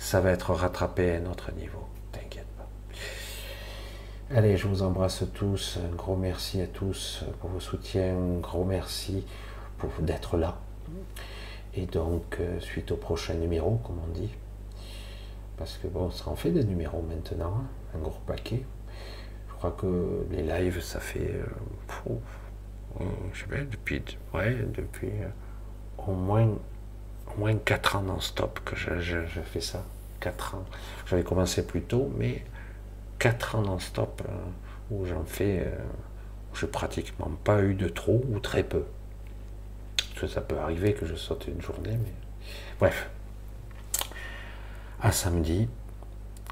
ça 0.00 0.20
va 0.22 0.30
être 0.30 0.54
rattrapé 0.54 1.12
à 1.12 1.18
un 1.18 1.26
autre 1.26 1.52
niveau. 1.52 1.84
T'inquiète 2.10 2.46
pas. 2.56 2.66
Allez, 4.34 4.56
je 4.56 4.66
vous 4.66 4.82
embrasse 4.82 5.24
tous. 5.34 5.78
Un 5.84 5.94
gros 5.94 6.16
merci 6.16 6.62
à 6.62 6.66
tous 6.66 7.24
pour 7.38 7.50
vos 7.50 7.60
soutiens. 7.60 8.16
Un 8.16 8.38
gros 8.40 8.64
merci 8.64 9.24
pour 9.76 9.90
d'être 10.00 10.38
là. 10.38 10.56
Et 11.74 11.84
donc, 11.84 12.38
euh, 12.40 12.58
suite 12.60 12.90
au 12.92 12.96
prochain 12.96 13.34
numéro, 13.34 13.76
comme 13.84 14.00
on 14.02 14.12
dit. 14.12 14.30
Parce 15.58 15.76
que 15.76 15.86
bon, 15.86 16.10
ça 16.10 16.30
en 16.30 16.34
fait 16.34 16.50
des 16.50 16.64
numéros 16.64 17.02
maintenant, 17.02 17.58
hein. 17.58 17.66
un 17.94 17.98
gros 17.98 18.20
paquet. 18.26 18.64
Je 19.62 19.66
crois 19.66 19.76
que 19.78 20.26
les 20.30 20.42
lives, 20.42 20.80
ça 20.80 21.00
fait. 21.00 21.34
Euh, 21.34 22.14
euh, 23.00 23.04
je 23.34 23.40
sais 23.40 23.46
pas, 23.46 23.60
depuis. 23.60 24.02
Ouais, 24.32 24.56
depuis 24.74 25.10
au 25.98 26.12
moins 26.12 26.48
au 27.34 27.38
moins 27.38 27.54
4 27.54 27.96
ans 27.96 28.02
non-stop 28.02 28.60
que 28.64 28.76
je, 28.76 29.20
fais 29.44 29.60
ça. 29.60 29.84
4 30.20 30.54
ans. 30.56 30.64
J'avais 31.06 31.22
commencé 31.22 31.66
plus 31.66 31.82
tôt, 31.82 32.10
mais 32.16 32.44
4 33.18 33.56
ans 33.56 33.62
non-stop 33.62 34.22
euh, 34.28 34.32
où 34.90 35.06
j'en 35.06 35.24
fais, 35.24 35.60
euh, 35.66 35.78
je 36.54 36.66
pratiquement 36.66 37.30
pas 37.44 37.62
eu 37.62 37.74
de 37.74 37.88
trop 37.88 38.22
ou 38.30 38.38
très 38.40 38.62
peu. 38.62 38.84
Parce 39.96 40.20
que 40.20 40.26
ça 40.26 40.40
peut 40.40 40.58
arriver 40.58 40.94
que 40.94 41.06
je 41.06 41.14
saute 41.14 41.46
une 41.48 41.60
journée, 41.60 41.96
mais 42.02 42.12
bref. 42.78 43.10
À 45.00 45.12
samedi, 45.12 45.68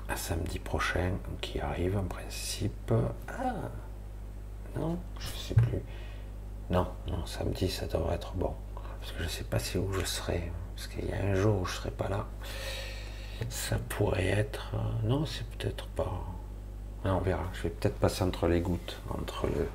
à 0.08 0.16
samedi 0.16 0.58
prochain, 0.58 1.12
qui 1.40 1.60
arrive 1.60 1.96
en 1.96 2.04
principe. 2.04 2.92
Ah 3.28 3.70
non, 4.76 4.98
je 5.18 5.26
sais 5.26 5.54
plus. 5.54 5.82
Non, 6.70 6.86
non, 7.08 7.24
samedi 7.26 7.68
ça 7.68 7.86
devrait 7.86 8.16
être 8.16 8.34
bon. 8.34 8.54
Parce 9.00 9.12
que 9.12 9.22
je 9.22 9.28
sais 9.28 9.44
pas 9.44 9.58
si 9.58 9.78
où 9.78 9.92
je 9.92 10.04
serai. 10.04 10.50
Parce 10.74 10.88
qu'il 10.88 11.08
y 11.08 11.12
a 11.12 11.22
un 11.22 11.34
jour 11.34 11.62
où 11.62 11.64
je 11.66 11.74
serai 11.76 11.90
pas 11.90 12.08
là. 12.08 12.26
Ça 13.48 13.76
pourrait 13.88 14.26
être. 14.26 14.72
Euh, 14.74 15.08
non, 15.08 15.24
c'est 15.24 15.46
peut-être 15.46 15.86
pas. 15.88 16.24
on 17.04 17.18
verra. 17.20 17.44
Je 17.54 17.62
vais 17.62 17.70
peut-être 17.70 17.98
passer 17.98 18.22
entre 18.22 18.48
les 18.48 18.60
gouttes. 18.60 19.00
Entre 19.10 19.46
le, 19.46 19.68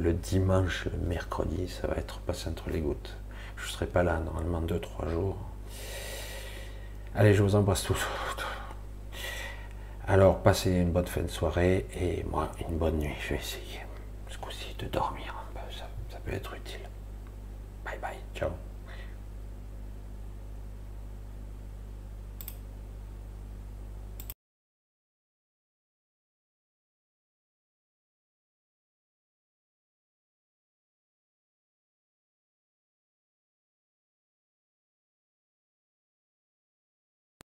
le 0.00 0.12
dimanche, 0.12 0.86
le 0.86 0.98
mercredi, 1.06 1.68
ça 1.68 1.86
va 1.86 1.96
être 1.96 2.18
passé 2.20 2.48
entre 2.48 2.70
les 2.70 2.80
gouttes. 2.80 3.16
Je 3.56 3.68
serai 3.70 3.86
pas 3.86 4.02
là 4.02 4.18
normalement 4.18 4.62
2-3 4.62 5.10
jours. 5.10 5.36
Allez, 7.14 7.34
je 7.34 7.42
vous 7.42 7.54
embrasse 7.54 7.82
tous. 7.84 8.06
Alors, 10.08 10.40
passez 10.42 10.70
une 10.70 10.92
bonne 10.92 11.06
fin 11.06 11.22
de 11.22 11.28
soirée 11.28 11.86
et 11.94 12.22
moi, 12.24 12.50
une 12.68 12.78
bonne 12.78 12.98
nuit. 12.98 13.14
Je 13.20 13.30
vais 13.34 13.40
essayer 13.40 13.80
ce 14.28 14.38
coup-ci 14.38 14.74
de 14.78 14.86
dormir. 14.86 15.34
Ça, 15.70 15.88
ça 16.10 16.18
peut 16.24 16.32
être 16.32 16.54
utile. 16.54 16.88
Bye 17.84 17.98
bye. 18.00 18.16
Ciao. 18.34 18.50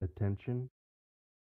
Attention, 0.03 0.69